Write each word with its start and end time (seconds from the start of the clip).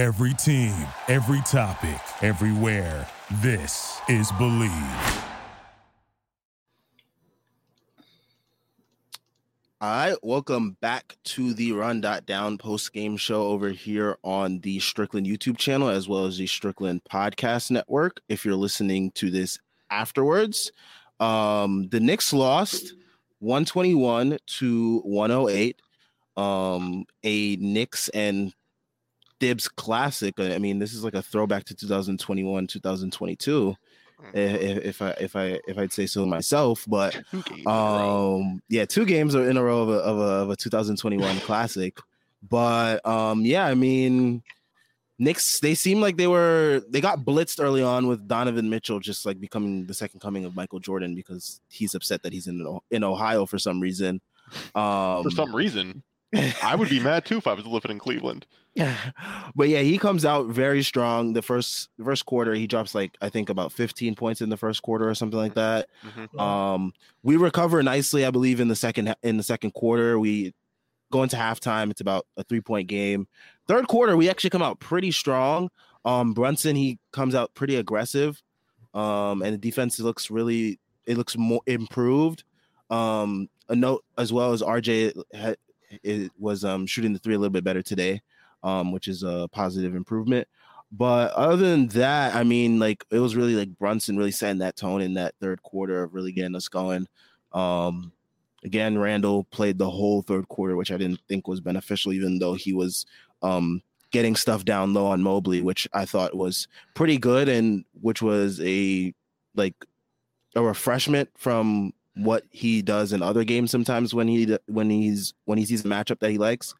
Every 0.00 0.32
team, 0.32 0.74
every 1.08 1.42
topic, 1.42 2.00
everywhere. 2.22 3.06
This 3.42 4.00
is 4.08 4.32
Believe. 4.38 4.72
All 9.78 9.90
right, 9.90 10.16
welcome 10.22 10.78
back 10.80 11.18
to 11.24 11.52
the 11.52 11.72
Run 11.72 12.00
Dot 12.00 12.24
Down 12.24 12.56
post 12.56 12.94
game 12.94 13.18
show 13.18 13.42
over 13.48 13.68
here 13.68 14.16
on 14.24 14.60
the 14.60 14.80
Strickland 14.80 15.26
YouTube 15.26 15.58
channel 15.58 15.90
as 15.90 16.08
well 16.08 16.24
as 16.24 16.38
the 16.38 16.46
Strickland 16.46 17.02
Podcast 17.04 17.70
Network. 17.70 18.22
If 18.30 18.46
you're 18.46 18.54
listening 18.54 19.10
to 19.16 19.30
this 19.30 19.58
afterwards, 19.90 20.72
um, 21.20 21.88
the 21.90 22.00
Knicks 22.00 22.32
lost 22.32 22.94
121 23.40 24.38
to 24.46 25.00
108. 25.00 25.82
Um, 26.38 27.04
a 27.22 27.56
Knicks 27.56 28.08
and 28.08 28.54
Thibs 29.40 29.68
classic. 29.68 30.38
I 30.38 30.58
mean, 30.58 30.78
this 30.78 30.92
is 30.92 31.02
like 31.02 31.14
a 31.14 31.22
throwback 31.22 31.64
to 31.64 31.74
2021, 31.74 32.66
2022 32.66 33.76
if, 34.34 34.78
if 34.84 35.02
I 35.02 35.10
if 35.20 35.36
I 35.36 35.60
if 35.66 35.78
I'd 35.78 35.92
say 35.92 36.06
so 36.06 36.26
myself. 36.26 36.84
But 36.86 37.16
um, 37.66 38.62
yeah, 38.68 38.84
two 38.84 39.04
games 39.04 39.34
are 39.34 39.48
in 39.48 39.56
a 39.56 39.62
row 39.62 39.82
of 39.82 39.88
a, 39.88 39.92
of 39.92 40.18
a, 40.18 40.22
of 40.22 40.50
a 40.50 40.56
2021 40.56 41.36
classic. 41.40 41.98
But 42.48 43.04
um, 43.06 43.44
yeah, 43.44 43.66
I 43.66 43.74
mean, 43.74 44.42
Knicks 45.18 45.60
they 45.60 45.74
seem 45.74 46.00
like 46.00 46.16
they 46.16 46.26
were 46.26 46.82
they 46.88 47.00
got 47.00 47.20
blitzed 47.20 47.62
early 47.62 47.82
on 47.82 48.06
with 48.06 48.26
Donovan 48.26 48.70
Mitchell 48.70 49.00
just 49.00 49.26
like 49.26 49.40
becoming 49.40 49.86
the 49.86 49.94
second 49.94 50.20
coming 50.20 50.44
of 50.44 50.56
Michael 50.56 50.80
Jordan 50.80 51.14
because 51.14 51.60
he's 51.68 51.94
upset 51.94 52.22
that 52.22 52.32
he's 52.32 52.46
in 52.46 52.78
in 52.90 53.04
Ohio 53.04 53.46
for 53.46 53.58
some 53.58 53.80
reason. 53.80 54.20
Um, 54.74 55.22
for 55.22 55.30
some 55.30 55.54
reason, 55.54 56.02
I 56.62 56.74
would 56.74 56.88
be 56.88 57.00
mad 57.00 57.24
too 57.24 57.38
if 57.38 57.46
I 57.46 57.52
was 57.54 57.66
living 57.66 57.92
in 57.92 57.98
Cleveland. 57.98 58.46
but 59.56 59.68
yeah, 59.68 59.80
he 59.80 59.98
comes 59.98 60.24
out 60.24 60.46
very 60.46 60.82
strong. 60.82 61.32
The 61.32 61.42
first 61.42 61.88
the 61.98 62.04
first 62.04 62.26
quarter, 62.26 62.54
he 62.54 62.66
drops 62.66 62.94
like 62.94 63.16
I 63.20 63.28
think 63.28 63.48
about 63.48 63.72
15 63.72 64.14
points 64.14 64.40
in 64.40 64.48
the 64.48 64.56
first 64.56 64.82
quarter 64.82 65.08
or 65.08 65.14
something 65.14 65.38
like 65.38 65.54
that. 65.54 65.88
Mm-hmm. 66.04 66.38
Um, 66.38 66.92
we 67.22 67.36
recover 67.36 67.82
nicely, 67.82 68.24
I 68.24 68.30
believe, 68.30 68.60
in 68.60 68.68
the 68.68 68.76
second 68.76 69.14
in 69.22 69.36
the 69.36 69.42
second 69.42 69.72
quarter. 69.72 70.18
We 70.18 70.54
go 71.10 71.22
into 71.22 71.36
halftime. 71.36 71.90
It's 71.90 72.00
about 72.00 72.26
a 72.36 72.44
three 72.44 72.60
point 72.60 72.88
game. 72.88 73.26
Third 73.66 73.88
quarter, 73.88 74.16
we 74.16 74.30
actually 74.30 74.50
come 74.50 74.62
out 74.62 74.78
pretty 74.78 75.10
strong. 75.10 75.70
Um, 76.04 76.32
Brunson 76.32 76.76
he 76.76 76.98
comes 77.12 77.34
out 77.34 77.52
pretty 77.54 77.76
aggressive, 77.76 78.40
um, 78.94 79.42
and 79.42 79.52
the 79.52 79.58
defense 79.58 79.98
looks 79.98 80.30
really 80.30 80.78
it 81.06 81.16
looks 81.18 81.36
more 81.36 81.62
improved. 81.66 82.44
Um, 82.88 83.48
a 83.68 83.74
note 83.74 84.04
as 84.16 84.32
well 84.32 84.52
as 84.52 84.62
RJ 84.62 85.20
had, 85.34 85.56
it 86.04 86.30
was 86.38 86.64
um 86.64 86.86
shooting 86.86 87.12
the 87.12 87.18
three 87.18 87.34
a 87.34 87.38
little 87.38 87.50
bit 87.50 87.64
better 87.64 87.82
today 87.82 88.22
um, 88.62 88.92
which 88.92 89.08
is 89.08 89.22
a 89.22 89.48
positive 89.52 89.94
improvement. 89.94 90.46
But 90.92 91.32
other 91.32 91.56
than 91.56 91.86
that, 91.88 92.34
I 92.34 92.42
mean, 92.42 92.78
like 92.78 93.04
it 93.10 93.20
was 93.20 93.36
really 93.36 93.54
like 93.54 93.78
Brunson 93.78 94.16
really 94.16 94.32
setting 94.32 94.58
that 94.58 94.76
tone 94.76 95.00
in 95.00 95.14
that 95.14 95.34
third 95.40 95.62
quarter 95.62 96.02
of 96.02 96.14
really 96.14 96.32
getting 96.32 96.56
us 96.56 96.68
going. 96.68 97.06
Um, 97.52 98.12
again, 98.64 98.98
Randle 98.98 99.44
played 99.44 99.78
the 99.78 99.88
whole 99.88 100.22
third 100.22 100.48
quarter, 100.48 100.76
which 100.76 100.90
I 100.90 100.96
didn't 100.96 101.20
think 101.28 101.46
was 101.46 101.60
beneficial, 101.60 102.12
even 102.12 102.38
though 102.38 102.54
he 102.54 102.72
was 102.72 103.06
um, 103.42 103.82
getting 104.10 104.34
stuff 104.34 104.64
down 104.64 104.92
low 104.92 105.06
on 105.06 105.22
Mobley, 105.22 105.62
which 105.62 105.88
I 105.92 106.04
thought 106.04 106.36
was 106.36 106.66
pretty 106.94 107.18
good 107.18 107.48
and 107.48 107.84
which 108.00 108.20
was 108.20 108.60
a 108.60 109.14
like 109.54 109.74
a 110.56 110.62
refreshment 110.62 111.30
from 111.36 111.92
what 112.16 112.44
he 112.50 112.82
does 112.82 113.12
in 113.12 113.22
other 113.22 113.44
games 113.44 113.70
sometimes 113.70 114.12
when 114.12 114.26
he 114.26 114.56
when 114.66 114.90
he's 114.90 115.32
when 115.44 115.58
he 115.58 115.64
sees 115.64 115.84
a 115.84 115.88
matchup 115.88 116.18
that 116.18 116.30
he 116.30 116.38
likes 116.38 116.74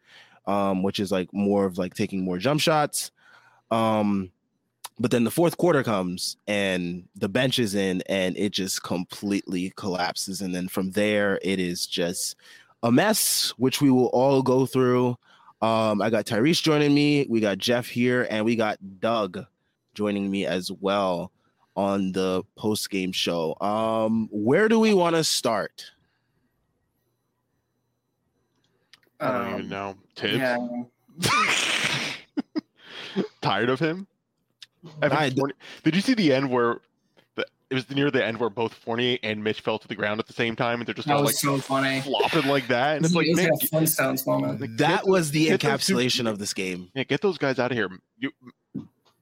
um, 0.47 0.83
which 0.83 1.01
is 1.01 1.13
like 1.13 1.33
more 1.33 1.65
of 1.65 1.79
like 1.79 1.95
taking 1.95 2.25
more 2.25 2.39
jump 2.39 2.61
shots. 2.61 3.11
Um, 3.71 4.31
but 4.99 5.11
then 5.11 5.25
the 5.25 5.31
fourth 5.31 5.57
quarter 5.57 5.83
comes 5.83 6.37
and 6.47 7.09
the 7.17 7.29
bench 7.29 7.59
is 7.59 7.75
in 7.75 8.03
and 8.07 8.37
it 8.37 8.53
just 8.53 8.83
completely 8.83 9.73
collapses. 9.77 10.43
And 10.43 10.55
then 10.55 10.69
from 10.69 10.91
there, 10.91 11.39
it 11.43 11.59
is 11.59 11.87
just 11.87 12.37
a 12.83 12.93
mess, 12.93 13.55
which 13.57 13.81
we 13.81 13.91
will 13.91 14.09
all 14.09 14.43
go 14.43 14.67
through. 14.67 15.17
Um, 15.63 16.03
I 16.03 16.11
got 16.11 16.27
Tyrese 16.27 16.63
joining 16.63 16.95
me, 16.95 17.27
we 17.29 17.41
got 17.41 17.59
Jeff 17.59 17.87
here, 17.87 18.27
and 18.31 18.45
we 18.45 18.57
got 18.57 18.79
Doug 19.01 19.45
joining 19.95 20.31
me 20.31 20.47
as 20.47 20.71
well 20.71 21.33
on 21.77 22.13
the 22.13 22.43
post 22.57 22.91
game 22.91 23.13
show. 23.13 23.57
Um, 23.61 24.29
where 24.31 24.69
do 24.69 24.79
we 24.79 24.95
want 24.95 25.17
to 25.17 25.25
start? 25.25 25.93
I 29.21 29.33
don't 29.33 29.47
um, 29.47 29.55
even 29.55 29.69
know. 29.69 29.97
Thibs? 30.17 30.39
Yeah. 30.39 30.57
Tired 33.41 33.69
of 33.69 33.79
him? 33.79 34.07
I, 35.03 35.31
Fournier, 35.31 35.57
did 35.85 35.95
you 35.95 36.01
see 36.01 36.15
the 36.15 36.33
end 36.33 36.51
where 36.51 36.79
the, 37.35 37.45
it 37.69 37.75
was 37.75 37.91
near 37.91 38.11
the 38.11 38.25
end 38.25 38.39
where 38.39 38.49
both 38.49 38.73
Fournier 38.73 39.19
and 39.23 39.45
Mitch 39.45 39.61
fell 39.61 39.79
to 39.79 39.87
the 39.87 39.95
ground 39.95 40.21
at 40.21 40.27
the 40.27 40.33
same 40.33 40.57
time, 40.57 40.81
and 40.81 40.87
they're 40.87 40.95
just 40.95 41.09
that 41.09 41.21
like 41.21 41.35
so 41.35 41.59
funny. 41.59 42.01
flopping 42.01 42.47
like 42.47 42.69
that, 42.69 42.97
and 42.97 43.05
it's 43.05 43.15
like 43.15 43.27
man, 43.31 43.51
Flintstones 43.71 44.27
moment. 44.27 44.61
Like, 44.61 44.77
that 44.79 45.07
was 45.07 45.31
the 45.33 45.49
encapsulation 45.49 46.29
of 46.29 46.39
this 46.39 46.55
game. 46.55 46.89
Yeah, 46.95 47.05
get 47.05 47.21
those 47.21 47.37
guys 47.37 47.59
out 47.59 47.71
of 47.71 47.77
here. 47.77 47.91
You, 48.19 48.31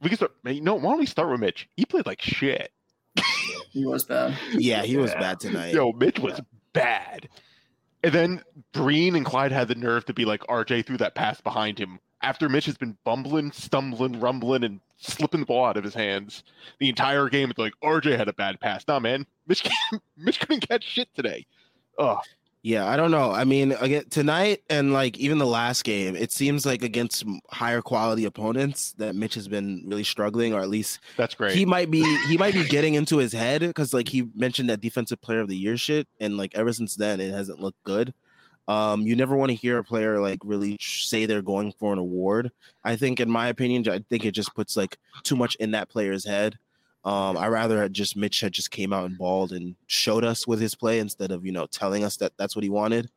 we 0.01 0.09
can 0.09 0.17
start. 0.17 0.33
You 0.45 0.61
know, 0.61 0.75
why 0.75 0.91
don't 0.91 1.01
we 1.01 1.07
start 1.07 1.31
with 1.31 1.41
Mitch? 1.41 1.69
He 1.77 1.85
played 1.85 2.07
like 2.07 2.23
shit. 2.23 2.71
he 3.71 3.85
was 3.85 4.05
bad. 4.05 4.39
Yeah, 4.53 4.83
he 4.83 4.97
was 4.97 5.13
bad 5.13 5.41
tonight. 5.41 5.75
Yo, 5.75 5.93
Mitch 5.93 6.21
was 6.21 6.35
yeah. 6.35 6.45
bad. 6.73 7.29
And 8.03 8.15
then 8.15 8.43
Breen 8.73 9.17
and 9.17 9.27
Clyde 9.27 9.53
had 9.53 9.69
the 9.69 9.75
nerve 9.75 10.05
to 10.07 10.15
be 10.15 10.25
like 10.25 10.41
RJ 10.43 10.87
threw 10.87 10.97
that 10.99 11.15
pass 11.15 11.41
behind 11.41 11.79
him 11.79 11.99
after 12.23 12.49
Mitch 12.49 12.67
has 12.67 12.77
been 12.77 12.97
bumbling, 13.05 13.53
stumbling, 13.53 14.21
rumbling, 14.21 14.65
and 14.65 14.81
slipping 14.97 15.41
the 15.41 15.47
ball 15.47 15.67
out 15.67 15.77
of 15.77 15.85
his 15.85 15.95
hands 15.95 16.43
the 16.79 16.89
entire 16.89 17.29
game. 17.29 17.51
It's 17.51 17.59
like 17.59 17.75
RJ 17.83 18.17
had 18.17 18.29
a 18.29 18.33
bad 18.33 18.61
pass. 18.61 18.85
Nah, 18.87 18.99
man, 18.99 19.27
Mitch 19.47 19.69
Mitch 20.17 20.41
couldn't 20.41 20.69
catch 20.69 20.85
shit 20.85 21.09
today. 21.15 21.47
Ugh. 21.99 22.19
Yeah, 22.69 22.87
I 22.87 22.99
don't 22.99 23.11
know. 23.11 23.33
I 23.33 23.45
mean, 23.45 23.73
again 23.73 24.05
tonight 24.11 24.63
and 24.69 24.93
like 24.93 25.17
even 25.17 25.39
the 25.39 25.47
last 25.47 25.85
game, 25.85 26.15
it 26.15 26.31
seems 26.31 26.67
like 26.67 26.83
against 26.83 27.25
higher 27.51 27.81
quality 27.81 28.27
opponents 28.27 28.93
that 28.99 29.15
Mitch 29.15 29.33
has 29.37 29.49
been 29.49 29.85
really 29.87 30.05
struggling, 30.05 30.53
or 30.53 30.61
at 30.61 30.69
least 30.69 31.01
that's 31.17 31.35
great. 31.35 31.57
He 31.57 31.65
might 31.65 31.91
be 31.91 32.03
he 32.27 32.37
might 32.37 32.53
be 32.53 32.69
getting 32.69 32.93
into 32.93 33.17
his 33.17 33.33
head 33.33 33.63
because 33.63 33.95
like 33.95 34.07
he 34.07 34.29
mentioned 34.35 34.69
that 34.69 34.83
defensive 34.83 35.19
player 35.23 35.41
of 35.41 35.49
the 35.49 35.57
year 35.57 35.79
shit, 35.79 36.09
and 36.21 36.37
like 36.37 36.55
ever 36.55 36.71
since 36.75 36.95
then 36.95 37.21
it 37.21 37.33
hasn't 37.33 37.59
looked 37.59 37.83
good. 37.85 38.13
Um, 38.69 39.01
you 39.01 39.17
never 39.17 39.35
want 39.35 39.49
to 39.49 39.57
hear 39.57 39.79
a 39.79 39.85
player 39.85 40.21
like 40.21 40.41
really 40.45 40.77
say 40.79 41.25
they're 41.25 41.41
going 41.41 41.73
for 41.73 41.95
an 41.95 41.99
award. 41.99 42.53
I 42.85 42.97
think, 42.97 43.19
in 43.19 43.31
my 43.31 43.49
opinion, 43.49 43.89
I 43.89 44.05
think 44.11 44.27
it 44.27 44.33
just 44.33 44.55
puts 44.55 44.77
like 44.77 44.99
too 45.23 45.37
much 45.37 45.55
in 45.55 45.71
that 45.71 45.89
player's 45.89 46.27
head. 46.27 46.59
Um, 47.05 47.37
I 47.37 47.49
rather 47.49 47.89
just 47.89 48.17
Mitch 48.17 48.41
had 48.41 48.53
just 48.53 48.71
came 48.71 48.93
out 48.93 49.07
and 49.07 49.17
balled 49.17 49.53
and 49.53 49.77
showed 49.87 50.25
us 50.25 50.47
with 50.47 50.61
his 50.61 50.75
play 50.75 50.99
instead 50.99 51.31
of 51.31 51.47
you 51.47 51.53
know 51.53 51.67
telling 51.67 52.05
us 52.05 52.17
that 52.19 52.33
that's 52.37 52.57
what 52.57 52.65
he 52.65 52.71
wanted. 52.71 53.11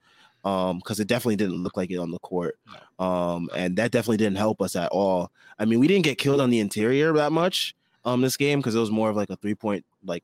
Um, 0.44 0.80
because 0.80 1.00
it 1.00 1.08
definitely 1.08 1.36
didn't 1.36 1.62
look 1.62 1.78
like 1.78 1.92
it 1.92 1.98
on 1.98 2.10
the 2.10 2.18
court. 2.20 2.58
Um, 2.98 3.48
and 3.56 3.76
that 3.76 3.92
definitely 3.92 4.18
didn't 4.18 4.40
help 4.40 4.60
us 4.60 4.76
at 4.76 4.90
all. 4.90 5.32
I 5.60 5.66
mean, 5.66 5.80
we 5.80 5.88
didn't 5.88 6.04
get 6.04 6.18
killed 6.18 6.42
on 6.42 6.50
the 6.50 6.60
interior 6.60 7.14
that 7.14 7.32
much 7.32 7.76
um 8.06 8.22
this 8.22 8.38
game 8.38 8.60
because 8.60 8.76
it 8.76 8.80
was 8.80 8.92
more 8.92 9.10
of 9.10 9.16
like 9.16 9.30
a 9.30 9.36
three 9.36 9.56
point 9.56 9.86
like 10.04 10.24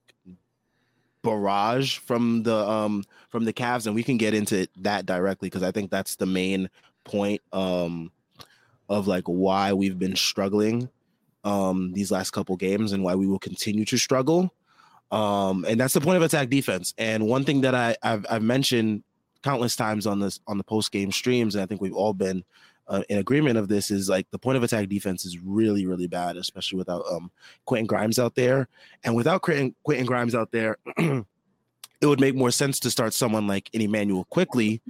barrage 1.24 1.98
from 2.00 2.44
the 2.44 2.56
um 2.56 3.04
from 3.30 3.46
the 3.46 3.54
Cavs, 3.54 3.86
and 3.86 3.96
we 3.96 4.04
can 4.04 4.18
get 4.18 4.34
into 4.34 4.68
that 4.78 5.06
directly 5.06 5.48
because 5.48 5.64
I 5.64 5.72
think 5.72 5.92
that's 5.92 6.16
the 6.16 6.26
main 6.26 6.70
point 7.04 7.42
um 7.54 8.12
of 8.90 9.08
like 9.08 9.26
why 9.26 9.74
we've 9.74 10.00
been 10.00 10.16
struggling 10.16 10.90
um, 11.44 11.94
these 11.94 12.12
last 12.12 12.32
couple 12.32 12.56
games 12.56 12.92
and 12.92 13.04
why 13.04 13.16
we 13.16 13.28
will 13.28 13.40
continue 13.40 13.86
to 13.86 13.98
struggle. 13.98 14.54
Um, 15.12 15.66
and 15.68 15.80
that's 15.80 15.94
the 15.94 16.02
point 16.02 16.18
of 16.18 16.24
attack 16.24 16.50
defense. 16.50 16.94
And 16.98 17.28
one 17.28 17.46
thing 17.46 17.62
that 17.62 17.74
I, 17.74 17.96
have 18.04 18.26
I've 18.30 18.42
mentioned 18.42 19.04
countless 19.44 19.76
times 19.76 20.06
on 20.06 20.20
this 20.20 20.40
on 20.48 20.58
the 20.58 20.64
post 20.64 20.92
game 20.92 21.12
streams, 21.12 21.56
and 21.56 21.64
I 21.64 21.66
think 21.66 21.82
we've 21.82 21.96
all 21.96 22.14
been 22.14 22.44
uh, 22.88 23.04
in 23.10 23.18
agreement 23.18 23.58
of 23.58 23.68
this, 23.68 23.90
is 23.92 24.10
like 24.10 24.30
the 24.32 24.40
point 24.40 24.58
of 24.58 24.64
attack 24.64 24.90
defense 24.90 25.26
is 25.26 25.40
really 25.40 25.86
really 25.86 26.08
bad, 26.08 26.36
especially 26.36 26.78
without 26.78 27.06
um, 27.10 27.32
Quentin 27.66 27.88
Grimes 27.88 28.20
out 28.20 28.36
there. 28.36 28.68
And 29.04 29.16
without 29.16 29.42
Quentin, 29.42 29.76
Quentin 29.84 30.06
Grimes 30.06 30.36
out 30.36 30.52
there, 30.52 30.78
it 30.98 31.26
would 32.04 32.20
make 32.20 32.36
more 32.36 32.52
sense 32.52 32.80
to 32.82 32.92
start 32.92 33.14
someone 33.14 33.48
like 33.48 33.70
an 33.74 33.82
Immanuel 33.82 34.26
Quickley, 34.26 34.82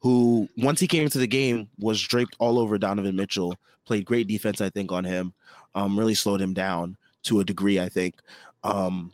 who 0.00 0.48
once 0.56 0.80
he 0.80 0.88
came 0.88 1.04
into 1.04 1.18
the 1.18 1.28
game 1.28 1.68
was 1.78 2.02
draped 2.02 2.34
all 2.40 2.58
over 2.58 2.76
Donovan 2.76 3.14
Mitchell, 3.14 3.54
played 3.84 4.04
great 4.04 4.26
defense, 4.26 4.60
I 4.60 4.70
think, 4.70 4.90
on 4.90 5.04
him 5.04 5.32
um, 5.74 5.98
really 5.98 6.14
slowed 6.14 6.40
him 6.40 6.54
down 6.54 6.96
to 7.24 7.40
a 7.40 7.44
degree, 7.44 7.78
I 7.78 7.88
think. 7.88 8.16
Um, 8.62 9.12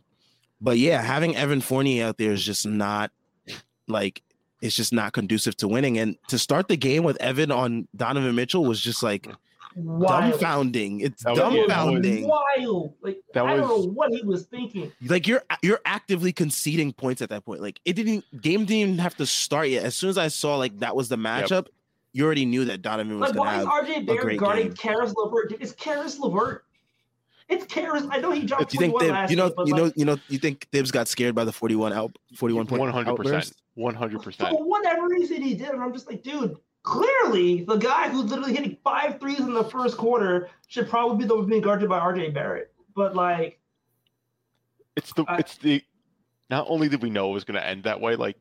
but 0.60 0.78
yeah, 0.78 1.00
having 1.00 1.36
Evan 1.36 1.60
Fournier 1.60 2.06
out 2.06 2.18
there 2.18 2.32
is 2.32 2.44
just 2.44 2.66
not 2.66 3.10
like 3.88 4.22
it's 4.62 4.74
just 4.74 4.92
not 4.92 5.12
conducive 5.12 5.56
to 5.58 5.68
winning. 5.68 5.98
And 5.98 6.16
to 6.28 6.38
start 6.38 6.68
the 6.68 6.76
game 6.76 7.04
with 7.04 7.20
Evan 7.20 7.50
on 7.50 7.88
Donovan 7.94 8.34
Mitchell 8.34 8.64
was 8.64 8.80
just 8.80 9.02
like 9.02 9.28
wild. 9.76 10.34
dumbfounding. 10.34 11.02
It's 11.02 11.22
that 11.24 11.36
dumbfounding. 11.36 12.26
Wild. 12.26 12.94
Like 13.02 13.18
that 13.34 13.44
I 13.44 13.56
don't 13.56 13.68
know 13.68 13.92
what 13.92 14.12
he 14.12 14.22
was 14.22 14.46
thinking. 14.46 14.92
Like 15.06 15.26
you're 15.26 15.42
you're 15.62 15.80
actively 15.84 16.32
conceding 16.32 16.92
points 16.92 17.22
at 17.22 17.28
that 17.28 17.44
point. 17.44 17.60
Like 17.60 17.80
it 17.84 17.94
didn't 17.94 18.24
game 18.40 18.60
didn't 18.60 18.80
even 18.80 18.98
have 18.98 19.16
to 19.16 19.26
start 19.26 19.68
yet. 19.68 19.84
As 19.84 19.94
soon 19.94 20.10
as 20.10 20.18
I 20.18 20.28
saw 20.28 20.56
like 20.56 20.78
that 20.78 20.96
was 20.96 21.08
the 21.08 21.16
matchup, 21.16 21.50
yep. 21.50 21.68
You 22.12 22.24
already 22.24 22.44
knew 22.46 22.64
that 22.66 22.82
Donovan 22.82 23.18
was 23.20 23.30
Like, 23.30 23.36
going 23.36 23.58
to 23.60 23.66
why 23.66 23.74
have 23.78 23.88
is 23.88 23.96
RJ 23.96 24.02
a 24.02 24.04
Barrett 24.06 24.22
great 24.22 24.38
guarding 24.40 24.66
game. 24.68 24.74
Karis 24.74 25.14
LeVert? 25.16 25.56
It's 25.60 25.72
Karis 25.72 26.18
LeVert. 26.18 26.64
It's 27.48 27.64
Karis. 27.66 28.08
I 28.10 28.18
know 28.18 28.32
he 28.32 28.44
dropped 28.44 28.70
Do 28.70 28.74
you 28.74 28.80
think 28.80 28.92
21 28.94 29.00
Thib, 29.00 29.10
last 29.12 29.30
you 29.30 29.36
know 29.36 29.46
week, 29.46 29.54
but 29.56 29.66
you 29.68 29.74
know 29.74 29.82
like, 29.84 29.92
you 29.96 30.04
know 30.04 30.16
you 30.28 30.38
think 30.38 30.66
Thibs 30.72 30.90
got 30.90 31.06
scared 31.08 31.34
by 31.34 31.44
the 31.44 31.52
41 31.52 31.92
out 31.92 32.16
41 32.36 32.66
point 32.66 32.80
One 32.80 32.90
hundred 32.90 33.14
percent. 33.16 33.52
One 33.74 33.94
hundred 33.94 34.22
percent. 34.22 34.50
for 34.50 34.64
whatever 34.64 35.06
reason 35.08 35.42
he 35.42 35.54
did, 35.54 35.68
and 35.68 35.82
I'm 35.82 35.92
just 35.92 36.06
like, 36.08 36.22
dude. 36.22 36.56
Clearly, 36.82 37.64
the 37.64 37.78
guy 37.78 38.08
who's 38.08 38.30
literally 38.30 38.54
hitting 38.54 38.76
five 38.84 39.18
threes 39.18 39.40
in 39.40 39.52
the 39.52 39.64
first 39.64 39.96
quarter 39.96 40.48
should 40.68 40.88
probably 40.88 41.18
be 41.18 41.24
the 41.24 41.34
one 41.34 41.46
being 41.46 41.60
guarded 41.60 41.88
by 41.88 41.98
RJ 41.98 42.32
Barrett. 42.32 42.72
But 42.94 43.16
like, 43.16 43.58
It's 44.96 45.12
the 45.14 45.24
I- 45.26 45.38
it's 45.38 45.56
the 45.58 45.82
not 46.48 46.66
only 46.68 46.88
did 46.88 47.02
we 47.02 47.10
know 47.10 47.30
it 47.30 47.32
was 47.32 47.42
going 47.42 47.60
to 47.60 47.66
end 47.66 47.82
that 47.84 48.00
way, 48.00 48.14
like 48.14 48.36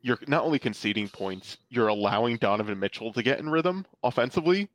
you're 0.00 0.18
not 0.26 0.44
only 0.44 0.58
conceding 0.58 1.08
points, 1.08 1.58
you're 1.68 1.88
allowing 1.88 2.36
Donovan 2.36 2.78
Mitchell 2.78 3.12
to 3.12 3.22
get 3.22 3.38
in 3.38 3.48
rhythm 3.48 3.86
offensively, 4.02 4.68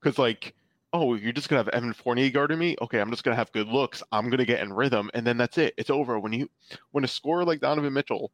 because 0.00 0.18
like, 0.18 0.54
oh, 0.92 1.14
you're 1.14 1.32
just 1.32 1.48
gonna 1.48 1.60
have 1.60 1.68
Evan 1.68 1.92
Fournier 1.92 2.30
guarding 2.30 2.58
me. 2.58 2.76
Okay, 2.80 3.00
I'm 3.00 3.10
just 3.10 3.24
gonna 3.24 3.36
have 3.36 3.52
good 3.52 3.68
looks. 3.68 4.02
I'm 4.12 4.30
gonna 4.30 4.44
get 4.44 4.60
in 4.60 4.72
rhythm, 4.72 5.10
and 5.14 5.26
then 5.26 5.36
that's 5.36 5.58
it. 5.58 5.74
It's 5.76 5.90
over. 5.90 6.18
When 6.18 6.32
you 6.32 6.50
when 6.92 7.04
a 7.04 7.08
scorer 7.08 7.44
like 7.44 7.60
Donovan 7.60 7.92
Mitchell 7.92 8.30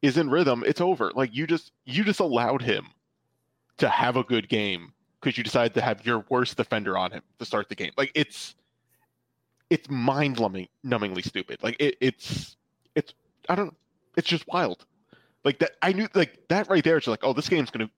is 0.00 0.16
in 0.16 0.30
rhythm, 0.30 0.64
it's 0.66 0.80
over. 0.80 1.12
Like 1.14 1.34
you 1.34 1.46
just 1.46 1.72
you 1.84 2.04
just 2.04 2.20
allowed 2.20 2.62
him 2.62 2.86
to 3.78 3.88
have 3.88 4.16
a 4.16 4.24
good 4.24 4.48
game 4.48 4.92
because 5.20 5.38
you 5.38 5.44
decided 5.44 5.74
to 5.74 5.80
have 5.80 6.04
your 6.04 6.24
worst 6.28 6.56
defender 6.56 6.98
on 6.98 7.12
him 7.12 7.22
to 7.38 7.44
start 7.44 7.68
the 7.68 7.74
game. 7.74 7.92
Like 7.96 8.10
it's 8.14 8.54
it's 9.70 9.88
mind 9.88 10.36
numbingly 10.36 11.24
stupid. 11.24 11.62
Like 11.62 11.76
it, 11.78 11.96
it's 12.00 12.56
it's 12.94 13.14
I 13.48 13.54
don't 13.54 13.74
it's 14.16 14.28
just 14.28 14.46
wild. 14.48 14.84
Like 15.44 15.58
that 15.58 15.72
I 15.82 15.92
knew 15.92 16.08
like 16.14 16.48
that 16.48 16.68
right 16.68 16.84
there. 16.84 16.96
It's 16.96 17.06
like 17.06 17.24
oh 17.24 17.32
this 17.32 17.48
game's 17.48 17.70
gonna 17.70 17.90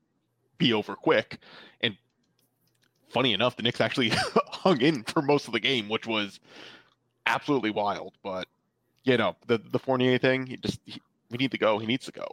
be 0.59 0.73
over 0.73 0.95
quick. 0.95 1.39
And 1.81 1.97
funny 3.11 3.33
enough, 3.33 3.57
the 3.57 3.63
Knicks 3.63 3.81
actually 3.81 4.09
hung 4.49 4.81
in 4.81 5.03
for 5.05 5.23
most 5.23 5.47
of 5.47 5.53
the 5.53 5.61
game, 5.61 5.89
which 5.89 6.07
was 6.07 6.41
absolutely 7.27 7.71
wild. 7.71 8.15
But 8.23 8.49
you 9.05 9.17
know 9.17 9.37
the 9.47 9.59
the 9.59 9.79
Fournier 9.79 10.19
thing, 10.19 10.47
he 10.47 10.57
just 10.57 10.81
he, 10.87 11.01
we 11.31 11.39
need 11.39 11.51
to 11.51 11.59
go. 11.59 11.79
He 11.79 11.87
needs 11.87 12.07
to 12.07 12.13
go. 12.13 12.29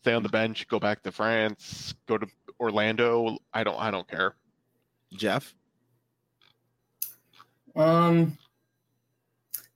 Stay 0.00 0.14
on 0.14 0.22
the 0.22 0.28
bench. 0.28 0.68
Go 0.68 0.78
back 0.78 1.02
to 1.02 1.12
France. 1.12 1.94
Go 2.06 2.16
to 2.16 2.26
Orlando. 2.60 3.38
I 3.52 3.64
don't 3.64 3.78
I 3.78 3.90
don't 3.90 4.08
care. 4.08 4.34
Jeff, 5.14 5.54
Um, 7.76 8.38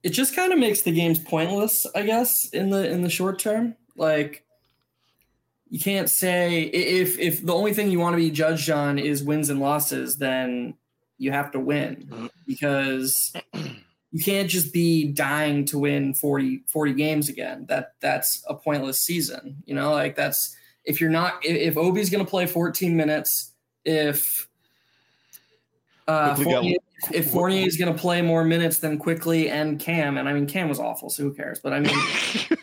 it 0.02 0.10
just 0.10 0.34
kind 0.34 0.52
of 0.52 0.58
makes 0.58 0.82
the 0.82 0.92
games 0.92 1.18
pointless, 1.18 1.86
I 1.94 2.02
guess, 2.02 2.48
in 2.48 2.70
the 2.70 2.90
in 2.90 3.02
the 3.02 3.10
short 3.10 3.38
term. 3.38 3.76
Like, 3.96 4.44
you 5.68 5.78
can't 5.78 6.10
say 6.10 6.62
if 6.62 7.18
if 7.18 7.44
the 7.44 7.54
only 7.54 7.72
thing 7.72 7.90
you 7.90 8.00
want 8.00 8.14
to 8.14 8.16
be 8.16 8.30
judged 8.30 8.70
on 8.70 8.98
is 8.98 9.22
wins 9.22 9.50
and 9.50 9.60
losses, 9.60 10.16
then 10.16 10.74
you 11.18 11.30
have 11.32 11.52
to 11.52 11.60
win 11.60 12.30
because 12.46 13.32
you 14.10 14.24
can't 14.24 14.50
just 14.50 14.72
be 14.72 15.12
dying 15.12 15.64
to 15.66 15.78
win 15.78 16.14
40, 16.14 16.64
40 16.66 16.94
games 16.94 17.28
again. 17.28 17.66
That 17.68 17.92
that's 18.00 18.42
a 18.48 18.54
pointless 18.54 18.98
season. 18.98 19.62
You 19.64 19.74
know, 19.74 19.92
like 19.92 20.16
that's 20.16 20.56
if 20.84 21.00
you're 21.00 21.10
not 21.10 21.44
if, 21.44 21.56
if 21.56 21.76
Obi's 21.76 22.10
going 22.10 22.24
to 22.24 22.28
play 22.30 22.46
14 22.46 22.96
minutes, 22.96 23.52
if 23.84 24.48
uh, 26.08 26.34
got- 26.34 26.64
if 27.12 27.30
Fournier 27.30 27.66
is 27.66 27.76
going 27.76 27.92
to 27.92 27.98
play 27.98 28.20
more 28.20 28.44
minutes 28.44 28.78
than 28.78 28.98
Quickley 28.98 29.48
and 29.48 29.78
Cam, 29.80 30.18
and 30.18 30.28
I 30.28 30.32
mean 30.32 30.46
Cam 30.46 30.68
was 30.68 30.78
awful, 30.78 31.08
so 31.08 31.22
who 31.22 31.32
cares? 31.32 31.60
But 31.60 31.72
I 31.72 31.80
mean, 31.80 31.94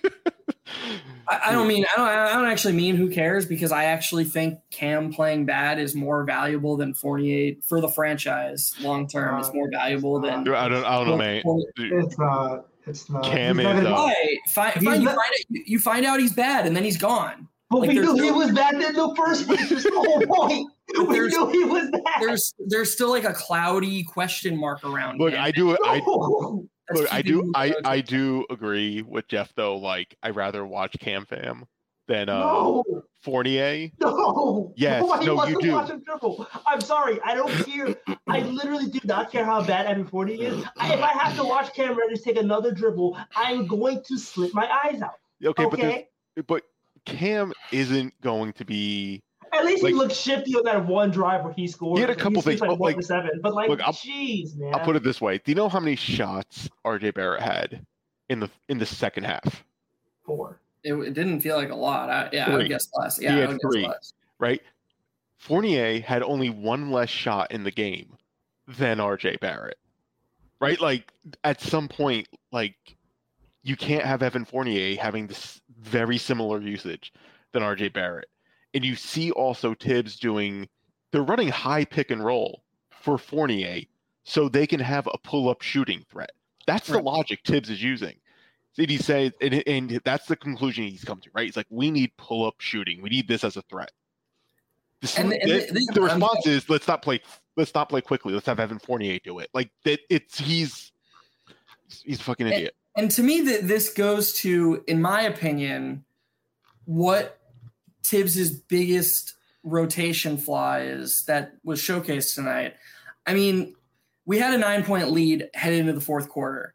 I, 1.29 1.41
I 1.47 1.51
don't 1.51 1.67
mean 1.67 1.85
I 1.93 1.97
don't 1.97 2.07
I 2.07 2.33
don't 2.33 2.47
actually 2.47 2.73
mean 2.73 2.95
who 2.95 3.09
cares 3.09 3.45
because 3.45 3.71
I 3.71 3.85
actually 3.85 4.23
think 4.23 4.59
Cam 4.71 5.11
playing 5.11 5.45
bad 5.45 5.79
is 5.79 5.93
more 5.95 6.23
valuable 6.23 6.77
than 6.77 6.93
Fournier 6.93 7.55
for 7.67 7.81
the 7.81 7.89
franchise 7.89 8.73
long 8.81 9.07
term. 9.07 9.39
is 9.39 9.51
more 9.53 9.69
valuable 9.71 10.19
than 10.21 10.47
I 10.47 10.67
don't 10.69 10.85
I 10.85 10.97
don't 10.99 11.07
know, 11.07 11.17
man. 11.17 11.41
It's 11.77 12.17
not. 12.17 12.65
It's 12.85 13.09
not. 13.09 13.23
Cam 13.25 13.57
He's 13.57 13.65
not 13.65 13.75
is, 13.79 13.85
uh, 13.85 13.91
Why? 13.91 14.37
Fine, 14.49 14.71
fine, 14.71 14.83
you, 14.83 15.05
not- 15.07 15.15
find 15.15 15.19
out, 15.19 15.31
you- 15.49 15.63
you 15.67 15.79
find 15.79 16.05
out 16.05 16.19
he's 16.21 16.33
bad 16.33 16.65
and 16.65 16.75
then 16.75 16.83
he's 16.85 16.97
gone. 16.97 17.47
But 17.69 17.79
like, 17.79 17.89
we 17.89 17.95
there's 17.95 18.13
knew 18.13 18.23
he 18.23 18.31
was 18.31 18.51
bad 18.53 18.75
in 18.75 18.93
the 18.93 19.13
first 19.17 19.45
place. 19.45 19.69
That's 19.69 19.83
the 19.83 19.91
whole 19.93 20.21
point. 20.47 20.71
We 20.97 21.13
there's- 21.13 21.33
knew 21.33 21.47
he 21.49 21.65
was 21.65 21.89
bad. 21.91 22.01
There's 22.21 22.53
there's 22.67 22.93
still 22.93 23.09
like 23.09 23.25
a 23.25 23.33
cloudy 23.33 24.03
question 24.03 24.55
mark 24.57 24.85
around. 24.85 25.19
Look, 25.19 25.33
him. 25.33 25.41
I 25.41 25.51
do 25.51 25.71
I 25.83 25.99
No. 26.07 26.63
That's 26.63 26.67
look, 26.93 27.13
I 27.13 27.21
do 27.21 27.51
I. 27.55 27.75
I 27.83 28.01
do 28.01 28.45
agree 28.49 29.01
with 29.01 29.27
Jeff 29.27 29.53
though. 29.55 29.77
Like 29.77 30.15
I 30.23 30.29
rather 30.31 30.65
watch 30.65 30.95
Cam 30.99 31.25
Fam 31.25 31.65
than 32.07 32.29
uh 32.29 32.39
no, 32.39 32.83
Fournier. 33.21 33.91
no. 33.99 34.73
Yes, 34.75 35.01
Nobody 35.01 35.25
no, 35.25 35.45
you 35.47 35.61
do. 35.61 35.71
Watch 35.73 35.89
him 35.89 36.01
dribble. 36.01 36.47
I'm 36.65 36.81
sorry. 36.81 37.19
I 37.25 37.35
don't 37.35 37.51
care. 37.65 37.95
I 38.27 38.39
literally 38.43 38.87
do 38.87 38.99
not 39.03 39.31
care 39.31 39.45
how 39.45 39.61
bad 39.63 39.85
Evan 39.87 40.07
Fournier 40.07 40.53
is. 40.53 40.63
I, 40.77 40.93
if 40.93 41.01
I 41.01 41.11
have 41.11 41.35
to 41.37 41.43
watch 41.43 41.73
Cam 41.73 41.97
Reddish 41.97 42.21
take 42.21 42.37
another 42.37 42.71
dribble, 42.71 43.17
I'm 43.35 43.67
going 43.67 44.03
to 44.03 44.17
slip 44.17 44.53
my 44.53 44.69
eyes 44.85 45.01
out. 45.01 45.15
Okay, 45.43 45.65
but 45.65 45.73
Okay. 45.73 46.07
but 46.47 46.63
Cam 47.05 47.53
isn't 47.71 48.19
going 48.21 48.53
to 48.53 48.65
be 48.65 49.23
At 49.53 49.65
least 49.65 49.83
Like- 49.83 49.93
he 49.93 49.97
looked 49.97 50.15
shifty 50.15 50.55
on 50.55 50.63
that 50.65 50.85
one 50.85 51.11
drive 51.11 51.43
where 51.43 51.53
he 51.53 51.67
scored. 51.67 51.97
He 51.97 52.01
had 52.01 52.09
a 52.09 52.15
couple 52.15 52.41
things, 52.41 52.61
like 52.61 52.69
but, 52.69 52.79
one 52.79 52.93
like- 52.95 53.03
seven. 53.03 53.39
But 53.41 53.53
like, 53.53 53.69
look, 53.69 53.81
I'll- 53.81 53.93
jeez, 53.93 54.55
man. 54.57 54.73
I'll 54.73 54.83
put 54.85 54.95
it 54.95 55.03
this 55.03 55.19
way. 55.21 55.37
Do 55.37 55.51
you 55.51 55.55
know 55.55 55.69
how 55.69 55.79
many 55.79 55.95
shots 55.95 56.69
RJ 56.85 57.13
Barrett 57.13 57.41
had 57.41 57.85
in 58.29 58.39
the 58.39 58.49
in 58.69 58.77
the 58.77 58.85
second 58.85 59.23
half? 59.25 59.63
four. 60.25 60.59
It, 60.83 60.93
it 60.93 61.13
didn't 61.13 61.39
feel 61.41 61.55
like 61.55 61.69
a 61.71 61.75
lot. 61.75 62.09
I, 62.09 62.29
yeah, 62.33 62.51
I 62.51 62.55
would 62.57 62.67
guess 62.67 62.89
less. 62.93 63.17
He 63.17 63.23
Yeah, 63.25 63.35
I 63.35 63.39
had 63.39 63.49
would 63.49 63.61
three. 63.61 63.81
guess 63.83 63.89
less. 63.89 64.13
Right? 64.39 64.61
Fournier 65.37 66.01
had 66.01 66.21
only 66.23 66.49
one 66.49 66.91
less 66.91 67.09
shot 67.09 67.51
in 67.51 67.63
the 67.63 67.71
game 67.71 68.17
than 68.67 68.97
RJ 68.99 69.39
Barrett. 69.39 69.77
Right? 70.59 70.79
Like 70.81 71.13
at 71.43 71.61
some 71.61 71.87
point, 71.87 72.27
like 72.51 72.75
you 73.63 73.75
can't 73.75 74.03
have 74.03 74.21
Evan 74.23 74.43
Fournier 74.45 74.97
having 74.97 75.27
this 75.27 75.61
very 75.79 76.17
similar 76.17 76.59
usage 76.61 77.13
than 77.53 77.63
RJ 77.63 77.93
Barrett. 77.93 78.27
And 78.77 78.85
you 78.85 78.95
see 78.95 79.31
also 79.31 79.73
Thibs 79.73 80.19
doing 80.19 80.69
they're 81.11 81.23
running 81.23 81.47
high 81.47 81.83
pick 81.83 82.11
and 82.11 82.23
roll 82.23 82.61
for 82.91 83.17
Fournier 83.17 83.81
so 84.23 84.47
they 84.47 84.67
can 84.67 84.79
have 84.79 85.07
a 85.11 85.17
pull-up 85.17 85.63
shooting 85.63 86.05
threat. 86.11 86.29
That's 86.67 86.85
the 86.85 86.99
logic 87.01 87.39
Thibs 87.43 87.71
is 87.71 87.81
using. 87.81 88.13
Did 88.75 88.91
he 88.91 88.97
say 88.97 89.31
and, 89.41 89.63
and 89.67 89.99
that's 90.05 90.27
the 90.27 90.35
conclusion 90.35 90.83
he's 90.83 91.03
come 91.03 91.19
to, 91.21 91.29
right? 91.33 91.45
He's 91.45 91.57
like, 91.57 91.65
we 91.71 91.89
need 91.89 92.11
pull-up 92.17 92.59
shooting. 92.59 93.01
We 93.01 93.09
need 93.09 93.27
this 93.27 93.43
as 93.43 93.57
a 93.57 93.63
threat. 93.63 93.91
The, 95.01 95.21
And- 95.21 95.33
and 95.33 95.51
the- 95.51 95.91
the- 95.95 96.01
response 96.03 96.45
is 96.45 96.69
let's 96.69 96.87
not 96.87 97.01
play 97.01 97.19
let's 97.55 97.73
not 97.73 97.89
play 97.89 98.01
Quickley. 98.01 98.35
Let's 98.35 98.45
have 98.45 98.59
Evan 98.59 98.77
Fournier 98.77 99.17
do 99.23 99.39
it. 99.39 99.49
Like 99.55 99.71
that 99.85 100.01
it's 100.11 100.37
he's 100.37 100.91
he's 102.05 102.19
a 102.19 102.23
fucking 102.23 102.45
idiot. 102.45 102.75
And 102.95 103.09
to 103.09 103.23
me, 103.23 103.41
that 103.41 103.67
this 103.67 103.91
goes 103.91 104.33
to, 104.33 104.83
in 104.85 105.01
my 105.01 105.21
opinion, 105.23 106.05
what 106.85 107.39
Thibs's 108.03 108.51
biggest 108.51 109.35
rotation 109.63 110.37
flaw 110.37 110.75
is 110.75 111.23
that 111.25 111.53
was 111.63 111.81
showcased 111.81 112.35
tonight. 112.35 112.75
I 113.25 113.33
mean, 113.33 113.75
we 114.25 114.37
had 114.39 114.53
a 114.53 114.57
nine 114.57 114.83
point 114.83 115.11
lead 115.11 115.49
headed 115.53 115.79
into 115.79 115.93
the 115.93 116.01
fourth 116.01 116.29
quarter, 116.29 116.73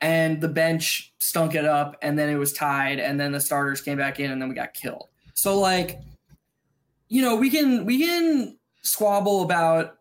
and 0.00 0.40
the 0.40 0.48
bench 0.48 1.12
stunk 1.18 1.54
it 1.54 1.64
up, 1.64 1.96
and 2.02 2.18
then 2.18 2.28
it 2.28 2.36
was 2.36 2.52
tied, 2.52 2.98
and 2.98 3.18
then 3.18 3.32
the 3.32 3.40
starters 3.40 3.80
came 3.80 3.98
back 3.98 4.20
in, 4.20 4.30
and 4.30 4.40
then 4.40 4.48
we 4.48 4.54
got 4.54 4.74
killed. 4.74 5.08
So, 5.34 5.58
like, 5.58 6.00
you 7.08 7.22
know, 7.22 7.36
we 7.36 7.50
can 7.50 7.84
we 7.84 8.00
can 8.00 8.58
squabble 8.82 9.42
about, 9.42 9.98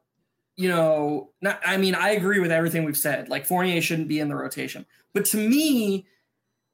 you 0.56 0.70
know, 0.70 1.32
not. 1.42 1.60
I 1.66 1.78
mean, 1.78 1.96
I 1.96 2.12
agree 2.12 2.40
with 2.40 2.52
everything 2.52 2.84
we've 2.84 2.98
said. 2.98 3.30
Like, 3.30 3.46
Fournier 3.46 3.82
shouldn't 3.82 4.08
be 4.08 4.20
in 4.20 4.28
the 4.28 4.36
rotation. 4.36 4.86
But 5.14 5.26
to 5.26 5.38
me, 5.38 6.06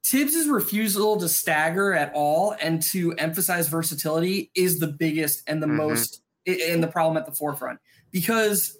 Thibs's 0.06 0.48
refusal 0.48 1.18
to 1.18 1.28
stagger 1.28 1.94
at 1.94 2.12
all 2.14 2.56
and 2.62 2.82
to 2.84 3.14
emphasize 3.14 3.68
versatility 3.68 4.52
is 4.56 4.80
the 4.80 4.88
biggest 4.88 5.42
and 5.48 5.62
the 5.64 5.68
Mhm. 5.68 5.76
most 5.78 6.22
and 6.46 6.84
the 6.84 6.88
problem 6.88 7.18
at 7.18 7.26
the 7.26 7.32
forefront 7.32 7.80
because 8.12 8.78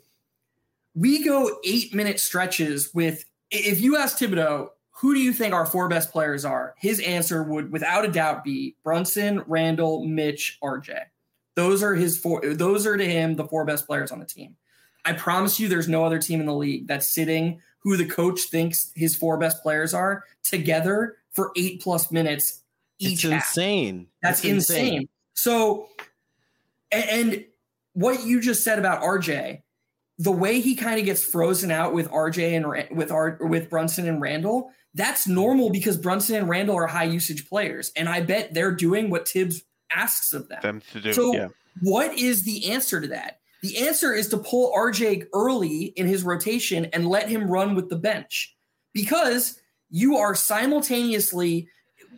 we 0.94 1.24
go 1.24 1.60
eight 1.64 1.94
minute 1.96 2.20
stretches 2.20 2.94
with 2.94 3.26
if 3.50 3.82
you 3.82 3.98
ask 3.98 4.18
Thibodeau, 4.20 4.70
who 4.92 5.14
do 5.14 5.20
you 5.20 5.34
think 5.34 5.54
our 5.54 5.66
four 5.66 5.88
best 5.90 6.12
players 6.12 6.46
are? 6.46 6.76
His 6.78 7.00
answer 7.00 7.42
would 7.44 7.72
without 7.72 8.06
a 8.06 8.12
doubt 8.12 8.44
be 8.44 8.76
Brunson, 8.84 9.44
Randle, 9.48 10.06
Mitch, 10.06 10.58
RJ. 10.62 11.00
Those 11.56 11.82
are 11.82 11.96
his 11.96 12.18
four 12.18 12.42
those 12.54 12.86
are 12.86 12.98
to 12.98 13.06
him 13.06 13.36
the 13.36 13.48
four 13.48 13.66
best 13.66 13.88
players 13.88 14.12
on 14.12 14.20
the 14.20 14.26
team. 14.26 14.56
I 15.06 15.14
promise 15.14 15.60
you 15.60 15.68
there's 15.68 15.88
no 15.88 16.04
other 16.06 16.20
team 16.20 16.40
in 16.40 16.46
the 16.46 16.54
league 16.56 16.88
that's 16.88 17.08
sitting 17.08 17.62
who 17.86 17.96
the 17.96 18.06
coach 18.06 18.42
thinks 18.50 18.92
his 18.96 19.16
four 19.16 19.38
best 19.38 19.62
players 19.62 19.94
are 19.94 20.24
together 20.44 21.16
for 21.34 21.52
eight 21.56 21.82
plus 21.82 22.12
minutes 22.12 22.64
each 22.98 23.24
it's 23.24 23.32
half. 23.32 23.34
insane. 23.48 24.08
That's 24.24 24.40
It's 24.40 24.48
insane. 24.70 25.08
So, 25.36 25.88
a- 26.92 26.96
and 26.96 27.46
what 27.94 28.26
you 28.26 28.42
just 28.42 28.64
said 28.64 28.80
about 28.80 29.02
RJ, 29.04 29.62
the 30.18 30.32
way 30.32 30.62
he 30.62 30.76
kind 30.76 30.98
of 31.00 31.06
gets 31.06 31.24
frozen 31.24 31.70
out 31.72 31.94
with 31.94 32.10
RJ 32.10 32.56
and 32.56 32.98
with 32.98 33.12
R, 33.12 33.38
with 33.42 33.70
Brunson 33.70 34.08
and 34.08 34.20
Randle, 34.20 34.72
that's 34.96 35.28
normal 35.28 35.70
because 35.70 35.96
Brunson 35.98 36.38
and 36.38 36.50
Randle 36.50 36.76
are 36.78 36.88
high 36.88 37.04
usage 37.04 37.48
players, 37.48 37.92
and 37.96 38.10
I 38.10 38.22
bet 38.22 38.54
they're 38.56 38.72
doing 38.72 39.10
what 39.12 39.28
Thibs 39.28 39.62
asks 39.94 40.34
of 40.34 40.48
them. 40.50 40.60
Them 40.64 40.82
to 40.94 41.02
do. 41.02 41.14
So- 41.14 41.34
yeah. 41.36 41.48
What 41.82 42.18
is 42.18 42.44
the 42.46 42.72
answer 42.72 43.00
to 43.02 43.08
that? 43.10 43.42
The 43.66 43.88
answer 43.88 44.14
is 44.14 44.28
to 44.28 44.38
pull 44.38 44.72
RJ 44.74 45.26
early 45.34 45.86
in 45.96 46.06
his 46.06 46.22
rotation 46.22 46.86
and 46.94 47.10
let 47.10 47.28
him 47.28 47.50
run 47.50 47.74
with 47.74 47.90
the 47.90 47.96
bench 47.96 48.56
because 48.94 49.60
you 49.90 50.18
are 50.18 50.36
simultaneously. 50.36 51.68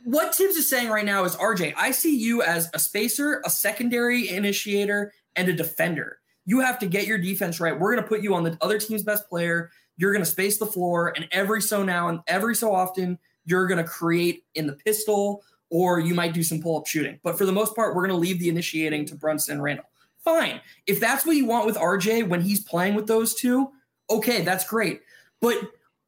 What 0.03 0.35
Thibs 0.35 0.57
is 0.57 0.69
saying 0.69 0.89
right 0.89 1.05
now 1.05 1.23
is 1.23 1.37
RJ, 1.37 1.73
I 1.77 1.91
see 1.91 2.17
you 2.17 2.41
as 2.41 2.69
a 2.73 2.79
spacer, 2.79 3.41
a 3.45 3.49
secondary 3.49 4.27
initiator, 4.27 5.13
and 5.37 5.47
a 5.47 5.53
defender. 5.53 6.17
You 6.45 6.59
have 6.59 6.79
to 6.79 6.85
get 6.85 7.07
your 7.07 7.17
defense 7.17 7.61
right. 7.61 7.79
We're 7.79 7.93
going 7.93 8.03
to 8.03 8.09
put 8.09 8.21
you 8.21 8.35
on 8.35 8.43
the 8.43 8.57
other 8.59 8.77
team's 8.77 9.03
best 9.03 9.29
player. 9.29 9.71
You're 9.95 10.11
going 10.11 10.25
to 10.25 10.29
space 10.29 10.57
the 10.57 10.65
floor, 10.65 11.13
and 11.15 11.29
every 11.31 11.61
so 11.61 11.81
now 11.81 12.09
and 12.09 12.19
every 12.27 12.55
so 12.55 12.75
often, 12.75 13.17
you're 13.45 13.67
going 13.67 13.81
to 13.81 13.89
create 13.89 14.43
in 14.55 14.67
the 14.67 14.73
pistol 14.73 15.45
or 15.69 16.01
you 16.01 16.13
might 16.13 16.33
do 16.33 16.43
some 16.43 16.61
pull 16.61 16.77
up 16.77 16.87
shooting. 16.87 17.21
But 17.23 17.37
for 17.37 17.45
the 17.45 17.53
most 17.53 17.73
part, 17.73 17.95
we're 17.95 18.05
going 18.05 18.19
to 18.19 18.21
leave 18.21 18.39
the 18.39 18.49
initiating 18.49 19.05
to 19.05 19.15
Brunson 19.15 19.53
and 19.53 19.63
Randle. 19.63 19.85
Fine. 20.27 20.59
If 20.85 20.99
that's 20.99 21.25
what 21.25 21.37
you 21.37 21.45
want 21.45 21.65
with 21.65 21.77
RJ 21.77 22.27
when 22.27 22.41
he's 22.41 22.59
playing 22.59 22.95
with 22.95 23.07
those 23.07 23.33
two, 23.33 23.71
okay, 24.09 24.41
that's 24.41 24.67
great. 24.67 24.99
But 25.39 25.55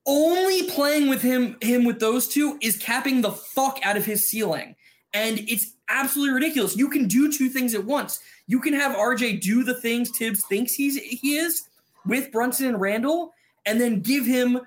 only 0.05 0.69
playing 0.69 1.07
with 1.07 1.21
him 1.21 1.55
him 1.61 1.85
with 1.85 2.01
those 2.01 2.27
two 2.27 2.57
is 2.61 2.75
capping 2.75 3.21
the 3.21 3.31
fuck 3.31 3.79
out 3.81 3.95
of 3.95 4.03
his 4.03 4.27
ceiling. 4.27 4.75
And 5.13 5.39
it's 5.47 5.71
absolutely 5.87 6.33
ridiculous. 6.33 6.75
You 6.75 6.89
can 6.89 7.07
do 7.07 7.31
two 7.31 7.47
things 7.47 7.73
at 7.73 7.85
once. 7.85 8.19
You 8.45 8.59
can 8.59 8.73
have 8.73 8.93
RJ 8.93 9.39
do 9.39 9.63
the 9.63 9.79
things 9.79 10.09
Thibs 10.09 10.43
thinks 10.47 10.73
he's 10.73 10.97
he 10.97 11.37
is 11.37 11.69
with 12.05 12.29
Brunson 12.29 12.67
and 12.67 12.81
Randle, 12.81 13.31
and 13.65 13.79
then 13.79 14.01
give 14.01 14.25
him 14.25 14.59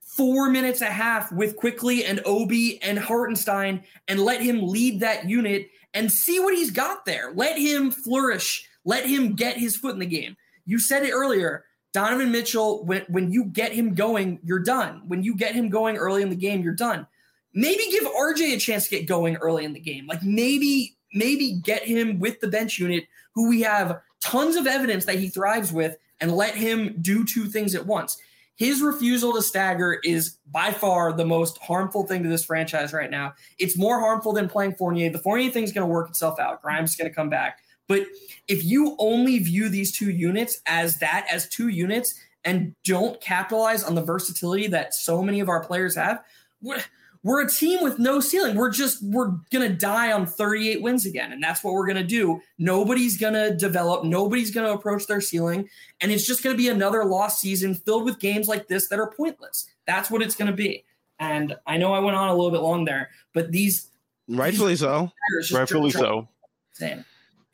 four 0.00 0.50
minutes 0.50 0.80
a 0.80 0.86
half 0.86 1.30
with 1.30 1.54
Quickley 1.54 2.04
and 2.04 2.20
Obi 2.24 2.82
and 2.82 2.98
Hartenstein 2.98 3.84
and 4.08 4.18
let 4.18 4.42
him 4.42 4.66
lead 4.66 4.98
that 4.98 5.28
unit 5.28 5.68
and 5.94 6.10
see 6.10 6.40
what 6.40 6.54
he's 6.54 6.72
got 6.72 7.04
there. 7.04 7.32
Let 7.36 7.56
him 7.56 7.92
flourish. 7.92 8.68
Let 8.86 9.04
him 9.04 9.34
get 9.34 9.58
his 9.58 9.76
foot 9.76 9.92
in 9.92 9.98
the 9.98 10.06
game. 10.06 10.36
You 10.64 10.78
said 10.78 11.02
it 11.02 11.10
earlier. 11.10 11.64
Donovan 11.92 12.32
Mitchell, 12.32 12.84
when, 12.86 13.02
when 13.08 13.30
you 13.30 13.44
get 13.44 13.72
him 13.72 13.94
going, 13.94 14.38
you're 14.42 14.62
done. 14.62 15.02
When 15.06 15.22
you 15.22 15.36
get 15.36 15.54
him 15.54 15.68
going 15.68 15.98
early 15.98 16.22
in 16.22 16.30
the 16.30 16.36
game, 16.36 16.62
you're 16.62 16.74
done. 16.74 17.06
Maybe 17.52 17.90
give 17.90 18.04
RJ 18.04 18.54
a 18.54 18.58
chance 18.58 18.84
to 18.84 18.90
get 18.90 19.06
going 19.06 19.36
early 19.36 19.64
in 19.64 19.74
the 19.74 19.80
game. 19.80 20.06
Like 20.06 20.22
maybe, 20.22 20.96
maybe 21.12 21.60
get 21.62 21.84
him 21.84 22.18
with 22.18 22.40
the 22.40 22.48
bench 22.48 22.78
unit 22.78 23.04
who 23.34 23.48
we 23.50 23.60
have 23.62 24.00
tons 24.22 24.56
of 24.56 24.66
evidence 24.66 25.04
that 25.04 25.18
he 25.18 25.28
thrives 25.28 25.72
with 25.72 25.96
and 26.20 26.32
let 26.32 26.54
him 26.54 26.96
do 27.02 27.24
two 27.24 27.46
things 27.46 27.74
at 27.74 27.86
once 27.86 28.18
his 28.56 28.80
refusal 28.80 29.34
to 29.34 29.42
stagger 29.42 30.00
is 30.02 30.38
by 30.50 30.72
far 30.72 31.12
the 31.12 31.24
most 31.24 31.58
harmful 31.58 32.06
thing 32.06 32.22
to 32.22 32.28
this 32.28 32.44
franchise 32.44 32.92
right 32.92 33.10
now. 33.10 33.34
It's 33.58 33.78
more 33.78 34.00
harmful 34.00 34.32
than 34.32 34.48
playing 34.48 34.74
Fournier. 34.74 35.10
The 35.10 35.18
Fournier 35.18 35.50
thing's 35.50 35.72
going 35.72 35.86
to 35.86 35.92
work 35.92 36.08
itself 36.08 36.40
out. 36.40 36.62
Grimes 36.62 36.90
is 36.90 36.96
going 36.96 37.10
to 37.10 37.14
come 37.14 37.28
back. 37.28 37.60
But 37.88 38.06
if 38.48 38.64
you 38.64 38.96
only 38.98 39.38
view 39.38 39.68
these 39.68 39.96
two 39.96 40.10
units 40.10 40.60
as 40.66 40.98
that, 40.98 41.26
as 41.30 41.48
two 41.48 41.68
units, 41.68 42.14
and 42.44 42.74
don't 42.84 43.20
capitalize 43.20 43.82
on 43.82 43.94
the 43.94 44.02
versatility 44.02 44.68
that 44.68 44.94
so 44.94 45.22
many 45.22 45.40
of 45.40 45.48
our 45.48 45.64
players 45.64 45.96
have, 45.96 46.22
we're, 46.62 46.82
we're 47.24 47.44
a 47.44 47.50
team 47.50 47.82
with 47.82 47.98
no 47.98 48.20
ceiling. 48.20 48.54
We're 48.54 48.70
just, 48.70 49.02
we're 49.02 49.32
going 49.50 49.68
to 49.68 49.74
die 49.74 50.12
on 50.12 50.26
38 50.26 50.80
wins 50.80 51.06
again. 51.06 51.32
And 51.32 51.42
that's 51.42 51.64
what 51.64 51.74
we're 51.74 51.86
going 51.86 51.96
to 51.96 52.04
do. 52.04 52.40
Nobody's 52.58 53.18
going 53.18 53.34
to 53.34 53.54
develop, 53.56 54.04
nobody's 54.04 54.52
going 54.52 54.66
to 54.66 54.72
approach 54.72 55.08
their 55.08 55.20
ceiling. 55.20 55.68
And 56.00 56.12
it's 56.12 56.24
just 56.24 56.44
going 56.44 56.54
to 56.54 56.58
be 56.58 56.68
another 56.68 57.04
lost 57.04 57.40
season 57.40 57.74
filled 57.74 58.04
with 58.04 58.20
games 58.20 58.46
like 58.46 58.68
this 58.68 58.88
that 58.88 59.00
are 59.00 59.10
pointless. 59.10 59.66
That's 59.86 60.08
what 60.08 60.22
it's 60.22 60.36
going 60.36 60.50
to 60.50 60.56
be. 60.56 60.84
And 61.18 61.56
I 61.66 61.78
know 61.78 61.92
I 61.92 61.98
went 61.98 62.16
on 62.16 62.28
a 62.28 62.34
little 62.34 62.52
bit 62.52 62.60
long 62.60 62.84
there, 62.84 63.10
but 63.34 63.50
these 63.50 63.90
Rightfully 64.28 64.76
so. 64.76 65.10
Rightfully 65.52 65.90
so. 65.90 66.28
Insane. 66.72 67.04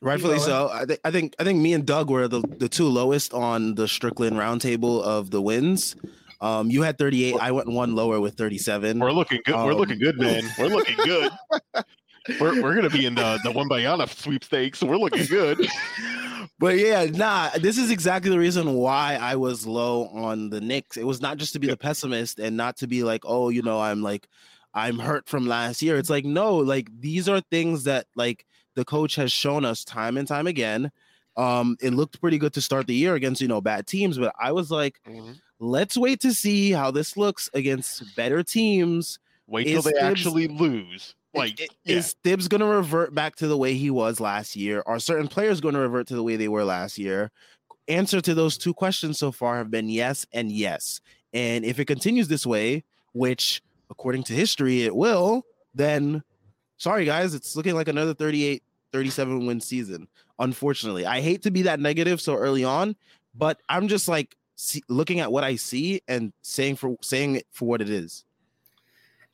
Rightfully 0.03 0.41
so. 0.41 0.69
I 0.73 0.85
think 0.85 1.01
I 1.05 1.11
think 1.13 1.35
I 1.39 1.45
think 1.45 1.61
me 1.61 1.73
and 1.75 1.87
Doug 1.87 2.11
were 2.11 2.27
the, 2.27 2.41
the 2.41 2.69
two 2.69 2.87
lowest 2.89 3.33
on 3.33 3.77
the 3.77 3.87
Strickland 3.87 4.37
roundtable 4.37 5.01
of 5.03 5.31
the 5.31 5.41
wins. 5.41 5.95
Um, 6.41 6.71
you 6.71 6.83
had 6.83 6.99
38. 6.99 7.37
I 7.41 7.53
went 7.53 7.69
one 7.69 7.95
lower 7.95 8.21
with 8.21 8.35
37. 8.37 8.99
We're 8.99 9.13
looking 9.13 9.41
good. 9.45 9.55
We're 9.55 9.73
Um, 9.73 9.79
looking 9.79 10.01
good, 10.01 10.19
man. 10.19 10.43
We're 10.59 10.67
looking 10.67 10.97
good. 10.97 11.31
we're 12.41 12.61
we're 12.61 12.75
gonna 12.75 12.91
be 12.91 13.07
in 13.07 13.15
the 13.15 13.39
the 13.45 13.53
Wembanyama 13.53 14.09
sweepstakes, 14.09 14.81
so 14.81 14.87
we're 14.89 14.97
looking 14.97 15.25
good. 15.27 15.65
But 16.59 16.79
yeah, 16.79 17.05
nah, 17.05 17.51
this 17.61 17.79
is 17.79 17.91
exactly 17.93 18.31
the 18.31 18.39
reason 18.39 18.75
why 18.75 19.19
I 19.21 19.37
was 19.37 19.67
low 19.67 20.09
on 20.09 20.51
the 20.51 20.61
Knicks. 20.61 20.97
It 20.97 21.07
was 21.07 21.21
not 21.21 21.37
just 21.39 21.53
to 21.53 21.61
be 21.61 21.69
the 21.69 21.77
pessimist 21.77 22.41
and 22.41 22.57
not 22.57 22.77
to 22.79 22.89
be 22.89 23.05
like, 23.05 23.23
oh, 23.25 23.49
you 23.49 23.63
know, 23.63 23.81
I'm 23.81 24.03
like, 24.03 24.29
I'm 24.75 24.99
hurt 24.99 25.29
from 25.29 25.47
last 25.47 25.81
year. 25.83 25.97
It's 25.97 26.11
like, 26.11 26.25
no, 26.25 26.57
like 26.57 26.89
these 27.01 27.29
are 27.29 27.41
things 27.53 27.85
that 27.85 28.07
like 28.17 28.47
the 28.75 28.85
coach 28.85 29.15
has 29.17 29.33
shown 29.33 29.65
us 29.65 29.85
time 29.85 30.17
and 30.17 30.27
time 30.27 30.47
again. 30.47 30.91
Um, 31.37 31.77
it 31.81 31.95
looked 31.95 32.21
pretty 32.21 32.39
good 32.39 32.53
to 32.55 32.61
start 32.61 32.87
the 32.87 32.95
year 32.95 33.15
against, 33.15 33.41
you 33.41 33.49
know, 33.49 33.61
bad 33.61 33.87
teams, 33.87 34.19
but 34.19 34.35
I 34.39 34.53
was 34.53 34.71
like, 34.71 35.01
let's 35.59 35.97
wait 35.97 36.21
to 36.21 36.35
see 36.35 36.73
how 36.73 36.91
this 36.91 37.17
looks 37.17 37.49
against 37.55 38.15
better 38.17 38.43
teams. 38.43 39.19
Wait 39.47 39.65
till 39.65 39.79
Is 39.79 39.85
they 39.85 39.93
Thibs- 39.93 40.03
actually 40.03 40.49
lose. 40.49 41.15
Like, 41.35 41.61
yeah. 41.61 41.97
is 41.97 42.15
Thibs 42.23 42.49
going 42.49 42.61
to 42.61 42.67
revert 42.67 43.15
back 43.15 43.37
to 43.37 43.47
the 43.47 43.57
way 43.57 43.73
he 43.75 43.89
was 43.89 44.21
last 44.21 44.55
year? 44.55 44.83
Are 44.85 44.99
certain 44.99 45.29
players 45.29 45.63
going 45.63 45.75
to 45.75 45.81
revert 45.81 46.07
to 46.09 46.15
the 46.15 46.23
way 46.23 46.37
they 46.37 46.49
were 46.49 46.65
last 46.65 46.99
year? 46.99 47.31
Answer 47.89 48.21
to 48.21 48.35
those 48.35 48.59
two 48.59 48.75
questions 48.75 49.19
so 49.19 49.33
far 49.33 49.57
have 49.57 49.71
been 49.71 49.89
yes 49.89 50.27
and 50.33 50.53
yes. 50.53 51.01
And 51.33 51.65
if 51.65 51.79
it 51.79 51.87
continues 51.87 52.29
this 52.29 52.45
way, 52.45 52.85
which 53.15 53.63
according 53.91 54.25
to 54.25 54.35
history 54.35 54.83
it 54.83 54.95
will, 54.95 55.47
then 55.75 56.23
sorry 56.83 57.05
guys, 57.05 57.33
it's 57.33 57.55
looking 57.55 57.75
like 57.77 57.87
another 57.87 58.13
38 58.13 58.63
37 58.93 59.47
win 59.47 59.61
season. 59.61 60.09
Unfortunately, 60.41 61.07
I 61.07 61.21
hate 61.21 61.43
to 61.43 61.51
be 61.51 61.63
that 61.63 61.79
negative 61.79 62.21
so 62.21 62.35
early 62.35 62.65
on, 62.65 62.97
but 63.35 63.61
I'm 63.69 63.87
just 63.87 64.09
like 64.09 64.37
see, 64.57 64.83
looking 64.89 65.21
at 65.21 65.31
what 65.31 65.45
I 65.45 65.55
see 65.57 66.03
and 66.09 66.33
saying 66.43 66.77
for 66.77 66.97
saying 67.01 67.37
it 67.37 67.47
for 67.53 67.69
what 67.69 67.81
it 67.81 67.89
is. 67.89 68.25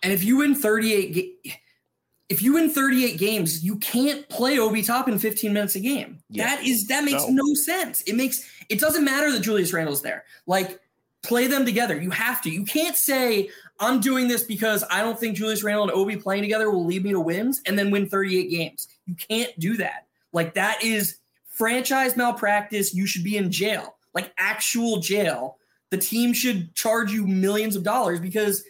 And 0.02 0.12
if 0.12 0.22
you 0.22 0.36
win 0.36 0.54
38 0.54 1.14
ga- 1.14 1.54
if 2.28 2.42
you 2.42 2.52
win 2.52 2.68
38 2.68 3.18
games, 3.18 3.64
you 3.64 3.76
can't 3.76 4.28
play 4.28 4.58
Obi 4.58 4.82
Toppin 4.82 5.18
15 5.18 5.50
minutes 5.50 5.74
a 5.74 5.80
game. 5.80 6.18
Yeah. 6.28 6.44
That 6.56 6.66
is 6.66 6.86
that 6.88 7.02
makes 7.04 7.26
No. 7.26 7.42
no. 7.42 7.54
sense. 7.54 8.02
It 8.02 8.14
makes 8.14 8.46
it 8.68 8.78
doesn't 8.78 9.04
matter 9.04 9.32
that 9.32 9.40
Julius 9.40 9.72
Randle's 9.72 10.02
there. 10.02 10.24
Like 10.46 10.78
play 11.22 11.46
them 11.46 11.64
together. 11.64 11.98
You 12.00 12.10
have 12.10 12.42
to. 12.42 12.50
You 12.50 12.64
can't 12.64 12.96
say 12.96 13.48
I'm 13.80 14.00
doing 14.00 14.28
this 14.28 14.42
because 14.42 14.84
I 14.90 15.00
don't 15.02 15.18
think 15.18 15.36
Julius 15.36 15.62
Randle 15.62 15.84
and 15.84 15.92
Obi 15.92 16.16
playing 16.16 16.42
together 16.42 16.70
will 16.70 16.84
lead 16.84 17.04
me 17.04 17.10
to 17.12 17.20
wins 17.20 17.60
and 17.66 17.78
then 17.78 17.90
win 17.90 18.08
38 18.08 18.50
games. 18.50 18.88
You 19.06 19.14
can't 19.14 19.58
do 19.58 19.76
that. 19.76 20.06
Like 20.32 20.54
that 20.54 20.82
is 20.82 21.18
franchise 21.50 22.16
malpractice. 22.16 22.94
You 22.94 23.06
should 23.06 23.24
be 23.24 23.36
in 23.36 23.50
jail. 23.50 23.96
Like 24.14 24.32
actual 24.38 24.98
jail. 24.98 25.58
The 25.90 25.98
team 25.98 26.32
should 26.32 26.74
charge 26.74 27.12
you 27.12 27.26
millions 27.26 27.76
of 27.76 27.82
dollars 27.82 28.20
because 28.20 28.64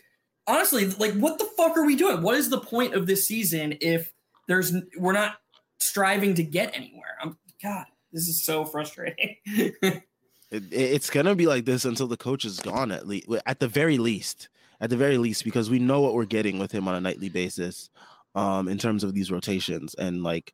honestly, 0.46 0.86
like 0.86 1.14
what 1.14 1.38
the 1.38 1.48
fuck 1.56 1.76
are 1.76 1.84
we 1.84 1.96
doing? 1.96 2.22
What 2.22 2.36
is 2.36 2.48
the 2.50 2.60
point 2.60 2.94
of 2.94 3.06
this 3.06 3.26
season 3.26 3.76
if 3.80 4.12
there's 4.46 4.72
we're 4.96 5.12
not 5.12 5.36
striving 5.78 6.34
to 6.34 6.42
get 6.42 6.74
anywhere? 6.76 7.16
I'm 7.22 7.36
God, 7.62 7.86
this 8.12 8.28
is 8.28 8.42
so 8.42 8.64
frustrating. 8.64 9.36
It, 10.50 10.62
it- 10.72 10.72
it's 10.72 11.10
gonna 11.10 11.34
be 11.34 11.46
like 11.46 11.66
this 11.66 11.84
until 11.84 12.06
the 12.06 12.16
coach 12.16 12.46
is 12.46 12.58
gone 12.60 12.90
at 12.90 13.06
least 13.06 13.28
at 13.44 13.60
the 13.60 13.68
very 13.68 13.98
least 13.98 14.48
at 14.80 14.90
the 14.90 14.96
very 14.96 15.18
least 15.18 15.44
because 15.44 15.70
we 15.70 15.78
know 15.78 16.00
what 16.00 16.14
we're 16.14 16.24
getting 16.24 16.58
with 16.58 16.72
him 16.72 16.88
on 16.88 16.94
a 16.94 17.00
nightly 17.00 17.28
basis 17.28 17.90
um 18.34 18.68
in 18.68 18.78
terms 18.78 19.04
of 19.04 19.14
these 19.14 19.30
rotations 19.30 19.94
and 19.94 20.22
like 20.22 20.52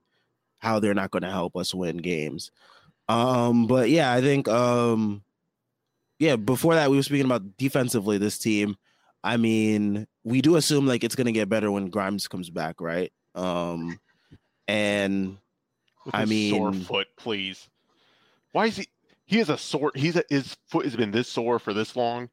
how 0.58 0.78
they're 0.78 0.94
not 0.94 1.10
going 1.10 1.22
to 1.22 1.30
help 1.30 1.56
us 1.56 1.74
win 1.74 1.98
games 1.98 2.50
um 3.08 3.66
but 3.66 3.90
yeah 3.90 4.12
i 4.12 4.20
think 4.20 4.48
um 4.48 5.22
yeah 6.18 6.36
before 6.36 6.74
that 6.74 6.90
we 6.90 6.96
were 6.96 7.02
speaking 7.02 7.26
about 7.26 7.56
defensively 7.56 8.16
this 8.18 8.38
team 8.38 8.76
i 9.22 9.36
mean 9.36 10.06
we 10.22 10.40
do 10.40 10.56
assume 10.56 10.86
like 10.86 11.04
it's 11.04 11.16
going 11.16 11.26
to 11.26 11.32
get 11.32 11.48
better 11.48 11.70
when 11.70 11.90
grimes 11.90 12.28
comes 12.28 12.48
back 12.48 12.80
right 12.80 13.12
um 13.34 13.98
and 14.68 15.36
With 16.04 16.14
I 16.14 16.24
his 16.24 16.50
sore 16.50 16.72
foot, 16.72 17.08
please. 17.16 17.68
Why 18.52 18.66
is 18.66 18.76
he? 18.76 18.88
He 19.26 19.38
has 19.38 19.48
a 19.48 19.58
sore. 19.58 19.92
He's 19.94 20.16
a, 20.16 20.24
his 20.28 20.56
foot 20.68 20.84
has 20.84 20.96
been 20.96 21.10
this 21.10 21.28
sore 21.28 21.58
for 21.58 21.72
this 21.72 21.96
long. 21.96 22.28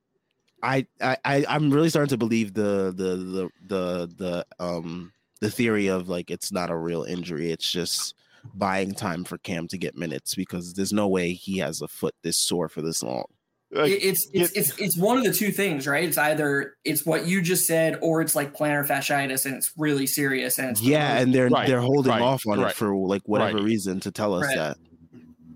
I, 0.63 0.85
I 1.01 1.17
I- 1.25 1.45
I'm 1.49 1.71
really 1.71 1.89
starting 1.89 2.09
to 2.09 2.17
believe 2.17 2.53
the 2.53 2.93
the 2.95 3.15
the 3.17 3.49
the 3.67 4.07
the 4.17 4.45
um 4.63 5.11
the 5.39 5.49
theory 5.51 5.87
of 5.87 6.07
like 6.09 6.29
it's 6.29 6.51
not 6.51 6.69
a 6.69 6.75
real 6.75 7.03
injury. 7.03 7.51
It's 7.51 7.69
just 7.71 8.13
buying 8.55 8.93
time 8.93 9.23
for 9.23 9.37
Cam 9.39 9.67
to 9.67 9.77
get 9.77 9.95
minutes 9.95 10.35
because 10.35 10.73
there's 10.73 10.93
no 10.93 11.07
way 11.07 11.33
he 11.33 11.59
has 11.59 11.81
a 11.81 11.87
foot 11.87 12.15
this 12.23 12.37
sore 12.37 12.69
for 12.69 12.81
this 12.81 13.03
long. 13.03 13.25
Like, 13.73 13.91
It- 13.91 14.03
it's 14.03 14.27
it's, 14.33 14.51
it's 14.53 14.77
it's 14.79 14.97
one 14.97 15.17
of 15.17 15.23
the 15.23 15.31
two 15.33 15.51
things, 15.51 15.87
right? 15.87 16.03
It's 16.03 16.17
either 16.17 16.75
it's 16.83 17.05
what 17.05 17.25
you 17.25 17.41
just 17.41 17.65
said, 17.65 17.97
or 18.01 18.21
it's 18.21 18.35
like 18.35 18.53
plantar 18.53 18.85
fasciitis, 18.85 19.45
and 19.45 19.55
it's 19.55 19.71
really 19.77 20.05
serious. 20.07 20.59
And 20.59 20.71
it's 20.71 20.81
Yeah, 20.81 21.17
and 21.19 21.33
they're 21.33 21.47
Right, 21.49 21.67
they're 21.67 21.79
holding 21.81 22.11
right, 22.11 22.21
off 22.21 22.45
on 22.47 22.59
it 22.59 22.73
for 22.73 22.95
like 22.95 23.21
whatever 23.27 23.57
right. 23.57 23.63
reason 23.63 23.99
to 24.01 24.11
tell 24.11 24.33
us 24.33 24.45
Right. 24.45 24.57
that, 24.57 24.77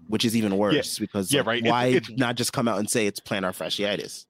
which 0.08 0.24
is 0.24 0.36
even 0.36 0.56
worse 0.58 0.98
because 0.98 1.34
yeah, 1.34 1.42
like, 1.42 1.48
right. 1.48 1.58
It's- 1.60 1.72
why 1.72 1.86
it's- 1.88 2.12
not 2.18 2.36
just 2.38 2.54
come 2.54 2.68
out 2.70 2.80
and 2.80 2.90
say 2.90 3.06
it's 3.08 3.20
plantar 3.20 3.52
fasciitis? 3.52 4.26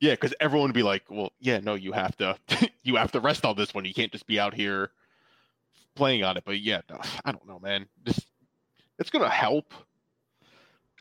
Yeah, 0.00 0.12
because 0.12 0.34
everyone 0.40 0.68
would 0.68 0.74
be 0.74 0.82
like, 0.82 1.04
"Well, 1.08 1.32
yeah, 1.40 1.60
no, 1.60 1.74
you 1.74 1.92
have 1.92 2.16
to, 2.16 2.36
you 2.82 2.96
have 2.96 3.12
to 3.12 3.20
rest 3.20 3.44
on 3.44 3.56
this 3.56 3.72
one. 3.72 3.84
You 3.84 3.94
can't 3.94 4.12
just 4.12 4.26
be 4.26 4.38
out 4.38 4.54
here 4.54 4.90
playing 5.94 6.24
on 6.24 6.36
it. 6.36 6.44
But 6.44 6.60
yeah, 6.60 6.80
no, 6.90 7.00
I 7.24 7.32
don't 7.32 7.46
know, 7.46 7.58
man. 7.58 7.86
Just 8.04 8.26
it's 8.98 9.10
gonna 9.10 9.30
help, 9.30 9.72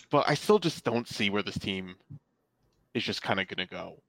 but 0.09 0.25
I 0.27 0.35
still 0.35 0.59
just 0.59 0.83
don't 0.83 1.07
see 1.07 1.29
where 1.29 1.43
this 1.43 1.57
team 1.57 1.95
is 2.93 3.03
just 3.03 3.21
kind 3.21 3.39
of 3.39 3.47
gonna 3.47 3.67
go. 3.67 4.01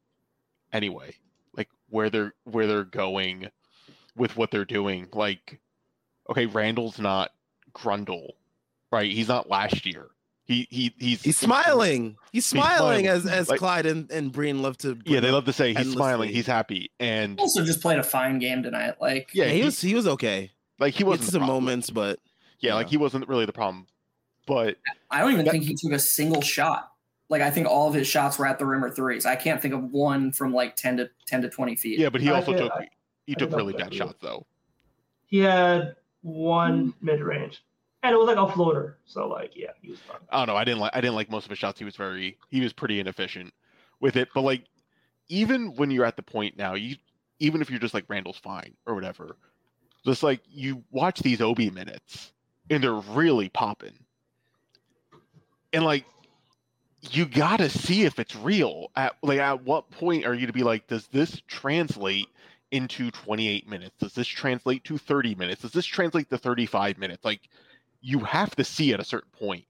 Anyway, 0.73 1.15
like 1.57 1.69
where 1.89 2.11
they're 2.11 2.35
where 2.45 2.67
they're 2.67 2.85
going 2.85 3.49
with 4.17 4.37
what 4.37 4.51
they're 4.51 4.65
doing. 4.65 5.09
Like, 5.13 5.61
okay, 6.31 6.47
Randle's 6.47 6.99
not 6.99 7.31
Grundle, 7.75 8.31
right? 8.91 9.11
He's 9.11 9.29
not 9.29 9.49
last 9.49 9.87
year. 9.87 10.09
He 10.47 10.67
he 10.71 10.95
he's 10.99 11.23
He's 11.23 11.39
smiling. 11.39 12.17
He's 12.33 12.45
smiling, 12.45 13.05
smiling. 13.05 13.07
as 13.07 13.27
as 13.27 13.49
Like- 13.49 13.59
Clyde 13.59 13.87
and, 13.87 14.11
and 14.11 14.31
Breen 14.31 14.61
love 14.61 14.77
to. 14.79 14.99
Yeah, 15.07 15.21
they 15.21 15.31
love 15.31 15.47
to 15.47 15.53
say 15.55 15.69
he's 15.69 15.79
endlessly. 15.79 15.97
smiling, 15.97 16.29
he's 16.31 16.47
happy, 16.47 16.91
and 17.01 17.41
Also, 17.41 17.65
just 17.65 17.81
played 17.81 17.99
a 17.99 18.03
fine 18.03 18.39
game 18.39 18.63
tonight. 18.63 18.95
Like, 19.01 19.31
yeah, 19.33 19.45
Yeah, 19.47 19.51
he 19.53 19.59
he, 19.61 19.65
was 19.65 19.81
he 19.81 19.95
was 19.95 20.07
okay. 20.07 20.51
like 20.79 20.93
he 20.93 20.99
He 20.99 21.05
wasn't 21.05 21.31
some 21.31 21.41
problem. 21.41 21.65
moments, 21.65 21.89
but 21.91 22.21
Yeah, 22.61 22.75
like 22.75 22.89
he 22.91 22.99
wasn't 22.99 23.27
really 23.29 23.47
the 23.47 23.53
problem, 23.55 23.87
but 24.47 24.77
I 25.11 25.21
don't 25.21 25.33
even 25.33 25.45
That- 25.47 25.53
think 25.53 25.65
he 25.65 25.75
took 25.75 25.93
a 25.93 25.99
single 25.99 26.43
shot. 26.43 26.91
Like, 27.31 27.41
I 27.41 27.51
think 27.51 27.67
all 27.67 27.89
of 27.89 27.95
his 27.95 28.07
shots 28.07 28.39
were 28.39 28.47
at 28.47 28.59
the 28.59 28.67
rim 28.67 28.85
or 28.85 28.91
threes. 28.91 29.25
I 29.25 29.35
can't 29.37 29.63
think 29.63 29.73
of 29.73 29.83
one 29.93 30.31
from 30.31 30.53
like 30.53 30.77
ten 30.77 30.99
to 30.99 31.09
ten 31.27 31.41
to 31.41 31.49
twenty 31.49 31.75
feet. 31.75 31.99
yeah, 31.99 32.11
but 32.11 32.21
he 32.21 32.31
also 32.31 32.53
feel- 32.53 32.69
took 32.69 32.73
I- 32.73 32.89
he 33.27 33.33
I 33.33 33.39
took 33.39 33.53
really 33.53 33.73
bad 33.73 33.95
shots 33.95 34.19
though. 34.21 34.45
He 35.27 35.39
had 35.39 35.97
one 36.21 36.93
mid 37.01 37.21
range, 37.23 37.63
and 38.05 38.13
it 38.13 38.19
was 38.19 38.27
like 38.27 38.37
a 38.37 38.53
floater. 38.53 38.99
So 39.07 39.27
like, 39.27 39.57
yeah, 39.57 39.71
he 39.81 39.91
was 39.91 39.99
fine. 40.01 40.19
I 40.31 40.39
don't 40.39 40.55
know. 40.55 40.57
I 40.57 40.65
didn't 40.65 40.81
like 40.81 40.93
I 40.95 41.01
didn't 41.01 41.17
like 41.17 41.31
most 41.31 41.45
of 41.45 41.51
his 41.51 41.59
shots. 41.59 41.79
He 41.79 41.87
was 41.87 41.97
very 41.97 42.37
he 42.51 42.61
was 42.61 42.73
pretty 42.73 43.01
inefficient 43.01 43.53
with 44.01 44.17
it. 44.17 44.29
But 44.35 44.43
like 44.43 44.65
even 45.29 45.75
when 45.75 45.91
you're 45.91 46.05
at 46.05 46.17
the 46.17 46.23
point 46.23 46.57
now, 46.57 46.75
you 46.75 46.97
even 47.41 47.63
if 47.63 47.71
you're 47.71 47.81
just 47.81 47.95
like 47.95 48.05
Randle's 48.09 48.37
fine 48.37 48.75
or 48.87 48.95
whatever, 48.95 49.37
just 50.05 50.23
like 50.23 50.43
you 50.51 50.85
watch 50.91 51.21
these 51.21 51.41
Obi 51.41 51.71
minutes 51.71 52.33
and 52.69 52.85
they're 52.85 52.93
really 52.93 53.49
popping. 53.49 53.99
And 55.73 55.83
like 55.83 56.05
you 57.11 57.25
gotta 57.25 57.71
see 57.71 58.05
if 58.05 58.19
it's 58.19 58.37
real. 58.37 58.91
At 58.97 59.17
like 59.23 59.39
at 59.39 59.65
what 59.65 59.91
point 59.91 60.27
are 60.27 60.35
you 60.35 60.47
to 60.47 60.53
be 60.53 60.63
like, 60.63 60.87
does 60.89 61.07
this 61.07 61.41
translate 61.47 62.29
into 62.71 63.11
28 63.11 63.67
minutes? 63.67 63.95
Does 63.99 64.13
this 64.13 64.27
translate 64.27 64.85
to 64.85 64.99
30 64.99 65.37
minutes? 65.37 65.63
Does 65.63 65.73
this 65.73 65.87
translate 65.87 66.29
to 66.29 66.37
35 66.37 66.99
minutes? 66.99 67.25
Like 67.25 67.49
you 68.05 68.19
have 68.19 68.55
to 68.55 68.63
see 68.63 68.93
at 68.93 69.01
a 69.01 69.05
certain 69.05 69.31
point 69.33 69.65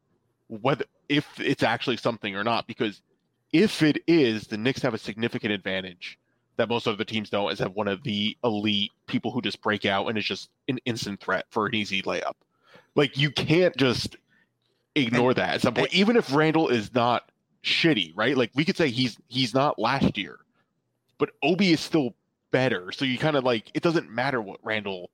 whether 0.48 0.84
if 1.08 1.38
it's 1.38 1.62
actually 1.62 1.96
something 1.96 2.34
or 2.34 2.42
not 2.42 2.66
because 2.66 3.00
if 3.52 3.80
it 3.82 4.02
is 4.08 4.48
the 4.48 4.58
Knicks 4.58 4.82
have 4.82 4.92
a 4.92 4.98
significant 4.98 5.52
advantage 5.52 6.18
that 6.56 6.68
most 6.68 6.88
other 6.88 7.04
teams 7.04 7.30
don't 7.30 7.52
is 7.52 7.60
have 7.60 7.74
one 7.74 7.86
of 7.86 8.02
the 8.02 8.36
elite 8.42 8.90
people 9.06 9.30
who 9.30 9.40
just 9.40 9.62
break 9.62 9.86
out 9.86 10.08
and 10.08 10.18
is 10.18 10.24
just 10.24 10.50
an 10.68 10.78
instant 10.84 11.20
threat 11.20 11.46
for 11.50 11.66
an 11.66 11.74
easy 11.76 12.02
layup. 12.02 12.34
Like 12.96 13.16
you 13.16 13.30
can't 13.30 13.76
just 13.76 14.16
ignore 14.96 15.32
that 15.34 15.54
at 15.54 15.60
some 15.60 15.74
point 15.74 15.94
even 15.94 16.16
if 16.16 16.34
Randle 16.34 16.68
is 16.68 16.92
not 16.92 17.30
shitty 17.62 18.12
right? 18.16 18.36
Like 18.36 18.50
we 18.56 18.64
could 18.64 18.76
say 18.76 18.88
he's 18.88 19.16
he's 19.28 19.54
not 19.54 19.78
last 19.78 20.18
year 20.18 20.40
but 21.18 21.30
Obi 21.44 21.72
is 21.72 21.80
still 21.80 22.16
better. 22.50 22.90
So 22.90 23.04
you 23.04 23.16
kind 23.16 23.36
of 23.36 23.44
like 23.44 23.70
it 23.74 23.82
doesn't 23.84 24.10
matter 24.10 24.42
what 24.42 24.58
Randle 24.64 25.10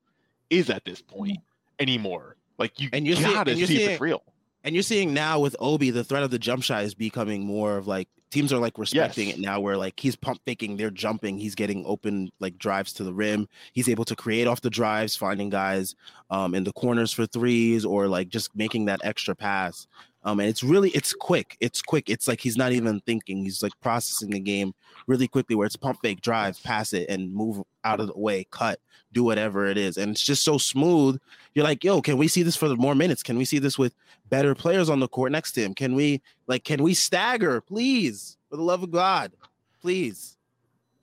is 0.48 0.70
at 0.70 0.86
this 0.86 1.02
point 1.02 1.32
mm-hmm. 1.32 1.82
anymore 1.82 2.36
like 2.60 2.78
you 2.78 2.88
And 2.92 3.04
you're 3.06 3.16
see- 3.16 3.22
gotta 3.24 3.50
and 3.50 3.58
you're 3.58 3.66
see 3.66 3.74
if 3.76 3.80
seeing- 3.80 3.90
it's 3.92 4.00
real 4.00 4.22
and 4.62 4.74
you're 4.74 4.82
seeing 4.82 5.12
now 5.14 5.40
with 5.40 5.56
Obi, 5.58 5.90
the 5.90 6.04
threat 6.04 6.22
of 6.22 6.30
the 6.30 6.38
jump 6.38 6.62
shot 6.62 6.84
is 6.84 6.94
becoming 6.94 7.44
more 7.44 7.76
of 7.78 7.86
like 7.88 8.08
teams 8.30 8.52
are 8.52 8.58
like 8.58 8.78
respecting 8.78 9.26
Yes. 9.28 9.38
it 9.38 9.40
now, 9.40 9.58
where 9.58 9.76
like 9.76 9.98
he's 9.98 10.14
pump 10.14 10.40
faking, 10.46 10.76
they're 10.76 10.90
jumping, 10.92 11.36
he's 11.38 11.56
getting 11.56 11.84
open 11.86 12.30
like 12.38 12.58
drives 12.58 12.92
to 12.92 13.02
the 13.02 13.12
rim. 13.12 13.48
He's 13.72 13.88
able 13.88 14.04
to 14.04 14.14
create 14.14 14.46
off 14.46 14.60
the 14.60 14.70
drives, 14.70 15.16
finding 15.16 15.50
guys 15.50 15.96
um, 16.30 16.54
in 16.54 16.62
the 16.62 16.72
corners 16.72 17.12
for 17.12 17.26
threes 17.26 17.84
or 17.84 18.06
like 18.06 18.28
just 18.28 18.54
making 18.54 18.84
that 18.84 19.00
extra 19.02 19.34
pass. 19.34 19.88
Um, 20.22 20.38
and 20.40 20.48
it's 20.48 20.62
really 20.62 20.90
it's 20.90 21.14
quick. 21.14 21.56
It's 21.60 21.80
quick. 21.80 22.10
It's 22.10 22.28
like 22.28 22.40
he's 22.40 22.56
not 22.56 22.72
even 22.72 23.00
thinking. 23.00 23.42
He's 23.42 23.62
like 23.62 23.72
processing 23.80 24.30
the 24.30 24.40
game 24.40 24.74
really 25.06 25.26
quickly. 25.26 25.56
Where 25.56 25.66
it's 25.66 25.76
pump 25.76 25.98
fake, 26.02 26.20
drive, 26.20 26.62
pass 26.62 26.92
it, 26.92 27.08
and 27.08 27.32
move 27.32 27.62
out 27.84 28.00
of 28.00 28.08
the 28.08 28.18
way, 28.18 28.46
cut, 28.50 28.80
do 29.12 29.24
whatever 29.24 29.66
it 29.66 29.78
is, 29.78 29.96
and 29.96 30.12
it's 30.12 30.22
just 30.22 30.44
so 30.44 30.58
smooth. 30.58 31.18
You're 31.54 31.64
like, 31.64 31.82
yo, 31.82 32.02
can 32.02 32.18
we 32.18 32.28
see 32.28 32.42
this 32.42 32.56
for 32.56 32.68
more 32.76 32.94
minutes? 32.94 33.22
Can 33.22 33.38
we 33.38 33.46
see 33.46 33.58
this 33.58 33.78
with 33.78 33.94
better 34.28 34.54
players 34.54 34.90
on 34.90 35.00
the 35.00 35.08
court 35.08 35.32
next 35.32 35.52
to 35.52 35.62
him? 35.62 35.74
Can 35.74 35.94
we 35.94 36.20
like 36.46 36.64
can 36.64 36.82
we 36.82 36.92
stagger, 36.92 37.62
please? 37.62 38.36
For 38.50 38.56
the 38.56 38.62
love 38.62 38.82
of 38.82 38.90
God, 38.90 39.32
please. 39.80 40.36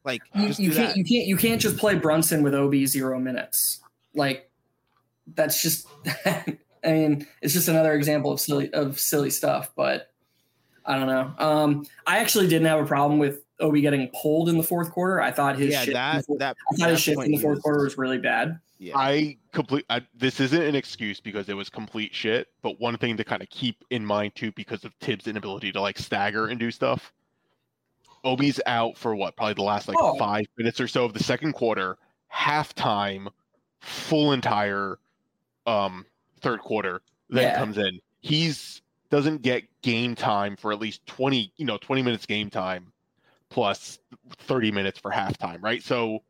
Like 0.03 0.21
you, 0.35 0.47
just 0.47 0.59
you 0.59 0.71
can't 0.71 0.89
that. 0.89 0.97
you 0.97 1.03
can't 1.03 1.27
you 1.27 1.37
can't 1.37 1.61
just 1.61 1.77
play 1.77 1.95
Brunson 1.95 2.43
with 2.43 2.53
Obi 2.53 2.85
zero 2.85 3.19
minutes. 3.19 3.81
Like 4.13 4.49
that's 5.33 5.61
just 5.61 5.87
I 6.83 6.91
mean, 6.91 7.27
it's 7.41 7.53
just 7.53 7.67
another 7.67 7.93
example 7.93 8.31
of 8.31 8.39
silly 8.39 8.71
of 8.73 8.99
silly 8.99 9.29
stuff, 9.29 9.71
but 9.75 10.11
I 10.85 10.97
don't 10.97 11.07
know. 11.07 11.33
Um 11.37 11.85
I 12.05 12.19
actually 12.19 12.47
didn't 12.47 12.67
have 12.67 12.79
a 12.79 12.85
problem 12.85 13.19
with 13.19 13.43
Obi 13.59 13.81
getting 13.81 14.09
pulled 14.21 14.49
in 14.49 14.57
the 14.57 14.63
fourth 14.63 14.91
quarter. 14.91 15.19
I 15.21 15.31
thought 15.31 15.57
his 15.57 15.73
yeah, 15.73 15.79
shit 15.79 15.87
in 15.89 15.93
the 15.93 15.99
that 15.99 16.25
fourth- 16.25 16.39
that 16.39 16.55
I 16.71 16.75
thought 16.75 16.89
his 16.89 16.97
that 16.99 17.01
shift 17.01 17.23
in 17.23 17.31
the 17.31 17.37
fourth 17.39 17.55
was- 17.57 17.63
quarter 17.63 17.83
was 17.83 17.97
really 17.97 18.19
bad. 18.19 18.59
Yeah. 18.79 18.95
I 18.95 19.37
complete. 19.53 19.85
I, 19.89 20.03
this 20.13 20.39
isn't 20.39 20.61
an 20.61 20.75
excuse 20.75 21.19
because 21.19 21.49
it 21.49 21.55
was 21.55 21.67
complete 21.67 22.13
shit. 22.13 22.49
But 22.61 22.79
one 22.79 22.95
thing 22.97 23.17
to 23.17 23.23
kind 23.23 23.41
of 23.41 23.49
keep 23.49 23.83
in 23.89 24.05
mind 24.05 24.35
too, 24.35 24.51
because 24.51 24.85
of 24.85 24.93
Thibs' 25.01 25.25
inability 25.25 25.71
to 25.71 25.81
like 25.81 25.97
stagger 25.97 26.45
and 26.45 26.59
do 26.59 26.69
stuff. 26.69 27.11
Obi's 28.23 28.59
out 28.67 28.95
for 28.95 29.15
what? 29.15 29.35
Probably 29.35 29.55
the 29.55 29.63
last 29.63 29.87
like 29.87 29.97
Oh. 29.99 30.15
five 30.19 30.45
minutes 30.59 30.79
or 30.79 30.87
so 30.87 31.05
of 31.05 31.13
the 31.13 31.23
second 31.23 31.53
quarter. 31.53 31.97
Halftime, 32.31 33.29
full 33.81 34.31
entire 34.33 34.99
um 35.65 36.05
third 36.41 36.59
quarter. 36.59 37.01
Then 37.29 37.43
Yeah. 37.43 37.57
comes 37.57 37.77
in. 37.77 37.99
He's 38.21 38.81
doesn't 39.09 39.41
get 39.41 39.63
game 39.81 40.15
time 40.15 40.55
for 40.55 40.71
at 40.71 40.79
least 40.79 41.05
twenty. 41.05 41.51
You 41.57 41.65
know, 41.65 41.77
twenty 41.77 42.01
minutes 42.01 42.25
game 42.25 42.49
time, 42.49 42.91
plus 43.49 43.99
thirty 44.39 44.71
minutes 44.71 44.99
for 44.99 45.11
halftime. 45.11 45.61
Right. 45.61 45.83
So 45.83 46.23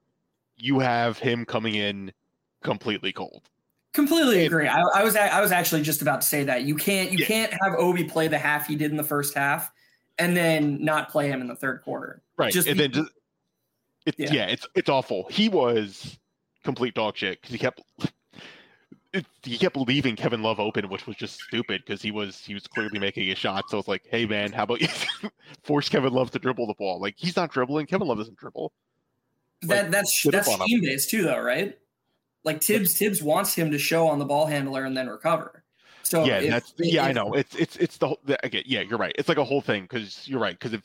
you 0.57 0.79
have 0.79 1.17
him 1.19 1.45
coming 1.45 1.75
in 1.75 2.11
completely 2.63 3.11
cold. 3.11 3.43
Completely 3.93 4.45
agree. 4.45 4.67
I, 4.67 4.81
I 4.95 5.03
was 5.03 5.15
a- 5.15 5.33
I 5.33 5.41
was 5.41 5.51
actually 5.51 5.81
just 5.81 6.01
about 6.01 6.21
to 6.21 6.27
say 6.27 6.43
that 6.43 6.63
you 6.63 6.75
can't 6.75 7.11
you 7.11 7.19
Yeah. 7.19 7.25
can't 7.25 7.53
have 7.63 7.73
Obi 7.77 8.03
play 8.03 8.27
the 8.27 8.37
half 8.37 8.67
he 8.67 8.75
did 8.75 8.91
in 8.91 8.97
the 8.97 9.03
first 9.03 9.33
half 9.33 9.71
and 10.19 10.35
then 10.37 10.83
not 10.83 11.09
play 11.09 11.29
him 11.29 11.41
in 11.41 11.47
the 11.47 11.55
third 11.55 11.81
quarter. 11.83 12.21
Right. 12.37 12.51
Just 12.53 12.67
and 12.67 12.77
be- 12.77 12.83
then 12.83 12.91
just 12.91 13.11
it's 14.05 14.19
Yeah. 14.19 14.33
yeah. 14.33 14.45
it's 14.47 14.67
it's 14.75 14.89
awful. 14.89 15.27
He 15.29 15.49
was 15.49 16.19
complete 16.63 16.93
dog 16.93 17.15
shit 17.17 17.39
because 17.41 17.53
he 17.53 17.57
kept 17.57 17.81
it, 19.13 19.25
he 19.43 19.57
kept 19.57 19.77
leaving 19.77 20.15
Kevin 20.15 20.41
Love 20.41 20.59
open, 20.59 20.89
which 20.89 21.07
was 21.07 21.15
just 21.15 21.39
stupid 21.41 21.81
because 21.85 22.01
he 22.01 22.11
was 22.11 22.39
he 22.39 22.53
was 22.53 22.67
clearly 22.67 22.99
making 22.99 23.31
a 23.31 23.35
shot. 23.35 23.69
So 23.69 23.77
it's 23.77 23.87
like, 23.87 24.03
hey 24.09 24.25
man, 24.25 24.51
how 24.51 24.63
about 24.63 24.81
you 24.81 24.87
force 25.63 25.89
Kevin 25.89 26.13
Love 26.13 26.31
to 26.31 26.39
dribble 26.39 26.67
the 26.67 26.73
ball? 26.75 26.99
Like 26.99 27.15
he's 27.17 27.35
not 27.35 27.51
dribbling. 27.51 27.85
Kevin 27.87 28.07
Love 28.07 28.17
doesn't 28.17 28.37
dribble. 28.37 28.71
That 29.63 29.83
Like, 29.83 29.91
that's 29.91 30.23
that's 30.23 30.51
scheme 30.53 30.81
based 30.81 31.09
too, 31.09 31.23
though, 31.23 31.41
right? 31.41 31.77
Like 32.43 32.61
Thibs 32.61 32.97
Thibs 32.97 33.23
wants 33.23 33.53
him 33.53 33.71
to 33.71 33.79
show 33.79 34.07
on 34.07 34.19
the 34.19 34.25
ball 34.25 34.45
handler 34.45 34.83
and 34.85 34.95
then 34.95 35.07
recover. 35.07 35.63
So 36.03 36.25
yeah, 36.25 36.39
if- 36.39 36.49
that's 36.49 36.73
yeah, 36.77 37.05
I 37.05 37.11
know. 37.11 37.33
It's 37.33 37.55
it's 37.55 37.75
it's 37.77 37.97
the 37.97 38.07
whole- 38.09 38.19
the- 38.25 38.43
again, 38.45 38.63
yeah, 38.65 38.81
you're 38.81 38.97
right. 38.97 39.15
It's 39.17 39.27
like 39.27 39.37
a 39.37 39.43
whole 39.43 39.61
thing 39.61 39.83
because 39.83 40.27
you're 40.27 40.39
right 40.39 40.53
because 40.57 40.73
if 40.73 40.81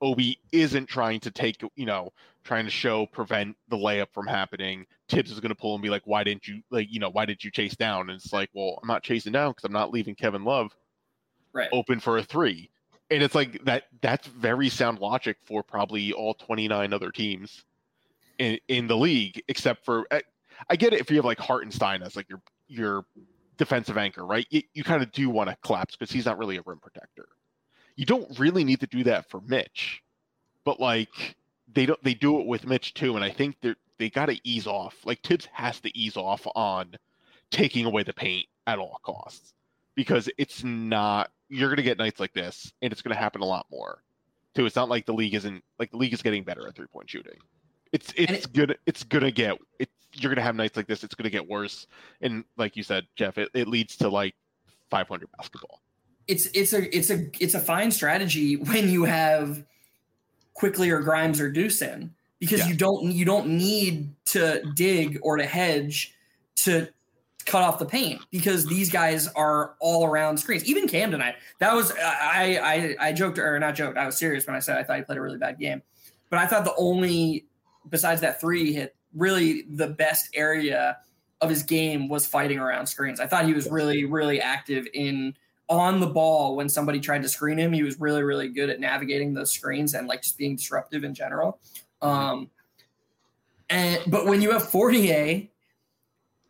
Obi 0.00 0.38
isn't 0.52 0.86
trying 0.86 1.20
to 1.20 1.30
take, 1.30 1.62
you 1.74 1.86
know, 1.86 2.12
trying 2.44 2.64
to 2.64 2.70
show 2.70 3.06
prevent 3.06 3.56
the 3.68 3.76
layup 3.76 4.12
from 4.12 4.26
happening, 4.26 4.86
Thibs 5.08 5.30
is 5.30 5.40
going 5.40 5.50
to 5.50 5.54
pull 5.54 5.74
and 5.74 5.82
be 5.82 5.90
like, 5.90 6.02
"Why 6.04 6.24
didn't 6.24 6.46
you 6.46 6.62
like, 6.70 6.88
you 6.90 7.00
know, 7.00 7.10
why 7.10 7.24
did 7.24 7.42
you 7.42 7.50
chase 7.50 7.76
down?" 7.76 8.10
And 8.10 8.20
it's 8.20 8.32
like, 8.32 8.50
"Well, 8.52 8.78
I'm 8.82 8.88
not 8.88 9.02
chasing 9.02 9.32
down 9.32 9.52
because 9.52 9.64
I'm 9.64 9.72
not 9.72 9.92
leaving 9.92 10.14
Kevin 10.14 10.44
Love 10.44 10.76
Right. 11.56 11.70
open 11.72 12.00
for 12.00 12.18
a 12.18 12.22
three. 12.22 12.70
And 13.10 13.22
it's 13.22 13.34
like 13.34 13.64
that. 13.64 13.84
That's 14.02 14.26
very 14.26 14.68
sound 14.68 14.98
logic 14.98 15.38
for 15.44 15.62
probably 15.62 16.12
all 16.12 16.34
29 16.34 16.92
other 16.92 17.10
teams 17.10 17.64
in 18.38 18.58
in 18.68 18.88
the 18.88 18.96
league, 18.96 19.42
except 19.48 19.84
for 19.84 20.06
I, 20.10 20.22
I 20.68 20.76
get 20.76 20.92
it 20.92 21.00
if 21.00 21.10
you 21.10 21.16
have 21.16 21.24
like 21.24 21.38
Hartenstein 21.38 22.02
as 22.02 22.14
like 22.14 22.28
your 22.28 22.42
your 22.68 23.06
defensive 23.56 23.96
anchor, 23.96 24.26
right? 24.26 24.46
You, 24.50 24.62
you 24.74 24.84
kind 24.84 25.02
of 25.02 25.12
do 25.12 25.30
want 25.30 25.48
to 25.48 25.56
collapse 25.62 25.96
because 25.96 26.12
he's 26.12 26.26
not 26.26 26.36
really 26.36 26.58
a 26.58 26.62
rim 26.66 26.78
protector. 26.78 27.26
You 27.96 28.04
don't 28.06 28.38
really 28.38 28.64
need 28.64 28.80
to 28.80 28.86
do 28.86 29.04
that 29.04 29.28
for 29.30 29.40
Mitch, 29.40 30.02
but 30.64 30.80
like 30.80 31.36
they 31.72 31.86
don't 31.86 32.02
they 32.04 32.14
do 32.14 32.40
it 32.40 32.46
with 32.46 32.66
Mitch 32.66 32.94
too, 32.94 33.16
and 33.16 33.24
I 33.24 33.30
think 33.30 33.56
they 33.60 33.74
they 33.98 34.10
got 34.10 34.26
to 34.26 34.38
ease 34.44 34.66
off. 34.66 34.94
Like 35.04 35.22
Thibs 35.22 35.48
has 35.52 35.80
to 35.80 35.98
ease 35.98 36.16
off 36.16 36.46
on 36.54 36.96
taking 37.50 37.86
away 37.86 38.02
the 38.02 38.12
paint 38.12 38.46
at 38.66 38.78
all 38.78 39.00
costs 39.02 39.54
because 39.94 40.28
it's 40.38 40.64
not 40.64 41.30
you're 41.48 41.68
going 41.68 41.76
to 41.76 41.82
get 41.82 41.98
nights 41.98 42.18
like 42.20 42.32
this 42.32 42.72
and 42.82 42.92
it's 42.92 43.02
going 43.02 43.14
to 43.14 43.20
happen 43.20 43.40
a 43.40 43.44
lot 43.44 43.66
more 43.70 44.02
too 44.54 44.66
it's 44.66 44.74
not 44.76 44.88
like 44.88 45.06
the 45.06 45.14
league 45.14 45.34
isn't 45.34 45.62
like 45.78 45.90
the 45.92 45.96
league 45.96 46.12
is 46.12 46.22
getting 46.22 46.42
better 46.42 46.66
at 46.66 46.74
three 46.74 46.88
point 46.88 47.08
shooting 47.08 47.38
it's 47.92 48.12
it's 48.16 48.44
it- 48.46 48.52
good 48.52 48.76
it's 48.86 49.04
going 49.04 49.22
to 49.22 49.30
get 49.30 49.56
it's 49.78 49.92
you're 50.14 50.30
going 50.30 50.36
to 50.36 50.42
have 50.42 50.56
nights 50.56 50.76
like 50.76 50.88
this 50.88 51.04
it's 51.04 51.14
going 51.14 51.24
to 51.24 51.30
get 51.30 51.48
worse 51.48 51.86
and 52.20 52.44
like 52.56 52.76
you 52.76 52.82
said 52.82 53.06
jeff 53.14 53.38
it, 53.38 53.48
it 53.54 53.68
leads 53.68 53.96
to 53.96 54.08
like 54.08 54.34
500 54.90 55.28
basketball 55.36 55.80
it's 56.28 56.46
it's 56.46 56.72
a 56.72 56.96
it's 56.96 57.10
a 57.10 57.26
it's 57.40 57.54
a 57.54 57.60
fine 57.60 57.90
strategy 57.90 58.56
when 58.56 58.88
you 58.88 59.04
have 59.04 59.64
Quickley 60.54 60.90
or 60.90 61.00
Grimes 61.00 61.40
or 61.40 61.50
Deuce 61.50 61.82
in 61.82 62.12
because 62.38 62.60
Yeah. 62.60 62.68
you 62.68 62.74
don't 62.74 63.12
you 63.12 63.24
don't 63.24 63.48
need 63.48 64.12
to 64.26 64.62
dig 64.74 65.18
or 65.22 65.36
to 65.36 65.44
hedge 65.46 66.14
to 66.56 66.88
cut 67.44 67.62
off 67.62 67.78
the 67.78 67.86
paint 67.86 68.20
because 68.32 68.66
these 68.66 68.90
guys 68.90 69.28
are 69.36 69.74
all 69.78 70.04
around 70.04 70.36
screens. 70.38 70.64
Even 70.64 70.88
Cam 70.88 71.10
tonight, 71.12 71.36
that 71.60 71.72
was 71.74 71.92
I 71.92 72.96
I 73.00 73.08
I 73.08 73.12
joked 73.12 73.38
or 73.38 73.58
not 73.60 73.74
joked. 73.76 73.96
I 73.96 74.06
was 74.06 74.16
serious 74.16 74.46
when 74.46 74.56
I 74.56 74.58
said 74.60 74.78
I 74.78 74.82
thought 74.82 74.96
he 74.96 75.02
played 75.04 75.18
a 75.18 75.22
really 75.22 75.38
bad 75.38 75.58
game, 75.58 75.82
but 76.30 76.38
I 76.40 76.46
thought 76.46 76.64
the 76.64 76.74
only 76.76 77.46
besides 77.88 78.20
that 78.22 78.40
three 78.40 78.72
hit 78.72 78.96
really 79.14 79.62
the 79.70 79.86
best 79.86 80.28
area 80.34 80.96
of 81.40 81.50
his 81.50 81.62
game 81.62 82.08
was 82.08 82.26
fighting 82.26 82.58
around 82.58 82.86
screens. 82.86 83.20
I 83.20 83.26
thought 83.26 83.44
he 83.44 83.52
was 83.52 83.70
really 83.70 84.04
really 84.04 84.40
active 84.40 84.88
in 84.92 85.34
on 85.68 86.00
the 86.00 86.06
ball 86.06 86.56
when 86.56 86.68
somebody 86.68 87.00
tried 87.00 87.22
to 87.22 87.28
screen 87.28 87.58
him. 87.58 87.72
He 87.72 87.82
was 87.82 88.00
really 88.00 88.22
really 88.22 88.48
good 88.48 88.70
at 88.70 88.80
navigating 88.80 89.34
those 89.34 89.52
screens 89.52 89.94
and 89.94 90.06
like 90.06 90.22
just 90.22 90.38
being 90.38 90.56
disruptive 90.56 91.04
in 91.04 91.14
general. 91.14 91.58
Um, 92.02 92.50
and 93.70 94.00
but 94.06 94.26
when 94.26 94.42
you 94.42 94.52
have 94.52 94.68
Fournier 94.68 95.48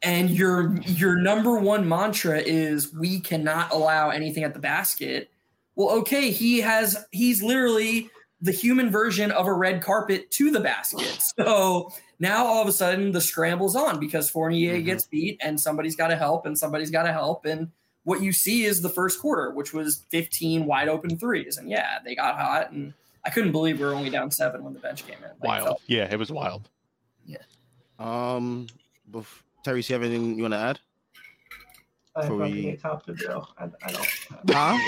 and 0.02 0.30
your 0.30 0.76
your 0.82 1.16
number 1.16 1.58
one 1.58 1.88
mantra 1.88 2.38
is 2.38 2.92
we 2.94 3.20
cannot 3.20 3.72
allow 3.72 4.10
anything 4.10 4.44
at 4.44 4.54
the 4.54 4.60
basket 4.60 5.30
well 5.74 5.90
okay 5.90 6.30
he 6.30 6.60
has 6.60 7.04
he's 7.12 7.42
literally 7.42 8.10
the 8.42 8.52
human 8.52 8.90
version 8.90 9.30
of 9.32 9.46
a 9.46 9.52
red 9.52 9.82
carpet 9.82 10.30
to 10.30 10.50
the 10.50 10.60
basket 10.60 11.18
so 11.38 11.90
now 12.18 12.44
all 12.44 12.62
of 12.62 12.68
a 12.68 12.72
sudden 12.72 13.12
the 13.12 13.20
scramble's 13.20 13.76
on 13.76 13.98
because 13.98 14.28
Fournier 14.28 14.74
mm-hmm. 14.74 14.86
gets 14.86 15.06
beat 15.06 15.38
and 15.42 15.58
somebody's 15.58 15.96
got 15.96 16.08
to 16.08 16.16
help 16.16 16.46
and 16.46 16.56
somebody's 16.56 16.90
got 16.90 17.04
to 17.04 17.12
help 17.12 17.46
and 17.46 17.70
what 18.06 18.22
you 18.22 18.32
see 18.32 18.64
is 18.64 18.80
the 18.80 18.88
first 18.88 19.20
quarter 19.20 19.50
which 19.50 19.72
was 19.72 20.04
15 20.10 20.64
wide 20.64 20.88
open 20.88 21.18
threes 21.18 21.58
and 21.58 21.68
yeah 21.68 21.98
they 22.04 22.14
got 22.14 22.36
hot 22.38 22.70
and 22.72 22.94
I 23.24 23.30
couldn't 23.30 23.52
believe 23.52 23.80
we 23.80 23.84
were 23.84 23.94
only 23.94 24.10
down 24.10 24.30
seven 24.30 24.62
when 24.64 24.72
the 24.72 24.80
bench 24.80 25.06
came 25.06 25.18
in 25.18 25.30
like, 25.40 25.42
wild 25.42 25.64
felt- 25.64 25.82
yeah 25.86 26.08
it 26.10 26.18
was 26.18 26.30
wild 26.30 26.68
yeah 27.26 27.38
um 27.98 28.66
bef- 29.10 29.42
Tyrese, 29.66 29.88
you 29.88 29.94
have 29.94 30.02
anything 30.04 30.36
you 30.36 30.42
want 30.42 30.54
to 30.54 30.58
add? 30.58 30.80
I 32.14 32.22
fucking 32.22 32.38
we... 32.38 32.62
hate 32.62 32.80
Tom 32.80 33.00
Thibodeau. 33.06 33.46
I, 33.58 33.64
I 33.64 33.92
don't. 33.92 34.08
Huh? 34.50 34.78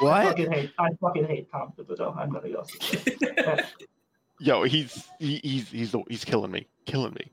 what? 0.00 0.12
I 0.12 0.24
fucking 0.26 0.52
hate. 0.52 0.70
I 0.78 0.88
fucking 1.00 1.26
hate 1.26 1.50
Tom 1.50 1.72
Thibodeau. 1.76 2.16
I'm 2.16 2.30
nothing 2.30 2.54
else 2.54 2.70
to 2.70 2.96
say. 2.96 3.64
Yo, 4.40 4.62
he's 4.64 5.08
he, 5.18 5.40
he's 5.42 5.70
he's 5.70 5.94
he's 6.08 6.24
killing 6.24 6.50
me, 6.50 6.68
killing 6.84 7.14
me. 7.14 7.32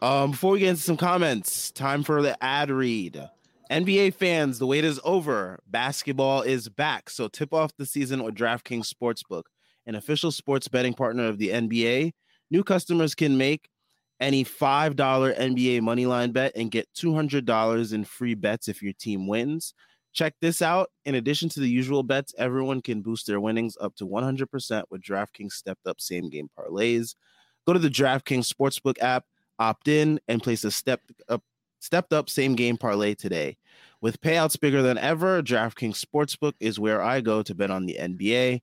Um, 0.00 0.32
before 0.32 0.52
we 0.52 0.60
get 0.60 0.70
into 0.70 0.82
some 0.82 0.96
comments, 0.96 1.70
time 1.70 2.02
for 2.02 2.22
the 2.22 2.42
ad 2.42 2.70
read. 2.70 3.28
NBA 3.70 4.14
fans, 4.14 4.58
the 4.58 4.66
wait 4.66 4.84
is 4.84 5.00
over. 5.04 5.58
Basketball 5.66 6.42
is 6.42 6.68
back. 6.68 7.08
So 7.10 7.28
tip 7.28 7.54
off 7.54 7.76
the 7.76 7.86
season 7.86 8.22
with 8.22 8.34
DraftKings 8.34 8.92
Sportsbook, 8.92 9.44
an 9.86 9.94
official 9.94 10.30
sports 10.30 10.68
betting 10.68 10.94
partner 10.94 11.26
of 11.26 11.38
the 11.38 11.48
NBA. 11.48 12.12
New 12.50 12.64
customers 12.64 13.14
can 13.14 13.38
make 13.38 13.68
any 14.20 14.44
$5 14.44 14.94
NBA 14.94 15.80
moneyline 15.80 16.32
bet 16.32 16.52
and 16.54 16.70
get 16.70 16.88
$200 16.94 17.92
in 17.92 18.04
free 18.04 18.34
bets 18.34 18.68
if 18.68 18.82
your 18.82 18.92
team 18.92 19.26
wins. 19.26 19.74
Check 20.12 20.34
this 20.40 20.60
out. 20.60 20.90
In 21.04 21.14
addition 21.14 21.48
to 21.50 21.60
the 21.60 21.68
usual 21.68 22.02
bets, 22.02 22.34
everyone 22.36 22.82
can 22.82 23.00
boost 23.00 23.26
their 23.26 23.40
winnings 23.40 23.76
up 23.80 23.96
to 23.96 24.06
100% 24.06 24.82
with 24.90 25.02
DraftKings 25.02 25.52
stepped 25.52 25.86
up 25.86 26.00
same 26.00 26.28
game 26.28 26.48
parlays. 26.58 27.14
Go 27.66 27.72
to 27.72 27.78
the 27.78 27.88
DraftKings 27.88 28.52
Sportsbook 28.52 29.00
app, 29.00 29.24
opt 29.58 29.88
in, 29.88 30.20
and 30.28 30.42
place 30.42 30.64
a 30.64 30.70
stepped 30.70 31.12
up, 31.28 31.42
stepped 31.82 32.12
up 32.12 32.30
same 32.30 32.54
game 32.54 32.76
parlay 32.76 33.14
today. 33.14 33.56
With 34.00 34.20
payouts 34.20 34.58
bigger 34.58 34.82
than 34.82 34.98
ever, 34.98 35.42
DraftKings 35.42 36.02
Sportsbook 36.04 36.54
is 36.60 36.78
where 36.78 37.02
I 37.02 37.20
go 37.20 37.42
to 37.42 37.54
bet 37.54 37.70
on 37.70 37.86
the 37.86 37.96
NBA. 38.00 38.60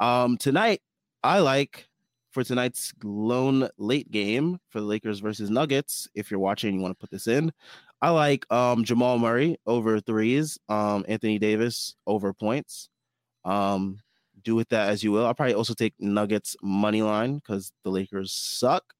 Um, 0.00 0.36
tonight, 0.36 0.80
I 1.22 1.40
like 1.40 1.86
for 2.30 2.44
tonight's 2.44 2.92
lone 3.02 3.68
late 3.78 4.10
game 4.10 4.58
for 4.68 4.80
the 4.80 4.86
Lakers 4.86 5.20
versus 5.20 5.50
Nuggets. 5.50 6.08
If 6.14 6.30
you're 6.30 6.40
watching, 6.40 6.74
you 6.74 6.80
want 6.80 6.98
to 6.98 7.00
put 7.00 7.10
this 7.10 7.26
in. 7.26 7.52
I 8.00 8.10
like 8.10 8.50
um, 8.52 8.84
Jamal 8.84 9.18
Murray 9.18 9.58
over 9.66 9.98
threes, 10.00 10.58
um, 10.68 11.04
Anthony 11.08 11.38
Davis 11.38 11.96
over 12.06 12.32
points. 12.32 12.90
Um, 13.44 13.98
do 14.44 14.54
with 14.54 14.68
that 14.68 14.90
as 14.90 15.02
you 15.02 15.10
will. 15.10 15.26
I'll 15.26 15.34
probably 15.34 15.54
also 15.54 15.74
take 15.74 15.94
Nuggets 15.98 16.56
money 16.62 17.02
line 17.02 17.36
because 17.36 17.72
the 17.82 17.90
Lakers 17.90 18.32
suck. 18.32 18.94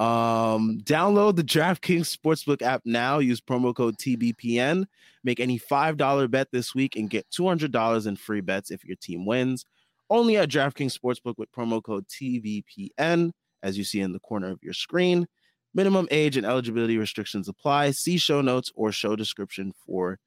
Um, 0.00 0.80
download 0.82 1.36
the 1.36 1.44
DraftKings 1.44 2.16
Sportsbook 2.16 2.62
app 2.62 2.82
now. 2.84 3.18
Use 3.18 3.40
promo 3.40 3.74
code 3.74 3.98
TBPN. 3.98 4.86
Make 5.22 5.40
any 5.40 5.58
$5 5.58 6.30
bet 6.30 6.48
this 6.50 6.74
week 6.74 6.96
and 6.96 7.10
get 7.10 7.28
$200 7.30 8.06
in 8.06 8.16
free 8.16 8.40
bets 8.40 8.70
if 8.70 8.84
your 8.84 8.96
team 8.96 9.26
wins 9.26 9.64
only 10.10 10.36
at 10.36 10.48
DraftKings 10.48 10.98
Sportsbook 10.98 11.38
with 11.38 11.52
promo 11.52 11.82
code 11.82 12.06
TBPN, 12.08 13.30
as 13.62 13.78
you 13.78 13.84
see 13.84 14.00
in 14.00 14.12
the 14.12 14.18
corner 14.18 14.50
of 14.50 14.58
your 14.62 14.74
screen. 14.74 15.26
Minimum 15.72 16.08
age 16.10 16.36
and 16.36 16.44
eligibility 16.44 16.98
restrictions 16.98 17.48
apply. 17.48 17.92
See 17.92 18.18
show 18.18 18.40
notes 18.40 18.72
or 18.74 18.90
show 18.90 19.14
description 19.14 19.72
for 19.86 20.18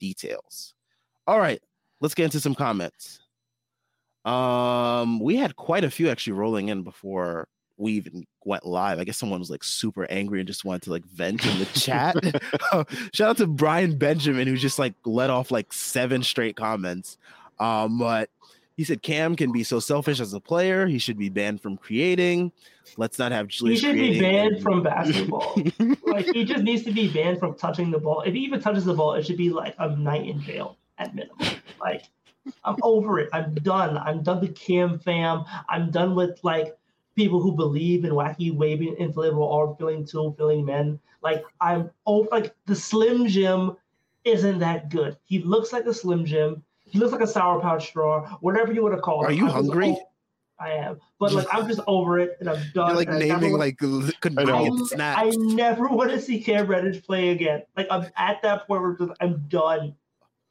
details. 0.00 0.74
All 1.28 1.38
right, 1.38 1.62
let's 2.00 2.14
get 2.14 2.24
into 2.24 2.40
some 2.40 2.56
comments. 2.56 3.20
Um, 4.24 5.20
we 5.20 5.36
had 5.36 5.54
quite 5.54 5.84
a 5.84 5.90
few 5.90 6.10
actually 6.10 6.32
rolling 6.32 6.68
in 6.68 6.82
before 6.82 7.46
we 7.78 7.92
even 7.92 8.26
went 8.44 8.66
live. 8.66 8.98
I 8.98 9.04
guess 9.04 9.16
someone 9.16 9.38
was 9.38 9.50
like 9.50 9.64
super 9.64 10.04
angry 10.10 10.40
and 10.40 10.46
just 10.46 10.64
wanted 10.64 10.82
to 10.82 10.90
like 10.90 11.04
vent 11.06 11.46
in 11.46 11.58
the 11.58 11.64
chat. 11.66 12.16
Shout 13.14 13.30
out 13.30 13.36
to 13.38 13.46
Brian 13.46 13.96
Benjamin 13.96 14.48
who 14.48 14.56
just 14.56 14.78
like 14.78 14.94
let 15.04 15.30
off 15.30 15.50
like 15.50 15.72
seven 15.72 16.22
straight 16.22 16.56
comments. 16.56 17.16
Um, 17.58 17.98
but 17.98 18.30
he 18.76 18.84
said 18.84 19.02
Cam 19.02 19.36
can 19.36 19.52
be 19.52 19.64
so 19.64 19.80
selfish 19.80 20.20
as 20.20 20.34
a 20.34 20.40
player. 20.40 20.86
He 20.86 20.98
should 20.98 21.18
be 21.18 21.28
banned 21.28 21.60
from 21.60 21.76
creating. 21.76 22.52
Let's 22.96 23.18
not 23.18 23.32
have 23.32 23.48
Julius. 23.48 23.80
He 23.80 23.86
should 23.86 23.96
be 23.96 24.20
banned 24.20 24.54
and... 24.54 24.62
from 24.62 24.82
basketball. 24.82 25.60
like 26.06 26.26
he 26.26 26.44
just 26.44 26.62
needs 26.62 26.82
to 26.84 26.92
be 26.92 27.12
banned 27.12 27.38
from 27.38 27.54
touching 27.54 27.90
the 27.90 27.98
ball. 27.98 28.22
If 28.22 28.34
he 28.34 28.40
even 28.40 28.60
touches 28.60 28.84
the 28.84 28.94
ball, 28.94 29.14
it 29.14 29.26
should 29.26 29.36
be 29.36 29.50
like 29.50 29.74
a 29.78 29.96
night 29.96 30.26
in 30.26 30.40
jail 30.40 30.76
at 30.98 31.14
minimum. 31.14 31.38
Like 31.80 32.04
I'm 32.64 32.76
over 32.82 33.18
it. 33.18 33.28
I'm 33.32 33.54
done. 33.54 33.98
I'm 33.98 34.22
done 34.22 34.40
with 34.40 34.54
Cam 34.54 34.98
fam. 34.98 35.44
I'm 35.68 35.90
done 35.90 36.14
with 36.14 36.38
like 36.42 36.77
people 37.18 37.40
who 37.42 37.50
believe 37.50 38.04
in 38.04 38.12
wacky 38.12 38.54
waving 38.54 38.94
inflatable 38.94 39.52
arm 39.52 39.74
feeling 39.76 40.06
tool 40.06 40.32
feeling 40.38 40.64
men. 40.64 41.00
Like 41.20 41.42
I'm 41.60 41.90
over 42.06 42.28
like 42.30 42.54
the 42.66 42.76
Slim 42.76 43.26
Jim 43.26 43.76
isn't 44.24 44.60
that 44.60 44.88
good. 44.88 45.16
He 45.24 45.40
looks 45.40 45.72
like 45.72 45.84
a 45.86 45.92
Slim 45.92 46.24
Jim. 46.24 46.62
He 46.84 47.00
looks 47.00 47.10
like 47.12 47.20
a 47.20 47.26
sour 47.26 47.60
patch 47.60 47.88
straw, 47.88 48.38
whatever 48.40 48.72
you 48.72 48.84
want 48.84 48.94
to 48.94 49.00
call 49.00 49.24
it. 49.24 49.26
Are 49.26 49.32
you 49.32 49.46
I'm 49.46 49.52
hungry? 49.52 49.96
I 50.60 50.70
am, 50.70 51.00
but 51.18 51.32
like 51.32 51.46
I'm 51.52 51.68
just 51.68 51.80
over 51.86 52.18
it, 52.20 52.36
and 52.40 52.48
I'm 52.48 52.62
done. 52.72 52.88
You're 52.88 52.96
like 52.96 53.10
naming 53.10 53.58
like 53.58 53.78
convenient 53.78 54.88
snacks. 54.88 55.20
I 55.20 55.30
never 55.36 55.88
want 55.88 56.10
to 56.12 56.20
see 56.20 56.40
Cam 56.40 56.66
Reddish 56.68 57.02
play 57.02 57.30
again. 57.30 57.62
Like 57.76 57.88
I'm 57.90 58.06
at 58.16 58.42
that 58.42 58.66
point 58.66 58.82
where 58.82 58.94
just, 58.94 59.12
I'm 59.20 59.44
done. 59.48 59.94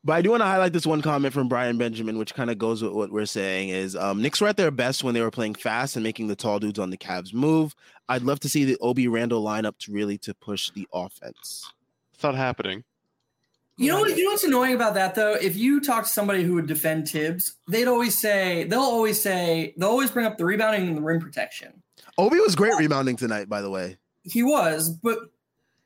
But 0.07 0.13
I 0.13 0.21
do 0.21 0.31
want 0.31 0.39
to 0.39 0.45
highlight 0.45 0.71
this 0.71 0.87
one 0.87 1.01
comment 1.01 1.33
from 1.33 1.49
Brian 1.49 1.77
Benjamin, 1.77 2.17
which 2.17 2.33
kind 2.33 2.49
of 2.49 2.57
goes 2.57 2.81
with 2.81 2.93
what 2.93 3.11
we're 3.11 3.25
saying 3.25 3.67
is 3.67 3.93
um, 3.93 4.21
Knicks 4.21 4.39
were 4.39 4.47
at 4.47 4.55
their 4.55 4.71
best 4.71 5.03
when 5.03 5.13
they 5.13 5.19
were 5.19 5.31
playing 5.31 5.55
fast 5.55 5.97
and 5.97 6.03
making 6.03 6.27
the 6.27 6.35
tall 6.35 6.59
dudes 6.59 6.79
on 6.79 6.91
the 6.91 6.97
Cavs 6.97 7.33
move. 7.33 7.75
I'd 8.07 8.21
love 8.21 8.39
to 8.39 8.49
see 8.49 8.63
the 8.63 8.77
Obi 8.79 9.09
Randle 9.09 9.43
lineup 9.43 9.77
to 9.79 9.91
really 9.91 10.17
to 10.19 10.33
push 10.33 10.71
the 10.71 10.87
offense. 10.93 11.69
It's 12.13 12.23
not 12.23 12.35
happening. 12.35 12.85
You 13.75 13.91
know, 13.91 14.05
you 14.05 14.23
know 14.23 14.31
what's 14.31 14.45
annoying 14.45 14.75
about 14.75 14.93
that 14.93 15.13
though? 15.13 15.33
If 15.33 15.57
you 15.57 15.81
talk 15.81 16.05
to 16.05 16.09
somebody 16.09 16.41
who 16.41 16.53
would 16.53 16.67
defend 16.67 17.09
Thibs, 17.09 17.57
they'd 17.67 17.89
always 17.89 18.17
say 18.17 18.63
they'll 18.63 18.79
always 18.79 19.21
say 19.21 19.73
they'll 19.75 19.89
always 19.89 20.09
bring 20.09 20.25
up 20.25 20.37
the 20.37 20.45
rebounding 20.45 20.87
and 20.87 20.95
the 20.95 21.01
rim 21.01 21.19
protection. 21.19 21.83
Obi 22.17 22.39
was 22.39 22.55
great 22.55 22.75
rebounding 22.77 23.17
tonight, 23.17 23.49
by 23.49 23.61
the 23.61 23.69
way. 23.69 23.97
He 24.23 24.41
was, 24.41 24.89
but 24.89 25.19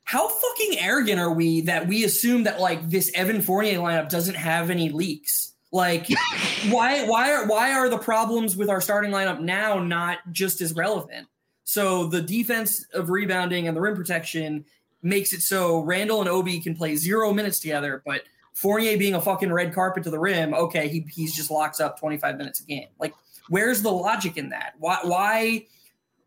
how 0.03 0.27
fucking 0.27 0.79
arrogant 0.79 1.19
are 1.19 1.31
we 1.31 1.61
that 1.61 1.87
we 1.87 2.03
assume 2.03 2.43
that 2.43 2.59
like 2.59 2.89
this 2.89 3.11
Evan 3.15 3.41
Fournier 3.41 3.79
lineup 3.79 4.09
doesn't 4.09 4.35
have 4.35 4.69
any 4.69 4.89
leaks? 4.89 5.53
Like, 5.71 6.07
why 6.69 7.05
why 7.07 7.31
are 7.31 7.47
why 7.47 7.71
are 7.73 7.89
the 7.89 7.97
problems 7.97 8.57
with 8.57 8.69
our 8.69 8.81
starting 8.81 9.11
lineup 9.11 9.39
now 9.39 9.79
not 9.79 10.19
just 10.31 10.61
as 10.61 10.73
relevant? 10.73 11.27
So 11.63 12.07
the 12.07 12.21
defense 12.21 12.85
of 12.93 13.09
rebounding 13.09 13.67
and 13.67 13.77
the 13.77 13.81
rim 13.81 13.95
protection 13.95 14.65
makes 15.01 15.33
it 15.33 15.41
so 15.41 15.79
Randle 15.79 16.19
and 16.19 16.29
Obi 16.29 16.59
can 16.59 16.75
play 16.75 16.95
zero 16.95 17.33
minutes 17.33 17.59
together, 17.59 18.01
but 18.05 18.23
Fournier 18.53 18.97
being 18.97 19.15
a 19.15 19.21
fucking 19.21 19.51
red 19.51 19.73
carpet 19.73 20.03
to 20.03 20.09
the 20.09 20.19
rim, 20.19 20.53
okay, 20.53 20.87
he 20.89 21.05
he's 21.09 21.33
just 21.33 21.49
locks 21.49 21.79
up 21.79 21.99
25 21.99 22.37
minutes 22.37 22.59
a 22.59 22.65
game. 22.65 22.87
Like, 22.99 23.13
where's 23.47 23.81
the 23.81 23.91
logic 23.91 24.37
in 24.37 24.49
that? 24.49 24.73
Why 24.79 24.99
why 25.03 25.67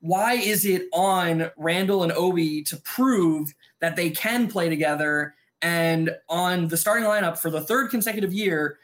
why 0.01 0.35
is 0.35 0.65
it 0.65 0.89
on 0.93 1.51
Randle 1.57 2.03
and 2.03 2.13
Obi 2.13 2.63
to 2.65 2.77
prove 2.79 3.55
that 3.85 3.97
they 3.97 4.09
can 4.09 4.49
play 4.49 4.71
together 4.71 5.35
and 5.61 6.11
on 6.31 6.69
the 6.69 6.77
starting 6.77 7.05
lineup 7.05 7.37
for 7.37 7.51
the 7.51 7.61
third 7.61 7.91
consecutive 7.91 8.33
year 8.33 8.79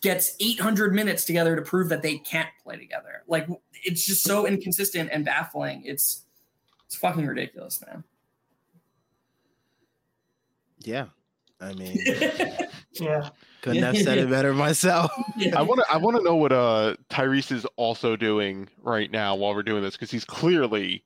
gets 0.00 0.34
800 0.40 0.94
minutes 0.94 1.26
together 1.26 1.54
to 1.54 1.60
prove 1.60 1.90
that 1.90 2.00
they 2.00 2.16
can't 2.16 2.48
play 2.64 2.78
together? 2.78 3.24
Like 3.28 3.46
it's 3.84 4.06
just 4.06 4.24
so 4.24 4.46
inconsistent 4.46 5.10
and 5.12 5.22
baffling. 5.22 5.82
It's 5.84 6.22
it's 6.86 6.96
fucking 6.96 7.26
ridiculous, 7.26 7.84
man. 7.86 8.04
Yeah. 10.78 11.06
I 11.60 11.74
mean, 11.74 11.98
yeah, 12.92 13.28
couldn't 13.60 13.82
have 13.82 13.98
said 13.98 14.16
it 14.16 14.30
better 14.30 14.54
myself. 14.54 15.10
I 15.56 15.60
want 15.60 15.80
to. 15.80 15.92
I 15.92 15.96
want 15.98 16.16
to 16.16 16.22
know 16.22 16.36
what 16.36 16.52
uh 16.52 16.94
Tyrese 17.10 17.50
is 17.50 17.66
also 17.76 18.16
doing 18.16 18.68
right 18.82 19.10
now 19.10 19.34
while 19.34 19.54
we're 19.54 19.64
doing 19.64 19.82
this 19.82 19.94
because 19.94 20.10
he's 20.10 20.24
clearly 20.24 21.04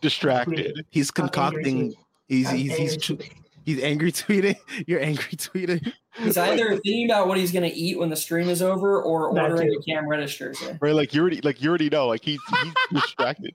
distracted. 0.00 0.86
He's 0.88 1.10
concocting 1.10 1.94
He's 2.28 2.48
I'm 2.48 2.56
he's 2.56 2.74
he's, 2.74 3.10
angry. 3.10 3.30
he's 3.64 3.82
angry 3.82 4.12
tweeting. 4.12 4.56
You're 4.86 5.00
angry 5.00 5.36
tweeting. 5.36 5.92
He's 6.18 6.36
either 6.36 6.70
thinking 6.70 7.10
about 7.10 7.28
what 7.28 7.36
he's 7.38 7.52
going 7.52 7.68
to 7.68 7.76
eat 7.76 7.98
when 7.98 8.08
the 8.08 8.16
stream 8.16 8.48
is 8.48 8.62
over, 8.62 9.02
or 9.02 9.34
That 9.34 9.50
ordering 9.50 9.70
too. 9.72 9.78
a 9.78 9.82
cam 9.82 10.08
registers. 10.08 10.62
Right, 10.80 10.94
like 10.94 11.12
you 11.14 11.20
already 11.20 11.40
like 11.42 11.60
you 11.62 11.68
already 11.68 11.88
know, 11.90 12.06
like 12.08 12.24
he's 12.24 12.40
he's 12.62 12.72
distracted. 13.02 13.54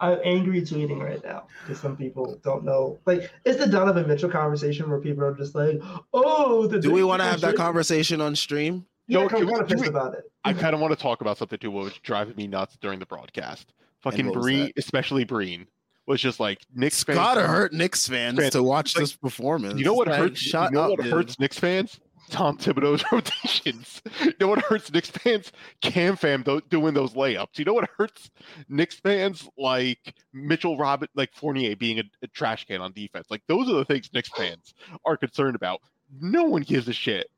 I'm 0.00 0.18
angry 0.24 0.60
tweeting 0.60 1.00
right 1.00 1.22
now 1.24 1.46
because 1.62 1.80
some 1.80 1.96
people 1.96 2.38
don't 2.42 2.64
know. 2.64 2.98
Like 3.06 3.30
it's 3.44 3.58
the 3.58 3.66
Donovan 3.68 4.06
Mitchell 4.08 4.28
conversation 4.30 4.90
where 4.90 5.00
people 5.00 5.24
are 5.24 5.34
just 5.34 5.54
like, 5.54 5.80
"Oh, 6.12 6.66
the 6.66 6.80
Do 6.80 6.90
we 6.90 7.04
want 7.04 7.22
to 7.22 7.28
have 7.28 7.40
that 7.42 7.54
conversation 7.54 8.20
on 8.20 8.34
stream? 8.36 8.84
Yeah, 9.06 9.18
No, 9.18 9.22
I'm 9.24 9.28
can 9.30 9.46
kind 9.48 9.60
of 9.62 9.68
pissed 9.68 9.86
about 9.86 10.14
it. 10.14 10.24
I 10.44 10.52
kind 10.52 10.74
of 10.74 10.80
want 10.80 10.92
to 10.92 11.00
talk 11.00 11.20
about 11.20 11.38
something 11.38 11.58
too, 11.58 11.70
what 11.70 11.84
was 11.84 11.94
driving 12.02 12.36
me 12.36 12.46
nuts 12.46 12.76
during 12.80 12.98
the 12.98 13.06
broadcast. 13.06 13.72
Fucking 14.00 14.26
what 14.26 14.40
Breen, 14.40 14.72
especially 14.76 15.24
Breen, 15.24 15.66
was 16.06 16.20
just 16.20 16.40
like 16.40 16.60
Knicks 16.74 16.96
It's 16.96 17.04
fans. 17.04 17.16
gotta 17.18 17.46
hurt 17.46 17.72
Knicks 17.72 18.06
fans 18.08 18.38
Fans, 18.38 18.52
to 18.52 18.62
watch 18.62 18.94
like, 18.96 19.02
this 19.02 19.16
performance. 19.16 19.78
You 19.78 19.84
know 19.84 19.94
what 19.94 20.08
Like, 20.08 20.18
hurts? 20.18 20.40
Shut 20.40 20.70
you 20.70 20.76
know 20.76 20.82
up, 20.84 20.90
what 20.90 21.02
dude. 21.02 21.12
hurts 21.12 21.38
Knicks 21.40 21.58
fans? 21.58 22.00
Tom 22.30 22.56
Thibodeau's 22.56 23.04
rotations. 23.12 24.00
You 24.22 24.32
know 24.40 24.48
what 24.48 24.60
hurts 24.62 24.90
Knicks 24.92 25.10
fans? 25.10 25.52
Cam 25.82 26.16
Fam 26.16 26.42
do- 26.42 26.62
doing 26.70 26.94
those 26.94 27.12
layups. 27.14 27.58
You 27.58 27.66
know 27.66 27.74
what 27.74 27.88
hurts 27.98 28.30
Knicks 28.68 28.94
fans? 28.96 29.46
Like 29.58 29.98
Mitchell 30.32 30.76
Robin, 30.78 31.08
like 31.14 31.32
Fournier 31.34 31.76
being 31.76 31.98
a, 31.98 32.04
a 32.22 32.26
trash 32.28 32.64
can 32.66 32.80
on 32.80 32.92
defense. 32.92 33.26
Like 33.30 33.42
those 33.46 33.68
are 33.68 33.74
the 33.74 33.84
things 33.84 34.08
Knicks 34.14 34.30
fans 34.30 34.72
are 35.04 35.16
concerned 35.18 35.54
about. 35.54 35.80
No 36.20 36.44
one 36.44 36.62
gives 36.62 36.88
a 36.88 36.92
shit. 36.94 37.30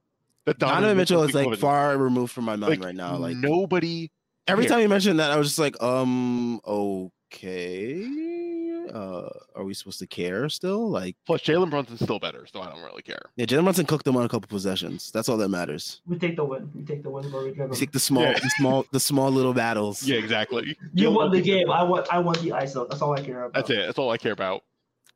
That 0.44 0.58
Donovan 0.60 0.96
Mitchell 0.96 1.24
is 1.24 1.34
like 1.34 1.58
far 1.58 1.98
removed 1.98 2.30
from 2.32 2.44
my 2.44 2.54
mind 2.54 2.70
Like, 2.80 2.84
right 2.84 2.94
now. 2.94 3.16
Like 3.16 3.36
nobody. 3.36 4.10
every 4.46 4.64
cares. 4.66 4.70
time 4.70 4.80
you 4.82 4.88
mentioned 4.88 5.18
that, 5.18 5.32
I 5.32 5.36
was 5.36 5.48
just 5.48 5.58
like, 5.58 5.82
um, 5.82 6.60
okay. 7.32 8.86
Uh, 8.92 9.28
are 9.56 9.64
we 9.64 9.74
supposed 9.74 9.98
to 9.98 10.06
care 10.06 10.48
still? 10.48 10.88
Like, 10.88 11.16
Plus, 11.26 11.42
Jalen 11.42 11.70
Brunson's 11.70 12.00
still 12.00 12.18
better, 12.20 12.46
so 12.52 12.60
I 12.60 12.70
don't 12.70 12.82
really 12.82 13.02
care. 13.02 13.20
yeah, 13.36 13.44
Jalen 13.44 13.64
Brunson 13.64 13.84
cooked 13.86 14.04
them 14.04 14.16
on 14.16 14.24
a 14.24 14.28
couple 14.28 14.46
possessions. 14.48 15.10
That's 15.10 15.28
all 15.28 15.36
that 15.38 15.48
matters. 15.48 16.02
We 16.06 16.18
take 16.18 16.36
the 16.36 16.44
win. 16.44 16.70
We 16.74 16.82
take 16.84 17.02
the 17.02 17.10
win, 17.10 17.28
but 17.30 17.42
we 17.42 17.48
give 17.48 17.58
You 17.58 17.66
them. 17.66 17.74
take 17.76 17.90
the 17.92 17.98
small, 17.98 18.22
Yeah. 18.22 18.38
the 18.38 18.50
small, 18.58 18.86
the 18.92 19.00
small 19.00 19.30
little 19.30 19.52
battles. 19.54 20.02
Yeah, 20.04 20.18
exactly. 20.18 20.76
You 20.94 21.10
won 21.10 21.30
the 21.32 21.40
game. 21.40 21.68
I 21.70 21.82
want. 21.82 22.06
I 22.12 22.18
want 22.20 22.38
the 22.40 22.50
ISO. 22.50 22.88
That's 22.88 23.02
all 23.02 23.12
I 23.12 23.22
care 23.22 23.44
about. 23.44 23.54
That's 23.54 23.70
it. 23.70 23.86
That's 23.86 23.98
all 23.98 24.10
I 24.10 24.18
care 24.18 24.32
about. 24.32 24.62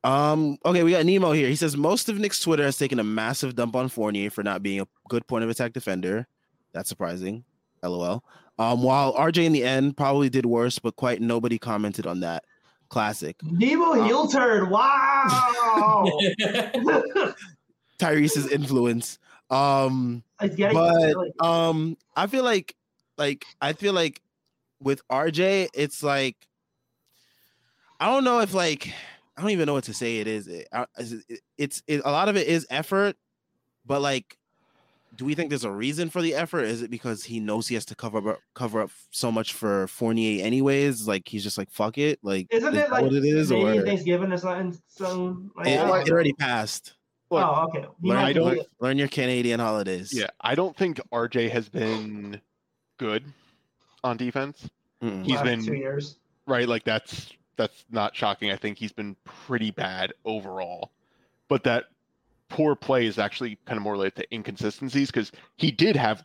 Um. 0.03 0.59
Okay, 0.65 0.83
we 0.83 0.91
got 0.93 1.05
Nemo 1.05 1.31
here. 1.33 1.49
He 1.49 1.57
says 1.57 1.77
most 1.77 2.09
of 2.09 2.19
Knicks 2.19 2.41
Twitter 2.41 2.65
has 2.65 2.77
taken 2.77 2.99
a 2.99 3.05
massive 3.05 3.55
dump 3.55 3.77
on 3.77 3.89
Fournier 3.89 4.31
for 4.31 4.43
not 4.43 4.63
being 4.63 4.81
a 4.81 4.89
good 5.09 5.27
point 5.29 5.45
of 5.45 5.51
attack 5.51 5.73
defender. 5.75 6.27
That's 6.73 6.89
surprising. 6.89 7.45
LOL. 7.83 8.25
Um. 8.61 8.83
While 8.83 9.15
RJ 9.15 9.45
in 9.45 9.53
the 9.53 9.65
end 9.65 9.97
probably 9.97 10.29
did 10.29 10.47
worse, 10.47 10.79
but 10.79 10.95
quite 10.97 11.21
nobody 11.21 11.59
commented 11.59 12.07
on 12.07 12.21
that. 12.21 12.45
Classic. 12.91 13.37
Nemo 13.43 14.05
heel 14.05 14.27
turn. 14.29 14.69
Wow. 14.71 16.05
Tyrese's 17.99 18.47
influence. 18.51 19.19
Um. 19.51 20.23
It's 20.41 20.57
but 20.57 21.15
um 21.45 21.97
i 22.17 22.27
feel 22.27 22.45
like 22.45 22.75
like 23.19 23.45
i 23.61 23.75
feel 23.75 23.93
like 23.93 24.23
with 24.81 25.07
rj 25.09 25.69
it's 25.75 26.03
like 26.03 26.35
i 27.99 28.07
don't 28.07 28.25
know 28.25 28.41
if 28.41 28.55
like 28.55 28.91
i 29.37 29.43
don't 29.43 29.51
even 29.51 29.67
know 29.67 29.75
what 29.75 29.85
to 29.85 29.93
say 29.93 30.17
it 30.21 30.27
is 30.27 30.49
it, 30.49 30.67
I- 30.73 30.87
it- 30.97 31.41
it's 31.59 31.83
it, 31.87 32.01
a 32.07 32.11
lot 32.11 32.31
of 32.31 32.39
it 32.39 32.47
is 32.49 32.67
effort 32.71 33.17
but 33.85 34.01
like 34.01 34.39
do 35.17 35.25
we 35.25 35.35
think 35.35 35.49
there's 35.51 35.65
a 35.65 35.71
reason 35.71 36.09
for 36.09 36.23
the 36.23 36.35
effort 36.35 36.65
is 36.65 36.83
it 36.83 36.91
because 36.91 37.25
he 37.25 37.41
knows 37.41 37.69
he 37.69 37.75
has 37.75 37.85
to 37.85 37.95
cover 37.95 38.19
up 38.19 38.27
uh, 38.27 38.35
cover 38.55 38.81
up 38.81 38.91
so 39.11 39.31
much 39.31 39.53
for 39.55 39.87
fournier 39.89 40.45
anyways 40.45 41.07
like 41.09 41.29
he's 41.29 41.43
just 41.43 41.59
like 41.59 41.71
fuck 41.71 41.99
it 41.99 42.19
like 42.23 42.47
isn't 42.51 42.75
is 42.75 42.83
it 42.85 42.91
like 42.91 43.03
what 43.03 43.13
it 43.13 43.25
is 43.25 43.49
Canadian 43.49 43.79
or 43.83 43.87
Thanksgiving 43.87 44.33
or 44.33 44.37
something? 44.39 44.81
So 44.87 45.43
like, 45.57 45.67
it 45.67 45.77
that? 45.79 46.11
already 46.11 46.33
passed 46.33 46.95
oh, 47.31 47.37
Look, 47.37 47.45
oh, 47.47 47.63
okay. 47.69 47.89
He 48.03 48.09
learn, 48.09 48.17
might 48.19 48.29
I 48.29 48.33
don't- 48.33 48.67
learn 48.81 48.99
your 48.99 49.09
canadian 49.09 49.61
holidays 49.61 50.13
Yeah, 50.13 50.29
I 50.41 50.55
don't 50.55 50.77
think 50.77 51.01
RJ 51.13 51.51
has 51.51 51.69
been 51.69 52.41
good 52.99 53.25
on 54.05 54.17
defense. 54.17 54.69
Mm-mm. 55.03 55.25
He's 55.25 55.37
last 55.37 55.45
been- 55.45 55.65
two 55.65 55.75
years. 55.75 56.17
Right, 56.47 56.67
like 56.69 56.85
that's 56.85 57.33
that's 57.57 57.85
not 57.91 58.17
shocking. 58.17 58.51
I 58.51 58.57
think 58.57 58.79
he's 58.79 58.91
been 58.93 59.15
pretty 59.25 59.71
bad 59.71 60.13
overall. 60.25 60.91
But 61.49 61.63
that 61.65 61.85
poor 62.51 62.75
play 62.77 63.07
is 63.07 63.19
actually 63.19 63.57
kind 63.65 63.79
of 63.79 63.83
more 63.83 63.95
related 63.95 64.17
to 64.17 64.35
inconsistencies 64.35 65.11
because 65.11 65.33
he 65.57 65.71
did 65.71 65.97
have 65.97 66.23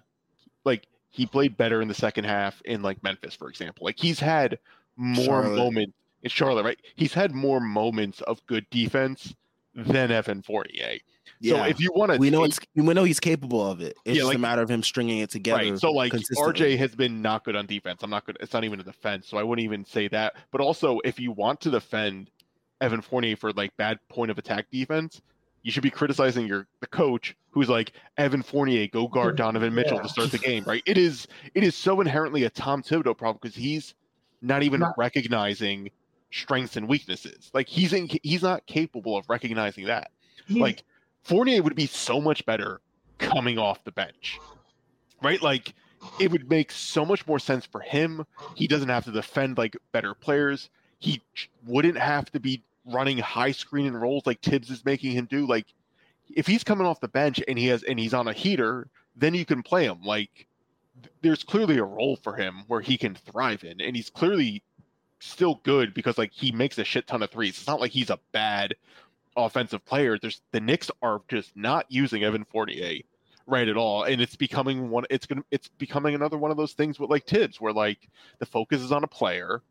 like 0.66 0.88
he 1.12 1.26
played 1.26 1.56
better 1.56 1.82
in 1.82 1.88
the 1.88 1.94
second 1.94 2.26
half 2.26 2.62
in 2.66 2.82
like 2.82 3.02
Memphis, 3.02 3.34
for 3.36 3.48
example. 3.48 3.86
Like 3.86 3.98
he's 3.98 4.20
had 4.20 4.60
more 4.98 5.24
Charlotte. 5.44 5.56
moments 5.56 5.94
in 6.24 6.30
Charlotte, 6.30 6.66
right? 6.66 6.80
He's 6.96 7.14
had 7.14 7.34
more 7.34 7.62
moments 7.62 8.20
of 8.22 8.46
good 8.48 8.66
defense 8.70 9.34
than 9.74 10.12
Evan 10.12 10.42
Fournier. 10.42 10.98
Yeah. 11.40 11.58
So 11.58 11.64
if 11.70 11.80
you 11.80 11.92
want 11.96 12.12
to 12.14 12.18
we 12.18 12.30
know 12.30 12.44
it's 12.44 12.60
we 12.76 12.94
know 12.94 13.04
he's 13.04 13.20
capable 13.20 13.70
of 13.70 13.82
it. 13.82 13.96
It's 14.06 14.16
Yeah, 14.16 14.22
just 14.22 14.28
like- 14.28 14.36
a 14.38 14.40
matter 14.40 14.62
of 14.62 14.70
him 14.70 14.82
stringing 14.84 15.20
it 15.20 15.30
together. 15.30 15.64
Right. 15.72 15.80
So 15.80 15.92
like. 15.92 16.12
RJ 16.14 16.78
has 16.78 16.96
been 16.96 17.22
not 17.22 17.44
good 17.44 17.56
on 17.56 17.66
defense. 17.66 18.02
I'm 18.04 18.10
not 18.10 18.26
good. 18.26 18.38
It's 18.40 18.54
not 18.54 18.64
even 18.64 18.80
a 18.80 18.84
defense. 18.84 19.28
So 19.28 19.38
I 19.38 19.44
wouldn't 19.44 19.64
even 19.64 19.86
say 19.86 20.08
that. 20.10 20.36
But 20.52 20.62
also, 20.62 21.00
if 21.04 21.20
you 21.20 21.32
want 21.32 21.62
to 21.62 21.72
defend 21.72 22.32
Evan 22.82 23.02
Fournier 23.02 23.36
for 23.36 23.52
like 23.54 23.76
bad 23.78 24.00
point 24.10 24.32
of 24.32 24.38
attack 24.38 24.68
defense, 24.72 25.22
you 25.66 25.72
should 25.72 25.82
be 25.84 25.90
criticizing 25.90 26.46
your 26.46 26.68
the 26.80 26.86
coach 26.88 27.36
who's 27.50 27.68
like 27.70 27.94
Evan 28.18 28.44
Fournier, 28.44 28.88
go 28.88 29.08
guard 29.08 29.36
Donovan 29.36 29.74
Mitchell 29.74 29.98
Yeah. 29.98 30.04
to 30.04 30.10
start 30.10 30.32
the 30.32 30.38
game. 30.38 30.64
Right. 30.64 30.84
It 30.86 30.96
is 30.98 31.28
it 31.56 31.64
is 31.64 31.74
so 31.76 32.00
inherently 32.02 32.44
a 32.44 32.52
Tom 32.52 32.84
Thibodeau 32.84 33.18
problem 33.18 33.40
because 33.42 33.56
he's 33.56 33.96
not 34.44 34.62
even 34.62 34.82
Not- 34.82 34.94
recognizing 34.96 35.90
strengths 36.32 36.78
and 36.78 36.88
weaknesses. 36.88 37.50
Like 37.52 37.68
he's 37.68 37.94
in, 37.94 38.08
he's 38.22 38.44
not 38.44 38.66
capable 38.68 39.18
of 39.18 39.28
recognizing 39.28 39.86
that 39.86 40.12
He's- 40.46 40.60
like 40.60 40.84
Fournier 41.24 41.64
would 41.64 41.76
be 41.76 41.88
so 41.88 42.22
much 42.22 42.46
better 42.46 42.80
coming 43.18 43.58
off 43.58 43.84
the 43.86 43.92
bench, 43.92 44.38
right? 45.24 45.42
Like 45.42 45.74
it 46.20 46.32
would 46.32 46.48
make 46.48 46.72
so 46.72 47.04
much 47.04 47.26
more 47.26 47.40
sense 47.40 47.66
for 47.66 47.80
him. 47.82 48.24
He 48.54 48.68
doesn't 48.68 48.90
have 48.90 49.06
to 49.06 49.12
defend 49.12 49.58
like 49.58 49.76
better 49.92 50.14
players. 50.14 50.70
He 51.00 51.24
wouldn't 51.66 51.98
have 51.98 52.32
to 52.34 52.40
be 52.40 52.62
running 52.86 53.18
high 53.18 53.52
screen 53.52 53.88
and 53.88 54.00
rolls 54.00 54.26
like 54.26 54.42
Thibs 54.42 54.70
is 54.70 54.86
making 54.86 55.12
him 55.12 55.26
do. 55.26 55.46
Like 55.46 55.68
if 56.34 56.48
he's 56.48 56.64
coming 56.64 56.88
off 56.88 57.00
the 57.00 57.08
bench 57.08 57.42
and 57.48 57.58
he 57.58 57.68
has 57.68 57.84
and 57.84 58.00
he's 58.00 58.14
on 58.14 58.28
a 58.28 58.34
heater, 58.34 58.88
then 59.16 59.34
you 59.34 59.46
can 59.46 59.64
play 59.64 59.86
him. 59.86 60.02
Like 60.04 60.48
th- 61.02 61.14
there's 61.22 61.44
clearly 61.44 61.78
a 61.78 61.84
role 61.84 62.16
for 62.18 62.36
him 62.36 62.64
where 62.68 62.82
he 62.82 62.98
can 62.98 63.16
thrive 63.16 63.64
in, 63.64 63.82
and 63.82 63.96
he's 63.96 64.10
clearly 64.10 64.64
still 65.20 65.62
good 65.64 65.94
because 65.94 66.18
like 66.18 66.32
he 66.32 66.52
makes 66.52 66.78
a 66.78 66.84
shit 66.84 67.08
ton 67.08 67.24
of 67.24 67.32
threes. 67.32 67.58
It's 67.58 67.68
not 67.68 67.82
like 67.82 67.92
he's 67.92 68.10
a 68.10 68.20
bad 68.32 68.76
offensive 69.36 69.86
player. 69.86 70.18
There's 70.20 70.42
the 70.52 70.60
Knicks 70.60 70.92
are 71.02 71.22
just 71.28 71.56
not 71.56 71.86
using 71.90 72.24
Evan 72.24 72.46
Fournier 72.46 73.02
right 73.48 73.68
at 73.68 73.78
all, 73.78 74.04
and 74.04 74.22
it's 74.22 74.36
becoming 74.36 74.90
one. 74.90 75.06
It's 75.10 75.26
gonna 75.26 75.44
it's 75.52 75.68
becoming 75.68 76.16
another 76.16 76.38
one 76.38 76.52
of 76.52 76.58
those 76.58 76.74
things 76.74 77.00
with 77.00 77.10
like 77.10 77.26
Thibs, 77.26 77.60
where 77.60 77.74
like 77.74 78.10
the 78.40 78.46
focus 78.46 78.82
is 78.82 78.92
on 78.92 79.04
a 79.04 79.08
player 79.08 79.62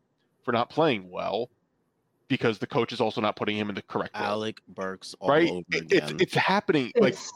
for 0.43 0.51
not 0.51 0.69
playing 0.69 1.09
well 1.09 1.49
because 2.27 2.57
the 2.59 2.67
coach 2.67 2.91
is 2.93 2.99
also 3.01 3.21
not 3.21 3.35
putting 3.35 3.57
him 3.57 3.69
in 3.69 3.75
the 3.75 3.81
correct 3.83 4.15
role. 4.15 4.23
Alec 4.25 4.61
Burks 4.67 5.15
all 5.19 5.29
right? 5.29 5.49
over 5.49 5.61
It- 5.71 5.81
again. 5.83 6.03
it's 6.15 6.23
it's 6.23 6.33
happening 6.35 6.91
like 6.97 7.13
it's, 7.13 7.31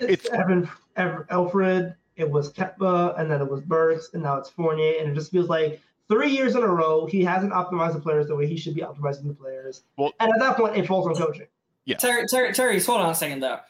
it's, 0.00 0.24
it's- 0.26 0.40
Evan, 0.40 0.68
Elfrid. 1.30 1.94
It 2.16 2.28
was 2.28 2.52
Kemba, 2.52 3.18
and 3.20 3.30
then 3.30 3.40
it 3.40 3.48
was 3.48 3.60
Burks, 3.60 4.10
and 4.12 4.24
now 4.24 4.38
it's 4.38 4.50
Fournier, 4.50 4.94
and 5.00 5.08
it 5.10 5.14
just 5.14 5.30
feels 5.30 5.48
like 5.48 5.80
three 6.08 6.30
years 6.30 6.56
in 6.56 6.62
a 6.64 6.66
row 6.66 7.06
he 7.06 7.22
hasn't 7.22 7.52
optimized 7.52 7.92
the 7.92 8.00
players 8.00 8.26
the 8.26 8.34
way 8.34 8.46
he 8.48 8.56
should 8.56 8.74
be 8.74 8.80
optimizing 8.80 9.28
the 9.28 9.34
players. 9.34 9.82
Well- 9.96 10.12
and 10.18 10.32
at 10.32 10.40
that 10.40 10.56
point, 10.56 10.76
it 10.76 10.86
falls 10.86 11.06
on 11.06 11.14
coaching. 11.14 11.46
Terry, 11.98 12.26
Terry, 12.26 12.52
Terry, 12.52 12.80
hold 12.80 13.00
on 13.00 13.10
a 13.10 13.14
second 13.14 13.40
though. 13.40 13.60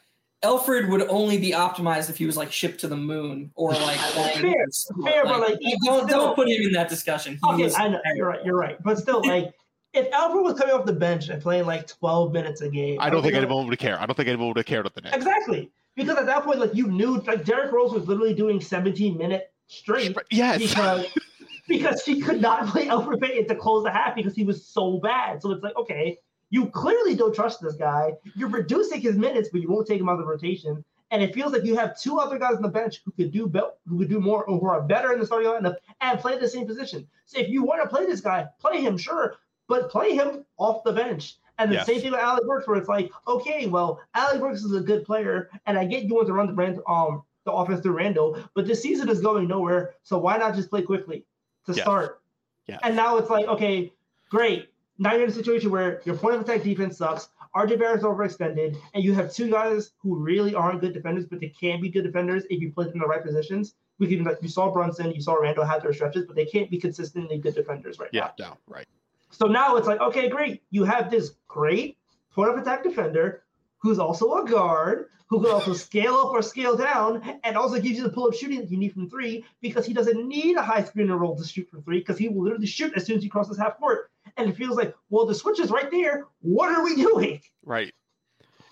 Elfrid 0.43 0.89
would 0.89 1.01
only 1.09 1.37
be 1.37 1.51
optimized 1.51 2.09
if 2.09 2.17
he 2.17 2.25
was 2.25 2.37
like 2.37 2.51
shipped 2.51 2.79
to 2.79 2.87
the 2.87 2.97
moon 2.97 3.51
or 3.55 3.71
like 3.73 3.97
flying 3.97 4.37
Fair, 4.39 4.47
into 4.47 4.71
space. 4.71 5.03
fair, 5.05 5.23
but, 5.25 5.39
like, 5.41 5.59
don't 5.85 6.07
still- 6.07 6.07
don't 6.07 6.35
put 6.35 6.49
him 6.49 6.61
in 6.65 6.71
that 6.73 6.89
discussion. 6.89 7.33
He 7.43 7.53
Okay, 7.53 7.63
was 7.65 7.75
I 7.75 7.87
know 7.89 7.99
you're 8.15 8.27
right. 8.27 8.39
You're 8.43 8.57
right, 8.57 8.81
but 8.81 8.97
still, 8.97 9.21
like 9.25 9.53
if 9.93 10.09
Elfrid 10.11 10.43
was 10.43 10.57
coming 10.59 10.73
off 10.75 10.85
the 10.85 10.93
bench 10.93 11.29
and 11.29 11.41
playing 11.41 11.65
like 11.65 11.87
12 11.87 12.31
minutes 12.31 12.61
a 12.61 12.69
game, 12.69 12.97
I 12.99 13.09
don't 13.09 13.21
think 13.23 13.33
anyone 13.35 13.67
would 13.67 13.79
care. 13.79 13.99
I 13.99 14.05
don't 14.05 14.15
think 14.15 14.27
anyone 14.29 14.49
would 14.49 14.57
have 14.57 14.65
cared 14.65 14.85
at 14.85 14.93
the 14.95 15.01
Knicks. 15.01 15.15
Exactly, 15.15 15.71
because 15.95 16.17
at 16.17 16.25
that 16.27 16.43
point, 16.43 16.59
like 16.59 16.75
you 16.75 16.87
knew, 16.87 17.17
like 17.21 17.43
Derrick 17.45 17.71
Rose 17.71 17.91
was 17.91 18.07
literally 18.07 18.33
doing 18.33 18.61
17 18.61 19.17
minute 19.17 19.51
straight 19.67 20.15
Yes. 20.31 20.59
because 20.61 21.05
because 21.67 22.03
he 22.03 22.21
could 22.21 22.41
not 22.41 22.67
play 22.67 22.87
Elfrid 22.89 23.21
Payton 23.21 23.47
to 23.47 23.55
close 23.55 23.83
the 23.83 23.91
half 23.91 24.15
because 24.15 24.35
he 24.35 24.43
was 24.43 24.65
so 24.65 24.97
bad. 24.99 25.41
So 25.41 25.51
it's 25.51 25.63
like, 25.63 25.75
okay, 25.77 26.17
you 26.49 26.67
clearly 26.67 27.15
don't 27.15 27.33
trust 27.33 27.61
this 27.61 27.75
guy. 27.75 28.13
You're 28.35 28.49
reducing 28.49 29.01
his 29.01 29.15
minutes, 29.15 29.49
but 29.51 29.61
you 29.61 29.69
won't 29.69 29.87
take 29.87 29.99
him 29.99 30.09
out 30.09 30.13
of 30.13 30.19
the 30.19 30.25
rotation. 30.25 30.83
And 31.11 31.23
it 31.23 31.33
feels 31.33 31.53
like 31.53 31.63
you 31.63 31.75
have 31.75 31.99
two 31.99 32.19
other 32.19 32.37
guys 32.37 32.55
on 32.55 32.61
the 32.61 32.69
bench 32.69 33.01
who 33.03 33.11
could 33.11 33.31
do 33.31 33.47
be- 33.47 33.61
who 33.87 33.97
could 33.99 34.09
do 34.09 34.19
more, 34.19 34.45
who 34.47 34.63
are 34.67 34.81
better 34.81 35.11
in 35.11 35.19
the 35.19 35.25
starting 35.25 35.47
lineup 35.49 35.75
and 36.01 36.19
play 36.19 36.37
the 36.37 36.47
same 36.47 36.67
position. 36.67 37.07
So 37.25 37.39
if 37.39 37.49
you 37.49 37.63
want 37.63 37.81
to 37.83 37.89
play 37.89 38.05
this 38.05 38.21
guy, 38.21 38.45
play 38.59 38.81
him, 38.81 38.95
sure, 38.97 39.35
but 39.69 39.89
play 39.89 40.13
him 40.13 40.43
off 40.57 40.83
the 40.83 40.91
bench. 40.91 41.37
And 41.59 41.71
the 41.71 41.75
Yes. 41.75 41.85
same 41.85 42.01
thing 42.01 42.11
with 42.11 42.19
Alec 42.19 42.45
Burks, 42.47 42.67
where 42.67 42.77
it's 42.77 42.89
like, 42.89 43.11
okay, 43.27 43.67
well, 43.67 44.01
Alec 44.15 44.41
Burks 44.41 44.63
is 44.63 44.73
a 44.73 44.81
good 44.81 45.05
player, 45.05 45.49
and 45.65 45.77
I 45.77 45.85
get 45.85 46.03
you 46.03 46.15
want 46.15 46.27
to 46.27 46.33
run 46.33 46.47
the 46.47 46.53
brand, 46.53 46.79
um 46.87 47.23
the 47.45 47.51
offense 47.53 47.79
through 47.81 47.93
Randle, 47.93 48.37
but 48.53 48.67
this 48.67 48.81
season 48.81 49.07
is 49.09 49.21
going 49.21 49.47
nowhere. 49.47 49.95
So 50.03 50.17
why 50.19 50.37
not 50.37 50.53
just 50.55 50.69
play 50.69 50.81
Quickley 50.81 51.25
to 51.65 51.71
Yes. 51.73 51.81
start? 51.81 52.21
Yes. 52.67 52.79
And 52.83 52.95
now 52.95 53.17
it's 53.17 53.29
like, 53.29 53.47
okay, 53.47 53.93
great. 54.29 54.69
now 55.01 55.13
you're 55.13 55.23
in 55.23 55.29
a 55.29 55.33
situation 55.33 55.71
where 55.71 56.01
your 56.03 56.15
point 56.17 56.35
of 56.35 56.41
attack 56.41 56.61
defense 56.61 56.97
sucks. 56.97 57.29
RJ 57.55 57.77
Barrett's 57.79 58.03
overextended, 58.03 58.75
and 58.93 59.01
you 59.03 59.13
have 59.13 59.31
two 59.33 59.49
guys 59.49 59.91
who 59.99 60.17
really 60.17 60.53
aren't 60.53 60.81
good 60.81 60.93
defenders, 60.93 61.25
but 61.25 61.39
they 61.39 61.47
can 61.49 61.79
be 61.81 61.87
good 61.89 62.03
defenders 62.03 62.43
if 62.49 62.59
you 62.61 62.71
put 62.73 62.87
them 62.87 62.95
in 62.95 62.99
the 62.99 63.07
right 63.07 63.23
positions. 63.23 63.75
We 63.97 64.07
can 64.07 64.25
like 64.25 64.39
you 64.41 64.49
saw 64.49 64.69
Brunson, 64.71 65.11
you 65.13 65.21
saw 65.21 65.33
Randle 65.35 65.63
have 65.65 65.81
their 65.81 65.93
stretches, 65.93 66.25
but 66.25 66.35
they 66.35 66.45
can't 66.45 66.69
be 66.69 66.77
consistently 66.77 67.37
good 67.37 67.55
defenders 67.55 67.97
right 67.97 68.09
Yeah, 68.11 68.31
now. 68.37 68.49
no, 68.49 68.57
right. 68.67 68.85
So 69.31 69.47
now 69.47 69.75
it's 69.77 69.87
like, 69.87 69.99
okay, 70.01 70.29
great. 70.29 70.63
You 70.71 70.83
have 70.83 71.09
this 71.11 71.31
great 71.47 71.97
point 72.31 72.49
of 72.51 72.57
attack 72.57 72.83
defender 72.83 73.43
who's 73.77 73.99
also 73.99 74.43
a 74.43 74.45
guard, 74.49 75.07
who 75.27 75.41
can 75.41 75.51
also 75.51 75.73
scale 75.73 76.15
up 76.15 76.31
or 76.31 76.41
scale 76.41 76.75
down, 76.75 77.39
and 77.43 77.55
also 77.55 77.79
gives 77.79 77.97
you 77.97 78.03
the 78.03 78.09
pull-up 78.09 78.33
shooting 78.33 78.59
that 78.59 78.69
you 78.71 78.77
need 78.77 78.91
from 78.93 79.09
three 79.09 79.45
because 79.61 79.85
he 79.85 79.93
doesn't 79.93 80.27
need 80.27 80.57
a 80.57 80.61
high 80.61 80.83
screen 80.83 81.09
and 81.09 81.21
roll 81.21 81.37
to 81.37 81.43
shoot 81.45 81.69
from 81.69 81.81
three 81.83 81.99
because 81.99 82.17
he 82.17 82.27
will 82.27 82.43
literally 82.43 82.65
shoot 82.67 82.91
as 82.95 83.05
soon 83.05 83.17
as 83.17 83.23
he 83.23 83.29
crosses 83.29 83.57
half 83.57 83.77
court. 83.77 84.09
And 84.37 84.49
it 84.49 84.55
feels 84.57 84.75
like, 84.75 84.95
well, 85.09 85.25
the 85.25 85.35
switch 85.35 85.59
is 85.59 85.69
right 85.69 85.89
there. 85.91 86.25
What 86.41 86.69
are 86.75 86.83
we 86.83 86.95
doing? 86.95 87.41
Right. 87.63 87.93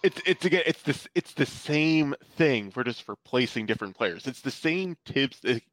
It's 0.03 0.21
it's 0.27 0.45
again 0.45 0.61
it's 0.67 0.81
this 0.83 1.07
it's 1.15 1.33
the 1.33 1.45
same 1.45 2.13
thing 2.35 2.69
for 2.69 2.83
just 2.83 3.01
for 3.03 3.15
placing 3.25 3.65
different 3.65 3.95
players. 3.97 4.27
It's 4.27 4.41
the 4.41 4.51
same 4.51 4.95
tips. 5.05 5.39
it- 5.43 5.63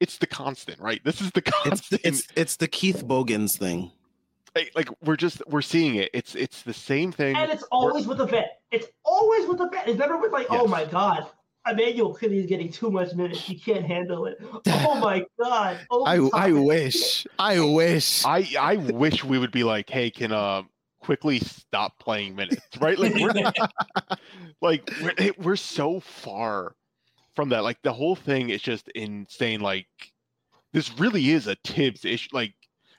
It's 0.00 0.18
the 0.18 0.26
constant, 0.26 0.80
right? 0.80 1.00
This 1.04 1.20
is 1.20 1.30
the 1.32 1.42
It's 1.46 1.50
constant. 1.50 2.00
it's 2.04 2.26
it's 2.34 2.56
the 2.56 2.66
Keith 2.66 3.06
Bogans 3.06 3.56
thing. 3.58 3.92
Like, 4.54 4.70
like, 4.76 4.88
we're 5.02 5.16
just 5.16 5.42
we're 5.48 5.62
seeing 5.62 5.96
it. 5.96 6.10
It's 6.14 6.34
it's 6.34 6.62
the 6.62 6.74
same 6.74 7.10
thing. 7.10 7.36
And 7.36 7.50
it's 7.50 7.64
always 7.72 8.06
with 8.06 8.20
a 8.20 8.26
vet. 8.26 8.60
It's 8.70 8.86
always 9.04 9.48
with 9.48 9.60
a 9.60 9.68
vet. 9.68 9.88
It's 9.88 9.98
never 9.98 10.16
with 10.16 10.32
like, 10.32 10.46
oh 10.50 10.66
my 10.68 10.84
god, 10.84 11.26
Emmanuel 11.66 12.14
Kinney 12.14 12.38
is 12.38 12.46
getting 12.46 12.70
too 12.70 12.90
much 12.90 13.14
minutes. 13.14 13.40
He 13.40 13.58
can't 13.58 13.84
handle 13.84 14.26
it. 14.26 14.38
Oh 14.66 14.94
my 15.00 15.24
god. 15.42 15.80
Oh, 15.90 16.04
I 16.04 16.48
I 16.48 16.52
wish. 16.52 17.26
I 17.38 17.60
wish. 17.60 18.24
I 18.24 18.46
I 18.58 18.76
wish 18.76 19.24
we 19.24 19.38
would 19.38 19.52
be 19.52 19.64
like, 19.64 19.90
hey, 19.90 20.10
can 20.10 20.30
uh 20.30 20.62
Quickley 21.00 21.40
stop 21.40 21.98
playing 21.98 22.36
minutes, 22.36 22.60
right? 22.80 22.98
Like 22.98 23.14
we're 23.14 23.32
like 24.60 24.90
we're 25.02 25.14
it- 25.18 25.38
we're 25.38 25.56
so 25.56 26.00
far 26.00 26.76
from 27.34 27.48
that. 27.50 27.64
Like 27.64 27.82
the 27.82 27.92
whole 27.92 28.16
thing 28.16 28.50
is 28.50 28.62
just 28.62 28.88
insane. 28.94 29.60
Like 29.60 29.86
this 30.72 30.98
really 30.98 31.30
is 31.30 31.46
a 31.46 31.56
Thibs 31.64 32.04
issue. 32.04 32.28
Like 32.32 32.54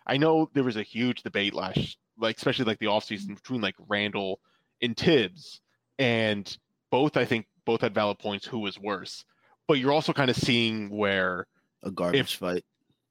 I 0.05 0.17
know 0.17 0.49
there 0.53 0.63
was 0.63 0.77
a 0.77 0.83
huge 0.83 1.23
debate 1.23 1.53
last, 1.53 1.97
like 2.17 2.37
especially 2.37 2.65
like 2.65 2.79
the 2.79 2.87
offseason 2.87 3.25
mm-hmm. 3.25 3.33
between 3.35 3.61
like 3.61 3.75
Randle 3.87 4.39
and 4.81 4.95
Thibs, 4.95 5.61
and 5.97 6.57
both 6.91 7.17
I 7.17 7.25
think 7.25 7.47
both 7.65 7.81
had 7.81 7.93
valid 7.93 8.19
points. 8.19 8.45
Who 8.45 8.59
was 8.59 8.79
worse? 8.79 9.25
But 9.67 9.79
you're 9.79 9.91
also 9.91 10.13
kind 10.13 10.29
of 10.29 10.35
seeing 10.35 10.89
where 10.89 11.47
a 11.83 11.91
garbage 11.91 12.35
fight. 12.35 12.63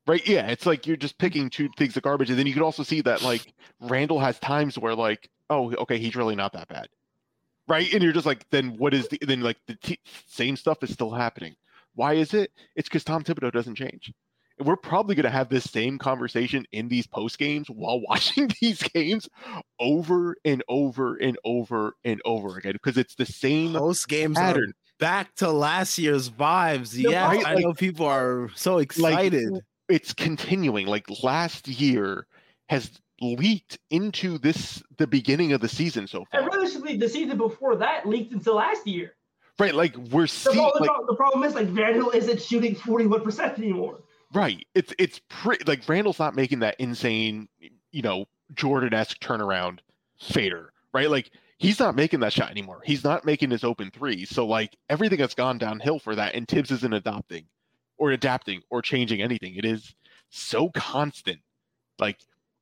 Right. 0.07 0.27
Yeah. 0.29 0.49
It's 0.49 0.67
like 0.67 0.87
you're 0.87 0.97
just 0.97 1.19
picking 1.19 1.49
two 1.49 1.71
things 1.79 1.97
of 1.97 2.03
garbage. 2.03 2.29
And 2.29 2.39
then 2.39 2.47
you 2.47 2.53
could 2.53 2.63
also 2.63 2.83
see 2.83 3.01
that 3.03 3.23
like 3.23 3.55
Randle 3.81 4.21
has 4.21 4.39
times 4.39 4.79
where 4.79 4.95
like, 4.95 5.31
oh, 5.49 5.75
okay, 5.75 5.99
he's 5.99 6.15
really 6.15 6.37
not 6.37 6.53
that 6.53 6.69
bad. 6.69 6.89
Right. 7.67 7.91
And 7.93 8.03
you're 8.03 8.13
just 8.13 8.27
like, 8.27 8.49
then 8.51 8.77
what 8.77 8.93
is 8.93 9.09
the, 9.09 9.19
then 9.23 9.41
like 9.41 9.57
the 9.67 9.77
t- 9.77 10.01
same 10.27 10.57
stuff 10.57 10.83
is 10.83 10.93
still 10.93 11.11
happening. 11.11 11.55
Why 11.95 12.15
is 12.15 12.35
it? 12.35 12.51
It's 12.77 12.89
because 12.89 13.05
Tom 13.05 13.25
Thibodeau 13.25 13.53
doesn't 13.53 13.77
change. 13.77 14.13
And 14.59 14.69
we're 14.69 14.77
probably 14.77 15.15
going 15.15 15.25
to 15.25 15.31
have 15.31 15.49
this 15.49 15.65
same 15.65 15.99
conversation 15.99 16.65
in 16.73 16.89
these 16.89 17.07
post 17.07 17.39
games 17.39 17.69
while 17.69 18.01
watching 18.09 18.51
these 18.61 18.83
games 18.83 19.29
over 19.81 20.37
and 20.45 20.63
over 20.69 21.17
and 21.17 21.37
over 21.45 21.95
and 22.05 22.21
over 22.25 22.57
again 22.57 22.73
because 22.73 22.97
it's 22.97 23.15
the 23.17 23.27
same 23.27 23.73
Post 23.73 24.09
games 24.09 24.37
pattern. 24.37 24.73
back 24.99 25.35
to 25.37 25.51
last 25.51 25.99
year's 25.99 26.31
vibes. 26.31 26.97
No, 27.03 27.11
Yes, 27.11 27.37
right, 27.37 27.47
I 27.47 27.55
like- 27.55 27.65
know 27.65 27.73
people 27.73 28.07
are 28.07 28.49
so 28.55 28.79
excited. 28.79 29.49
it's 29.89 30.15
continuing 30.15 30.87
like 30.87 31.07
last 31.23 31.67
year 31.69 32.27
has 32.69 32.91
leaked 33.21 33.79
into 33.91 34.39
this 34.39 34.83
the 34.99 35.07
beginning 35.07 35.53
of 35.53 35.61
the 35.61 35.69
season 35.69 36.07
so 36.07 36.25
And 36.33 36.43
far 36.47 36.51
realistically, 36.51 36.97
the 36.97 37.09
season 37.09 37.37
before 37.39 37.77
that 37.77 38.07
leaked 38.09 38.33
into 38.33 38.53
last 38.53 38.87
year. 38.87 39.15
right 39.59 39.75
like 39.75 39.97
we're 39.97 40.23
The, 40.23 40.29
seeing 40.29 40.57
problem, 40.57 40.81
like 40.89 41.07
the 41.09 41.15
problem 41.17 41.43
is 41.45 41.55
like 41.55 41.69
Randle 41.71 42.11
isn't 42.11 42.41
shooting 42.41 42.75
41% 42.77 43.59
anymore. 43.59 44.01
Right. 44.35 44.67
It's 44.75 44.93
it's 44.99 45.21
pretty 45.29 45.65
like 45.65 45.89
Randle's 45.89 46.19
not 46.19 46.35
making 46.35 46.59
that 46.61 46.77
insane 46.79 47.49
you 47.93 48.03
know 48.03 48.27
jordan-esque 48.55 49.21
turnaround 49.21 49.79
fader 50.19 50.73
right? 50.95 51.11
Like 51.11 51.31
he's 51.59 51.79
not 51.79 51.97
making 51.97 52.21
that 52.21 52.33
shot 52.33 52.51
anymore. 52.51 52.81
He's 52.85 53.05
not 53.05 53.27
making 53.27 53.51
his 53.51 53.65
open 53.65 53.91
three. 53.91 54.25
So 54.25 54.47
like 54.47 54.77
everything 54.89 55.19
has 55.19 55.35
gone 55.35 55.59
downhill 55.59 55.99
for 55.99 56.15
that 56.15 56.35
and 56.35 56.49
Thibs 56.49 56.71
isn't 56.71 56.95
adopting 56.95 57.45
or 57.99 58.13
adapting 58.13 58.63
or 58.71 58.81
changing 58.81 59.21
anything. 59.21 59.57
It 59.57 59.67
is 59.67 59.95
so 60.31 60.71
constant. 60.71 61.41
Like 61.99 62.19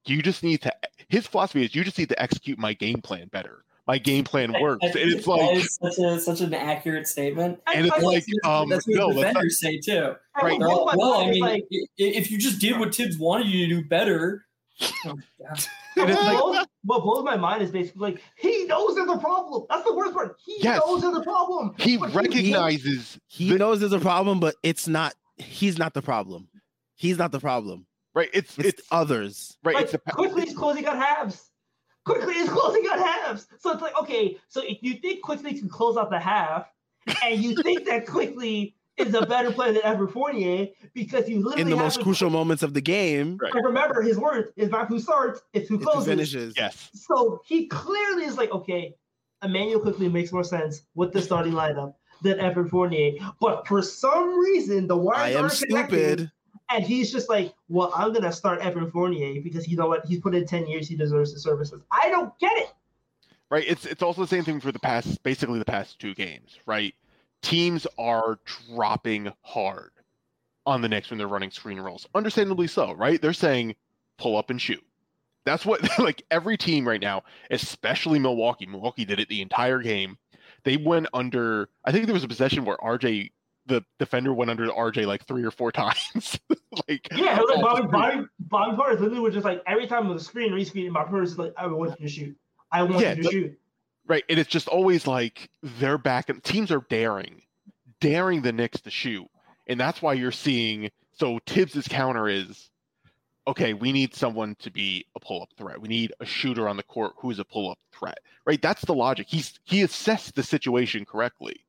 you 0.07 0.23
just 0.23 0.43
need 0.43 0.63
to 0.63 0.73
his 1.09 1.27
philosophy 1.29 1.65
is 1.65 1.75
you 1.75 1.85
just 1.85 1.99
need 1.99 2.09
to 2.09 2.21
execute 2.21 2.59
my 2.59 2.73
game 2.73 3.03
plan 3.03 3.29
better 3.29 3.65
my 3.87 3.99
game 3.99 4.25
plan 4.25 4.55
works 4.61 4.85
and 4.85 4.97
it's 4.97 5.27
like 5.27 5.61
such 5.64 5.99
a 5.99 6.21
such 6.21 6.40
an 6.40 6.55
accurate 6.55 7.07
statement. 7.09 7.59
and 7.75 7.87
it's 7.87 7.97
I- 7.97 8.01
like 8.01 8.25
um 8.45 8.68
that's 8.68 8.87
what 8.87 8.97
no 8.97 9.07
let's 9.09 9.16
not- 9.21 9.27
defenders 9.29 9.61
say 9.61 9.79
too. 9.79 10.14
Right. 10.40 10.59
will 10.59 10.59
They're 10.61 10.68
blow 10.68 10.85
like, 10.85 10.97
my 10.97 11.03
well, 11.05 11.14
I 11.21 11.31
mean, 11.31 11.40
like, 11.40 11.66
if 11.99 12.31
you 12.31 12.38
just 12.38 12.61
did 12.61 12.79
what 12.79 12.95
Thibs 12.95 13.18
wanted 13.18 13.49
you 13.49 13.66
to 13.68 13.83
do 13.83 13.88
better, 13.88 14.47
oh, 15.07 15.14
God. 15.40 15.66
what, 15.95 16.09
like 16.09 16.38
blows, 16.38 16.66
what 16.85 17.03
blows 17.03 17.25
my 17.25 17.37
mind 17.37 17.62
is 17.62 17.71
basically 17.71 18.12
like 18.12 18.23
he 18.37 18.64
knows 18.64 18.95
there's 18.95 19.11
a 19.11 19.18
problem. 19.18 19.66
That's 19.68 19.85
the 19.85 19.95
worst 19.95 20.14
part. 20.14 20.37
He 20.45 20.57
Yes. 20.61 20.81
knows 20.85 21.03
there's 21.03 21.16
a 21.16 21.23
problem. 21.23 21.75
he 21.79 21.97
But 21.99 22.14
recognizes 22.14 23.18
He 23.27 23.51
the- 23.51 23.59
knows 23.59 23.81
there's 23.81 23.92
a 23.92 23.99
problem, 24.01 24.40
but 24.40 24.55
it's 24.62 24.87
not. 24.88 25.14
He's 25.37 25.79
not 25.79 25.92
the 25.95 26.03
problem. 26.03 26.49
He's 26.95 27.18
not 27.18 27.33
the 27.33 27.40
problem. 27.40 27.87
right 28.14 28.29
it's 28.33 28.57
It's, 28.59 28.68
it's 28.68 28.83
others. 28.90 29.57
right 29.64 29.75
like, 29.75 29.85
it's 29.85 29.95
a 29.95 29.99
pa- 29.99 30.12
Quickley 30.12 30.47
is 30.47 30.55
closing 30.57 30.87
on 30.87 30.97
halves. 30.97 31.51
Quickley 32.05 32.35
is 32.35 32.49
closing 32.49 32.83
on 32.87 32.99
halves. 32.99 33.47
So 33.59 33.73
it's 33.73 33.83
like, 33.83 33.97
okay, 34.01 34.38
so 34.49 34.61
if 34.62 34.79
you 34.83 34.95
think 34.95 35.23
Quickley 35.23 35.59
can 35.59 35.69
close 35.69 35.97
out 35.97 36.11
the 36.11 36.19
half, 36.19 36.67
and 37.25 37.41
you 37.43 37.55
think 37.62 37.85
that 37.87 38.07
Quickley 38.07 38.75
is 38.97 39.15
a 39.15 39.25
better 39.27 39.51
player 39.51 39.73
than 39.73 39.83
Evan 39.85 40.07
Fournier 40.09 40.69
because 40.95 41.29
you 41.29 41.38
literally 41.41 41.62
In 41.62 41.71
the 41.71 41.77
most 41.77 41.97
him- 41.99 42.03
crucial 42.05 42.31
moments 42.31 42.62
of 42.62 42.75
the 42.75 42.81
game, 42.81 43.38
Right. 43.41 43.55
And 43.55 43.65
remember, 43.65 44.03
his 44.03 44.19
words 44.19 44.51
is 44.57 44.69
not 44.71 44.88
who 44.88 44.99
starts, 45.01 45.41
it's 45.53 45.69
who 45.69 45.77
it's 45.77 45.85
who 45.85 45.91
closes. 45.91 46.07
finishes. 46.09 46.55
yes 46.57 46.91
So 46.95 47.41
he 47.47 47.67
clearly 47.69 48.25
is 48.25 48.37
like, 48.37 48.51
okay, 48.53 48.95
Emmanuel 49.43 49.81
Quickley 49.81 50.09
makes 50.09 50.31
more 50.33 50.45
sense 50.45 50.83
with 50.95 51.12
the 51.12 51.23
starting 51.23 51.53
lineup 51.55 51.95
than 52.21 52.38
Evan 52.38 52.69
Fournier. 52.69 53.12
But 53.41 53.67
for 53.67 53.83
some 53.83 54.38
reason, 54.38 54.87
the 54.87 54.97
I 54.97 55.01
wires 55.01 55.35
am 55.37 55.43
aren't 55.45 55.59
connecting, 55.59 55.99
stupid. 55.99 56.31
And 56.70 56.85
he's 56.85 57.12
just 57.12 57.29
like, 57.29 57.55
well, 57.68 57.92
I'm 57.94 58.12
gonna 58.12 58.33
start 58.33 58.61
Evan 58.61 58.90
Fournier 58.90 59.40
because 59.42 59.68
you 59.68 59.77
know 59.77 59.87
what? 59.87 60.07
He's 60.07 60.20
put 60.20 60.35
in 60.35 60.46
10 60.46 60.66
years, 60.66 60.88
he 60.88 60.96
deserves 60.96 61.33
the 61.35 61.40
services. 61.40 61.83
I 61.90 62.09
don't 62.11 62.37
get 62.38 62.53
it. 62.57 62.72
right 63.51 63.64
it's 63.66 63.85
it's 63.87 64.03
also 64.03 64.22
the 64.22 64.27
same 64.29 64.44
thing 64.44 64.61
for 64.61 64.72
the 64.72 64.79
past 64.79 65.22
basically 65.22 65.59
the 65.59 65.64
past 65.64 65.98
two 65.98 66.14
games 66.14 66.59
right 66.66 66.94
teams 67.42 67.87
are 67.98 68.38
dropping 68.70 69.31
hard 69.42 69.90
on 70.64 70.81
the 70.81 70.88
Knicks 70.88 71.11
when 71.11 71.18
they're 71.18 71.29
running 71.29 71.51
screen 71.51 71.79
rolls 71.81 72.07
understandably 72.14 72.66
so 72.66 72.92
right 72.94 73.20
they're 73.20 73.33
saying 73.35 73.75
pull 74.16 74.37
up 74.38 74.48
and 74.51 74.61
shoot 74.61 74.83
that's 75.44 75.66
what 75.66 75.81
like 75.98 76.22
every 76.31 76.57
team 76.57 76.87
right 76.88 77.01
now 77.01 77.22
especially 77.51 78.18
milwaukee 78.18 78.64
milwaukee 78.66 79.05
did 79.05 79.20
it 79.20 79.29
the 79.29 79.42
entire 79.42 79.81
game 79.81 80.16
they 80.64 80.77
went 80.79 81.07
under 81.12 81.68
i 81.85 81.92
think 81.92 82.07
there 82.07 82.14
was 82.14 82.25
a 82.25 82.29
possession 82.29 82.64
where 82.64 82.77
rj 82.79 83.31
the 83.66 83.85
defender 83.98 84.33
went 84.35 84.51
under 84.51 84.66
rj 84.68 85.07
like 85.07 85.25
three 85.27 85.44
or 85.44 85.51
four 85.51 85.70
times 85.70 86.38
like 86.88 87.09
Yeah, 87.12 87.38
it 87.38 87.40
was 87.40 87.51
like 87.55 87.62
Bobby, 87.62 87.87
Bobby, 87.88 88.27
Bobby 88.40 88.77
Portis 88.77 89.01
literally 89.01 89.20
was 89.20 89.35
just 89.35 89.44
like 89.44 89.62
every 89.66 89.87
time 89.87 90.11
a 90.11 90.18
screen, 90.18 90.53
rescreen, 90.53 90.92
Bobby 90.92 91.12
Portis 91.12 91.25
is 91.25 91.38
like, 91.38 91.53
I 91.57 91.66
want 91.66 91.98
you 92.01 92.07
to 92.07 92.12
shoot. 92.12 92.37
I 92.70 92.83
want 92.83 93.01
Yeah, 93.01 93.14
you 93.14 93.22
to 93.22 93.31
shoot. 93.31 93.59
Right. 94.07 94.25
And 94.29 94.38
it's 94.38 94.51
just 94.51 94.68
always 94.68 95.07
like 95.07 95.48
they're 95.62 95.98
back 95.98 96.29
and 96.29 96.42
teams 96.42 96.72
are 96.72 96.85
daring, 96.88 97.42
daring 98.01 98.42
the 98.42 98.53
Knicks 98.53 98.81
to 98.83 98.90
shoot. 98.90 99.29
And 99.66 99.79
that's 99.79 100.03
why 100.03 100.14
you're 100.14 100.33
seeing 100.33 100.90
so 101.12 101.38
Thibs's 101.46 101.87
counter 101.87 102.29
is 102.29 102.68
okay, 103.46 103.75
we 103.75 103.92
need 103.92 104.14
someone 104.14 104.55
to 104.61 104.70
be 104.70 105.05
a 105.16 105.20
pull-up 105.20 105.48
threat. 105.59 105.81
We 105.81 105.88
need 105.88 106.12
a 106.20 106.25
shooter 106.25 106.68
on 106.68 106.77
the 106.77 106.83
court 106.85 107.12
who's 107.18 107.40
a 107.40 107.44
pull-up 107.44 107.79
threat. 107.92 108.18
Right? 108.46 108.61
That's 108.62 108.85
the 108.85 108.94
logic. 108.94 109.27
He's 109.29 109.59
he 109.64 109.82
assessed 109.82 110.34
the 110.34 110.43
situation 110.43 111.05
correctly. 111.05 111.64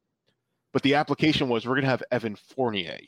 But 0.73 0.81
the 0.81 0.95
application 0.95 1.47
was 1.49 1.65
we're 1.65 1.75
gonna 1.75 1.87
have 1.87 2.03
Evan 2.11 2.35
Fournier 2.35 2.99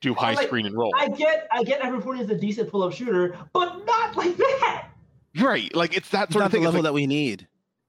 do 0.00 0.12
high 0.12 0.34
like, 0.34 0.48
screen 0.48 0.66
and 0.66 0.76
roll. 0.76 0.92
I 0.98 1.08
get 1.08 1.46
I 1.50 1.62
get 1.62 1.80
Evan 1.80 2.02
Fournier 2.02 2.24
is 2.24 2.30
a 2.30 2.36
decent 2.36 2.68
pull-up 2.70 2.92
shooter, 2.92 3.38
but 3.54 3.84
not 3.86 4.16
like 4.16 4.36
that. 4.36 4.88
right. 5.40 5.74
Like 5.74 5.96
it's 5.96 6.10
that 6.10 6.32
sort 6.32 6.40
not 6.42 6.46
of 6.46 6.52
thing. 6.52 6.62
It's 6.62 6.66
level 6.66 6.80
like- 6.80 6.88
that 6.88 6.94
we 6.94 7.06
need. 7.06 7.48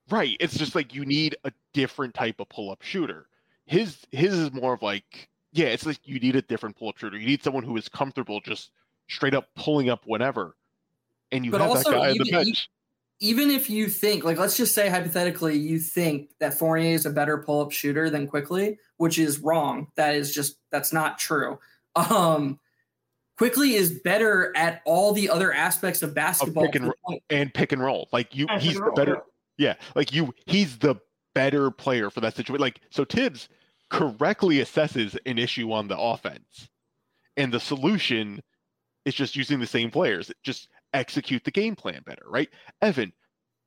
Right. 0.09 0.37
It's 0.39 0.55
just 0.55 0.75
like 0.75 0.93
you 0.93 1.03
need 1.03 1.35
a 1.45 1.51
different 1.73 2.13
type 2.13 2.39
of 2.39 2.47
pull 2.49 2.69
up 2.71 2.83
shooter. 2.83 3.27
His 3.65 3.97
his 4.11 4.33
is 4.35 4.53
more 4.53 4.73
of 4.73 4.83
like 4.83 5.29
yeah, 5.51 5.67
it's 5.67 5.85
like 5.85 5.99
you 6.03 6.19
need 6.19 6.35
a 6.35 6.41
different 6.43 6.77
pull 6.77 6.89
up 6.89 6.97
shooter. 6.97 7.17
You 7.17 7.25
need 7.25 7.41
someone 7.43 7.63
who 7.63 7.75
is 7.77 7.89
comfortable 7.89 8.39
just 8.39 8.69
straight 9.09 9.33
up 9.33 9.47
pulling 9.55 9.89
up 9.89 10.03
whenever. 10.05 10.55
And 11.31 11.43
you 11.43 11.49
But 11.51 11.61
have 11.61 11.71
also, 11.71 11.89
that 11.91 11.97
guy 11.97 12.09
on 12.11 12.17
the 12.19 12.25
even- 12.25 12.43
bench. 12.43 12.69
Even 13.21 13.49
if 13.49 13.69
you 13.69 13.87
think, 13.87 14.23
like, 14.25 14.37
let's 14.37 14.57
just 14.57 14.75
say 14.75 14.89
hypothetically, 14.89 15.57
you 15.57 15.79
think 15.79 16.31
that 16.39 16.53
Fournier 16.59 16.93
is 16.93 17.05
a 17.05 17.09
better 17.09 17.37
pull 17.37 17.61
up 17.61 17.71
shooter 17.71 18.09
than 18.09 18.27
Quickley, 18.27 18.77
which 18.97 19.17
is 19.17 19.39
wrong. 19.39 19.87
That 19.95 20.15
is 20.15 20.33
just 20.33 20.57
that's 20.71 20.91
not 20.93 21.17
true. 21.17 21.59
Um, 21.95 22.59
Quickley 23.37 23.75
is 23.75 23.99
better 24.03 24.51
at 24.57 24.81
all 24.85 25.13
the 25.13 25.29
other 25.29 25.53
aspects 25.53 26.01
of 26.03 26.13
basketball. 26.13 26.65
pick 26.65 26.75
and 26.75 26.85
to 26.87 26.93
point- 27.05 27.23
and 27.29 27.53
pick 27.53 27.71
and 27.71 27.81
roll. 27.81 28.09
Like 28.11 28.35
you, 28.35 28.47
And 28.49 28.61
he's 28.61 28.75
the 28.75 28.91
better. 28.95 29.21
yeah. 29.57 29.69
Yeah, 29.69 29.75
like 29.95 30.11
you, 30.13 30.33
he's 30.45 30.77
the 30.79 30.95
better 31.33 31.71
player 31.71 32.09
for 32.09 32.19
that 32.19 32.35
situation. 32.35 32.59
Like 32.61 32.81
so, 32.89 33.05
Thibs 33.05 33.47
correctly 33.89 34.57
assesses 34.57 35.17
an 35.25 35.37
issue 35.37 35.71
on 35.71 35.87
the 35.87 35.97
offense, 35.97 36.67
and 37.37 37.53
the 37.53 37.61
solution 37.61 38.41
is 39.05 39.13
just 39.15 39.37
using 39.37 39.61
the 39.61 39.67
same 39.67 39.89
players. 39.91 40.29
Just 40.43 40.67
execute 40.95 41.43
the 41.43 41.51
game 41.51 41.75
plan 41.75 42.01
better, 42.05 42.23
right? 42.25 42.49
Evan, 42.81 43.13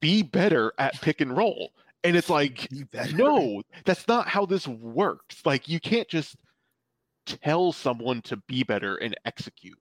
be 0.01 0.23
better 0.23 0.73
at 0.79 1.01
pick 1.01 1.21
and 1.21 1.37
roll, 1.37 1.71
and 2.05 2.17
it's 2.17 2.31
like 2.31 2.69
no, 3.13 3.63
that's 3.85 4.09
not 4.09 4.29
how 4.29 4.47
this 4.47 4.67
works. 4.67 5.43
Like 5.45 5.69
you 5.69 5.81
can't 5.81 6.09
just 6.09 6.37
tell 7.27 7.73
someone 7.73 8.23
to 8.23 8.37
be 8.49 8.63
better 8.63 8.97
and 8.97 9.15
execute 9.25 9.79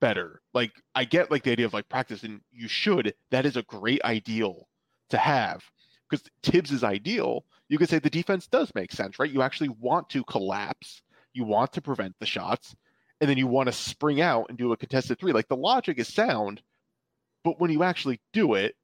better. 0.00 0.42
Like 0.52 0.72
I 0.94 1.04
get 1.04 1.30
like 1.30 1.44
the 1.44 1.52
idea 1.52 1.66
of 1.66 1.72
like 1.72 1.88
practice 1.88 2.24
and 2.24 2.40
you 2.50 2.68
should. 2.68 3.14
That 3.30 3.46
is 3.46 3.56
a 3.56 3.62
great 3.62 4.04
ideal 4.04 4.68
to 5.10 5.16
have. 5.16 5.62
Because 6.10 6.28
Thibs' 6.42 6.72
is 6.72 6.84
ideal, 6.84 7.44
you 7.68 7.78
could 7.78 7.88
say 7.88 7.98
the 7.98 8.10
defense 8.10 8.46
does 8.46 8.70
make 8.74 8.92
sense, 8.92 9.18
right? 9.18 9.30
You 9.30 9.40
actually 9.40 9.70
want 9.70 10.10
to 10.10 10.24
collapse, 10.24 11.00
you 11.32 11.44
want 11.44 11.72
to 11.72 11.80
prevent 11.80 12.14
the 12.20 12.26
shots, 12.26 12.74
and 13.20 13.30
then 13.30 13.38
you 13.38 13.46
want 13.46 13.68
to 13.68 13.72
spring 13.72 14.20
out 14.20 14.46
and 14.50 14.58
do 14.58 14.72
a 14.72 14.76
contested 14.76 15.18
three. 15.18 15.32
Like 15.32 15.48
the 15.48 15.56
logic 15.56 15.98
is 15.98 16.12
sound, 16.12 16.60
but 17.44 17.60
when 17.60 17.70
you 17.70 17.82
actually 17.82 18.20
do 18.32 18.54
it, 18.54 18.74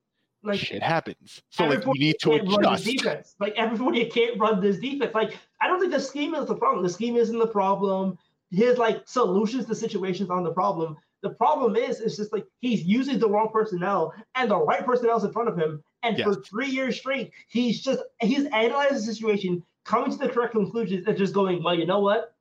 Like 0.43 0.59
shit 0.59 0.83
happens. 0.83 1.43
So 1.51 1.65
like 1.67 1.85
you 1.85 1.93
need 1.95 2.17
to 2.21 2.33
adjust. 2.33 2.85
defense. 2.85 3.35
Like 3.41 3.55
everybody 3.57 4.05
can't 4.07 4.39
run 4.39 4.61
this 4.61 4.79
defense. 4.79 5.15
Like 5.15 5.37
I 5.61 5.67
don't 5.67 5.81
think 5.81 5.93
the 5.93 6.01
scheme 6.01 6.35
is 6.35 6.47
the 6.47 6.55
problem. 6.55 6.83
The 6.85 6.91
scheme 6.91 7.17
isn't 7.17 7.39
the 7.39 7.47
problem. 7.47 8.19
His 8.51 8.79
like 8.79 9.03
solutions 9.07 9.67
to 9.67 9.75
situations 9.75 10.31
on 10.31 10.43
the 10.45 10.53
problem. 10.53 10.97
The 11.23 11.31
problem 11.31 11.75
is, 11.75 12.01
it's 12.01 12.17
just 12.17 12.33
like 12.33 12.47
he's 12.61 12.85
using 12.85 13.19
the 13.19 13.29
wrong 13.29 13.51
personnel 13.53 14.15
and 14.37 14.49
the 14.51 14.57
right 14.57 14.87
personnel's 14.87 15.25
in 15.25 15.33
front 15.33 15.49
of 15.49 15.59
him. 15.59 15.83
And 16.05 16.17
for 16.23 16.37
three 16.37 16.69
years 16.69 16.97
straight, 16.97 17.33
he's 17.49 17.83
just 17.83 18.01
he's 18.21 18.45
analyzing 18.47 18.99
the 18.99 19.03
situation, 19.03 19.63
coming 19.85 20.13
to 20.13 20.17
the 20.17 20.29
correct 20.29 20.53
conclusions, 20.53 21.07
and 21.09 21.19
just 21.19 21.35
going, 21.35 21.63
well, 21.63 21.75
you 21.75 21.87
know 21.87 21.99
what? 21.99 22.37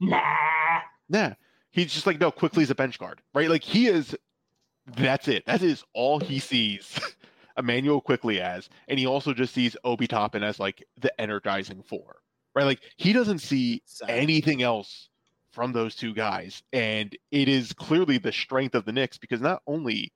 Nah. 0.00 0.80
Nah. 1.08 1.30
He's 1.70 1.90
just 1.94 2.06
like, 2.06 2.20
no, 2.20 2.30
Quickley 2.30 2.62
is 2.64 2.70
a 2.70 2.74
bench 2.74 2.98
guard, 2.98 3.22
right? 3.34 3.48
Like 3.48 3.62
he 3.62 3.86
is 3.86 4.14
that's 4.86 5.28
it. 5.28 5.46
That 5.46 5.62
is 5.62 5.84
all 5.94 6.18
he 6.18 6.38
sees 6.38 6.98
Emmanuel 7.56 8.00
Quickley 8.00 8.40
as. 8.40 8.68
And 8.88 8.98
he 8.98 9.06
also 9.06 9.32
just 9.32 9.54
sees 9.54 9.76
Obi 9.84 10.06
Toppin 10.06 10.42
as 10.42 10.58
like 10.58 10.84
the 11.00 11.18
energizing 11.20 11.82
four. 11.82 12.16
Right? 12.54 12.64
Like 12.64 12.80
he 12.96 13.12
doesn't 13.12 13.38
see 13.38 13.82
anything 14.08 14.62
else 14.62 15.08
from 15.52 15.72
those 15.72 15.94
two 15.94 16.14
guys. 16.14 16.62
And 16.72 17.16
it 17.30 17.48
is 17.48 17.72
clearly 17.72 18.18
the 18.18 18.32
strength 18.32 18.74
of 18.74 18.84
the 18.84 18.92
Knicks 18.92 19.18
because 19.18 19.40
not 19.40 19.62
only 19.66 20.12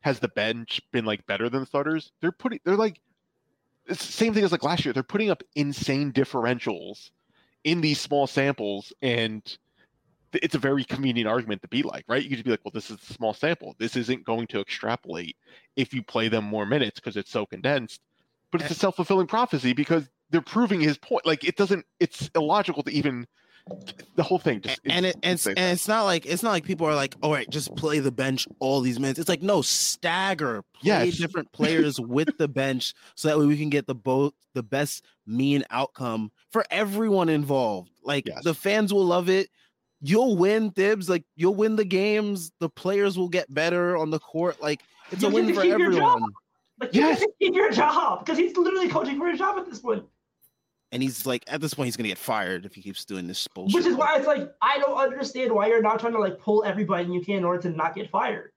has 0.00 0.20
the 0.20 0.28
bench 0.28 0.80
been 0.92 1.04
like 1.04 1.26
better 1.26 1.48
than 1.48 1.60
the 1.60 1.66
starters, 1.66 2.12
they're 2.20 2.32
putting 2.32 2.60
they're 2.64 2.76
like 2.76 3.00
it's 3.86 4.06
the 4.06 4.12
same 4.12 4.34
thing 4.34 4.44
as 4.44 4.52
like 4.52 4.64
last 4.64 4.84
year. 4.84 4.92
They're 4.92 5.02
putting 5.02 5.30
up 5.30 5.42
insane 5.56 6.12
differentials 6.12 7.10
in 7.64 7.80
these 7.80 8.00
small 8.00 8.26
samples 8.26 8.92
and 9.02 9.58
it's 10.32 10.54
a 10.54 10.58
very 10.58 10.84
convenient 10.84 11.28
argument 11.28 11.62
to 11.62 11.68
be 11.68 11.82
like, 11.82 12.04
right? 12.08 12.22
You 12.22 12.28
could 12.28 12.36
just 12.36 12.44
be 12.44 12.50
like, 12.50 12.64
well, 12.64 12.72
this 12.72 12.90
is 12.90 12.98
a 13.08 13.12
small 13.12 13.34
sample. 13.34 13.74
This 13.78 13.96
isn't 13.96 14.24
going 14.24 14.46
to 14.48 14.60
extrapolate 14.60 15.36
if 15.76 15.92
you 15.94 16.02
play 16.02 16.28
them 16.28 16.44
more 16.44 16.66
minutes 16.66 17.00
because 17.00 17.16
it's 17.16 17.30
so 17.30 17.46
condensed. 17.46 18.00
But 18.52 18.62
it's 18.62 18.70
a 18.70 18.74
eh. 18.74 18.76
self 18.76 18.96
fulfilling 18.96 19.26
prophecy 19.26 19.72
because 19.72 20.08
they're 20.30 20.40
proving 20.40 20.80
his 20.80 20.98
point. 20.98 21.26
Like 21.26 21.44
it 21.44 21.56
doesn't. 21.56 21.84
It's 22.00 22.30
illogical 22.34 22.82
to 22.84 22.90
even 22.90 23.26
the 24.16 24.22
whole 24.22 24.38
thing. 24.38 24.60
Just 24.60 24.80
and 24.84 25.06
it 25.06 25.16
and 25.22 25.34
it's, 25.34 25.46
and 25.46 25.58
it's 25.58 25.88
not 25.88 26.02
like 26.02 26.26
it's 26.26 26.42
not 26.42 26.50
like 26.50 26.64
people 26.64 26.86
are 26.86 26.94
like, 26.94 27.14
all 27.22 27.32
right, 27.32 27.48
just 27.48 27.74
play 27.76 28.00
the 28.00 28.10
bench 28.10 28.46
all 28.58 28.80
these 28.80 28.98
minutes. 28.98 29.18
It's 29.18 29.28
like 29.28 29.42
no, 29.42 29.62
stagger, 29.62 30.62
play 30.74 31.06
Yes. 31.06 31.18
different 31.18 31.52
players 31.52 32.00
with 32.00 32.36
the 32.38 32.48
bench 32.48 32.94
so 33.14 33.28
that 33.28 33.38
way 33.38 33.46
we 33.46 33.56
can 33.56 33.70
get 33.70 33.86
the 33.86 33.94
both 33.94 34.34
the 34.54 34.62
best 34.62 35.04
mean 35.26 35.64
outcome 35.70 36.30
for 36.50 36.64
everyone 36.70 37.28
involved. 37.28 37.90
Like 38.02 38.26
Yes. 38.26 38.44
the 38.44 38.54
fans 38.54 38.92
will 38.92 39.06
love 39.06 39.28
it. 39.28 39.50
You'll 40.00 40.36
win, 40.36 40.70
Thibs. 40.70 41.08
Like 41.08 41.24
you'll 41.36 41.54
win 41.54 41.76
the 41.76 41.84
games. 41.84 42.52
The 42.60 42.68
players 42.68 43.18
will 43.18 43.28
get 43.28 43.52
better 43.52 43.96
on 43.96 44.10
the 44.10 44.18
court. 44.18 44.60
Like 44.62 44.82
it's 45.10 45.22
You 45.22 45.28
a 45.28 45.30
win 45.32 45.48
to 45.48 45.54
for 45.54 45.62
keep 45.62 45.70
your 45.70 45.78
job. 45.78 45.88
everyone. 45.88 46.22
Like 46.80 46.94
you 46.94 47.00
Yes. 47.00 47.20
yes. 47.20 47.28
keep 47.40 47.54
your 47.54 47.70
job 47.72 48.20
because 48.24 48.38
he's 48.38 48.56
literally 48.56 48.88
coaching 48.88 49.18
for 49.18 49.26
his 49.28 49.38
job 49.38 49.58
at 49.58 49.66
this 49.68 49.80
point. 49.80 50.04
And 50.92 51.02
he's 51.02 51.26
like, 51.26 51.44
at 51.48 51.60
this 51.60 51.74
point, 51.74 51.86
he's 51.86 51.96
gonna 51.96 52.08
get 52.08 52.16
fired 52.18 52.64
if 52.64 52.74
he 52.74 52.80
keeps 52.80 53.04
doing 53.04 53.26
this 53.26 53.46
bullshit. 53.48 53.74
Which 53.74 53.86
is 53.86 53.96
why 53.96 54.16
it's 54.16 54.26
like 54.26 54.52
I 54.62 54.78
don't 54.78 54.96
understand 54.96 55.52
why 55.52 55.66
you're 55.66 55.82
not 55.82 55.98
trying 56.00 56.12
to 56.14 56.20
like 56.20 56.38
pull 56.38 56.64
everybody 56.64 57.12
you 57.12 57.20
can 57.20 57.36
in 57.36 57.44
order 57.44 57.60
to 57.62 57.70
not 57.70 57.94
get 57.94 58.08
fired. 58.10 58.52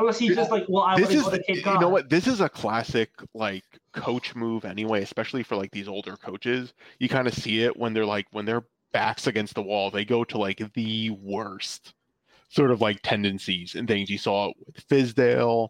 Unless 0.00 0.18
he's 0.20 0.36
just 0.36 0.50
like, 0.52 0.64
well, 0.68 0.84
I 0.84 0.92
want 0.94 1.00
this 1.02 1.10
to 1.10 1.16
is 1.16 1.22
go 1.24 1.30
to 1.30 1.36
the- 1.38 1.42
Cape 1.42 1.64
you 1.66 1.80
know 1.80 1.88
what 1.88 2.08
this 2.10 2.26
is 2.28 2.40
a 2.40 2.48
classic 2.48 3.10
like 3.34 3.64
coach 3.92 4.34
move 4.36 4.64
anyway 4.64 5.02
especially 5.02 5.42
for 5.42 5.56
like 5.56 5.72
these 5.72 5.88
older 5.88 6.16
coaches 6.16 6.72
you 7.00 7.08
kind 7.08 7.26
of 7.26 7.34
see 7.34 7.62
it 7.64 7.76
when 7.76 7.94
they're 7.94 8.06
like 8.06 8.26
when 8.30 8.44
their 8.44 8.62
backs 8.92 9.26
against 9.26 9.54
the 9.54 9.62
wall 9.62 9.90
they 9.90 10.04
go 10.04 10.24
to 10.24 10.38
like 10.38 10.62
the 10.74 11.10
worst 11.10 11.94
sort 12.48 12.70
of 12.70 12.80
like 12.80 13.00
tendencies 13.02 13.74
and 13.74 13.86
things 13.86 14.08
you 14.08 14.18
saw 14.18 14.48
it 14.48 14.56
with 14.66 14.88
Fizdale 14.88 15.68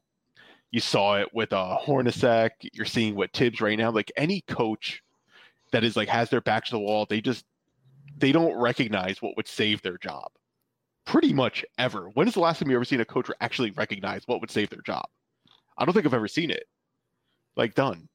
you 0.71 0.81
saw 0.81 1.17
it 1.19 1.29
with 1.33 1.53
uh 1.53 1.79
Hornacek 1.85 2.51
you're 2.73 2.87
seeing 2.87 3.15
what 3.15 3.33
Thibs 3.33 3.61
right 3.61 3.79
now 3.79 3.91
like 3.91 4.13
any 4.17 4.43
coach 4.43 5.03
that 5.73 5.85
is 5.85 5.97
like 5.97 6.09
has 6.09 6.31
their 6.31 6.41
back 6.41 6.65
to 6.67 6.71
the 6.71 6.79
wall 6.79 7.07
they 7.09 7.21
just 7.21 7.45
they 8.17 8.33
don't 8.33 8.57
recognize 8.57 9.21
what 9.21 9.37
would 9.37 9.49
save 9.49 9.83
their 9.83 9.99
job 9.99 10.31
pretty 11.09 11.33
much 11.33 11.65
ever. 11.79 12.11
When 12.13 12.29
is 12.29 12.35
the 12.35 12.41
last 12.41 12.59
time 12.59 12.69
you 12.69 12.77
ever 12.77 12.85
seen 12.85 13.01
a 13.01 13.05
coach 13.05 13.31
actually 13.41 13.71
recognize 13.71 14.23
what 14.27 14.43
would 14.43 14.51
save 14.51 14.69
their 14.69 14.83
job? 14.83 15.07
I 15.79 15.85
don't 15.85 15.95
think 15.95 16.05
I've 16.05 16.13
ever 16.13 16.29
seen 16.29 16.51
it 16.51 16.65
like 17.57 17.75
done. 17.75 18.09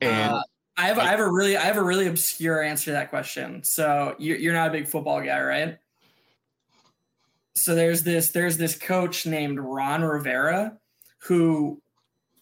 And 0.00 0.32
Uh, 0.32 0.42
I 0.76 0.86
have 0.86 0.98
I 0.98 1.06
have 1.06 1.20
a 1.20 1.30
really 1.30 1.56
I 1.56 1.62
have 1.62 1.76
a 1.76 1.82
really 1.82 2.06
obscure 2.06 2.62
answer 2.62 2.86
to 2.86 2.90
that 2.92 3.10
question. 3.10 3.62
So 3.62 4.16
you're 4.18 4.38
you're 4.38 4.54
not 4.54 4.68
a 4.68 4.72
big 4.72 4.88
football 4.88 5.20
guy, 5.20 5.40
right? 5.42 5.78
So 7.54 7.74
there's 7.74 8.02
this 8.02 8.30
there's 8.30 8.56
this 8.56 8.76
coach 8.76 9.26
named 9.26 9.60
Ron 9.60 10.02
Rivera 10.02 10.78
who 11.18 11.80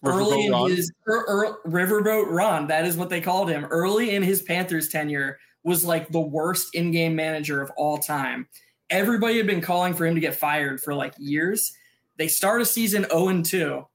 early 0.05 0.47
in 0.47 0.53
Ron? 0.53 0.71
his 0.71 0.91
er, 1.09 1.25
er, 1.29 1.59
Riverboat 1.67 2.27
Ron, 2.29 2.69
that 2.69 2.87
is 2.87 2.97
what 2.97 3.11
they 3.11 3.21
called 3.21 3.51
him. 3.51 3.65
Early 3.67 4.15
in 4.15 4.23
his 4.23 4.43
Panthers 4.43 4.89
tenure 4.89 5.39
was 5.65 5.85
like 5.85 6.09
the 6.09 6.21
worst 6.21 6.75
in-game 6.75 7.15
manager 7.15 7.61
of 7.61 7.71
all 7.77 7.99
time. 7.99 8.49
Everybody 8.89 9.37
had 9.37 9.47
been 9.47 9.61
calling 9.61 9.93
for 9.93 10.07
him 10.07 10.15
to 10.15 10.21
get 10.21 10.35
fired 10.35 10.81
for 10.81 10.95
like 10.95 11.15
years. 11.19 11.73
They 12.17 12.29
start 12.29 12.63
a 12.63 12.65
season 12.65 13.07
0 13.11 13.29
and 13.29 13.45
2. 13.45 13.87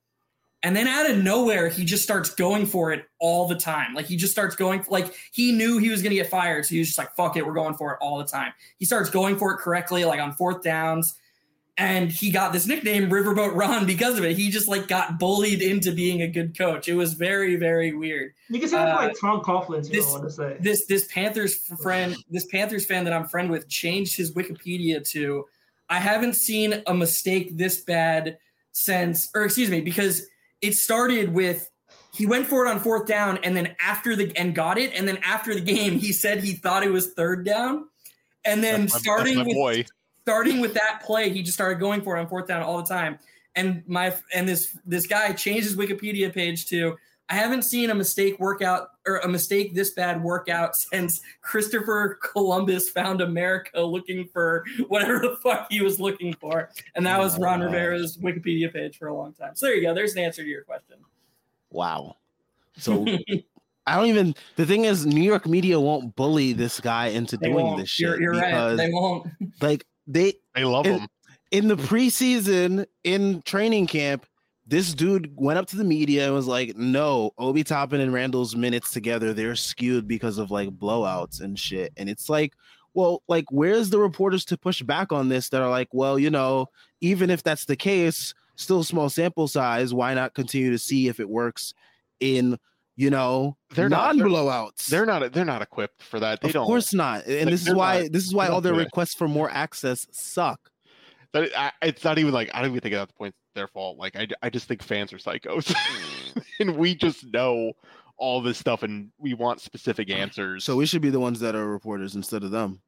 And 0.66 0.76
then 0.76 0.88
out 0.88 1.08
of 1.08 1.24
nowhere, 1.24 1.70
he 1.70 1.86
just 1.86 2.02
starts 2.02 2.32
going 2.34 2.66
for 2.66 2.92
it 2.92 3.06
all 3.20 3.48
the 3.48 3.56
time. 3.56 3.94
Like 3.94 4.08
he 4.08 4.16
just 4.18 4.32
starts 4.34 4.56
going 4.56 4.84
like 4.90 5.14
he 5.32 5.52
knew 5.52 5.78
he 5.78 5.90
was 5.90 6.02
going 6.02 6.10
to 6.10 6.16
get 6.16 6.28
fired, 6.28 6.66
so 6.66 6.70
he 6.72 6.80
was 6.80 6.88
just 6.88 6.98
like, 6.98 7.16
"Fuck 7.16 7.38
it, 7.38 7.46
we're 7.46 7.54
going 7.54 7.76
for 7.76 7.94
it 7.94 8.00
all 8.02 8.18
the 8.18 8.26
time." 8.26 8.52
He 8.80 8.86
starts 8.86 9.12
going 9.12 9.38
for 9.38 9.54
it 9.54 9.60
correctly, 9.60 10.06
like 10.06 10.20
on 10.20 10.34
fourth 10.34 10.64
downs, 10.64 11.14
and 11.78 12.12
he 12.12 12.32
got 12.32 12.52
this 12.52 12.66
nickname 12.66 13.12
Riverboat 13.12 13.54
Ron 13.56 13.86
because 13.86 14.18
of 14.18 14.26
it. 14.26 14.36
He 14.38 14.50
just 14.50 14.68
like 14.68 14.88
got 14.88 15.20
bullied 15.20 15.62
into 15.62 15.92
being 15.92 16.24
a 16.24 16.28
good 16.28 16.58
coach. 16.58 16.88
It 16.88 16.96
was 16.96 17.14
very, 17.14 17.58
very 17.58 17.94
weird. 17.94 18.32
You 18.50 18.60
can 18.60 18.68
say 18.68 18.78
Uh, 18.78 18.96
like 18.96 19.16
Tom 19.22 19.42
Coughlin's, 19.42 19.88
you 19.90 19.98
this- 19.98 20.08
know 20.08 20.14
what 20.14 20.24
to 20.24 20.32
say. 20.32 20.58
This 20.60 20.88
this 20.88 21.06
Panthers 21.14 21.56
friend, 21.84 22.16
this 22.32 22.46
Panthers 22.48 22.88
fan 22.88 23.04
that 23.04 23.14
I'm 23.14 23.28
friend 23.28 23.52
with, 23.52 23.70
changed 23.70 24.18
his 24.18 24.34
Wikipedia 24.34 25.08
to, 25.12 25.46
"I 25.90 26.00
haven't 26.00 26.34
seen 26.36 26.82
a 26.88 26.94
mistake 26.96 27.56
this 27.56 27.82
bad 27.82 28.40
since," 28.72 29.30
or 29.36 29.46
excuse 29.46 29.70
me, 29.70 29.82
because 29.82 30.26
it 30.68 30.76
started 30.76 31.34
with 31.34 31.70
he 32.14 32.26
went 32.26 32.48
for 32.48 32.66
it 32.66 32.70
on 32.70 32.80
fourth 32.80 33.08
down 33.08 33.40
and 33.44 33.56
then 33.56 33.76
after 33.80 34.16
the 34.16 34.36
and 34.38 34.56
got 34.56 34.78
it. 34.78 34.94
And 34.94 35.08
then 35.08 35.18
after 35.24 35.54
the 35.54 35.62
game 35.62 36.00
he 36.00 36.12
said 36.12 36.44
he 36.44 36.54
thought 36.54 36.84
it 36.84 36.92
was 36.92 37.14
third 37.14 37.46
down. 37.46 37.86
And 38.44 38.64
then 38.64 38.82
my, 38.82 38.88
starting 38.88 39.46
with 39.46 39.88
starting 40.22 40.60
with 40.60 40.74
that 40.76 41.02
play 41.04 41.30
he 41.30 41.42
just 41.42 41.56
started 41.56 41.80
going 41.80 42.02
for 42.02 42.18
it 42.18 42.22
on 42.22 42.28
fourth 42.28 42.48
down 42.48 42.62
all 42.62 42.78
the 42.78 42.88
time. 42.88 43.20
And 43.56 43.84
my 43.88 44.16
and 44.34 44.48
this 44.48 44.78
this 44.86 45.08
guy 45.08 45.34
changed 45.34 45.64
his 45.64 45.76
wikipedia 45.76 46.34
page 46.34 46.68
to 46.68 46.98
i 47.30 47.34
haven't 47.34 47.64
seen 47.64 47.90
a 47.90 47.96
mistake 47.96 48.40
workout 48.40 48.90
or 49.08 49.18
a 49.18 49.28
mistake 49.28 49.74
this 49.74 49.92
bad 49.92 50.22
workout 50.24 50.76
since 50.92 51.22
christopher 51.42 52.20
columbus 52.22 52.90
found 52.90 53.22
america 53.22 53.82
looking 53.82 54.28
for 54.32 54.64
whatever 54.88 55.20
the 55.20 55.38
fuck 55.42 55.68
he 55.70 55.82
was 55.82 56.00
looking 56.00 56.34
for 56.34 56.70
and 56.96 57.06
that 57.06 57.20
was 57.20 57.38
ron 57.40 57.62
rivera's 57.62 58.18
wikipedia 58.18 58.72
page 58.72 58.98
for 58.98 59.08
a 59.08 59.14
long 59.16 59.34
time 59.34 59.56
so 59.56 59.66
there 59.66 59.76
you 59.76 59.82
go 59.82 59.94
there's 59.94 60.14
an 60.14 60.20
answer 60.24 60.44
to 60.44 60.50
your 60.50 60.64
question 60.64 60.98
Wow. 61.72 62.16
So 62.78 63.06
I 63.86 63.96
don't 63.98 64.06
even. 64.06 64.34
The 64.56 64.66
thing 64.66 64.86
is, 64.86 65.06
New 65.06 65.22
York 65.22 65.46
media 65.46 65.78
won't 65.78 66.16
bully 66.16 66.54
this 66.54 66.80
guy 66.80 67.08
into 67.08 67.36
They 67.36 67.50
doing 67.50 67.66
won't. 67.66 67.80
this 67.82 67.90
shit 67.90 68.08
you're, 68.08 68.22
you're 68.22 68.32
right 68.32 68.52
because, 68.52 68.78
they 68.78 68.90
won't 68.90 69.28
like, 69.62 69.86
they 70.08 70.34
They 70.54 70.64
love 70.64 70.86
and- 70.86 71.02
him. 71.02 71.08
in 71.52 71.68
the 71.68 71.76
preseason 71.76 72.86
in 73.04 73.42
training 73.42 73.88
camp, 73.88 74.26
this 74.68 74.94
dude 74.94 75.32
went 75.36 75.60
up 75.60 75.68
to 75.68 75.76
the 75.78 75.84
media 75.84 76.26
and 76.26 76.34
was 76.34 76.48
like, 76.48 76.76
"No, 76.76 77.32
Obi 77.38 77.64
Toppin 77.64 78.02
and 78.02 78.12
Randle's 78.14 78.56
minutes 78.56 78.92
together 78.92 79.34
they're 79.34 79.56
skewed 79.56 80.08
because 80.08 80.38
of 80.38 80.50
like 80.52 80.70
blowouts 80.70 81.42
and 81.42 81.58
shit." 81.60 81.94
And 81.98 82.10
it's 82.10 82.30
like, 82.30 82.54
well, 82.94 83.22
like, 83.28 83.46
where's 83.52 83.90
the 83.90 84.00
reporters 84.00 84.46
to 84.46 84.58
push 84.58 84.82
back 84.82 85.12
on 85.12 85.30
this 85.30 85.50
that 85.50 85.62
are 85.62 85.70
like, 85.70 85.90
well, 85.92 86.18
you 86.18 86.30
know, 86.30 86.68
even 87.02 87.30
if 87.30 87.44
that's 87.44 87.66
the 87.66 87.76
case, 87.76 88.34
still 88.56 88.84
small 88.84 89.10
sample 89.10 89.48
size. 89.48 89.94
Why 89.94 90.14
not 90.14 90.34
continue 90.34 90.72
to 90.72 90.80
see 90.80 91.10
if 91.10 91.20
it 91.20 91.30
works 91.30 91.74
in, 92.22 92.58
you 92.96 93.10
know, 93.10 93.58
They're 93.76 93.90
not- 93.90 94.16
they're- 94.16 94.26
non-blowouts? 94.26 94.88
They're 94.88 95.06
not 95.06 95.32
they're 95.34 95.44
not 95.46 95.62
equipped 95.62 96.02
for 96.02 96.20
that. 96.22 96.42
They 96.42 96.48
of 96.48 96.54
don't. 96.54 96.66
course 96.66 96.94
not, 96.94 97.26
and 97.28 97.42
Like, 97.42 97.50
this 97.52 97.68
is 97.68 97.74
why 97.76 98.02
not- 98.04 98.12
this 98.14 98.24
is 98.26 98.34
why 98.34 98.48
all 98.48 98.62
their 98.62 98.74
requests 98.74 99.14
for 99.14 99.28
more 99.28 99.52
access 99.52 100.08
suck. 100.12 100.72
That 101.34 101.52
I, 101.56 101.72
it's 101.82 102.04
not 102.06 102.18
even 102.18 102.34
like 102.34 102.50
I 102.54 102.62
don't 102.62 102.70
even 102.72 102.80
think 102.80 102.96
at 102.96 103.06
that 103.10 103.16
point 103.16 103.36
their 103.56 103.68
fault. 103.68 103.98
Like 103.98 104.16
I, 104.16 104.28
I 104.44 104.50
just 104.52 104.68
think 104.68 104.84
fans 104.84 105.12
are 105.12 105.18
psychos, 105.18 105.74
and 106.60 106.76
we 106.78 106.94
just 106.94 107.26
know 107.26 107.74
all 108.18 108.42
this 108.42 108.58
stuff, 108.60 108.84
and 108.84 109.10
we 109.18 109.34
want 109.34 109.60
specific 109.62 110.10
answers. 110.12 110.64
So 110.64 110.76
we 110.76 110.86
should 110.86 111.02
be 111.02 111.10
the 111.10 111.20
ones 111.20 111.40
that 111.40 111.56
are 111.56 111.66
reporters 111.68 112.16
instead 112.16 112.44
of 112.44 112.52
them. 112.52 112.82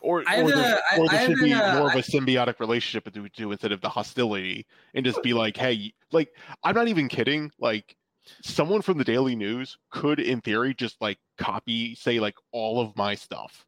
or 0.00 0.22
I 0.26 0.36
have 0.36 0.44
or 0.46 0.50
there, 0.52 0.74
a- 0.76 0.94
I- 0.94 0.98
or 0.98 1.08
there 1.08 1.20
I 1.20 1.26
should 1.26 1.38
be 1.42 1.52
an, 1.52 1.60
uh, 1.60 1.78
more 1.78 1.90
of 1.90 1.96
a 1.96 2.02
symbiotic 2.02 2.60
relationship 2.60 3.04
between 3.04 3.24
the 3.24 3.30
two 3.30 3.50
instead 3.52 3.72
of 3.72 3.80
the 3.80 3.88
hostility, 3.88 4.66
and 4.94 5.04
just 5.04 5.22
be 5.22 5.32
like, 5.34 5.56
hey, 5.56 5.92
like 6.12 6.28
I'm 6.62 6.74
not 6.74 6.88
even 6.88 7.08
kidding. 7.08 7.50
Like 7.58 7.96
someone 8.42 8.80
from 8.82 8.96
the 8.98 9.04
Daily 9.04 9.34
News 9.36 9.76
could, 9.90 10.20
in 10.20 10.40
theory, 10.40 10.72
just 10.74 11.00
like 11.02 11.18
copy, 11.36 11.94
say 11.94 12.20
like 12.20 12.36
all 12.52 12.80
of 12.80 12.96
my 12.96 13.14
stuff, 13.14 13.66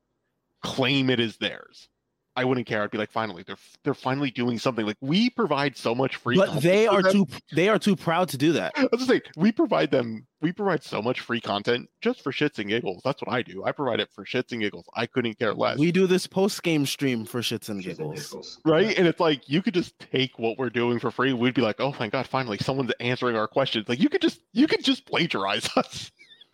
claim 0.63 1.11
it 1.11 1.21
is 1.21 1.37
theirs. 1.37 1.89
I 2.37 2.45
wouldn't 2.45 2.67
care. 2.67 2.83
I'd 2.83 2.91
be 2.91 2.99
like, 2.99 3.11
finally, 3.11 3.43
they're 3.47 3.57
they're 3.83 3.95
finally 3.95 4.31
doing 4.31 4.59
something. 4.59 4.85
Like 4.87 4.99
we 5.01 5.31
provide 5.31 5.77
so 5.77 5.95
much 5.95 6.17
free, 6.17 6.37
But 6.37 6.47
content 6.47 6.63
they 6.63 6.87
are 6.87 7.03
too 7.03 7.27
they 7.55 7.69
are 7.69 7.79
too 7.79 7.97
proud 7.97 8.29
to 8.31 8.37
do 8.37 8.53
that. 8.53 8.73
I 8.77 8.83
was 8.83 9.01
just 9.01 9.09
saying, 9.09 9.23
we 9.37 9.53
provide 9.53 9.91
them, 9.91 10.27
we 10.43 10.53
provide 10.53 10.83
so 10.83 11.01
much 11.01 11.21
free 11.21 11.41
content 11.41 11.89
just 12.01 12.23
for 12.23 12.33
shits 12.33 12.59
and 12.59 12.69
giggles. 12.69 13.01
That's 13.05 13.23
what 13.23 13.33
I 13.33 13.43
do. 13.43 13.65
I 13.65 13.73
provide 13.73 14.01
it 14.01 14.11
for 14.13 14.25
shits 14.25 14.53
and 14.53 14.61
giggles. 14.61 14.85
I 14.95 15.07
couldn't 15.07 15.39
care 15.39 15.55
less. 15.55 15.79
We 15.79 15.91
do 15.93 16.07
this 16.07 16.27
post 16.27 16.63
game 16.63 16.85
stream 16.87 17.25
for 17.25 17.41
shits 17.41 17.69
and 17.69 17.83
giggles. 17.83 18.29
giggles. 18.29 18.61
right? 18.65 18.97
And 18.99 19.07
it's 19.09 19.21
like 19.21 19.49
you 19.49 19.63
could 19.63 19.75
just 19.75 19.99
take 19.99 20.39
what 20.39 20.59
we're 20.59 20.71
doing 20.71 20.99
for 20.99 21.11
free. 21.11 21.33
We'd 21.33 21.55
be 21.55 21.63
like, 21.63 21.81
oh 21.81 21.95
my 21.99 22.09
god, 22.09 22.27
finally 22.27 22.59
someone's 22.59 22.93
answering 23.01 23.37
our 23.37 23.49
questions. 23.49 23.89
Like 23.89 24.01
you 24.01 24.09
could 24.09 24.21
just 24.21 24.41
you 24.53 24.67
could 24.67 24.85
just 24.85 25.07
plagiarize 25.07 25.69
us, 25.77 26.11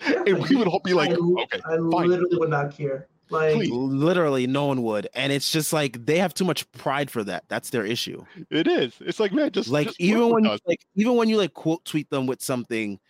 Yeah, 0.09 0.22
and 0.26 0.39
like, 0.41 0.51
we 0.51 0.57
would 0.57 0.68
all 0.68 0.80
be 0.80 0.95
like, 0.95 1.11
I, 1.11 1.14
okay, 1.14 1.61
I 1.64 1.76
fine. 1.76 2.09
literally 2.09 2.37
would 2.39 2.51
not 2.51 2.76
care. 2.76 3.09
Like, 3.31 3.55
Please. 3.55 3.70
Literally, 3.70 4.47
no 4.47 4.66
one 4.66 4.83
would, 4.83 5.09
and 5.14 5.33
it's 5.33 5.51
just 5.51 5.73
like 5.73 6.05
they 6.05 6.18
have 6.18 6.35
too 6.35 6.45
much 6.45 6.70
pride 6.73 7.11
for 7.11 7.25
that. 7.25 7.45
That's 7.49 7.70
their 7.70 7.87
issue. 7.87 8.25
it 8.51 8.66
is. 8.66 8.95
It's 9.01 9.18
like 9.20 9.33
man, 9.33 9.51
just 9.53 9.68
Like 9.70 9.87
just 9.89 10.01
even 10.01 10.29
when 10.31 10.45
you, 10.45 10.59
like 10.66 10.81
even 10.97 11.16
when 11.16 11.29
you 11.29 11.39
like 11.39 11.55
quote 11.55 11.85
tweet 11.85 12.11
them 12.11 12.27
with 12.27 12.43
something, 12.43 13.01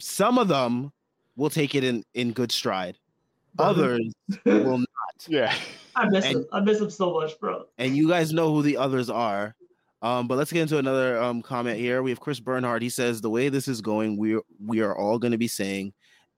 some 0.00 0.38
of 0.38 0.48
them 0.48 0.92
will 1.36 1.50
take 1.50 1.74
it 1.74 1.82
in 1.84 2.04
in 2.14 2.32
good 2.32 2.52
stride. 2.52 2.98
Others 3.58 4.12
will 4.44 4.78
not. 4.78 4.88
yeah, 5.28 5.54
I 5.96 6.08
miss 6.08 6.26
and- 6.26 6.36
him. 6.36 6.46
I 6.52 6.60
miss 6.60 6.80
him 6.80 6.90
so 6.90 7.14
much, 7.14 7.38
bro. 7.40 7.64
and 7.78 7.96
you 7.96 8.08
guys 8.08 8.32
know 8.32 8.52
who 8.52 8.62
the 8.62 8.76
others 8.76 9.08
are. 9.08 9.54
Um, 10.02 10.28
but 10.28 10.36
let's 10.36 10.52
get 10.52 10.60
into 10.60 10.76
another 10.76 11.18
um, 11.22 11.40
comment 11.40 11.78
here. 11.78 12.02
We 12.02 12.10
have 12.10 12.20
Chris 12.20 12.38
Bernhard. 12.38 12.82
He 12.82 12.90
says 12.90 13.22
the 13.22 13.30
way 13.30 13.48
this 13.48 13.68
is 13.68 13.80
going, 13.80 14.18
we 14.18 14.38
we 14.62 14.80
are 14.80 14.94
all 14.94 15.18
going 15.18 15.32
to 15.32 15.38
be 15.38 15.48
saying 15.48 15.94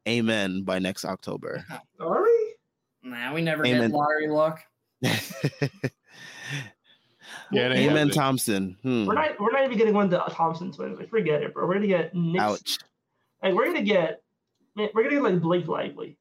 "Amen" 0.07 0.63
by 0.63 0.79
next 0.79 1.05
October. 1.05 1.65
Are 1.99 2.23
we? 2.23 2.46
Nah, 3.07 3.33
we 3.33 3.41
never 3.41 3.65
Amen. 3.65 3.91
get 3.91 3.97
lottery 3.97 4.29
luck. 4.29 4.61
yeah. 5.01 5.23
Amen. 7.53 8.11
Thompson. 8.11 8.77
Hmm. 8.83 9.07
We're 9.07 9.15
not. 9.15 9.39
We're 9.39 9.53
not 9.53 9.65
even 9.65 9.79
getting 9.79 9.95
one 9.95 10.07
of 10.07 10.11
the 10.11 10.19
Thompson 10.19 10.73
twins. 10.73 10.99
Like, 10.99 11.09
forget 11.09 11.41
it, 11.43 11.55
bro. 11.55 11.69
We're 11.69 11.75
gonna 11.75 11.87
get 11.87 12.13
Nick. 12.17 12.41
Ouch. 12.41 12.79
Like, 13.43 13.55
we're 13.55 13.67
gonna 13.67 13.83
get. 13.83 14.23
Man, 14.75 14.89
we're 14.93 15.05
gonna 15.05 15.15
get 15.15 15.23
like 15.23 15.41
Blake 15.41 15.69
Lively. 15.69 16.19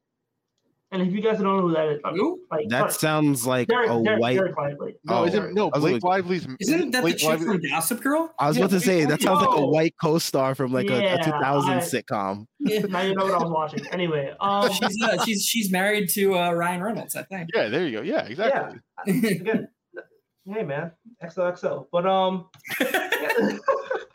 And 0.95 1.05
if 1.05 1.13
you 1.13 1.19
guys 1.21 1.39
don't 1.39 1.43
know 1.43 1.59
who 1.61 1.73
that 1.73 1.87
is, 1.89 1.99
I'm- 2.05 2.35
like 2.49 2.69
That 2.69 2.93
sounds 2.93 3.45
like 3.45 3.67
Derek, 3.67 3.89
a 3.89 4.01
Derek, 4.01 4.21
white. 4.21 4.39
Dereck 4.39 4.55
Lively. 4.57 4.95
No, 5.03 5.15
Oh. 5.15 5.25
isn't, 5.25 5.53
no. 5.53 5.69
I 5.73 5.79
Blake 5.79 5.93
like- 5.95 6.03
Lively's 6.03 6.47
Isn't 6.61 6.91
that 6.91 7.01
Blake 7.01 7.15
the 7.15 7.19
chick 7.19 7.29
Lively- 7.29 7.45
from 7.45 7.61
Gossip 7.69 8.01
Girl? 8.01 8.33
I 8.39 8.47
was 8.47 8.55
Yeah, 8.57 8.63
about 8.63 8.71
to 8.71 8.79
say 8.79 9.03
that 9.03 9.21
sounds 9.21 9.41
like 9.45 9.57
a 9.57 9.65
white 9.67 9.93
co-star 10.01 10.55
from 10.55 10.71
like 10.71 10.89
a, 10.89 10.93
a 10.95 11.01
Yeah, 11.01 11.17
2000 11.17 11.69
I- 11.73 11.77
sitcom. 11.79 12.47
now 12.61 13.01
you 13.01 13.13
know 13.13 13.25
what 13.25 13.33
I 13.33 13.43
was 13.43 13.51
watching. 13.51 13.85
Anyway, 13.91 14.33
um, 14.39 14.71
she's, 14.71 15.01
uh, 15.03 15.23
she's 15.25 15.45
she's 15.45 15.69
married 15.71 16.07
to 16.11 16.37
uh, 16.37 16.51
Ryan 16.53 16.81
Reynolds, 16.81 17.15
I 17.17 17.23
think. 17.23 17.49
Yeah, 17.53 17.67
there 17.67 17.85
you 17.85 17.97
go. 17.97 18.01
Yeah, 18.03 18.25
exactly. 18.25 18.79
again, 19.07 19.67
hey 20.45 20.63
man, 20.63 20.91
XOXO. 21.21 21.87
But 21.91 22.05
um, 22.05 22.45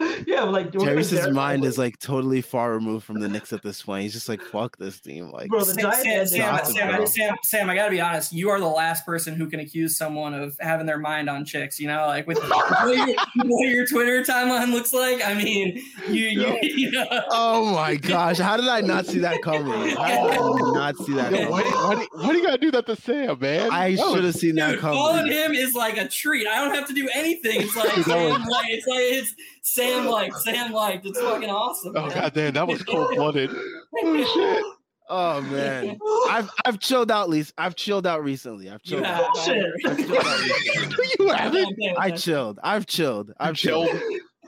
yeah, 0.27 0.45
like 0.45 0.73
we're 0.73 0.95
gonna 0.95 1.33
mind 1.33 1.35
Lively. 1.35 1.69
is 1.69 1.77
like 1.77 1.99
totally 1.99 2.41
far 2.41 2.73
removed 2.73 3.05
from 3.05 3.21
the 3.21 3.29
Knicks 3.29 3.53
at 3.53 3.63
this 3.63 3.83
point. 3.83 4.03
He's 4.03 4.15
just 4.15 4.29
like, 4.29 4.41
fuck 4.41 4.79
this 4.79 4.99
team. 4.99 5.31
Like, 5.31 5.51
Bro, 5.51 5.61
the 5.61 5.75
Sam, 5.75 5.83
Giants 5.83 6.03
Sam, 6.05 6.27
Sam, 6.27 6.65
Sam, 6.65 6.97
Girl. 6.97 7.07
Sam, 7.07 7.37
Sam, 7.43 7.71
I 7.71 7.75
gotta 7.75 7.91
be 7.91 8.01
honest. 8.01 8.33
You 8.33 8.49
are 8.49 8.59
the 8.59 8.67
last 8.67 9.05
person 9.05 9.35
who 9.35 9.49
can 9.49 9.61
accuse 9.61 9.99
someone 9.99 10.33
of 10.33 10.57
having 10.61 10.87
their 10.87 10.99
mind 10.99 11.29
on 11.29 11.45
chicks. 11.45 11.79
You 11.79 11.89
know, 11.89 12.07
like 12.07 12.27
with 12.27 12.39
what 12.49 12.97
your, 12.97 13.17
what 13.45 13.69
your 13.69 13.87
Twitter 13.87 14.23
timeline 14.23 14.73
looks 14.73 14.93
like. 14.93 15.25
I 15.25 15.35
mean, 15.35 15.83
you, 16.09 16.25
you, 16.25 16.59
you 16.63 16.91
know, 16.93 17.07
oh 17.31 17.75
my 17.75 17.97
gosh, 17.97 18.39
how 18.39 18.57
did 18.57 18.69
I 18.69 18.81
not 18.81 19.05
see 19.07 19.19
that 19.19 19.43
coming? 19.43 19.67
How 19.97 20.29
did 20.29 20.39
I 20.39 20.73
not 20.73 20.97
see 20.97 21.13
that 21.15 21.33
Yo, 21.33 21.51
why, 21.51 21.63
do, 21.63 21.71
coming? 21.71 21.99
why, 21.99 22.03
do, 22.03 22.09
why 22.13 22.33
do 22.33 22.39
you 22.39 22.45
gotta 22.45 22.59
do 22.59 22.71
that 22.71 22.87
to 22.87 22.97
Sam, 22.97 23.39
man? 23.39 23.71
I 23.71 23.97
should 23.97 24.25
have 24.25 24.35
seen 24.35 24.55
that 24.55 24.73
dude, 24.73 24.81
calling 24.81 25.27
him 25.27 25.53
is 25.53 25.75
like 25.75 25.99
a 25.99 26.09
treat. 26.09 26.47
I 26.47 26.65
don't 26.65 26.75
have 26.75 26.89
to 26.89 26.95
do 26.95 27.07
anything. 27.15 27.61
It's 27.61 27.77
like 27.77 27.91
Sam, 28.05 28.45
like 28.45 28.71
it's 28.71 28.87
like 28.87 29.01
it's 29.01 29.35
Sam, 29.63 30.07
like 30.07 30.35
Sam, 30.37 30.73
like 30.73 31.05
it's 31.05 31.21
fucking 31.21 31.51
awesome. 31.51 31.95
Oh 31.97 32.07
man. 32.07 32.15
god 32.15 32.35
damn, 32.35 32.55
that 32.55 32.67
was 32.67 32.83
cold 32.85 33.11
blooded. 33.15 33.51
Oh. 33.53 34.77
Oh 35.13 35.41
man, 35.41 35.99
I've 36.29 36.49
I've 36.65 36.79
chilled 36.79 37.11
out. 37.11 37.29
Least 37.29 37.53
I've 37.59 37.75
chilled 37.75 38.07
out 38.07 38.23
recently. 38.23 38.71
I've 38.71 38.83
chilled 38.83 39.05
have, 39.05 39.25
out. 39.25 39.39
I've 39.39 39.45
chilled 39.45 40.25
out 40.25 40.99
you 41.19 41.29
haven't. 41.29 41.77
I 41.99 42.13
chilled. 42.13 42.61
I've 42.63 42.87
chilled. 42.87 43.33
I've 43.41 43.57
chilled. 43.57 43.89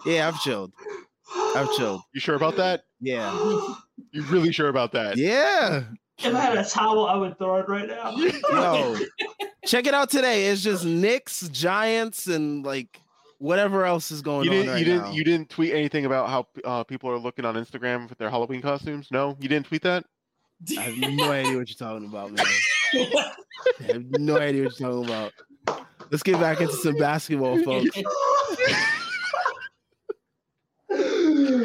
Yeah, 0.06 0.28
I've 0.28 0.40
chilled. 0.40 0.72
I've 1.56 1.70
chilled. 1.72 2.02
You 2.14 2.20
sure 2.20 2.36
about 2.36 2.56
that? 2.56 2.84
Yeah. 3.00 3.32
You 4.12 4.22
really 4.26 4.52
sure 4.52 4.68
about 4.68 4.92
that? 4.92 5.16
Yeah. 5.16 5.82
If 6.18 6.34
I 6.34 6.40
had 6.40 6.56
a 6.56 6.64
towel, 6.64 7.06
I 7.06 7.16
would 7.16 7.36
throw 7.38 7.56
it 7.56 7.68
right 7.68 7.88
now. 7.88 8.16
Yo, 8.16 8.96
check 9.66 9.86
it 9.86 9.94
out 9.94 10.10
today. 10.10 10.46
It's 10.46 10.62
just 10.62 10.84
Knicks, 10.84 11.48
Giants, 11.48 12.28
and 12.28 12.64
like 12.64 13.00
whatever 13.42 13.84
else 13.84 14.10
is 14.12 14.22
going 14.22 14.44
You 14.44 14.50
on 14.52 14.56
didn't. 14.56 14.70
right 14.70 14.78
you 14.78 14.84
didn't. 14.84 15.02
now. 15.02 15.10
You 15.12 15.24
didn't 15.24 15.50
tweet 15.50 15.74
anything 15.74 16.06
about 16.06 16.28
how 16.28 16.46
uh, 16.64 16.84
people 16.84 17.10
are 17.10 17.18
looking 17.18 17.44
on 17.44 17.56
Instagram 17.56 18.08
with 18.08 18.16
their 18.18 18.30
Halloween 18.30 18.62
costumes. 18.62 19.08
No, 19.10 19.36
you 19.40 19.48
didn't 19.48 19.66
tweet 19.66 19.82
that. 19.82 20.04
I 20.78 20.82
have 20.82 20.96
no 20.96 21.30
idea 21.32 21.58
what 21.58 21.68
you're 21.68 21.76
talking 21.90 22.06
about, 22.08 22.30
man. 22.32 22.46
I 22.46 23.82
have 23.92 24.04
no 24.20 24.38
idea 24.38 24.64
what 24.64 24.78
you're 24.78 24.90
talking 24.90 25.04
about. 25.04 25.32
Let's 26.10 26.22
get 26.22 26.38
back 26.38 26.60
into 26.60 26.74
some 26.74 26.94
basketball, 26.96 27.60
folks. 27.64 27.88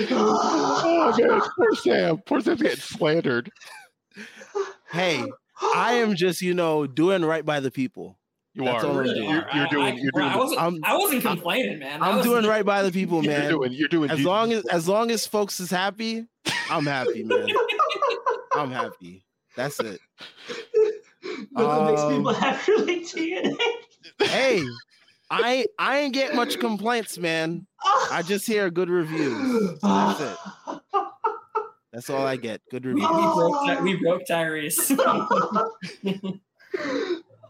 Oh 0.09 1.15
man, 1.19 1.41
poor 1.57 1.75
Sam. 1.75 2.17
Poor 2.25 2.41
Sam's 2.41 2.61
getting 2.61 2.78
slandered. 2.80 3.51
Hey, 4.91 5.23
I 5.75 5.93
am 5.93 6.15
just, 6.15 6.41
you 6.41 6.53
know, 6.53 6.88
doing 6.88 7.23
right 7.23 7.45
by 7.45 7.59
the 7.59 7.69
people. 7.71 8.17
You 8.58 8.64
That's 8.64 8.84
all 8.84 8.97
are. 8.97 9.01
I'm 9.01 9.05
You're, 9.05 9.14
doing. 9.16 9.30
you're, 9.53 9.68
doing. 9.68 9.86
I, 9.86 9.99
You're 9.99 10.12
doing. 10.12 10.26
I 10.26 10.36
wasn't, 10.36 10.60
I'm- 10.62 10.80
I 10.84 10.97
wasn't 10.97 11.22
complaining, 11.22 11.78
man. 11.78 12.01
I 12.01 12.10
I'm 12.10 12.16
was- 12.18 12.26
doing 12.26 12.43
right 12.47 12.66
by 12.66 12.82
the 12.82 12.91
people, 12.91 13.22
man. 13.22 13.30
You're 13.30 13.39
man. 13.41 13.49
doing. 13.51 13.74
You're 13.74 13.88
doing. 13.88 14.10
As 14.10 14.18
Jesus. 14.18 14.28
long 14.28 14.51
as 14.51 14.66
as 14.66 14.88
long 14.88 15.12
as 15.12 15.28
folks 15.28 15.60
is 15.60 15.70
happy, 15.70 16.26
I'm 16.72 16.88
happy, 16.88 17.24
man. 17.24 17.47
I'm 18.53 18.72
happy. 18.72 19.24
That's 19.55 19.80
it. 19.80 19.99
Nothing 21.51 21.86
makes 21.86 22.01
Um, 22.01 22.16
people 22.18 22.34
happy 22.34 22.72
like 22.78 23.01
TNA. 23.03 23.58
Hey, 24.24 24.64
I 25.30 25.68
I 25.78 25.99
ain't 25.99 26.16
get 26.16 26.34
much 26.34 26.60
complaints, 26.60 27.20
man. 27.20 27.68
I 28.12 28.24
just 28.24 28.47
hear 28.47 28.72
good 28.72 28.89
reviews. 28.89 29.80
So 29.82 29.88
that's 29.88 30.20
it. 30.22 30.38
That's 31.93 32.10
all 32.10 32.26
I 32.26 32.38
get. 32.38 32.62
Good 32.72 32.86
we, 32.86 32.95
we, 32.95 33.01
reviews. 33.01 33.36
broke, 33.36 33.82
we 33.82 33.95
broke 33.97 34.22
Tyrese. 34.28 34.97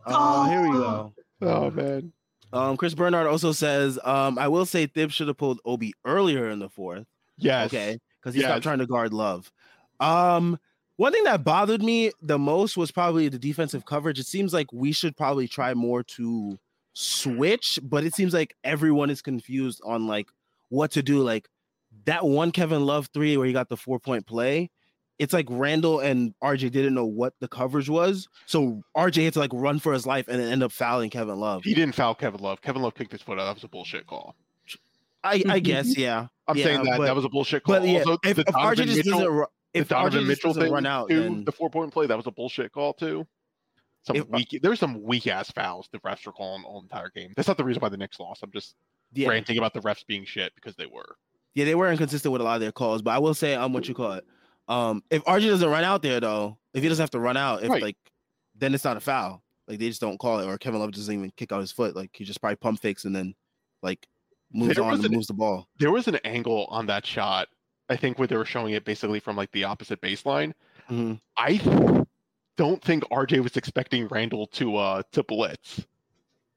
Oh, 0.07 0.49
here 0.49 0.61
we 0.61 0.71
go. 0.71 1.13
Oh 1.41 1.71
man. 1.71 2.13
Um, 2.53 2.77
Chris 2.77 2.93
Bernard 2.93 3.27
also 3.27 3.51
says, 3.51 3.99
um, 4.03 4.39
I 4.39 4.47
will 4.47 4.65
say 4.65 4.85
Thibs 4.87 5.13
should 5.13 5.27
have 5.27 5.37
pulled 5.37 5.59
Obi 5.65 5.93
earlier 6.05 6.49
in 6.49 6.59
the 6.59 6.69
fourth. 6.69 7.05
Yes. 7.37 7.67
Okay, 7.67 7.99
because 8.21 8.33
he 8.35 8.41
stopped 8.41 8.63
trying 8.63 8.79
to 8.79 8.87
guard 8.87 9.13
Love. 9.13 9.51
Um, 9.99 10.57
one 10.95 11.11
thing 11.11 11.25
that 11.25 11.43
bothered 11.43 11.83
me 11.83 12.11
the 12.21 12.39
most 12.39 12.77
was 12.77 12.91
probably 12.91 13.29
the 13.29 13.37
defensive 13.37 13.85
coverage. 13.85 14.17
It 14.17 14.25
seems 14.25 14.53
like 14.53 14.71
we 14.71 14.91
should 14.91 15.15
probably 15.15 15.47
try 15.47 15.73
more 15.73 16.03
to 16.03 16.57
switch, 16.93 17.77
but 17.83 18.03
it 18.03 18.15
seems 18.15 18.33
like 18.33 18.55
everyone 18.63 19.09
is 19.09 19.21
confused 19.21 19.81
on 19.85 20.07
like 20.07 20.27
what 20.69 20.91
to 20.91 21.03
do. 21.03 21.21
Like 21.21 21.47
that 22.05 22.25
one 22.25 22.51
Kevin 22.51 22.85
Love 22.85 23.09
three 23.13 23.37
where 23.37 23.45
he 23.45 23.53
got 23.53 23.69
the 23.69 23.77
four 23.77 23.99
point 23.99 24.25
play. 24.25 24.71
It's 25.19 25.33
like 25.33 25.47
Randle 25.49 25.99
and 25.99 26.33
RJ 26.43 26.71
didn't 26.71 26.93
know 26.93 27.05
what 27.05 27.33
the 27.39 27.47
coverage 27.47 27.89
was, 27.89 28.27
so 28.45 28.81
RJ 28.95 29.23
had 29.25 29.33
to 29.33 29.39
like 29.39 29.51
run 29.53 29.79
for 29.79 29.91
his 29.93 30.05
life 30.05 30.27
and 30.27 30.39
then 30.39 30.51
end 30.51 30.61
up 30.63 30.71
fouling 30.71 31.09
Kevin 31.09 31.39
Love. 31.39 31.63
He 31.63 31.73
didn't 31.73 31.95
foul 31.95 32.13
Kevin 32.13 32.39
Love. 32.41 32.61
Kevin 32.61 32.83
Love 32.83 32.93
kicked 32.93 33.11
his 33.13 33.21
foot 33.23 33.39
out. 33.39 33.45
That 33.45 33.55
was 33.55 33.63
a 33.63 33.67
bullshit 33.67 34.05
call. 34.05 34.35
I, 35.23 35.41
I 35.49 35.59
guess, 35.71 35.97
yeah. 35.97 36.27
I'm 36.47 36.55
Yeah, 36.57 36.63
saying 36.65 36.83
that 36.83 36.97
but- 36.99 37.05
that 37.05 37.15
was 37.15 37.25
a 37.25 37.29
bullshit 37.29 37.63
call. 37.63 37.79
But 37.79 37.87
yeah, 37.87 37.99
also, 37.99 38.17
if, 38.23 38.35
the 38.35 38.41
if 38.47 38.53
RJ 38.55 38.75
just 38.85 38.97
Mitchell, 38.97 39.11
doesn't, 39.19 39.33
ru- 39.33 39.45
the 39.73 39.79
if 39.79 39.85
RJ 39.87 39.89
Donovan 39.89 40.11
just 40.19 40.27
Mitchell 40.27 40.49
doesn't 40.49 40.63
thing 40.63 40.71
run 40.73 40.85
out, 40.85 41.09
too, 41.09 41.19
then 41.21 41.43
the 41.45 41.51
four 41.51 41.69
point 41.71 41.91
play, 41.91 42.05
that 42.07 42.15
was 42.17 42.27
a 42.27 42.31
bullshit 42.31 42.71
call 42.71 42.93
too. 42.93 43.25
some 44.03 44.15
If- 44.17 44.29
weak. 44.29 44.59
There 44.61 44.69
were 44.71 44.75
some 44.75 45.01
weak 45.03 45.25
ass 45.25 45.49
fouls 45.51 45.89
the 45.91 45.97
refs 45.99 46.25
were 46.27 46.31
calling 46.31 46.63
all 46.63 46.79
entire 46.81 47.09
game. 47.09 47.33
That's 47.35 47.47
not 47.47 47.57
the 47.57 47.63
reason 47.65 47.81
why 47.81 47.89
the 47.89 47.97
Knicks 47.97 48.19
lost. 48.19 48.43
I'm 48.43 48.51
just 48.51 48.75
Yeah, 49.13 49.29
ranting 49.29 49.57
about 49.57 49.73
the 49.73 49.79
refs 49.81 50.05
being 50.05 50.25
shit 50.25 50.53
because 50.53 50.75
they 50.75 50.85
were. 50.85 51.15
yeah, 51.55 51.65
they 51.65 51.73
were 51.75 51.91
inconsistent 51.91 52.31
with 52.31 52.41
a 52.41 52.43
lot 52.43 52.53
of 52.55 52.61
their 52.61 52.71
calls, 52.71 53.01
but 53.01 53.11
I 53.11 53.17
will 53.17 53.33
say, 53.33 53.55
um, 53.55 53.73
what 53.73 53.87
you 53.87 53.95
call 53.95 54.11
it, 54.13 54.23
um, 54.67 55.03
if 55.09 55.23
RJ 55.25 55.47
doesn't 55.49 55.69
run 55.69 55.83
out 55.83 56.01
there 56.01 56.19
though, 56.19 56.57
if 56.73 56.83
he 56.83 56.89
doesn't 56.89 57.01
have 57.03 57.11
to 57.11 57.19
run 57.19 57.37
out, 57.37 57.63
if 57.63 57.69
Right. 57.69 57.81
like, 57.81 57.97
then 58.55 58.73
it's 58.73 58.83
not 58.83 58.97
a 58.97 58.99
foul. 58.99 59.41
Like 59.67 59.79
they 59.79 59.87
just 59.89 60.01
don't 60.01 60.17
call 60.17 60.39
it, 60.39 60.45
or 60.45 60.57
Kevin 60.57 60.79
Love 60.79 60.91
doesn't 60.91 61.13
even 61.13 61.31
kick 61.35 61.51
out 61.51 61.59
his 61.59 61.71
foot. 61.71 61.95
Like 61.95 62.11
he 62.13 62.23
just 62.23 62.39
probably 62.41 62.55
pump 62.57 62.79
fakes 62.81 63.05
and 63.05 63.15
then 63.15 63.35
like 63.83 64.07
moves 64.53 64.75
There 64.75 64.83
on 64.83 64.93
and 64.95 65.05
an- 65.05 65.11
moves 65.11 65.27
the 65.27 65.33
ball. 65.33 65.67
There 65.79 65.91
was 65.91 66.07
an 66.07 66.15
angle 66.23 66.65
on 66.69 66.85
that 66.87 67.05
shot. 67.05 67.47
I 67.89 67.95
think 67.95 68.17
where 68.19 68.27
they 68.27 68.35
were 68.37 68.45
showing 68.45 68.73
it 68.73 68.83
basically 68.85 69.19
from 69.19 69.35
like 69.35 69.51
the 69.51 69.63
opposite 69.65 70.01
baseline. 70.01 70.53
Mhm. 70.89 71.19
I 71.37 72.05
don't 72.57 72.81
think 72.83 73.03
RJ 73.11 73.41
was 73.43 73.55
expecting 73.57 74.07
Randle 74.07 74.47
to 74.47 74.75
uh 74.77 75.03
to 75.11 75.23
blitz. 75.23 75.85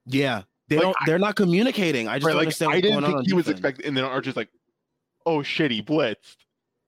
Yeah, 0.06 0.42
they 0.68 0.76
like, 0.76 0.82
don't. 0.84 0.96
They're 1.06 1.18
not 1.18 1.36
communicating. 1.36 2.08
I 2.08 2.16
just 2.18 2.26
Right, 2.26 2.32
don't 2.32 2.38
like 2.38 2.46
understand 2.46 2.72
I 2.72 2.80
didn't 2.80 3.04
think 3.04 3.26
he 3.26 3.34
was 3.34 3.48
expecting, 3.48 3.86
and 3.86 3.96
then 3.96 4.04
RJ's 4.04 4.36
like, 4.36 4.48
"Oh 5.26 5.42
shit, 5.42 5.70
he 5.70 5.82
blitzed," 5.82 6.36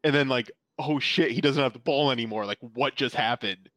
and 0.03 0.15
then 0.15 0.29
like, 0.29 0.51
"Oh 0.79 0.99
shit, 0.99 1.31
he 1.31 1.41
doesn't 1.41 1.63
have 1.63 1.73
the 1.73 1.79
ball 1.79 2.11
anymore." 2.11 2.47
Like, 2.47 2.59
what 2.61 2.95
just 2.95 3.15
happened? 3.15 3.69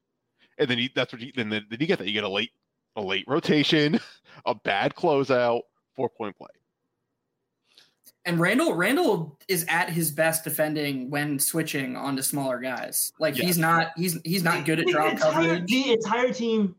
And 0.57 0.69
then 0.69 0.77
he, 0.77 0.89
that's 0.93 1.11
what 1.11 1.21
you 1.21 1.31
then 1.35 1.49
then 1.49 1.65
you 1.69 1.87
get 1.87 1.99
that 1.99 2.07
you 2.07 2.13
get 2.13 2.23
a 2.23 2.29
late 2.29 2.51
a 2.95 3.01
late 3.01 3.25
rotation, 3.27 3.99
a 4.45 4.55
bad 4.55 4.95
closeout, 4.95 5.61
four 5.95 6.09
point 6.09 6.37
play. 6.37 6.47
And 8.27 8.39
Randle 8.39 8.73
Randle 8.73 9.37
is 9.47 9.65
at 9.69 9.89
his 9.89 10.11
best 10.11 10.43
defending 10.43 11.11
when 11.11 11.37
switching 11.37 11.95
onto 11.95 12.23
smaller 12.23 12.59
guys. 12.59 13.13
Like 13.19 13.35
he's 13.35 13.57
not 13.57 13.91
he's 13.95 14.19
he's 14.23 14.43
not 14.43 14.65
good 14.65 14.79
at 14.79 14.87
the 14.87 14.91
drop 14.93 15.11
entire, 15.13 15.31
coverage. 15.31 15.69
The 15.69 15.91
entire 15.93 16.33
team 16.33 16.75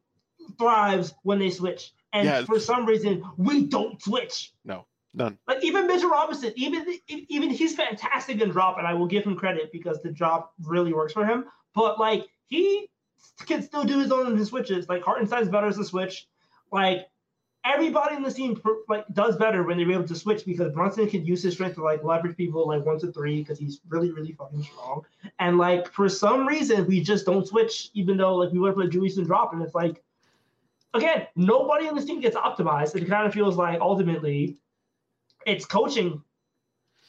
thrives 0.59 1.15
when 1.23 1.39
they 1.39 1.51
switch, 1.51 1.93
and 2.13 2.25
Yes. 2.25 2.47
for 2.47 2.59
some 2.59 2.85
reason 2.85 3.23
we 3.37 3.67
don't 3.67 4.01
switch. 4.03 4.53
None. 5.17 5.39
Like 5.49 5.65
even 5.65 5.87
Mitchell 5.87 6.11
Robinson, 6.11 6.53
even 6.57 6.85
even 7.09 7.49
he's 7.49 7.75
fantastic 7.75 8.41
in 8.43 8.51
drop, 8.51 8.77
and 8.77 8.87
I 8.87 8.93
will 8.93 9.07
give 9.07 9.25
him 9.25 9.35
credit 9.35 9.73
because 9.73 10.01
the 10.03 10.11
drop 10.11 10.53
really 10.63 10.93
works 10.93 11.15
for 11.15 11.25
him. 11.25 11.47
But 11.75 11.99
like 11.99 12.27
he 12.49 12.91
can 13.47 13.63
still 13.63 13.85
do 13.85 13.99
his 13.99 14.13
own 14.13 14.45
switches. 14.45 14.91
Like 14.91 15.03
Hartenstein's 15.03 15.49
better 15.49 15.69
as 15.69 15.79
a 15.79 15.85
switch. 15.85 16.29
Like 16.71 17.07
everybody 17.65 18.15
in 18.15 18.23
the 18.23 18.31
team 18.31 18.61
like 18.91 19.07
does 19.15 19.39
better 19.39 19.63
when 19.63 19.79
they're 19.79 19.91
able 19.91 20.07
to 20.07 20.15
switch 20.15 20.45
because 20.45 20.71
Brunson 20.75 21.09
can 21.09 21.25
use 21.25 21.43
his 21.43 21.55
strength 21.55 21.77
to 21.77 21.83
like 21.83 22.05
leverage 22.05 22.37
people 22.37 22.69
like 22.69 22.85
one 22.85 22.99
to 22.99 23.11
three 23.11 23.39
because 23.39 23.59
he's 23.59 23.81
really 23.89 24.13
really 24.13 24.33
fucking 24.33 24.65
strong. 24.65 25.01
And 25.39 25.57
like 25.57 25.91
for 25.93 26.11
some 26.11 26.47
reason 26.47 26.87
we 26.87 27.01
just 27.01 27.25
don't 27.25 27.49
switch, 27.49 27.89
even 27.95 28.19
though 28.19 28.37
like 28.37 28.53
we 28.53 28.59
would 28.59 28.75
play 28.75 28.89
Julius 28.89 29.17
and 29.17 29.27
drop, 29.27 29.55
and 29.55 29.63
it's 29.63 29.75
like 29.75 30.03
again 30.93 31.27
nobody 31.37 31.89
on 31.89 31.95
this 31.95 32.05
team 32.05 32.21
gets 32.21 32.37
optimized. 32.37 32.95
It 32.95 33.09
kind 33.09 33.27
of 33.27 33.33
feels 33.33 33.57
like 33.57 33.81
ultimately 33.81 34.59
it's 35.47 35.65
coaching. 35.65 36.23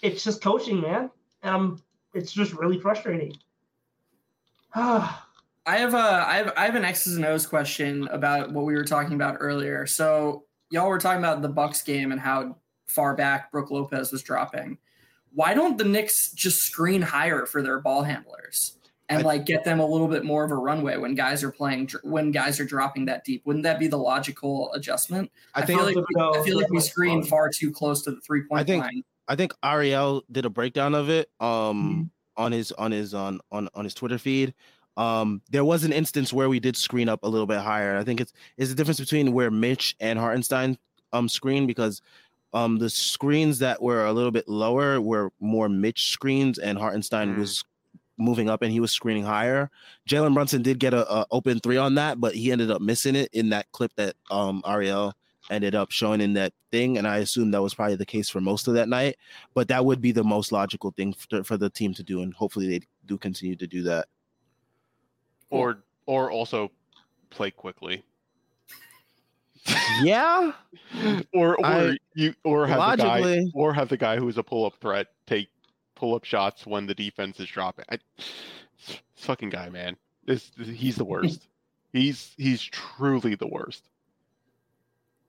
It's 0.02 0.24
just 0.24 0.42
coaching, 0.42 0.80
man. 0.80 1.10
Um, 1.44 1.82
it's 2.14 2.32
just 2.32 2.54
really 2.54 2.80
frustrating. 2.80 3.36
I 4.76 5.80
have 5.80 5.96
a 5.96 5.98
I 5.98 6.36
have 6.36 6.54
I 6.56 6.66
have 6.66 6.76
an 6.76 6.86
X's 6.86 7.18
and 7.18 7.26
O's 7.26 7.46
question 7.46 8.08
about 8.08 8.54
what 8.54 8.64
we 8.64 8.74
were 8.74 8.86
talking 8.86 9.16
about 9.16 9.38
earlier. 9.42 9.86
So 9.86 10.46
y'all 10.70 10.88
were 10.88 11.00
talking 11.00 11.20
about 11.20 11.42
the 11.42 11.50
Bucks 11.50 11.82
game 11.82 12.14
and 12.14 12.22
how 12.22 12.56
far 12.86 13.16
back 13.16 13.52
Brooke 13.52 13.72
Lopez 13.72 14.12
was 14.14 14.24
dropping. 14.24 14.78
Why 15.34 15.54
don't 15.54 15.78
the 15.78 15.84
Knicks 15.84 16.32
just 16.32 16.62
screen 16.62 17.02
higher 17.02 17.46
for 17.46 17.62
their 17.62 17.80
ball 17.82 18.04
handlers 18.04 18.78
and 19.10 19.24
I- 19.24 19.26
like 19.26 19.46
get 19.46 19.64
them 19.64 19.80
a 19.80 19.86
little 19.86 20.08
bit 20.08 20.24
more 20.26 20.44
of 20.44 20.52
a 20.52 20.56
runway 20.56 20.98
when 20.98 21.16
guys 21.16 21.44
are 21.44 21.52
playing 21.52 21.90
when 22.04 22.32
guys 22.32 22.60
are 22.60 22.66
dropping 22.66 23.06
that 23.06 23.24
deep? 23.24 23.42
Wouldn't 23.46 23.64
that 23.64 23.80
be 23.80 23.88
the 23.88 23.98
logical 23.98 24.72
adjustment? 24.74 25.32
I 25.56 25.66
think 25.66 25.80
feel 25.80 25.86
like 25.88 25.96
we, 25.96 26.22
I 26.22 26.44
feel 26.44 26.58
like 26.58 26.70
we 26.70 26.80
screen 26.80 27.22
far. 27.24 27.30
far 27.46 27.50
too 27.50 27.72
close 27.72 28.02
to 28.04 28.12
the 28.12 28.22
three 28.22 28.44
point 28.44 28.62
I 28.62 28.64
think- 28.64 28.84
line. 28.84 29.04
I 29.30 29.36
think 29.36 29.54
Ariel 29.64 30.24
did 30.32 30.46
a 30.46 30.50
breakdown 30.50 30.96
of 30.96 31.10
it 31.10 31.30
um 31.40 32.10
Mm-hmm. 32.38 32.44
on 32.44 32.52
his 32.52 32.72
on 32.74 32.92
his 32.92 33.14
on 33.14 33.40
on 33.52 33.68
on 33.76 33.84
his 33.84 33.94
Twitter 33.94 34.18
feed. 34.18 34.54
Um 34.96 35.42
there 35.52 35.66
was 35.66 35.84
an 35.84 35.92
instance 35.94 36.32
where 36.34 36.50
we 36.50 36.60
did 36.60 36.76
screen 36.78 37.10
up 37.10 37.24
a 37.24 37.28
little 37.28 37.48
bit 37.48 37.60
higher. 37.60 37.98
I 37.98 38.04
think 38.04 38.22
it's 38.22 38.34
it's 38.58 38.70
the 38.70 38.76
difference 38.76 39.00
between 39.00 39.34
where 39.34 39.52
Mitch 39.52 39.96
and 40.00 40.18
Hartenstein 40.18 40.78
um 41.14 41.28
screen 41.30 41.68
because 41.68 42.02
um 42.54 42.78
the 42.80 42.90
screens 42.90 43.60
that 43.60 43.82
were 43.82 44.06
a 44.06 44.14
little 44.14 44.32
bit 44.32 44.48
lower 44.48 45.00
were 45.02 45.32
more 45.40 45.68
Mitch 45.70 46.10
screens 46.12 46.58
and 46.58 46.78
Hartenstein 46.78 47.36
Mm. 47.36 47.40
was 47.40 47.64
moving 48.18 48.50
up 48.50 48.62
and 48.62 48.72
he 48.72 48.80
was 48.80 48.92
screening 48.92 49.24
higher. 49.24 49.70
Jalen 50.10 50.34
Brunson 50.34 50.62
did 50.62 50.80
get 50.80 50.94
a, 50.94 51.12
a 51.12 51.26
open 51.32 51.60
three 51.60 51.78
on 51.78 51.96
that, 51.96 52.20
but 52.20 52.36
he 52.36 52.52
ended 52.52 52.72
up 52.72 52.82
missing 52.82 53.16
it 53.16 53.30
in 53.34 53.50
that 53.50 53.72
clip 53.72 53.92
that 53.96 54.16
um 54.30 54.62
Ariel 54.66 55.14
ended 55.50 55.76
up 55.76 55.92
showing 55.92 56.22
in 56.22 56.34
that 56.34 56.54
thing, 56.72 56.98
and 56.98 57.08
I 57.08 57.18
assume 57.18 57.52
that 57.52 57.62
was 57.62 57.74
probably 57.74 57.96
the 57.96 58.06
case 58.06 58.30
for 58.30 58.42
most 58.42 58.68
of 58.68 58.74
that 58.74 58.90
night. 58.90 59.18
But 59.54 59.68
that 59.70 59.86
would 59.86 60.02
be 60.02 60.12
the 60.12 60.24
most 60.24 60.52
logical 60.52 60.92
thing 60.92 61.14
for, 61.14 61.44
for 61.44 61.58
the 61.58 61.70
team 61.70 61.94
to 61.96 62.04
do, 62.04 62.22
and 62.22 62.34
hopefully 62.34 62.68
they 62.68 62.86
do 63.06 63.18
continue 63.18 63.56
to 63.56 63.68
do 63.68 63.84
that. 63.84 64.08
Or 65.50 65.84
or 66.06 66.32
also 66.32 66.72
play 67.30 67.52
Quickley. 67.52 68.04
Yeah, 70.02 70.52
or 71.34 71.56
or 71.60 71.66
I- 71.66 71.98
you 72.14 72.34
or 72.44 72.68
have 72.68 72.98
the 72.98 73.04
guy 73.04 73.46
or 73.54 73.74
have 73.74 73.90
the 73.90 73.98
guy 73.98 74.18
who's 74.18 74.38
a 74.38 74.44
pull 74.44 74.66
up 74.66 74.76
threat 74.82 75.08
take 75.08 75.17
pull 75.98 76.16
up 76.16 76.24
shots 76.24 76.66
when 76.66 76.86
the 76.86 76.96
defense 76.96 77.40
is 77.40 77.50
dropping. 77.50 77.86
I, 77.90 77.98
this 78.88 79.02
fucking 79.16 79.50
guy, 79.50 79.70
man, 79.70 79.98
this 80.26 80.52
he's 80.58 80.96
the 80.96 81.04
worst. 81.04 81.48
he's 81.94 82.34
he's 82.38 82.62
truly 82.62 83.36
the 83.36 83.48
worst. 83.48 83.90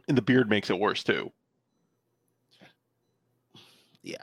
And 0.06 0.16
the 0.16 0.22
beard 0.22 0.48
makes 0.48 0.70
it 0.70 0.78
worse 0.78 1.02
too. 1.02 1.32
yeah. 4.02 4.16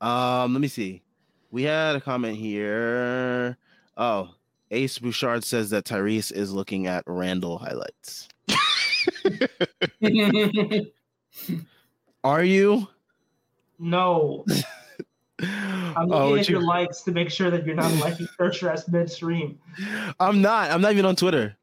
Um, 0.00 0.52
let 0.52 0.60
me 0.60 0.68
see. 0.68 1.02
We 1.50 1.64
had 1.64 1.96
a 1.96 2.00
comment 2.00 2.36
here. 2.38 3.58
Oh, 3.96 4.30
Ace 4.70 4.98
Bouchard 4.98 5.44
says 5.44 5.70
that 5.70 5.84
Tyrese 5.84 6.32
is 6.32 6.52
looking 6.52 6.86
at 6.86 7.02
Randle 7.06 7.58
highlights. 7.58 8.28
Are 12.24 12.44
you? 12.44 12.86
no, 13.80 14.44
I'm 15.96 16.12
Oh, 16.12 16.18
looking 16.18 16.30
what 16.30 16.40
at 16.40 16.48
your 16.48 16.62
likes 16.62 17.02
to 17.02 17.12
make 17.12 17.30
sure 17.30 17.50
that 17.50 17.64
you're 17.66 17.74
not 17.76 17.92
liking 17.96 18.26
Urtrash 18.40 18.88
midstream. 18.90 19.58
I'm 20.18 20.40
not. 20.42 20.70
I'm 20.70 20.80
not 20.80 20.92
even 20.92 21.04
on 21.06 21.16
Twitter. 21.16 21.56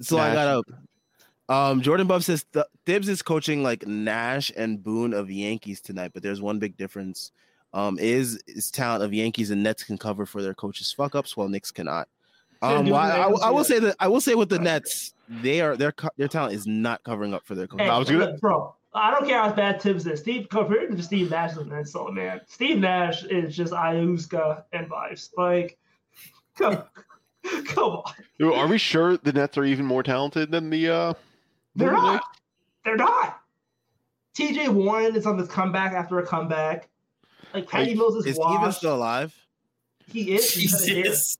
So 0.00 0.18
I 0.18 0.32
got 0.34 0.48
up. 0.48 0.64
Um, 1.48 1.80
Jordan 1.80 2.06
Buff 2.06 2.24
says 2.24 2.44
Th- 2.52 2.66
Thibs 2.84 3.08
is 3.08 3.22
coaching 3.22 3.62
like 3.62 3.86
Nash 3.86 4.50
and 4.56 4.82
Boone 4.82 5.14
of 5.14 5.30
Yankees 5.30 5.80
tonight, 5.80 6.10
but 6.12 6.22
there's 6.22 6.40
one 6.40 6.58
big 6.58 6.76
difference. 6.76 7.32
Um, 7.72 7.98
is 7.98 8.42
is 8.46 8.70
talent 8.70 9.02
of 9.04 9.12
Yankees 9.14 9.50
and 9.50 9.62
Nets 9.62 9.84
can 9.84 9.96
cover 9.98 10.26
for 10.26 10.42
their 10.42 10.54
coaches' 10.54 10.92
fuck 10.92 11.14
ups, 11.14 11.36
while 11.36 11.48
Knicks 11.48 11.70
cannot. 11.70 12.08
Um, 12.62 12.86
well, 12.86 12.96
I, 12.96 13.10
I 13.10 13.16
I, 13.22 13.26
will- 13.26 13.42
I 13.42 13.48
see 13.48 13.52
will 13.52 13.58
that. 13.58 13.64
say 13.66 13.78
that 13.80 13.96
I 14.00 14.08
will 14.08 14.20
say 14.20 14.34
with 14.34 14.48
the 14.48 14.58
Nets, 14.58 15.14
they 15.28 15.60
are 15.60 15.76
their 15.76 15.92
their 16.16 16.28
talent 16.28 16.54
is 16.54 16.66
not 16.66 17.02
covering 17.04 17.32
up 17.34 17.46
for 17.46 17.54
their 17.54 17.66
coaches. 17.66 17.86
Hey, 17.86 17.92
I 17.92 17.98
was 17.98 18.10
gonna- 18.10 18.36
bro. 18.38 18.74
I 18.96 19.10
don't 19.10 19.26
care 19.26 19.38
how 19.38 19.52
bad 19.52 19.80
Thibs 19.80 20.06
is. 20.06 20.20
Steve 20.20 20.48
compared 20.50 20.96
to 20.96 21.02
Steve 21.02 21.30
Nash 21.30 21.52
is 21.52 21.58
an 21.58 21.72
insult, 21.72 22.14
man. 22.14 22.40
Steve 22.46 22.78
Nash 22.78 23.24
is 23.24 23.54
just 23.54 23.72
Iuska 23.72 24.62
and 24.72 24.88
vibes. 24.88 25.30
Like, 25.36 25.78
come, 26.56 26.82
come 27.66 28.02
on. 28.02 28.12
Are 28.42 28.66
we 28.66 28.78
sure 28.78 29.16
the 29.18 29.32
Nets 29.32 29.58
are 29.58 29.64
even 29.64 29.84
more 29.84 30.02
talented 30.02 30.50
than 30.50 30.70
the 30.70 30.88
uh 30.88 31.14
They're 31.74 31.92
not. 31.92 32.12
Knicks? 32.14 32.26
They're 32.84 32.96
not. 32.96 33.40
TJ 34.36 34.68
Warren 34.68 35.16
is 35.16 35.26
on 35.26 35.38
this 35.38 35.48
comeback 35.48 35.92
after 35.92 36.18
a 36.18 36.26
comeback. 36.26 36.88
Like 37.54 37.68
Patty 37.68 37.90
Like, 37.90 37.96
Mills 37.96 38.16
is, 38.16 38.26
Is 38.26 38.36
he 38.36 38.54
even 38.54 38.72
still 38.72 38.94
alive? 38.94 39.34
He 40.10 40.34
is. 40.34 40.52
He 40.52 40.68
cut, 40.68 40.80
his 40.80 40.88
hair. 40.88 41.04
Jesus. 41.04 41.38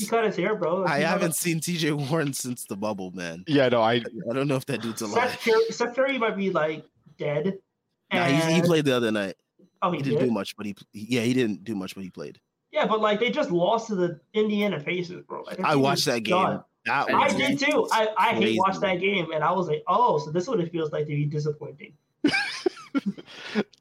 He 0.00 0.06
cut 0.06 0.24
his 0.24 0.36
hair, 0.36 0.54
bro. 0.54 0.76
Like, 0.78 0.90
I 0.90 0.98
haven't 1.00 1.30
a- 1.30 1.34
seen 1.34 1.60
TJ 1.60 2.10
Warren 2.10 2.32
since 2.32 2.64
the 2.64 2.76
bubble, 2.76 3.10
man. 3.12 3.44
Yeah, 3.46 3.68
no, 3.68 3.82
I 3.82 3.94
I 3.94 4.32
don't 4.34 4.48
know 4.48 4.56
if 4.56 4.66
that 4.66 4.82
dude's 4.82 5.02
alive. 5.02 5.30
Seth 5.30 5.44
Curry, 5.44 5.64
Seth 5.70 5.94
Curry 5.96 6.18
might 6.18 6.36
be 6.36 6.50
like 6.50 6.84
dead. 7.18 7.58
Nah, 8.12 8.24
he, 8.24 8.54
he 8.54 8.62
played 8.62 8.84
the 8.84 8.96
other 8.96 9.12
night. 9.12 9.36
Oh, 9.82 9.90
He 9.92 9.98
he, 9.98 10.02
didn't 10.02 10.18
did. 10.18 10.24
do 10.26 10.32
much, 10.32 10.56
but 10.56 10.66
he 10.66 10.74
yeah 10.92 11.22
he 11.22 11.32
didn't 11.32 11.64
do 11.64 11.74
much, 11.74 11.94
but 11.94 12.04
he 12.04 12.10
played. 12.10 12.40
Yeah, 12.72 12.86
but 12.86 13.00
like 13.00 13.20
they 13.20 13.30
just 13.30 13.50
lost 13.50 13.88
to 13.88 13.94
the 13.94 14.20
Indiana 14.34 14.80
Pacers, 14.80 15.24
bro. 15.26 15.42
Like, 15.42 15.60
I 15.60 15.76
watched 15.76 16.00
is 16.00 16.04
that 16.06 16.20
game. 16.20 16.60
That 16.86 17.10
I 17.10 17.24
was 17.26 17.34
did 17.34 17.58
too. 17.58 17.86
I, 17.92 18.08
I 18.16 18.28
hate 18.32 18.40
crazy. 18.42 18.58
watched 18.58 18.80
that 18.80 19.00
game, 19.00 19.32
and 19.32 19.44
I 19.44 19.52
was 19.52 19.68
like, 19.68 19.82
oh, 19.86 20.18
so 20.18 20.30
this 20.30 20.44
is 20.44 20.48
what 20.48 20.60
it 20.60 20.72
feels 20.72 20.92
like 20.92 21.06
to 21.06 21.14
be 21.14 21.26
disappointing. 21.26 21.92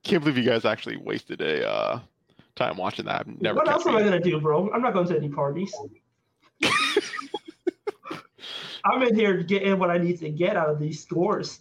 can't 0.04 0.24
believe 0.24 0.38
you 0.38 0.44
guys 0.44 0.66
actually 0.66 0.98
wasted 0.98 1.42
a 1.42 1.68
uh 1.70 2.00
time 2.56 2.78
watching 2.78 3.06
that. 3.06 3.22
I've 3.22 3.42
never 3.42 3.58
what 3.58 3.70
else 3.70 3.86
am 3.86 3.96
I 3.96 4.04
gonna 4.04 4.20
do, 4.20 4.40
bro? 4.40 4.70
I'm 4.74 4.82
not 4.82 4.94
going 4.94 5.08
to 5.08 5.16
any 5.16 5.30
parties. 5.30 5.74
I'm 8.86 9.02
in 9.04 9.16
here 9.16 9.44
getting 9.44 9.78
what 9.78 9.90
I 9.90 9.98
need 9.98 10.20
to 10.20 10.30
get 10.30 10.56
out 10.56 10.70
of 10.70 10.80
these 10.80 11.02
scores. 11.04 11.60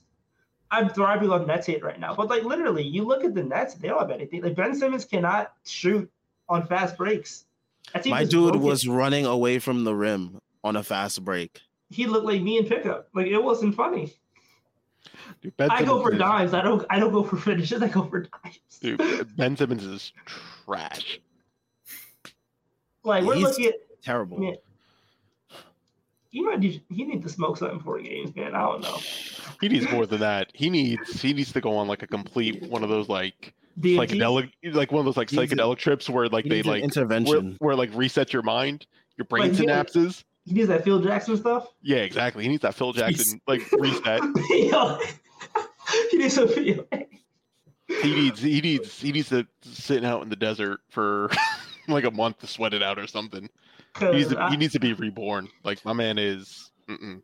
I'm 0.71 0.89
thriving 0.91 1.31
on 1.31 1.47
Nets 1.47 1.67
hate 1.67 1.83
right 1.83 1.99
now, 1.99 2.15
but 2.15 2.29
like 2.29 2.45
literally, 2.45 2.85
you 2.85 3.05
look 3.05 3.25
at 3.25 3.35
the 3.35 3.43
Nets, 3.43 3.75
they 3.75 3.89
don't 3.89 3.99
have 3.99 4.11
anything. 4.11 4.43
Like 4.43 4.55
Ben 4.55 4.75
Simmons 4.75 5.05
cannot 5.05 5.53
shoot 5.65 6.11
on 6.49 6.67
fast 6.67 6.97
breaks. 6.97 7.45
My 8.07 8.25
dude 8.25 8.51
broken. 8.53 8.61
was 8.63 8.87
running 8.87 9.25
away 9.25 9.59
from 9.59 9.85
the 9.85 9.95
rim 9.95 10.39
on 10.63 10.77
a 10.77 10.83
fast 10.83 11.25
break. 11.25 11.61
He 11.91 12.07
looked 12.07 12.27
like 12.27 12.43
me 12.43 12.59
in 12.59 12.67
pickup. 12.67 13.09
Like 13.15 13.27
it 13.29 13.43
wasn't 13.43 13.75
funny. 13.75 14.13
Dude, 15.41 15.55
I 15.59 15.85
go 15.85 16.03
for 16.03 16.13
is- 16.13 16.19
dimes. 16.19 16.53
I 16.53 16.61
don't. 16.63 16.85
I 16.91 16.99
don't 16.99 17.13
go 17.13 17.23
for 17.25 17.37
finishes. 17.39 17.83
I 17.83 17.89
go 17.89 18.05
for 18.05 18.21
dimes. 18.21 18.59
Dude, 18.81 19.37
Ben 19.37 19.57
Simmons 19.57 19.85
is 19.85 20.13
trash. 20.67 21.19
Like 23.05 23.25
we're 23.25 23.37
He's- 23.37 23.49
looking 23.49 23.67
at. 23.67 23.75
Terrible. 24.03 24.39
Man, 24.39 24.57
you 26.31 26.45
might 26.47 26.61
need. 26.61 26.83
You 26.91 27.07
need 27.07 27.23
to 27.23 27.29
smoke 27.29 27.57
something 27.57 27.81
for 27.81 27.99
games, 28.01 28.35
man. 28.37 28.55
I 28.55 28.61
don't 28.61 28.83
know. 28.83 28.99
He 29.61 29.69
needs 29.69 29.91
more 29.91 30.07
than 30.07 30.21
that. 30.21 30.51
He 30.55 30.69
needs 30.71 31.21
he 31.23 31.33
needs 31.33 31.53
to 31.53 31.61
go 31.61 31.77
on 31.77 31.89
like 31.89 32.03
a 32.03 32.07
complete 32.07 32.63
one 32.71 32.83
of 32.83 32.89
those 32.91 33.09
like 33.09 33.55
DMT? 33.81 33.97
psychedelic 34.11 34.51
like 34.75 34.93
one 34.93 35.01
of 35.01 35.05
those 35.07 35.17
like 35.17 35.31
He 35.31 35.37
a- 35.39 35.41
psychedelic 35.47 35.79
trips 35.79 36.09
where 36.11 36.29
like 36.29 36.45
they 36.45 36.63
like 36.63 36.83
intervention. 36.83 37.57
where 37.61 37.75
like 37.77 37.91
reset 37.95 38.33
your 38.33 38.43
mind, 38.43 38.87
your 39.17 39.25
brain 39.27 39.45
Like, 39.45 39.53
synapses. 39.53 40.25
He 40.45 40.55
needs 40.55 40.69
that 40.69 40.83
Phil 40.85 41.01
Jackson 41.01 41.37
stuff. 41.37 41.69
Yeah, 41.83 41.99
exactly. 41.99 42.43
He 42.43 42.49
needs 42.49 42.63
that 42.63 42.75
Phil 42.75 42.93
Jackson 42.93 43.41
like 43.47 43.61
reset. 43.73 44.23
Yo, 44.51 44.99
he 46.11 46.17
needs 46.19 46.35
some 46.35 46.49
video. 46.55 46.87
He 48.03 48.15
needs 48.15 48.41
he 48.43 48.61
needs 48.61 49.01
he 49.01 49.13
needs 49.13 49.29
to 49.31 49.47
sit 49.63 50.05
out 50.05 50.23
in 50.23 50.29
the 50.29 50.37
desert 50.37 50.81
for 50.91 51.31
like 51.89 52.05
a 52.05 52.11
month 52.11 52.39
to 52.41 52.47
sweat 52.47 52.75
it 52.75 52.83
out 52.83 52.99
or 52.99 53.07
something. 53.07 53.49
He 53.99 54.07
needs 54.11 54.31
to, 54.31 54.49
he 54.51 54.57
needs 54.57 54.73
to 54.75 54.81
be 54.81 54.93
reborn. 54.93 55.49
Like 55.65 55.85
my 55.85 55.93
man 55.93 56.19
is. 56.19 56.71
Mm-mm. 56.89 57.23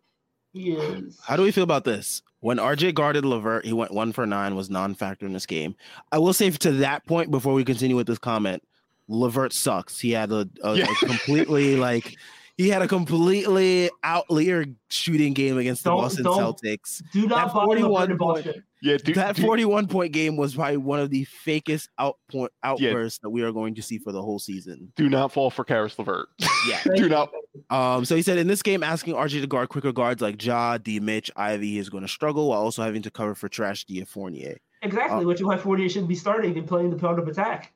He 0.53 0.73
is. 0.73 1.19
How 1.25 1.37
do 1.37 1.43
we 1.43 1.51
feel 1.51 1.65
about 1.65 1.85
this? 1.85 2.23
When 2.41 2.59
RJ 2.59 2.95
guarded 2.95 3.25
Levert, 3.25 3.65
he 3.65 3.73
went 3.73 3.93
one 3.93 4.13
for 4.13 4.27
nine, 4.27 4.55
was 4.55 4.69
non-factor 4.71 5.25
in 5.27 5.33
this 5.33 5.47
game. 5.47 5.75
I 6.13 6.19
will 6.19 6.33
say 6.35 6.51
to 6.51 6.73
that 6.73 7.07
point 7.07 7.31
before 7.31 7.55
we 7.55 7.65
continue 7.65 7.97
with 7.97 8.07
this 8.07 8.19
comment, 8.19 8.63
Levert 9.09 9.53
sucks. 9.53 9.99
He 9.99 10.11
had 10.13 10.31
a, 10.31 10.49
a, 10.63 10.77
Yeah. 10.77 10.87
a 11.03 11.07
completely 11.07 11.77
like 11.89 12.17
he 12.57 12.69
had 12.69 12.83
a 12.83 12.89
completely 12.89 13.91
outlier 14.03 14.65
shooting 14.89 15.33
game 15.33 15.59
against 15.59 15.83
the 15.85 15.91
Don't- 15.91 16.01
Boston 16.03 16.25
don't- 16.25 16.39
Celtics. 16.63 17.03
Do 17.13 17.27
not 17.27 17.49
That 17.49 17.55
buy 17.55 17.65
41 17.65 17.91
Levert 17.93 18.11
in 18.11 18.19
point- 18.19 18.45
Boston. 18.45 18.65
Yeah, 18.83 18.99
dude, 18.99 19.17
that 19.17 19.37
dude, 19.37 19.47
41 19.47 19.89
point 19.89 20.13
game 20.13 20.37
was 20.37 20.55
probably 20.57 20.77
one 20.77 21.01
of 21.01 21.09
the 21.09 21.27
fakest 21.47 21.89
outpoint 21.99 22.49
outbursts 22.63 23.19
that 23.23 23.31
we 23.31 23.43
are 23.43 23.51
going 23.51 23.75
to 23.77 23.83
see 23.83 23.97
for 23.99 24.13
the 24.13 24.21
whole 24.21 24.39
season. 24.39 24.93
do 24.95 25.09
not 25.09 25.33
fall 25.33 25.49
for 25.51 25.65
Caris 25.65 25.99
LeVert. 25.99 26.29
Yeah. 26.69 26.81
Do 26.97 27.09
not. 27.11 27.31
Um, 27.71 28.05
so 28.07 28.15
he 28.17 28.23
said 28.23 28.39
in 28.39 28.47
this 28.47 28.63
game, 28.63 28.83
asking 28.83 29.15
RJ 29.15 29.41
to 29.43 29.47
guard 29.47 29.69
quicker 29.69 29.93
guards 29.93 30.23
like 30.23 30.43
Ja, 30.45 30.79
D, 30.79 30.99
Mitch, 31.01 31.31
Ivey 31.37 31.77
is 31.79 31.89
going 31.91 32.03
to 32.03 32.09
struggle 32.09 32.49
while 32.49 32.61
also 32.61 32.83
having 32.83 33.03
to 33.03 33.11
cover 33.11 33.35
for 33.35 33.49
Trash 33.51 33.85
D 33.85 34.03
Fournier. 34.05 34.57
Exactly, 34.83 35.25
Uh, 35.25 35.27
which 35.27 35.41
is 35.41 35.45
why 35.47 35.57
Fournier 35.59 35.89
should 35.89 36.07
be 36.09 36.15
starting 36.15 36.57
and 36.59 36.67
playing 36.69 36.89
the 36.91 36.97
pound 36.97 37.19
of 37.19 37.27
attack. 37.29 37.73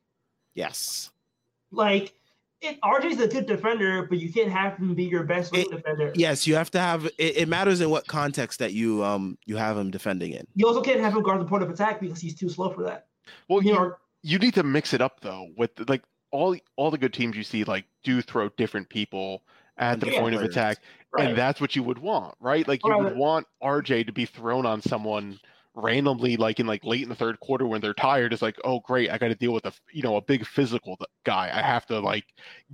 Yes. 0.55 1.11
Like, 1.71 2.15
it, 2.61 2.81
RJ's 2.81 3.21
a 3.21 3.29
good 3.29 3.47
defender, 3.47 4.07
but 4.09 4.19
you 4.19 4.33
can't 4.33 4.51
have 4.51 4.77
him 4.79 4.95
be 4.95 5.05
your 5.05 5.23
best 5.23 5.53
wing 5.53 5.63
It- 5.63 5.71
defender. 5.71 6.13
Yes, 6.15 6.47
you 6.47 6.55
have 6.57 6.71
to 6.73 6.81
have 6.81 7.07
it, 7.07 7.15
it 7.19 7.49
matters 7.49 7.81
in 7.81 7.91
what 7.91 8.07
context 8.07 8.59
that 8.59 8.73
you 8.73 9.05
um 9.05 9.39
you 9.47 9.57
have 9.57 9.77
him 9.77 9.91
defending 9.91 10.33
in. 10.33 10.47
You 10.55 10.67
also 10.67 10.81
can't 10.83 11.01
have 11.01 11.15
him 11.15 11.23
guard 11.23 11.41
the 11.41 11.45
point 11.45 11.63
of 11.63 11.71
attack 11.71 12.01
because 12.01 12.21
he's 12.21 12.35
too 12.35 12.49
slow 12.49 12.71
for 12.71 12.83
that. 12.85 13.07
Well, 13.49 13.63
You 13.63 13.69
you, 13.71 13.75
know, 13.75 13.95
you 14.23 14.39
need 14.39 14.55
to 14.55 14.63
mix 14.63 14.93
it 14.93 15.01
up 15.01 15.21
though 15.21 15.49
with 15.57 15.71
like 15.89 16.03
all 16.31 16.57
all 16.77 16.91
the 16.91 16.99
good 16.99 17.13
teams 17.13 17.37
you 17.37 17.45
see 17.45 17.65
like 17.65 17.85
do 18.03 18.21
throw 18.23 18.49
different 18.51 18.89
people 18.89 19.43
at 19.79 20.01
the 20.01 20.11
Yeah. 20.11 20.21
point 20.21 20.35
of 20.35 20.43
attack 20.43 20.79
right. 21.13 21.29
and 21.29 21.39
that's 21.39 21.61
what 21.61 21.77
you 21.77 21.83
would 21.85 21.99
want 21.99 22.35
right 22.41 22.67
like 22.67 22.85
you 22.85 22.91
Right. 22.91 23.03
would 23.03 23.17
want 23.17 23.47
rj 23.63 24.05
to 24.05 24.13
be 24.13 24.27
thrown 24.27 24.67
on 24.67 24.83
someone 24.83 25.39
randomly 25.81 26.37
like 26.37 26.61
in 26.61 26.67
like 26.67 26.85
late 26.85 27.03
in 27.03 27.09
the 27.09 27.15
third 27.15 27.39
quarter 27.41 27.67
when 27.67 27.81
they're 27.81 27.95
tired 27.95 28.33
it's 28.33 28.43
like 28.43 28.57
oh 28.65 28.81
great 28.81 29.11
i 29.11 29.17
got 29.17 29.29
to 29.29 29.35
deal 29.37 29.53
with 29.53 29.65
a 29.65 29.73
you 29.93 30.03
know 30.03 30.17
a 30.17 30.21
big 30.21 30.45
physical 30.45 30.99
guy. 31.29 31.51
I 31.53 31.61
have 31.61 31.85
to 31.87 32.01
like 32.01 32.25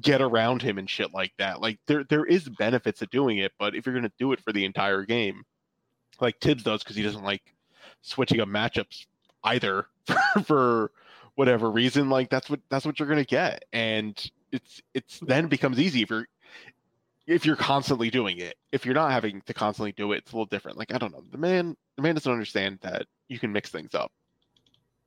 get 0.00 0.22
around 0.22 0.62
him 0.62 0.78
and 0.78 0.88
shit 0.88 1.12
like 1.12 1.32
that. 1.38 1.61
Like 1.61 1.80
there 1.86 2.05
there 2.05 2.24
is 2.24 2.48
benefits 2.48 3.00
to 3.00 3.07
doing 3.07 3.38
it 3.38 3.52
but 3.59 3.74
if 3.74 3.84
you're 3.84 3.94
going 3.94 4.05
to 4.05 4.12
do 4.18 4.32
it 4.32 4.40
for 4.40 4.52
the 4.52 4.64
entire 4.64 5.05
game 5.05 5.42
like 6.20 6.40
Thibs 6.40 6.62
does 6.62 6.84
because 6.84 6.96
he 6.96 7.02
doesn't 7.02 7.24
like 7.24 7.42
switching 8.02 8.40
up 8.40 8.48
matchups 8.48 9.07
either 9.42 9.86
for 10.44 10.44
for 10.44 10.90
whatever 11.34 11.70
reason 11.70 12.09
like 12.09 12.30
that's 12.30 12.48
what 12.48 12.61
that's 12.70 12.86
what 12.86 12.98
you're 12.98 13.09
going 13.09 13.18
to 13.18 13.24
get. 13.24 13.64
And 13.72 14.16
it's 14.52 14.80
it's 14.94 15.18
then 15.20 15.48
becomes 15.48 15.80
easy 15.80 16.02
if 16.02 16.11
you're 16.11 16.28
if 17.27 17.47
you're 17.47 17.57
constantly 17.57 18.11
doing 18.11 18.39
it 18.39 18.57
if 18.72 18.85
you're 18.85 18.95
not 18.95 19.11
having 19.11 19.41
to 19.43 19.55
constantly 19.55 19.93
do 19.93 20.12
it 20.12 20.18
it's 20.18 20.33
a 20.33 20.37
little 20.37 20.47
different. 20.47 20.79
Like 20.79 20.93
i 20.95 20.99
don't 20.99 21.12
know 21.12 21.22
the 21.31 21.39
man 21.39 21.77
the 21.97 22.03
man 22.03 22.14
doesn't 22.14 22.31
understand 22.31 22.79
that 22.83 23.07
you 23.29 23.39
can 23.39 23.53
mix 23.53 23.70
things 23.70 23.95
up. 23.95 24.12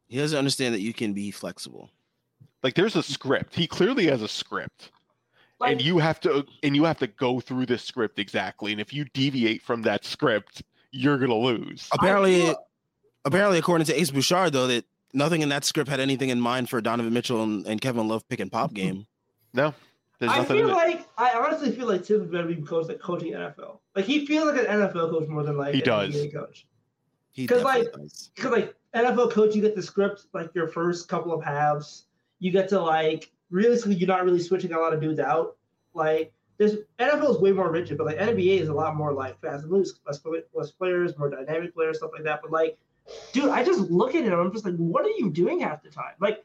He 0.07 0.17
doesn't 0.17 0.37
understand 0.37 0.73
that 0.73 0.81
you 0.81 0.93
can 0.93 1.13
be 1.13 1.31
flexible. 1.31 1.89
like 2.63 2.75
there's 2.75 2.95
a 2.95 3.03
script. 3.03 3.55
He 3.55 3.67
clearly 3.67 4.07
has 4.07 4.21
a 4.21 4.27
script. 4.27 4.91
Like, 5.59 5.71
and 5.71 5.81
you 5.81 5.97
have 5.97 6.19
to 6.21 6.45
and 6.63 6.75
you 6.75 6.83
have 6.83 6.99
to 6.99 7.07
go 7.07 7.39
through 7.39 7.65
this 7.65 7.83
script 7.83 8.19
exactly. 8.19 8.71
And 8.71 8.79
if 8.79 8.93
you 8.93 9.05
deviate 9.13 9.61
from 9.61 9.81
that 9.83 10.05
script 10.05 10.63
you're 10.91 11.17
going 11.17 11.29
to 11.29 11.35
lose 11.35 11.87
Apparently, 11.91 12.53
apparently, 13.25 13.59
according 13.59 13.85
to 13.85 13.99
Ace 13.99 14.11
Bouchard, 14.11 14.53
though, 14.53 14.67
that 14.67 14.85
nothing 15.13 15.41
in 15.41 15.49
that 15.49 15.65
script 15.65 15.89
had 15.89 15.99
anything 15.99 16.29
in 16.29 16.39
mind 16.39 16.69
for 16.69 16.81
Donovan 16.81 17.13
Mitchell 17.13 17.43
and, 17.43 17.65
and 17.65 17.81
Kevin 17.81 18.07
Love 18.07 18.27
pick 18.27 18.39
and 18.39 18.51
pop 18.51 18.71
mm-hmm. 18.71 18.75
game. 18.75 19.07
no 19.53 19.73
there's 20.19 20.31
I 20.31 20.43
feel 20.45 20.67
like 20.67 21.07
I 21.17 21.31
honestly 21.33 21.71
feel 21.71 21.87
like 21.87 22.03
Thibs 22.05 22.27
better 22.27 22.47
be 22.47 22.55
coach 22.55 22.87
like 22.87 22.99
coaching 22.99 23.33
NFL. 23.33 23.79
Like 23.95 24.05
he 24.05 24.25
feels 24.25 24.51
like 24.51 24.59
an 24.61 24.65
NFL 24.65 25.11
coach 25.11 25.27
more 25.27 25.43
than 25.43 25.57
like 25.57 25.73
He 25.75 25.81
an 25.81 25.85
does. 25.85 26.15
NBA 26.15 26.33
coach. 26.33 26.65
He 27.31 27.45
'Cause, 27.45 27.61
definitely 27.63 28.01
like. 28.03 28.11
Because 28.35 28.51
like 28.51 28.75
NFL 28.95 29.31
coach, 29.31 29.55
you 29.55 29.61
get 29.61 29.75
the 29.75 29.81
script 29.83 30.25
like 30.33 30.49
your 30.55 30.67
first 30.67 31.07
couple 31.07 31.31
of 31.33 31.43
halves. 31.43 32.05
You 32.39 32.51
get 32.51 32.67
to 32.69 32.81
like 32.81 33.31
realistically, 33.51 33.95
you're 33.95 34.07
not 34.07 34.25
really 34.25 34.39
switching 34.39 34.73
a 34.73 34.79
lot 34.79 34.93
of 34.93 35.01
dudes 35.01 35.19
out. 35.19 35.55
Like 35.93 36.33
there's 36.57 36.77
NFL 36.97 37.35
is 37.35 37.37
way 37.39 37.51
more 37.51 37.71
rigid, 37.71 37.97
but 37.99 38.07
like 38.07 38.17
NBA 38.17 38.59
is 38.59 38.69
a 38.69 38.73
lot 38.73 38.95
more 38.95 39.13
like 39.13 39.39
fast 39.39 39.63
and 39.63 39.71
loose, 39.71 39.99
less, 40.07 40.19
less 40.53 40.71
players, 40.71 41.15
more 41.19 41.29
dynamic 41.29 41.75
players, 41.75 41.97
stuff 41.97 42.11
like 42.13 42.23
that. 42.23 42.41
But 42.41 42.49
like, 42.51 42.77
dude, 43.33 43.49
I 43.49 43.63
just 43.63 43.91
look 43.91 44.15
at 44.15 44.23
him, 44.23 44.33
I'm 44.33 44.51
just 44.51 44.65
like, 44.65 44.75
what 44.77 45.05
are 45.05 45.09
you 45.17 45.29
doing 45.29 45.59
half 45.59 45.83
the 45.83 45.89
time? 45.91 46.13
Like. 46.19 46.43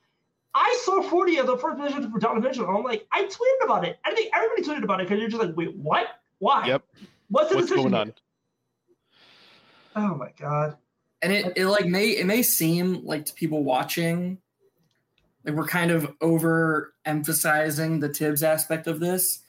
I 0.55 0.80
saw 0.84 1.03
40 1.03 1.38
as 1.38 1.46
the 1.46 1.57
first 1.57 1.78
position 1.78 2.11
for 2.11 2.18
Donovan 2.18 2.42
Mitchell. 2.42 2.68
and 2.68 2.76
I'm 2.76 2.82
like, 2.84 3.07
I 3.11 3.24
tweeted 3.24 3.64
about 3.64 3.86
it. 3.86 3.98
I 4.05 4.14
think 4.14 4.30
everybody 4.34 4.62
tweeted 4.62 4.84
about 4.84 5.00
it 5.00 5.09
because 5.09 5.20
you're 5.20 5.30
just 5.30 5.42
like, 5.42 5.57
wait, 5.57 5.74
what? 5.76 6.07
Why? 6.38 6.66
Yep. 6.66 6.82
What's 7.30 7.50
the 7.50 7.57
what's 7.57 7.68
decision? 7.68 7.90
going 7.90 7.94
on 7.94 8.14
Oh 9.94 10.14
my 10.14 10.30
god. 10.38 10.76
and 11.22 11.32
it, 11.32 11.53
it 11.57 11.66
like 11.66 11.86
may 11.86 12.09
it 12.11 12.26
may 12.26 12.42
seem 12.42 13.05
like 13.05 13.26
to 13.26 13.34
people 13.34 13.62
watching 13.62 14.38
like 15.44 15.55
we're 15.55 15.66
kind 15.66 15.90
of 15.90 16.12
over 16.20 16.94
emphasizing 17.05 18.00
the 18.00 18.09
Thibs 18.09 18.42
aspect 18.42 18.86
of 18.86 19.00
this 19.00 19.40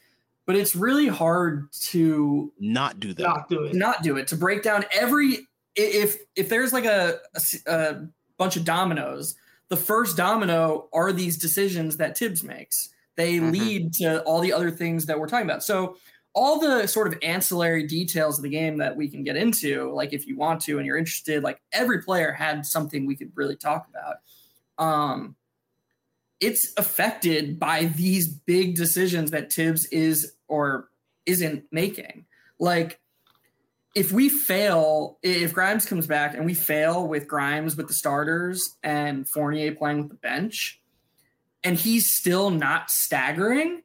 but 0.45 0.55
it's 0.57 0.75
really 0.75 1.07
hard 1.07 1.71
to 1.71 2.51
Not 2.59 2.99
do 2.99 3.13
that. 3.13 3.23
Not 3.23 3.49
do 3.49 3.63
it. 3.63 3.73
not 3.75 4.03
do 4.03 4.17
it 4.17 4.27
to 4.27 4.35
break 4.35 4.63
down 4.63 4.83
every 4.91 5.47
if 5.75 6.17
if 6.35 6.49
there's 6.49 6.73
like 6.73 6.85
a 6.85 7.19
a 7.65 8.01
bunch 8.37 8.57
of 8.57 8.65
dominoes 8.65 9.35
the 9.73 9.81
first 9.81 10.15
domino 10.15 10.87
are 10.93 11.11
these 11.11 11.35
decisions 11.35 11.97
that 11.97 12.15
Thibs 12.15 12.43
makes. 12.43 12.89
They 13.15 13.37
Mhm. 13.39 13.51
lead 13.51 13.93
to 13.95 14.21
all 14.21 14.39
the 14.39 14.53
other 14.53 14.69
things 14.69 15.07
that 15.07 15.19
we're 15.19 15.27
talking 15.27 15.47
about. 15.49 15.63
So 15.63 15.97
all 16.33 16.59
the 16.59 16.85
sort 16.85 17.07
of 17.07 17.17
ancillary 17.23 17.87
details 17.87 18.37
of 18.37 18.43
the 18.43 18.49
game 18.49 18.77
that 18.77 18.95
we 18.95 19.09
can 19.09 19.23
get 19.23 19.35
into 19.35 19.91
like 19.91 20.13
if 20.13 20.27
you 20.27 20.37
want 20.37 20.61
to 20.61 20.77
and 20.77 20.85
you're 20.85 20.97
interested 20.97 21.41
like 21.41 21.59
every 21.71 22.03
player 22.03 22.31
had 22.31 22.67
something 22.67 23.07
we 23.07 23.15
could 23.15 23.31
really 23.33 23.55
talk 23.55 23.87
about. 23.89 24.17
Um 24.77 25.35
it's 26.39 26.73
affected 26.77 27.57
by 27.59 27.85
these 27.85 28.27
big 28.27 28.75
decisions 28.75 29.31
that 29.31 29.51
Thibs 29.51 29.85
is 29.87 30.35
or 30.47 30.89
isn't 31.25 31.65
making. 31.71 32.27
Like 32.59 32.99
if 33.95 34.11
we 34.11 34.29
fail 34.29 35.17
if 35.21 35.53
grimes 35.53 35.85
comes 35.85 36.07
back 36.07 36.35
and 36.35 36.45
we 36.45 36.53
fail 36.53 37.07
with 37.07 37.27
grimes 37.27 37.75
with 37.75 37.87
the 37.87 37.93
starters 37.93 38.77
and 38.83 39.27
fournier 39.27 39.73
playing 39.73 39.99
with 39.99 40.09
the 40.09 40.15
bench 40.15 40.81
and 41.63 41.77
he's 41.77 42.09
still 42.09 42.49
not 42.49 42.89
staggering 42.89 43.81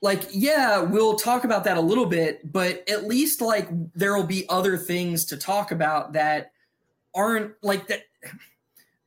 like 0.00 0.22
yeah 0.30 0.80
we'll 0.80 1.16
talk 1.16 1.44
about 1.44 1.64
that 1.64 1.76
a 1.76 1.80
little 1.80 2.06
bit 2.06 2.50
but 2.50 2.88
at 2.88 3.06
least 3.06 3.40
like 3.40 3.68
there 3.94 4.14
will 4.16 4.26
be 4.26 4.48
other 4.48 4.76
things 4.76 5.24
to 5.26 5.36
talk 5.36 5.70
about 5.72 6.12
that 6.14 6.52
aren't 7.14 7.52
like 7.62 7.86
that 7.88 8.02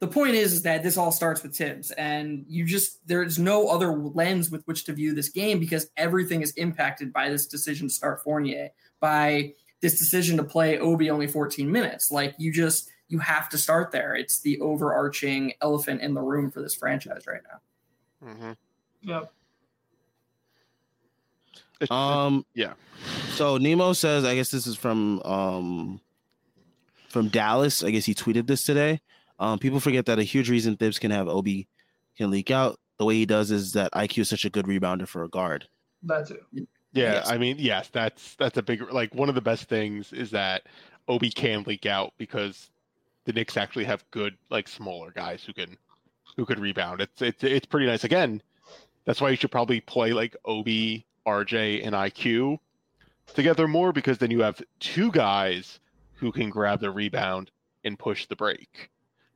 the 0.01 0.07
point 0.07 0.34
is, 0.34 0.51
is 0.51 0.63
that 0.63 0.82
this 0.82 0.97
all 0.97 1.11
starts 1.11 1.43
with 1.43 1.55
Thibs, 1.55 1.91
and 1.91 2.43
you 2.47 2.65
just 2.65 3.07
there's 3.07 3.38
no 3.38 3.67
other 3.67 3.93
lens 3.93 4.49
with 4.49 4.63
which 4.65 4.84
to 4.86 4.93
view 4.93 5.13
this 5.13 5.30
game 5.30 5.59
because 5.59 5.91
everything 5.95 6.41
is 6.41 6.53
impacted 6.53 7.13
by 7.13 7.30
this 7.30 7.45
decision 7.45 7.88
to 7.88 7.93
start 7.93 8.24
Fournier, 8.24 8.72
by 8.99 9.53
this 9.82 9.97
decision 9.99 10.38
to 10.38 10.43
play 10.43 10.77
Obi 10.79 11.09
only 11.09 11.27
14 11.27 11.71
minutes. 11.71 12.11
Like 12.11 12.36
you 12.38 12.51
just 12.51 12.89
you 13.07 13.19
have 13.19 13.49
to 13.49 13.57
start 13.57 13.91
there. 13.91 14.15
It's 14.15 14.39
the 14.39 14.59
overarching 14.61 15.53
elephant 15.61 16.01
in 16.01 16.13
the 16.13 16.21
room 16.21 16.49
for 16.49 16.61
this 16.61 16.75
franchise 16.75 17.23
right 17.27 17.41
now. 17.51 18.27
Mhm. 18.29 18.55
Yep. 19.01 19.34
Um, 21.91 22.45
yeah. 22.53 22.73
So 23.32 23.57
Nemo 23.57 23.93
says, 23.93 24.23
I 24.23 24.36
guess 24.36 24.51
this 24.51 24.67
is 24.67 24.77
from 24.77 25.21
um 25.23 25.99
from 27.09 27.27
Dallas. 27.27 27.84
I 27.84 27.91
guess 27.91 28.05
he 28.05 28.13
tweeted 28.13 28.47
this 28.47 28.63
today. 28.63 29.01
Um, 29.39 29.57
people 29.57 29.79
forget 29.79 30.05
that 30.05 30.19
a 30.19 30.23
huge 30.23 30.49
reason 30.49 30.77
Thibs 30.77 30.99
can 30.99 31.09
have 31.11 31.27
Obi 31.27 31.67
can 32.15 32.29
leak 32.29 32.51
out 32.51 32.79
the 32.99 33.05
way 33.05 33.15
he 33.15 33.25
does 33.25 33.49
is 33.49 33.73
that 33.73 33.91
IQ 33.93 34.19
is 34.19 34.29
such 34.29 34.45
a 34.45 34.49
good 34.49 34.65
rebounder 34.67 35.07
for 35.07 35.23
a 35.23 35.27
guard. 35.29 35.67
That 36.03 36.27
too. 36.27 36.67
Yeah, 36.94 37.14
Yes. 37.14 37.30
I 37.30 37.38
mean, 37.38 37.56
yes, 37.60 37.89
that's 37.89 38.36
that's 38.36 38.58
a 38.58 38.62
big 38.62 38.92
like 38.92 39.16
one 39.16 39.30
of 39.30 39.36
the 39.36 39.42
best 39.42 39.70
things 39.70 40.12
is 40.12 40.32
that 40.32 40.64
Obi 41.08 41.32
can 41.32 41.64
leak 41.64 41.86
out 41.86 42.14
because 42.18 42.70
the 43.26 43.34
Knicks 43.34 43.58
actually 43.58 43.86
have 43.86 44.04
good 44.12 44.38
like 44.50 44.68
smaller 44.68 45.12
guys 45.12 45.44
who 45.44 45.54
can 45.54 45.78
who 46.36 46.46
could 46.46 46.60
rebound. 46.60 47.02
It's 47.02 47.22
it's 47.22 47.44
it's 47.44 47.66
pretty 47.66 47.86
nice. 47.86 48.04
Again, 48.04 48.42
that's 49.06 49.22
why 49.22 49.30
you 49.30 49.36
should 49.36 49.52
probably 49.52 49.80
play 49.80 50.14
like 50.14 50.36
Obi, 50.46 51.06
RJ, 51.26 51.86
and 51.86 51.96
IQ 51.96 52.60
together 53.34 53.68
more 53.68 53.94
because 53.94 54.18
then 54.18 54.32
you 54.32 54.42
have 54.42 54.62
two 54.80 55.12
guys 55.12 55.80
who 56.14 56.32
can 56.32 56.50
grab 56.50 56.80
the 56.82 56.92
rebound 56.92 57.52
and 57.84 57.98
push 57.98 58.26
the 58.28 58.36
break. 58.36 58.89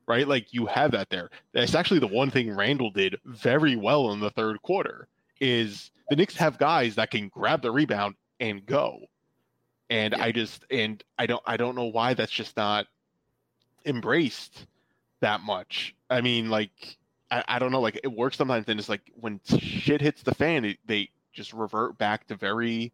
Right? 0.07 0.27
Like 0.27 0.53
you 0.53 0.67
have 0.67 0.91
that 0.91 1.09
there. 1.09 1.31
That's 1.53 1.73
actually 1.73 1.99
the 1.99 2.07
one 2.07 2.29
thing 2.29 2.55
Randall 2.55 2.91
did 2.91 3.15
very 3.25 3.75
well 3.75 4.11
in 4.11 4.19
the 4.19 4.29
third 4.29 4.61
quarter 4.61 5.07
is 5.39 5.91
the 6.09 6.15
Knicks 6.15 6.35
have 6.37 6.57
guys 6.57 6.95
that 6.95 7.11
can 7.11 7.29
grab 7.29 7.61
the 7.61 7.71
rebound 7.71 8.15
and 8.39 8.65
go. 8.65 8.99
And 9.89 10.15
I 10.15 10.31
just 10.31 10.65
and 10.71 11.03
I 11.17 11.25
don't 11.25 11.43
I 11.45 11.57
don't 11.57 11.75
know 11.75 11.85
why 11.85 12.13
that's 12.13 12.31
just 12.31 12.57
not 12.57 12.87
embraced 13.85 14.65
that 15.21 15.41
much. 15.41 15.95
I 16.09 16.21
mean, 16.21 16.49
like 16.49 16.97
I, 17.31 17.43
I 17.47 17.59
don't 17.59 17.71
know, 17.71 17.81
like 17.81 17.99
it 18.03 18.11
works 18.11 18.37
sometimes, 18.37 18.65
and 18.67 18.79
it's 18.79 18.89
like 18.89 19.11
when 19.15 19.39
shit 19.45 20.01
hits 20.01 20.23
the 20.23 20.33
fan, 20.33 20.65
it, 20.65 20.77
they 20.85 21.09
just 21.33 21.53
revert 21.53 21.97
back 21.97 22.27
to 22.27 22.35
very 22.35 22.93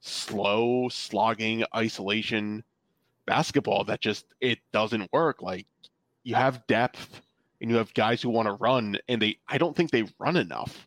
slow, 0.00 0.88
slogging, 0.88 1.64
isolation 1.74 2.64
basketball 3.26 3.84
that 3.84 4.00
just 4.00 4.26
it 4.40 4.58
doesn't 4.72 5.12
work. 5.12 5.42
Like 5.42 5.66
you 6.22 6.34
have 6.34 6.66
depth 6.66 7.22
and 7.60 7.70
you 7.70 7.76
have 7.76 7.92
guys 7.94 8.22
who 8.22 8.30
want 8.30 8.46
to 8.46 8.52
run, 8.52 8.98
and 9.08 9.20
they 9.20 9.38
I 9.48 9.58
don't 9.58 9.76
think 9.76 9.90
they 9.90 10.06
run 10.18 10.36
enough. 10.36 10.86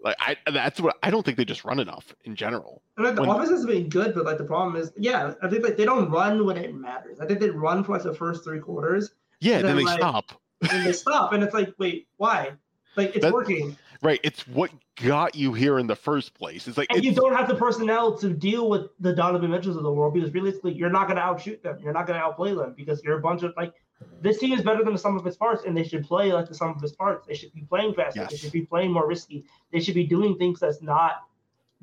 Like 0.00 0.16
I 0.20 0.36
that's 0.50 0.80
what 0.80 0.96
I 1.02 1.10
don't 1.10 1.24
think 1.24 1.36
they 1.36 1.44
just 1.44 1.64
run 1.64 1.80
enough 1.80 2.14
in 2.24 2.36
general. 2.36 2.82
And 2.96 3.06
like 3.06 3.14
the 3.16 3.22
When- 3.22 3.30
offense 3.30 3.50
has 3.50 3.66
been 3.66 3.88
good, 3.88 4.14
but 4.14 4.24
like 4.24 4.38
the 4.38 4.44
problem 4.44 4.76
is, 4.76 4.92
yeah, 4.96 5.34
I 5.42 5.48
think 5.48 5.64
like 5.64 5.76
they 5.76 5.84
don't 5.84 6.08
run 6.10 6.46
when 6.46 6.56
it 6.56 6.74
matters. 6.74 7.18
I 7.20 7.26
think 7.26 7.40
they 7.40 7.50
run 7.50 7.82
for 7.82 7.92
like 7.92 8.04
the 8.04 8.14
first 8.14 8.44
three 8.44 8.60
quarters, 8.60 9.10
Yeah, 9.40 9.56
And 9.56 9.64
then 9.64 9.76
then, 9.76 9.84
they 9.84 9.90
like- 9.90 9.98
stop. 9.98 10.32
and 10.70 10.86
they 10.86 10.92
stop, 10.92 11.32
and 11.32 11.42
it's 11.42 11.54
like, 11.54 11.74
wait, 11.78 12.06
why? 12.16 12.52
Like 12.96 13.14
it's 13.16 13.24
That- 13.24 13.32
working, 13.32 13.76
Right, 14.00 14.20
it's 14.22 14.46
what 14.46 14.70
got 15.04 15.34
you 15.34 15.52
here 15.52 15.80
in 15.80 15.88
the 15.88 15.96
first 15.96 16.32
place. 16.34 16.68
It's 16.68 16.78
like 16.78 16.86
and 16.92 17.04
you 17.04 17.12
don't 17.12 17.34
have 17.34 17.48
the 17.48 17.56
personnel 17.56 18.16
to 18.18 18.30
deal 18.30 18.68
with 18.70 18.90
the 19.00 19.12
Donovan 19.12 19.50
Mitchells 19.50 19.76
of 19.76 19.82
the 19.82 19.92
world 19.92 20.14
because 20.14 20.32
realistically, 20.32 20.72
you're 20.74 20.88
not 20.90 21.08
going 21.08 21.16
to 21.16 21.22
outshoot 21.22 21.64
them. 21.64 21.78
You're 21.82 21.92
not 21.92 22.06
going 22.06 22.16
to 22.16 22.24
outplay 22.24 22.54
them 22.54 22.74
because 22.76 23.02
you're 23.02 23.18
a 23.18 23.20
bunch 23.20 23.42
of 23.42 23.52
like. 23.56 23.74
This 24.20 24.38
team 24.38 24.52
is 24.52 24.62
better 24.62 24.82
than 24.82 24.92
the 24.92 24.98
sum 24.98 25.16
of 25.16 25.26
its 25.26 25.36
parts, 25.36 25.64
and 25.64 25.76
they 25.76 25.84
should 25.84 26.04
play 26.04 26.32
like 26.32 26.48
the 26.48 26.54
sum 26.54 26.70
of 26.70 26.82
its 26.82 26.92
parts. 26.92 27.26
They 27.26 27.34
should 27.34 27.52
be 27.52 27.62
playing 27.62 27.94
faster. 27.94 28.26
They 28.28 28.36
should 28.36 28.52
be 28.52 28.62
playing 28.62 28.92
more 28.92 29.06
risky. 29.06 29.44
They 29.72 29.80
should 29.80 29.94
be 29.94 30.06
doing 30.06 30.36
things 30.36 30.60
that's 30.60 30.82
not 30.82 31.22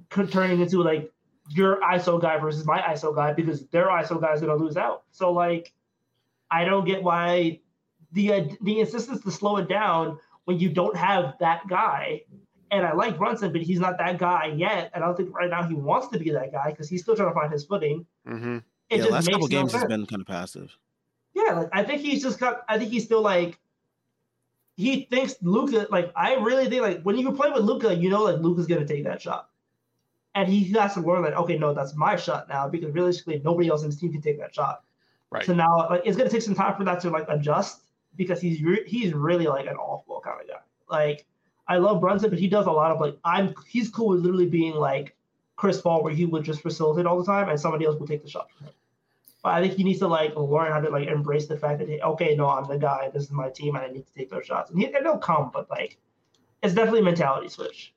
turning 0.09 0.59
into 0.59 0.83
like 0.83 1.11
your 1.49 1.79
ISO 1.81 2.21
guy 2.21 2.37
versus 2.37 2.65
my 2.65 2.81
ISO 2.81 3.15
guy 3.15 3.33
because 3.33 3.65
their 3.67 3.87
ISO 3.87 4.19
guy 4.19 4.33
is 4.33 4.41
going 4.41 4.57
to 4.57 4.63
lose 4.63 4.77
out. 4.77 5.03
So 5.11 5.31
like, 5.31 5.73
I 6.51 6.65
don't 6.65 6.85
get 6.85 7.03
why 7.03 7.61
the 8.11 8.33
uh, 8.33 8.43
the 8.61 8.79
insistence 8.79 9.21
to 9.23 9.31
slow 9.31 9.57
it 9.57 9.69
down 9.69 10.19
when 10.45 10.59
you 10.59 10.69
don't 10.69 10.95
have 10.95 11.35
that 11.39 11.67
guy. 11.67 12.21
And 12.71 12.85
I 12.85 12.93
like 12.93 13.17
Brunson, 13.17 13.51
but 13.51 13.61
he's 13.61 13.79
not 13.79 13.97
that 13.99 14.17
guy 14.17 14.47
yet. 14.47 14.91
And 14.93 15.03
I 15.03 15.07
don't 15.07 15.15
think 15.15 15.35
right 15.35 15.49
now 15.49 15.63
he 15.63 15.75
wants 15.75 16.07
to 16.09 16.19
be 16.19 16.31
that 16.31 16.51
guy 16.51 16.71
because 16.71 16.89
he's 16.89 17.03
still 17.03 17.15
trying 17.15 17.29
to 17.29 17.33
find 17.33 17.51
his 17.51 17.63
footing. 17.63 18.05
Mhm. 18.27 18.63
It 18.89 18.97
yeah, 18.97 18.97
just 18.97 19.11
last 19.11 19.25
makes 19.25 19.35
couple 19.35 19.47
no 19.47 19.51
games 19.51 19.71
has 19.73 19.85
been 19.85 20.05
kind 20.05 20.21
of 20.21 20.27
passive. 20.27 20.77
Yeah, 21.35 21.51
like 21.53 21.69
I 21.73 21.83
think 21.83 22.01
he's 22.01 22.23
just 22.23 22.39
got. 22.39 22.63
I 22.67 22.79
think 22.79 22.91
he's 22.91 23.03
still 23.03 23.21
like. 23.21 23.59
He 24.77 25.07
thinks 25.11 25.35
Luka. 25.41 25.87
Like 25.91 26.11
I 26.15 26.35
really 26.35 26.67
think 26.69 26.81
like 26.81 27.01
when 27.03 27.17
you 27.17 27.31
play 27.33 27.51
with 27.51 27.63
Luka, 27.63 27.93
you 27.93 28.09
know 28.09 28.23
like 28.23 28.39
Luka's 28.39 28.65
gonna 28.65 28.87
take 28.87 29.03
that 29.03 29.21
shot, 29.21 29.49
and 30.33 30.47
he 30.47 30.71
has 30.73 30.93
to 30.95 31.01
learn 31.01 31.23
that 31.23 31.35
okay, 31.35 31.57
no, 31.57 31.73
that's 31.73 31.93
my 31.95 32.15
shot 32.15 32.47
now 32.47 32.67
because 32.69 32.93
realistically 32.93 33.41
nobody 33.43 33.69
else 33.69 33.83
in 33.83 33.89
his 33.89 33.99
team 33.99 34.13
can 34.13 34.21
take 34.21 34.39
that 34.39 34.55
shot. 34.55 34.83
Right. 35.29 35.45
So 35.45 35.53
now 35.53 35.89
like 35.89 36.03
it's 36.05 36.17
gonna 36.17 36.29
take 36.29 36.41
some 36.41 36.55
time 36.55 36.77
for 36.77 36.85
that 36.85 37.01
to 37.01 37.09
like 37.09 37.25
adjust 37.27 37.81
because 38.15 38.39
he's 38.39 38.61
re- 38.61 38.87
he's 38.87 39.13
really 39.13 39.45
like 39.45 39.67
an 39.67 39.75
ball 39.75 40.21
kind 40.23 40.39
of 40.41 40.47
guy. 40.47 40.59
Like 40.89 41.25
I 41.67 41.77
love 41.77 41.99
Brunson, 41.99 42.29
but 42.29 42.39
he 42.39 42.47
does 42.47 42.65
a 42.65 42.71
lot 42.71 42.91
of 42.91 43.01
like 43.01 43.17
I'm 43.25 43.53
he's 43.67 43.89
cool 43.89 44.09
with 44.09 44.21
literally 44.21 44.47
being 44.47 44.75
like 44.75 45.15
Chris 45.57 45.81
Paul, 45.81 46.01
where 46.01 46.13
he 46.13 46.25
would 46.25 46.43
just 46.43 46.61
facilitate 46.61 47.05
all 47.05 47.17
the 47.17 47.25
time 47.25 47.49
and 47.49 47.59
somebody 47.59 47.85
else 47.85 47.99
would 47.99 48.07
take 48.07 48.23
the 48.23 48.29
shot. 48.29 48.47
But 49.45 49.53
I 49.53 49.61
think 49.61 49.75
he 49.75 49.83
needs 49.83 49.99
to 49.99 50.07
like 50.07 50.35
learn 50.35 50.71
how 50.71 50.79
to 50.79 50.89
like 50.89 51.07
embrace 51.07 51.45
the 51.45 51.55
fact 51.55 51.77
that 51.77 51.87
hey, 51.87 51.99
okay, 52.01 52.35
no, 52.35 52.49
I'm 52.49 52.67
the 52.67 52.79
guy. 52.79 53.11
This 53.13 53.25
is 53.25 53.29
my 53.29 53.51
team, 53.51 53.75
and 53.75 53.85
I 53.85 53.89
need 53.89 54.07
to 54.07 54.13
take 54.15 54.31
those 54.31 54.43
shots. 54.43 54.71
And, 54.71 54.81
he, 54.81 54.87
they'll 54.87 55.19
come, 55.19 55.51
but 55.53 55.69
like 55.69 55.99
it's 56.63 56.73
definitely 56.73 57.01
a 57.01 57.03
mentality 57.03 57.47
switch. 57.49 57.93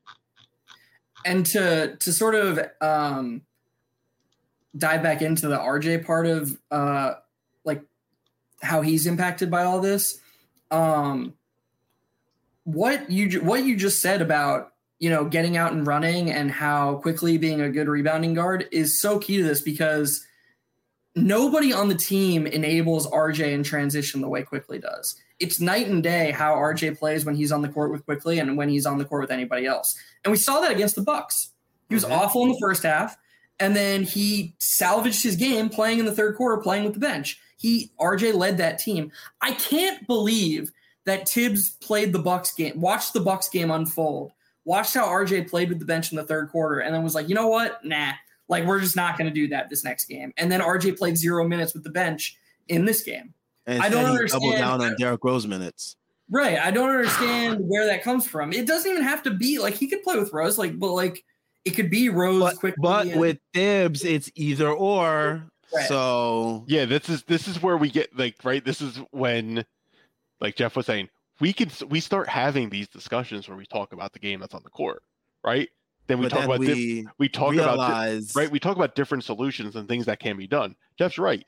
and 1.24 1.46
to 1.46 1.96
to 1.96 2.12
sort 2.12 2.34
of 2.34 2.61
um 2.82 3.40
dive 4.76 5.03
back 5.03 5.22
into 5.22 5.49
the 5.49 5.57
RJ 5.57 6.05
part 6.05 6.26
of 6.26 6.55
uh 6.70 7.14
like 7.64 7.82
how 8.61 8.82
he's 8.82 9.07
impacted 9.07 9.51
by 9.51 9.64
all 9.64 9.80
this 9.80 10.20
um 10.70 11.32
what 12.64 13.11
you 13.11 13.40
what 13.40 13.64
you 13.64 13.74
just 13.74 14.03
said 14.03 14.20
about 14.20 14.74
you 14.99 15.09
know 15.09 15.24
getting 15.24 15.57
out 15.57 15.72
and 15.72 15.86
running 15.86 16.30
and 16.30 16.51
how 16.51 16.96
Quickley 16.96 17.38
being 17.38 17.62
a 17.62 17.70
good 17.70 17.88
rebounding 17.88 18.34
guard 18.34 18.68
is 18.70 19.01
so 19.01 19.18
key 19.18 19.38
to 19.38 19.44
this 19.44 19.62
because 19.62 20.26
nobody 21.16 21.72
on 21.72 21.88
the 21.88 21.94
team 21.94 22.46
enables 22.46 23.06
RJ 23.09 23.52
in 23.52 23.62
transition 23.62 24.20
the 24.20 24.28
way 24.28 24.42
Quickley 24.42 24.78
does. 24.78 25.16
It's 25.40 25.61
night 25.61 25.88
and 25.88 26.02
day 26.02 26.30
how 26.30 26.54
RJ 26.54 26.98
plays 26.98 27.24
when 27.24 27.34
he's 27.34 27.52
on 27.52 27.62
the 27.62 27.68
court 27.68 27.90
with 27.92 28.04
Quickley 28.04 28.38
and 28.38 28.56
when 28.56 28.68
he's 28.68 28.86
on 28.86 28.98
the 28.98 29.04
court 29.04 29.22
with 29.22 29.30
anybody 29.30 29.66
else. 29.66 29.96
And 30.24 30.30
we 30.32 30.38
saw 30.38 30.61
that 30.61 30.70
against 30.70 30.94
the 30.96 31.02
Bucks. 31.02 31.50
He 31.88 31.94
was 31.94 32.04
Mhm. 32.04 32.11
awful 32.11 32.42
in 32.42 32.48
the 32.50 32.59
first 32.61 32.82
half, 32.82 33.16
and 33.61 33.74
then 33.74 34.02
he 34.02 34.54
salvaged 34.59 35.22
his 35.22 35.36
game 35.36 35.68
playing 35.68 35.98
in 35.98 36.04
the 36.04 36.14
third 36.14 36.36
quarter, 36.36 36.61
playing 36.62 36.84
with 36.84 36.94
the 36.94 37.00
bench. 37.00 37.40
He 37.56 37.92
RJ 37.98 38.32
led 38.32 38.59
that 38.59 38.78
team. 38.78 39.11
I 39.40 39.52
can't 39.52 40.06
believe 40.06 40.70
that 41.06 41.28
Thibs 41.28 41.70
played 41.80 42.12
the 42.12 42.18
Bucks 42.18 42.52
game, 42.52 42.80
watched 42.80 43.14
the 43.14 43.20
Bucks 43.20 43.48
game 43.48 43.70
unfold, 43.70 44.32
watched 44.64 44.94
how 44.94 45.06
RJ 45.06 45.42
played 45.42 45.70
with 45.70 45.78
the 45.78 45.86
bench 45.86 46.12
in 46.12 46.16
the 46.16 46.24
third 46.24 46.50
quarter, 46.50 46.80
and 46.80 46.94
then 46.94 47.02
was 47.02 47.14
like, 47.14 47.28
you 47.28 47.34
know 47.34 47.48
what? 47.48 47.82
Nah, 47.84 48.12
like 48.49 48.64
we're 48.64 48.80
just 48.80 48.96
not 48.96 49.18
going 49.18 49.28
to 49.28 49.34
do 49.34 49.49
that 49.49 49.68
this 49.70 49.84
next 49.84 50.07
game. 50.07 50.32
And 50.36 50.51
then 50.51 50.61
RJ 50.61 50.99
played 50.99 51.16
zero 51.16 51.46
minutes 51.46 51.74
with 51.74 51.84
the 51.84 51.90
bench 51.90 52.36
in 52.68 52.84
this 52.84 53.03
game. 53.03 53.34
And 53.66 53.82
I 53.82 53.88
don't 53.88 54.11
instead 54.11 54.24
he 54.24 54.28
doubled 54.28 54.55
understand- 54.55 54.80
down 54.80 54.90
on 54.92 54.96
Derrick 54.99 55.24
Rose 55.24 55.46
minutes. 55.46 55.96
Right. 56.30 56.59
I 56.59 56.70
don't 56.70 56.90
understand 56.90 57.61
where 57.61 57.86
that 57.86 58.03
comes 58.03 58.26
from. 58.26 58.53
It 58.53 58.66
doesn't 58.66 58.90
even 58.90 59.03
have 59.03 59.22
to 59.22 59.30
be 59.30 59.59
like 59.59 59.74
he 59.74 59.88
could 59.88 60.03
play 60.03 60.18
with 60.18 60.32
Rose, 60.32 60.59
like, 60.59 60.78
but 60.78 60.92
like 60.92 61.24
it 61.64 61.70
could 61.70 61.90
be 61.90 62.09
Rose 62.11 62.40
But, 62.40 62.57
Quickley. 62.57 62.80
but 62.82 63.07
and- 63.09 63.20
with 63.20 63.38
Thibs, 63.55 64.05
it's 64.05 64.30
either 64.34 64.70
or. 64.70 65.44
Right. 65.74 65.86
So 65.88 66.64
Yeah, 66.66 66.86
this 66.86 67.09
is 67.11 67.22
this 67.24 67.46
is 67.49 67.62
where 67.62 67.76
we 67.76 67.90
get 67.90 68.16
like 68.18 68.36
right. 68.44 68.64
This 68.64 68.80
is 68.80 68.99
when, 69.11 69.64
like 70.40 70.57
Geoff 70.57 70.76
was 70.76 70.86
saying, 70.86 71.09
we 71.40 71.53
can 71.53 71.70
we 71.88 72.01
start 72.01 72.26
having 72.28 72.70
these 72.70 72.88
discussions 72.88 73.49
where 73.49 73.57
we 73.57 73.66
talk 73.66 73.92
about 73.92 74.12
the 74.14 74.18
game 74.18 74.40
that's 74.40 74.55
on 74.55 74.62
the 74.64 74.70
court, 74.70 75.03
right? 75.44 75.68
Then 76.09 76.18
we 76.18 76.24
but 76.24 76.30
talk 76.30 76.40
then 76.40 76.46
about 76.46 76.61
we 76.61 77.06
we 77.18 77.28
talk 77.28 77.54
about 77.54 77.76
di- 77.76 78.20
right. 78.34 78.50
We 78.50 78.59
talk 78.59 78.76
about 78.76 78.94
different 78.94 79.24
solutions 79.24 79.76
and 79.76 79.86
things 79.86 80.06
that 80.06 80.18
can 80.18 80.36
be 80.36 80.46
done. 80.46 80.74
Geoff's 80.98 81.18
right. 81.18 81.44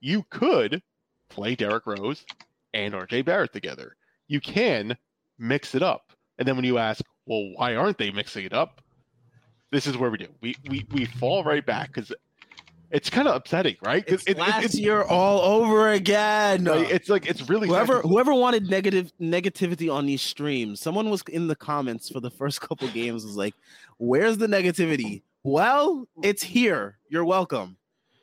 You 0.00 0.24
could 0.30 0.82
play 1.28 1.54
Derrick 1.54 1.86
Rose 1.86 2.24
and 2.72 2.94
RJ 2.94 3.26
Barrett 3.26 3.52
together. 3.52 3.96
You 4.26 4.40
can 4.40 4.96
mix 5.38 5.74
it 5.74 5.82
up, 5.82 6.12
and 6.38 6.48
then 6.48 6.56
when 6.56 6.64
you 6.64 6.78
ask, 6.78 7.04
well, 7.26 7.50
why 7.54 7.76
aren't 7.76 7.98
they 7.98 8.10
mixing 8.10 8.46
it 8.46 8.54
up? 8.54 8.80
This 9.70 9.86
is 9.86 9.98
where 9.98 10.10
we 10.10 10.16
do. 10.16 10.28
We 10.40 10.56
we 10.68 10.86
we 10.90 11.04
fall 11.04 11.44
right 11.44 11.64
back 11.64 11.88
because 11.88 12.10
it's 12.90 13.10
kind 13.10 13.28
of 13.28 13.34
upsetting, 13.36 13.76
right? 13.82 14.02
it's 14.06 14.24
it- 14.24 14.30
it- 14.32 14.38
last 14.38 14.58
it's- 14.64 14.74
year 14.74 15.02
all 15.02 15.40
over 15.40 15.88
again. 15.90 16.64
Right? 16.64 16.90
It's 16.90 17.08
like 17.08 17.26
it's 17.26 17.48
really 17.48 17.68
whoever 17.68 17.96
sad. 17.96 18.04
whoever 18.04 18.34
wanted 18.34 18.68
negative 18.70 19.12
negativity 19.20 19.92
on 19.92 20.06
these 20.06 20.22
streams, 20.22 20.80
someone 20.80 21.10
was 21.10 21.22
in 21.28 21.46
the 21.48 21.56
comments 21.56 22.08
for 22.08 22.20
the 22.20 22.30
first 22.30 22.60
couple 22.66 22.88
games 22.88 23.24
was 23.24 23.36
like, 23.36 23.54
"Where's 23.98 24.38
the 24.38 24.46
negativity?" 24.46 25.22
Well, 25.44 26.06
it's 26.22 26.42
here. 26.42 26.98
You're 27.08 27.24
welcome. 27.24 27.76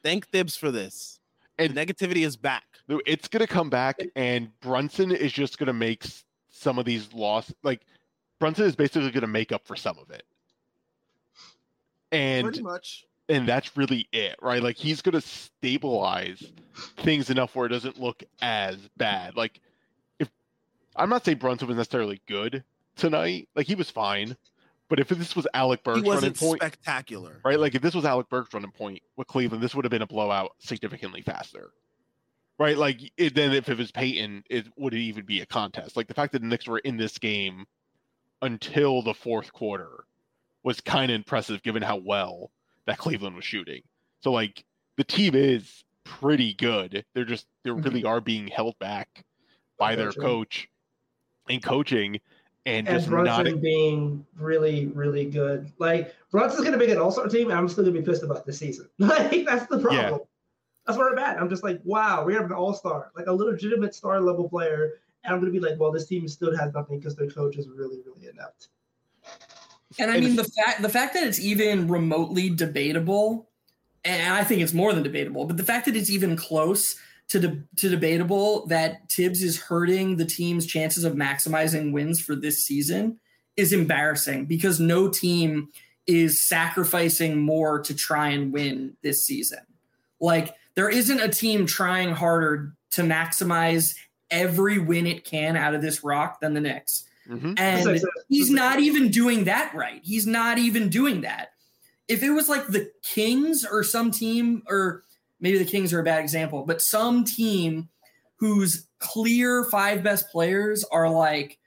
Thank 0.03 0.27
Thibs 0.29 0.55
for 0.55 0.71
this. 0.71 1.19
And- 1.57 1.73
the 1.73 1.85
negativity 1.85 2.25
is 2.25 2.35
back. 2.35 2.63
It's 3.07 3.27
gonna 3.27 3.47
come 3.47 3.69
back, 3.69 3.99
and 4.15 4.49
Brunson 4.59 5.11
is 5.11 5.31
just 5.31 5.57
gonna 5.57 5.73
make 5.73 6.03
some 6.49 6.77
of 6.77 6.85
these 6.85 7.11
loss. 7.13 7.51
Like 7.63 7.81
Brunson 8.39 8.65
is 8.65 8.75
basically 8.75 9.09
gonna 9.11 9.25
make 9.27 9.51
up 9.51 9.65
for 9.65 9.75
some 9.75 9.97
of 9.97 10.11
it, 10.11 10.23
and 12.11 12.43
pretty 12.45 12.61
much. 12.61 13.05
And 13.29 13.47
that's 13.47 13.75
really 13.75 14.07
it, 14.11 14.35
right? 14.41 14.61
Like 14.61 14.77
he's 14.77 15.01
gonna 15.01 15.21
stabilize 15.21 16.43
things 16.97 17.29
enough 17.29 17.55
where 17.55 17.65
it 17.65 17.69
doesn't 17.69 17.99
look 17.99 18.23
as 18.41 18.77
bad. 18.97 19.35
Like 19.35 19.59
if 20.19 20.29
I'm 20.95 21.09
not 21.09 21.25
saying 21.25 21.37
Brunson 21.37 21.67
was 21.67 21.77
necessarily 21.77 22.21
good 22.27 22.63
tonight, 22.95 23.49
like 23.55 23.67
he 23.67 23.75
was 23.75 23.89
fine, 23.89 24.35
but 24.89 24.99
if 24.99 25.09
this 25.09 25.35
was 25.35 25.47
Alec 25.53 25.83
Burks 25.83 26.07
running 26.07 26.33
point, 26.33 26.61
spectacular. 26.61 27.39
right? 27.43 27.59
Like 27.59 27.75
if 27.75 27.81
this 27.81 27.95
was 27.95 28.05
Alec 28.05 28.29
Burks 28.29 28.53
running 28.53 28.71
point 28.71 29.01
with 29.17 29.27
Cleveland, 29.27 29.63
this 29.63 29.73
would 29.73 29.85
have 29.85 29.91
been 29.91 30.01
a 30.03 30.07
blowout 30.07 30.51
significantly 30.59 31.21
faster. 31.21 31.71
Right? 32.57 32.77
Like 32.77 33.01
it, 33.17 33.35
then 33.35 33.51
if 33.51 33.67
it 33.67 33.77
was 33.77 33.91
Peyton, 33.91 34.43
it 34.49 34.67
would 34.77 34.93
it 34.93 34.99
even 34.99 35.25
be 35.25 35.41
a 35.41 35.45
contest. 35.45 35.97
Like 35.97 36.07
the 36.07 36.13
fact 36.13 36.31
that 36.33 36.39
the 36.41 36.47
Knicks 36.47 36.67
were 36.67 36.79
in 36.79 36.97
this 36.97 37.17
game 37.17 37.65
until 38.41 39.01
the 39.01 39.13
fourth 39.13 39.51
quarter 39.51 40.05
was 40.63 40.79
kind 40.81 41.11
of 41.11 41.15
impressive 41.15 41.63
given 41.63 41.81
how 41.81 41.97
well 41.97 42.51
that 42.87 42.97
Cleveland 42.97 43.35
was 43.35 43.45
shooting. 43.45 43.81
So 44.21 44.31
like 44.31 44.63
the 44.97 45.03
team 45.03 45.35
is 45.35 45.83
pretty 46.03 46.53
good. 46.53 47.03
They're 47.13 47.25
just 47.25 47.47
they 47.63 47.71
mm-hmm. 47.71 47.81
really 47.81 48.03
are 48.03 48.21
being 48.21 48.47
held 48.47 48.77
back 48.79 49.23
by 49.77 49.95
their 49.95 50.11
coach 50.11 50.69
and 51.49 51.61
coaching 51.61 52.19
and, 52.65 52.87
and 52.87 52.97
just 52.97 53.09
Brunson 53.09 53.45
not 53.45 53.61
being 53.61 54.25
really, 54.37 54.87
really 54.87 55.25
good. 55.25 55.71
Like 55.77 56.15
Brunson's 56.31 56.63
gonna 56.63 56.77
make 56.77 56.89
an 56.89 56.97
all-star 56.97 57.27
team, 57.27 57.49
and 57.49 57.57
I'm 57.57 57.67
still 57.67 57.83
gonna 57.83 57.99
be 57.99 58.05
pissed 58.05 58.23
about 58.23 58.45
this 58.45 58.57
season. 58.57 58.89
Like 58.99 59.45
that's 59.45 59.67
the 59.67 59.79
problem. 59.79 60.13
Yeah. 60.13 60.17
That's 60.85 60.97
where 60.97 61.11
I'm 61.11 61.19
at. 61.19 61.39
I'm 61.39 61.49
just 61.49 61.63
like, 61.63 61.81
wow, 61.83 62.23
we 62.23 62.33
have 62.33 62.45
an 62.45 62.51
all-star, 62.51 63.11
like 63.15 63.25
a 63.25 63.33
legitimate 63.33 63.95
star 63.95 64.21
level 64.21 64.49
player, 64.49 64.93
and 65.23 65.33
I'm 65.33 65.39
gonna 65.39 65.51
be 65.51 65.59
like, 65.59 65.79
well, 65.79 65.91
this 65.91 66.07
team 66.07 66.27
still 66.27 66.55
has 66.57 66.73
nothing 66.73 66.99
because 66.99 67.15
their 67.15 67.29
coach 67.29 67.57
is 67.57 67.67
really, 67.67 68.01
really 68.05 68.27
inept. 68.27 68.69
And 69.99 70.11
I 70.11 70.19
mean 70.19 70.35
the 70.35 70.43
fact 70.43 70.81
the 70.81 70.89
fact 70.89 71.13
that 71.13 71.23
it's 71.23 71.39
even 71.39 71.87
remotely 71.87 72.49
debatable, 72.49 73.49
and 74.03 74.33
I 74.33 74.43
think 74.43 74.61
it's 74.61 74.73
more 74.73 74.93
than 74.93 75.03
debatable, 75.03 75.45
but 75.45 75.57
the 75.57 75.63
fact 75.63 75.85
that 75.85 75.95
it's 75.95 76.09
even 76.09 76.35
close 76.35 76.95
to 77.29 77.39
de- 77.39 77.63
to 77.77 77.89
debatable 77.89 78.65
that 78.67 79.09
Thibs 79.09 79.41
is 79.41 79.59
hurting 79.59 80.17
the 80.17 80.25
team's 80.25 80.65
chances 80.65 81.03
of 81.03 81.13
maximizing 81.13 81.91
wins 81.91 82.19
for 82.19 82.35
this 82.35 82.63
season 82.63 83.19
is 83.57 83.73
embarrassing 83.73 84.45
because 84.45 84.79
no 84.79 85.09
team 85.09 85.69
is 86.07 86.41
sacrificing 86.41 87.39
more 87.39 87.79
to 87.81 87.95
try 87.95 88.29
and 88.29 88.53
win 88.53 88.95
this 89.01 89.25
season. 89.25 89.59
Like 90.19 90.53
there 90.75 90.89
isn't 90.89 91.19
a 91.19 91.29
team 91.29 91.65
trying 91.65 92.11
harder 92.11 92.73
to 92.91 93.01
maximize 93.01 93.95
every 94.29 94.77
win 94.77 95.07
it 95.07 95.23
can 95.23 95.55
out 95.55 95.73
of 95.73 95.81
this 95.81 96.03
rock 96.03 96.39
than 96.41 96.53
the 96.53 96.61
Knicks. 96.61 97.04
Mhm. 97.29 97.59
And 97.59 97.77
It's 97.89 98.03
like- 98.03 98.11
he's 98.29 98.49
not 98.49 98.79
even 98.79 99.09
doing 99.09 99.45
that 99.45 99.73
right. 99.73 100.01
He's 100.03 100.27
not 100.27 100.57
even 100.57 100.89
doing 100.89 101.21
that. 101.21 101.49
If 102.07 102.21
it 102.21 102.29
was 102.31 102.47
like 102.49 102.67
the 102.67 102.91
Kings 103.03 103.65
or 103.65 103.83
some 103.83 104.11
team, 104.11 104.63
or 104.67 105.03
maybe 105.39 105.57
the 105.57 105.65
Kings 105.65 105.91
are 105.91 105.99
a 105.99 106.03
bad 106.03 106.19
example, 106.21 106.63
but 106.65 106.81
some 106.81 107.23
team 107.23 107.89
whose 108.35 108.87
clear 108.99 109.63
five 109.65 110.03
best 110.03 110.29
players 110.31 110.83
are 110.91 111.09
like 111.09 111.57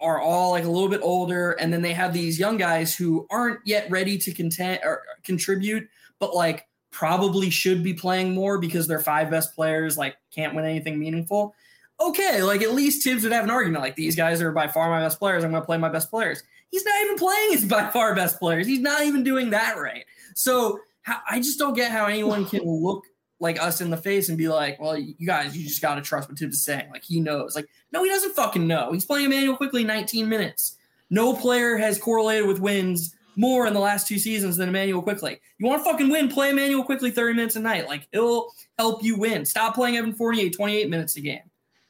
are 0.00 0.20
all 0.20 0.50
like 0.50 0.64
a 0.64 0.70
little 0.70 0.88
bit 0.88 1.00
older, 1.02 1.52
and 1.52 1.72
then 1.72 1.82
they 1.82 1.92
have 1.92 2.12
these 2.12 2.38
young 2.38 2.56
guys 2.56 2.96
who 2.96 3.24
aren't 3.30 3.60
yet 3.64 3.88
ready 3.88 4.18
to 4.18 4.32
content 4.32 4.80
or 4.82 5.02
contribute, 5.22 5.88
but 6.18 6.34
like 6.34 6.66
probably 6.90 7.50
should 7.50 7.84
be 7.84 7.94
playing 7.94 8.34
more 8.34 8.58
because 8.58 8.88
their 8.88 8.98
five 8.98 9.30
best 9.30 9.54
players 9.54 9.96
like 9.96 10.16
can't 10.32 10.54
win 10.56 10.64
anything 10.64 10.98
meaningful 10.98 11.54
okay, 12.00 12.42
like 12.42 12.62
at 12.62 12.74
least 12.74 13.02
Thibs 13.02 13.22
would 13.22 13.32
have 13.32 13.44
an 13.44 13.50
argument 13.50 13.82
like 13.82 13.96
these 13.96 14.16
guys 14.16 14.40
are 14.42 14.52
by 14.52 14.68
far 14.68 14.90
my 14.90 15.00
best 15.00 15.18
players. 15.18 15.44
I'm 15.44 15.50
going 15.50 15.62
to 15.62 15.66
play 15.66 15.78
my 15.78 15.88
best 15.88 16.10
players. 16.10 16.42
He's 16.70 16.84
not 16.84 17.02
even 17.02 17.16
playing 17.16 17.52
his 17.52 17.64
by 17.68 17.90
far 17.90 18.14
best 18.14 18.38
players. 18.38 18.66
He's 18.66 18.80
not 18.80 19.02
even 19.02 19.24
doing 19.24 19.50
that 19.50 19.78
right. 19.78 20.04
So 20.34 20.80
how, 21.02 21.20
I 21.28 21.38
just 21.38 21.58
don't 21.58 21.74
get 21.74 21.90
how 21.90 22.06
anyone 22.06 22.46
can 22.46 22.62
look 22.64 23.04
like 23.38 23.60
us 23.60 23.80
in 23.80 23.90
the 23.90 23.96
face 23.96 24.28
and 24.28 24.38
be 24.38 24.48
like, 24.48 24.80
well, 24.80 24.96
you 24.96 25.26
guys, 25.26 25.56
you 25.56 25.66
just 25.66 25.82
got 25.82 25.96
to 25.96 26.02
trust 26.02 26.28
what 26.28 26.38
Thibs 26.38 26.56
is 26.56 26.64
saying. 26.64 26.90
Like 26.90 27.04
he 27.04 27.20
knows. 27.20 27.54
Like, 27.54 27.66
no, 27.92 28.02
he 28.02 28.10
doesn't 28.10 28.34
fucking 28.34 28.66
know. 28.66 28.92
He's 28.92 29.04
playing 29.04 29.26
Emmanuel 29.26 29.56
Quickley 29.56 29.84
19 29.84 30.28
minutes. 30.28 30.76
No 31.10 31.34
player 31.34 31.76
has 31.76 31.98
correlated 31.98 32.46
with 32.48 32.60
wins 32.60 33.14
more 33.36 33.66
in 33.66 33.74
the 33.74 33.80
last 33.80 34.08
two 34.08 34.18
seasons 34.18 34.56
than 34.56 34.70
Emmanuel 34.70 35.02
Quickley. 35.02 35.38
You 35.58 35.66
want 35.66 35.84
to 35.84 35.90
fucking 35.90 36.08
win, 36.08 36.28
play 36.28 36.50
Emmanuel 36.50 36.82
Quickley 36.82 37.10
30 37.10 37.34
minutes 37.34 37.56
a 37.56 37.60
night. 37.60 37.86
Like 37.86 38.08
he'll 38.10 38.48
help 38.78 39.04
you 39.04 39.18
win. 39.18 39.44
Stop 39.44 39.74
playing 39.74 39.98
Evan 39.98 40.14
48, 40.14 40.56
28 40.56 40.90
minutes 40.90 41.16
a 41.16 41.20
game 41.20 41.42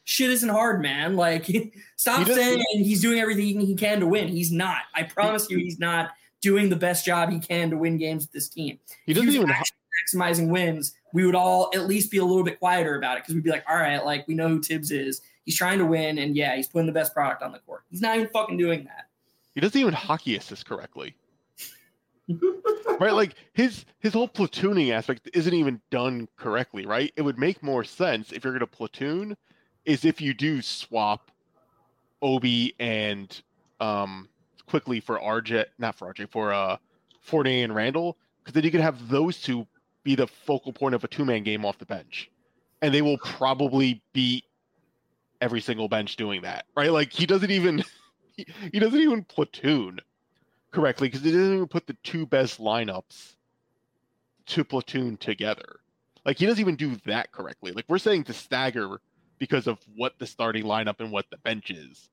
shit 0.06 0.30
isn't 0.30 0.48
hard, 0.48 0.80
man. 0.80 1.16
Like, 1.16 1.46
stop 1.96 2.26
He 2.26 2.32
saying 2.32 2.64
he's 2.70 3.02
doing 3.02 3.18
everything 3.18 3.60
he 3.60 3.74
can 3.74 4.00
to 4.00 4.06
win. 4.06 4.28
He's 4.28 4.50
not. 4.50 4.82
I 4.94 5.02
promise 5.02 5.50
you, 5.50 5.58
he's 5.58 5.78
not 5.78 6.12
doing 6.40 6.70
the 6.70 6.76
best 6.76 7.04
job 7.04 7.30
he 7.30 7.40
can 7.40 7.70
to 7.70 7.76
win 7.76 7.98
games 7.98 8.24
with 8.24 8.32
this 8.32 8.48
team. 8.48 8.78
He 9.04 9.12
doesn't 9.12 9.26
was 9.26 9.34
even 9.34 9.48
maximizing 9.48 10.48
wins. 10.48 10.94
We 11.12 11.26
would 11.26 11.34
all 11.34 11.70
at 11.74 11.86
least 11.86 12.10
be 12.10 12.18
a 12.18 12.24
little 12.24 12.44
bit 12.44 12.58
quieter 12.58 12.96
about 12.96 13.18
it 13.18 13.24
because 13.24 13.34
we'd 13.34 13.44
be 13.44 13.50
like, 13.50 13.64
all 13.68 13.76
right, 13.76 14.02
like 14.04 14.26
we 14.28 14.34
know 14.34 14.48
who 14.48 14.62
Thibs 14.62 14.90
is. 14.90 15.20
He's 15.44 15.56
trying 15.56 15.78
to 15.78 15.86
win, 15.86 16.18
and 16.18 16.36
yeah, 16.36 16.56
he's 16.56 16.68
putting 16.68 16.86
the 16.86 16.92
best 16.92 17.12
product 17.12 17.42
on 17.42 17.52
the 17.52 17.58
court. 17.60 17.82
He's 17.90 18.00
not 18.00 18.16
even 18.16 18.28
fucking 18.28 18.56
doing 18.56 18.84
that. 18.84 19.06
he 19.54 19.60
doesn't 19.60 19.80
even 19.80 19.94
hockey 19.94 20.36
assist 20.36 20.66
correctly. 20.66 21.14
right 22.98 23.12
like 23.12 23.34
his 23.52 23.84
his 24.00 24.12
whole 24.12 24.28
platooning 24.28 24.90
aspect 24.90 25.30
isn't 25.32 25.54
even 25.54 25.80
done 25.92 26.26
correctly 26.36 26.84
right 26.84 27.12
it 27.14 27.22
would 27.22 27.38
make 27.38 27.62
more 27.62 27.84
sense 27.84 28.32
if 28.32 28.42
you're 28.42 28.52
going 28.52 28.58
to 28.58 28.66
platoon 28.66 29.36
is 29.86 30.04
if 30.04 30.20
you 30.20 30.34
do 30.34 30.60
swap 30.60 31.30
obi 32.22 32.74
and 32.78 33.42
um 33.80 34.28
Quickley 34.66 35.00
for 35.00 35.18
rj 35.18 35.64
not 35.78 35.94
for 35.94 36.12
rj 36.12 36.30
for 36.30 36.52
uh 36.52 36.76
Fournier 37.20 37.64
and 37.64 37.74
Randle 37.74 38.16
because 38.38 38.54
then 38.54 38.62
you 38.62 38.70
could 38.70 38.80
have 38.80 39.08
those 39.08 39.40
two 39.40 39.66
be 40.04 40.14
the 40.14 40.26
focal 40.26 40.72
point 40.72 40.94
of 40.94 41.02
a 41.02 41.08
two-man 41.08 41.42
game 41.42 41.64
off 41.64 41.78
the 41.78 41.86
bench 41.86 42.30
and 42.82 42.94
they 42.94 43.02
will 43.02 43.18
probably 43.18 44.00
beat 44.12 44.44
every 45.40 45.60
single 45.60 45.88
bench 45.88 46.16
doing 46.16 46.42
that 46.42 46.66
right 46.76 46.92
like 46.92 47.12
he 47.12 47.26
doesn't 47.26 47.50
even 47.50 47.82
he, 48.36 48.46
he 48.72 48.78
doesn't 48.78 49.00
even 49.00 49.24
platoon 49.24 50.00
correctly 50.76 51.08
because 51.08 51.22
he 51.22 51.32
doesn't 51.32 51.54
even 51.54 51.66
put 51.66 51.86
the 51.86 51.96
two 52.02 52.26
best 52.26 52.60
lineups 52.60 53.34
to 54.46 54.62
platoon 54.62 55.16
together. 55.16 55.80
Like 56.24 56.38
he 56.38 56.46
doesn't 56.46 56.60
even 56.60 56.76
do 56.76 56.96
that 57.06 57.32
correctly. 57.32 57.72
Like 57.72 57.86
we're 57.88 57.98
saying 57.98 58.24
to 58.24 58.32
stagger 58.32 59.00
because 59.38 59.66
of 59.66 59.78
what 59.96 60.18
the 60.18 60.26
starting 60.26 60.64
lineup 60.64 61.00
and 61.00 61.10
what 61.12 61.26
the 61.30 61.36
bench 61.38 61.70
is. 61.70 62.08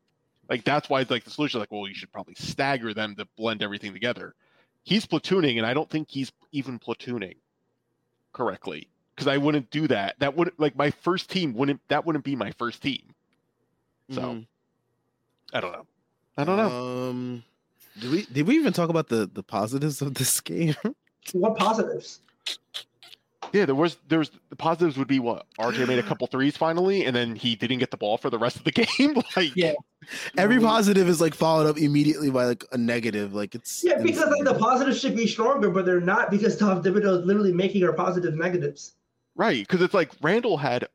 Like 0.49 0.63
that's 0.63 0.89
why 0.89 1.01
it's 1.01 1.11
like 1.11 1.23
the 1.23 1.29
solution. 1.31 1.59
Like, 1.59 1.71
well, 1.71 1.87
you 1.87 1.93
should 1.95 2.11
probably 2.11 2.35
stagger 2.35 2.93
them 2.93 3.15
to 3.15 3.25
blend 3.37 3.63
everything 3.63 3.93
together. 3.93 4.35
He's 4.83 5.05
platooning, 5.05 5.57
and 5.57 5.65
I 5.65 5.73
don't 5.73 5.89
think 5.89 6.09
he's 6.09 6.31
even 6.51 6.79
platooning 6.79 7.35
correctly 8.33 8.87
because 9.15 9.27
I 9.27 9.37
wouldn't 9.37 9.69
do 9.71 9.87
that. 9.87 10.15
That 10.19 10.35
would 10.35 10.51
like 10.57 10.75
my 10.75 10.91
first 10.91 11.29
team 11.29 11.53
wouldn't. 11.53 11.79
That 11.87 12.05
wouldn't 12.05 12.25
be 12.25 12.35
my 12.35 12.51
first 12.51 12.81
team. 12.81 13.13
So 14.11 14.21
Mhm. 14.21 14.47
I 15.53 15.61
don't 15.61 15.71
know. 15.71 15.85
I 16.37 16.43
don't 16.43 16.57
know. 16.57 17.09
Um, 17.09 17.43
did 17.99 18.11
we 18.11 18.25
did 18.25 18.47
we 18.47 18.55
even 18.55 18.73
talk 18.73 18.89
about 18.89 19.07
the 19.07 19.29
the 19.31 19.43
positives 19.43 20.01
of 20.01 20.15
this 20.15 20.41
game? 20.41 20.75
What 21.31 21.55
positives? 21.55 22.19
Yeah, 23.53 23.65
there 23.65 23.75
was 23.75 23.97
there's 24.09 24.31
the 24.49 24.55
positives 24.55 24.97
would 24.97 25.07
be 25.07 25.19
what 25.19 25.45
RJ 25.59 25.87
made 25.87 25.99
a 25.99 26.03
couple 26.03 26.25
threes 26.27 26.57
finally, 26.57 27.05
and 27.05 27.15
then 27.15 27.35
he 27.35 27.55
didn't 27.55 27.77
get 27.79 27.91
the 27.91 27.97
ball 27.97 28.17
for 28.17 28.29
the 28.31 28.39
rest 28.39 28.55
of 28.57 28.63
the 28.63 28.71
game. 28.99 29.21
like, 29.37 29.55
Yeah. 29.55 29.73
Every 30.37 30.59
positive 30.59 31.07
is 31.07 31.21
like 31.21 31.33
followed 31.33 31.67
up 31.69 31.77
immediately 31.77 32.29
by 32.31 32.45
like 32.45 32.65
a 32.71 32.77
negative. 32.77 33.33
Like 33.33 33.55
it's 33.55 33.83
Yeah, 33.83 33.99
because 34.01 34.29
like 34.31 34.43
the 34.43 34.49
insane. 34.49 34.59
positives 34.59 34.99
should 34.99 35.15
be 35.15 35.27
stronger, 35.27 35.69
but 35.69 35.85
they're 35.85 36.01
not 36.01 36.31
because 36.31 36.57
Tom 36.57 36.81
Thibodeau 36.83 37.19
is 37.21 37.25
literally 37.25 37.53
making 37.53 37.83
our 37.83 37.93
positive 37.93 38.33
negatives. 38.35 38.95
right, 39.35 39.59
because 39.65 39.81
it's 39.81 39.93
like 39.93 40.11
Randle 40.21 40.57
had 40.57 40.87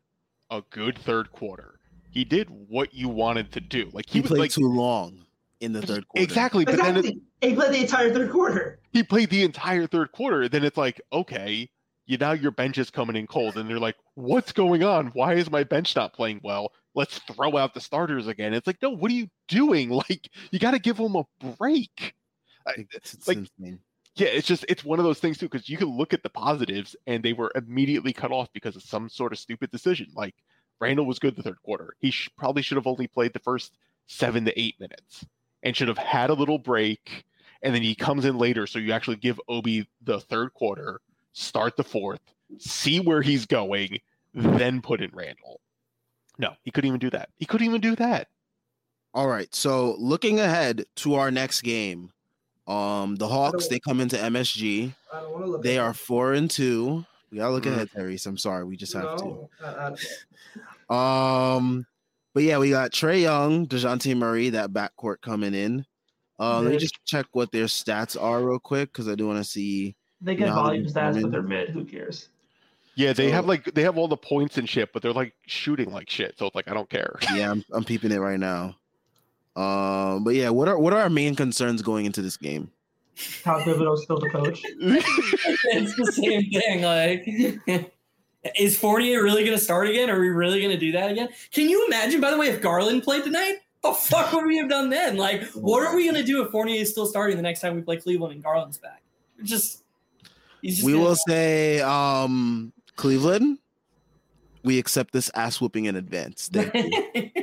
a 0.51 0.63
good 0.71 0.99
third 0.99 1.31
quarter. 1.33 1.79
He 2.11 2.25
did 2.25 2.49
what 2.51 2.93
you 2.93 3.09
wanted 3.09 3.53
to 3.53 3.61
do. 3.61 3.89
Like 3.93 4.09
he, 4.09 4.15
he 4.19 4.21
was 4.23 4.31
played 4.31 4.41
like 4.41 4.51
too 4.51 4.67
long 4.69 5.25
in 5.61 5.73
the 5.73 5.83
third 5.83 6.09
quarter. 6.09 6.25
exactly, 6.25 6.65
but 6.65 6.77
then 6.77 6.97
it, 6.97 7.05
Exactly. 7.07 7.23
he 7.41 7.55
played 7.55 7.73
the 7.73 7.81
entire 7.81 8.13
third 8.13 8.31
quarter. 8.33 8.81
he 8.93 9.03
played 9.05 9.31
the 9.31 9.43
entire 9.45 9.87
third 9.87 10.11
quarter. 10.13 10.49
Then 10.49 10.65
it's 10.65 10.77
like, 10.77 11.01
okay, 11.13 11.71
you 12.09 12.19
now 12.19 12.33
your 12.33 12.51
bench 12.51 12.79
is 12.79 12.91
coming 12.91 13.15
in 13.15 13.29
cold, 13.29 13.57
and 13.57 13.71
they're 13.71 13.79
like, 13.79 13.97
what's 14.15 14.51
going 14.51 14.83
on? 14.83 15.09
Why 15.09 15.35
is 15.35 15.51
my 15.51 15.63
bench 15.63 15.95
not 15.95 16.13
playing 16.15 16.41
well? 16.43 16.73
Let's 16.95 17.19
throw 17.21 17.57
out 17.57 17.75
the 17.75 17.81
starters 17.81 18.27
again. 18.27 18.55
It's 18.55 18.67
like, 18.67 18.83
no, 18.83 18.91
what 18.91 19.11
are 19.13 19.15
you 19.15 19.29
doing? 19.47 19.91
Like, 20.11 20.29
you 20.51 20.59
got 20.59 20.73
to 20.73 20.81
give 20.81 20.97
them 20.97 21.15
a 21.15 21.25
break. 21.57 22.15
It's, 22.77 23.15
it's 23.15 23.29
like- 23.29 23.39
insane. 23.39 23.79
yeah, 24.17 24.29
it's 24.29 24.47
just 24.47 24.65
it's 24.69 24.85
one 24.85 24.99
of 24.99 25.05
those 25.05 25.21
things 25.21 25.39
too 25.39 25.49
because 25.49 25.69
you 25.69 25.77
can 25.77 25.89
look 25.97 26.13
at 26.13 26.23
the 26.23 26.29
positives 26.31 26.97
and 27.07 27.23
they 27.23 27.33
were 27.33 27.53
immediately 27.55 28.13
cut 28.13 28.33
off 28.33 28.49
because 28.53 28.75
of 28.77 28.83
some 28.83 29.09
sort 29.09 29.33
of 29.33 29.39
stupid 29.39 29.71
decision. 29.71 30.09
Like 30.15 30.35
Randle 30.81 31.07
was 31.07 31.19
good 31.19 31.37
the 31.37 31.43
third 31.43 31.63
quarter. 31.63 31.95
He 32.01 32.11
sh- 32.11 32.29
probably 32.37 32.63
should 32.63 32.77
have 32.77 32.87
only 32.87 33.07
played 33.07 33.33
the 33.33 33.39
first 33.39 33.77
seven 34.07 34.45
to 34.47 34.61
eight 34.61 34.79
minutes 34.81 35.25
and 35.63 35.77
should 35.77 35.89
have 35.89 35.99
had 35.99 36.31
a 36.31 36.35
little 36.35 36.59
break. 36.59 37.25
And 37.63 37.75
then 37.75 37.83
he 37.83 37.95
comes 37.95 38.25
in 38.25 38.39
later, 38.39 38.67
so 38.67 38.79
you 38.79 38.93
actually 38.93 39.17
give 39.17 39.41
Obi 39.49 39.89
the 40.03 40.21
third 40.21 40.55
quarter, 40.55 41.01
start 41.39 41.77
the 41.77 41.85
fourth, 41.85 42.21
see 42.59 43.01
where 43.01 43.23
he's 43.23 43.47
going, 43.47 43.99
then 44.35 44.81
put 44.83 45.01
in 45.01 45.11
Randle. 45.13 45.61
No, 46.39 46.55
he 46.63 46.71
couldn't 46.71 46.89
even 46.89 47.01
do 47.01 47.11
that. 47.11 47.31
He 47.37 47.47
couldn't 47.47 47.67
even 47.67 47.81
do 47.81 47.97
that. 47.97 48.29
All 49.15 49.27
right. 49.27 49.53
So 49.55 49.97
looking 49.99 50.39
ahead 50.41 50.85
to 50.97 51.15
our 51.15 51.31
next 51.31 51.63
game, 51.63 52.11
um, 52.67 53.17
the 53.17 53.27
Hawks 53.27 53.67
they 53.69 53.81
come 53.81 54.01
into 54.01 54.17
MSG. 54.17 54.95
I 55.13 55.21
don't 55.21 55.33
want 55.33 55.45
to 55.45 55.51
look. 55.53 55.63
They 55.63 55.79
at 55.79 55.85
are 55.85 55.95
four 55.95 56.35
and 56.35 56.51
two. 56.51 57.05
We 57.31 57.39
gotta 57.39 57.53
look 57.53 57.65
Mhm. 57.65 57.73
ahead, 57.73 57.91
Terry. 57.95 58.19
I'm 58.27 58.39
sorry, 58.39 58.65
we 58.65 58.77
just 58.77 58.93
have 58.95 59.17
to. 59.17 59.25
no, 59.25 59.49
I- 59.63 59.89
I- 59.91 59.97
Um, 61.57 61.87
but 62.35 62.43
yeah, 62.43 62.59
we 62.59 62.71
got 62.71 62.93
Trae 62.93 63.21
Young, 63.23 63.67
Dejounte 63.67 64.17
Murray, 64.17 64.51
that 64.51 64.71
backcourt 64.71 65.21
coming 65.21 65.55
in. 65.55 65.85
Uh, 66.41 66.61
let 66.63 66.71
me 66.73 66.79
just 66.79 66.99
check 67.05 67.27
what 67.33 67.51
their 67.53 67.65
stats 67.67 68.21
are 68.21 68.43
real 68.43 68.59
quick 68.61 68.93
because 68.93 69.09
I 69.09 69.15
do 69.15 69.27
want 69.27 69.39
to 69.39 69.51
see. 69.51 69.97
They 70.21 70.35
get 70.35 70.49
No, 70.49 70.55
volume 70.55 70.85
they- 70.85 70.91
stats, 70.91 71.15
they- 71.15 71.23
but 71.23 71.31
they're 71.31 71.43
mid. 71.43 71.71
Who 71.71 71.85
cares? 71.85 72.29
Yeah, 72.95 73.13
they 73.13 73.29
So- 73.29 73.35
have 73.35 73.47
like 73.47 73.65
they 73.75 73.83
have 73.83 73.97
all 73.97 74.09
the 74.09 74.17
points 74.17 74.59
and 74.59 74.69
shit, 74.69 74.93
but 74.93 75.03
they're 75.03 75.13
like 75.13 75.33
shooting 75.47 75.93
like 75.93 76.11
shit. 76.11 76.37
So 76.39 76.47
it's 76.47 76.55
like 76.57 76.69
I 76.69 76.75
don't 76.75 76.91
care. 76.91 77.17
Yeah, 77.35 77.51
I'm, 77.51 77.65
I'm 77.73 77.85
peeping 77.85 78.11
it 78.13 78.19
right 78.19 78.41
now. 78.41 78.77
Um, 79.57 80.25
but 80.25 80.35
yeah, 80.35 80.51
what 80.51 80.69
are 80.69 80.79
what 80.79 80.93
are 80.93 81.01
our 81.01 81.11
main 81.11 81.35
concerns 81.35 81.83
going 81.83 82.07
into 82.07 82.23
this 82.23 82.37
game? 82.37 82.71
Tom 83.43 83.61
Thibodeau's 83.63 84.05
still 84.05 84.19
the 84.21 84.31
coach. 84.31 84.61
it's 84.65 85.97
the 85.97 86.13
same 86.13 86.51
thing. 86.51 86.83
Like, 86.83 87.93
is 88.61 88.79
Fournier 88.79 89.25
really 89.25 89.43
going 89.45 89.57
to 89.59 89.63
start 89.63 89.89
again? 89.89 90.09
Are 90.09 90.21
we 90.21 90.29
really 90.29 90.61
going 90.61 90.71
to 90.73 90.79
do 90.79 90.93
that 90.93 91.11
again? 91.11 91.29
Can 91.53 91.69
you 91.69 91.85
imagine, 91.87 92.21
by 92.21 92.31
the 92.31 92.39
way, 92.39 92.47
if 92.47 92.61
Garland 92.63 93.03
played 93.03 93.25
tonight? 93.25 93.57
The 93.83 93.93
fuck 93.93 94.33
would 94.33 94.47
we 94.47 94.57
have 94.59 94.69
done 94.69 94.89
then? 94.91 95.17
Like, 95.17 95.43
what 95.55 95.85
are 95.85 95.97
we 95.97 96.05
going 96.05 96.15
to 96.15 96.23
do 96.23 96.45
if 96.45 96.51
Fournier 96.53 96.81
is 96.81 96.91
still 96.91 97.07
starting 97.07 97.37
the 97.37 97.43
next 97.43 97.61
time 97.61 97.75
we 97.75 97.83
play 97.83 97.97
Cleveland 97.97 98.35
and 98.35 98.43
Garland's 98.43 98.79
back? 98.79 99.03
Just 99.43 99.83
we 100.63 100.95
will 100.95 101.17
say, 101.27 101.81
um, 101.81 102.73
Cleveland. 102.97 103.59
We 104.65 104.79
accept 104.79 105.13
this 105.13 105.31
ass 105.35 105.61
whooping 105.61 105.85
in 105.87 105.97
advance. 105.97 106.49
Thank 106.53 106.75
you. 107.15 107.31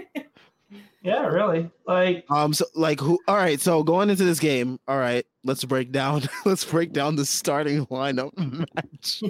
Yeah, 1.01 1.27
really. 1.27 1.69
Like 1.85 2.25
Um, 2.31 2.51
so 2.51 2.65
like 2.73 2.99
who? 2.99 3.19
All 3.27 3.35
right, 3.35 3.59
so 3.59 3.83
going 3.83 4.09
into 4.09 4.23
this 4.23 4.39
game, 4.39 4.79
all 4.87 4.97
right, 4.97 5.23
let's 5.43 5.63
break 5.63 5.91
down. 5.91 6.23
Let's 6.45 6.65
break 6.65 6.93
down 6.93 7.15
the 7.15 7.27
starting 7.27 7.85
lineup 7.87 8.35
match. 8.75 9.21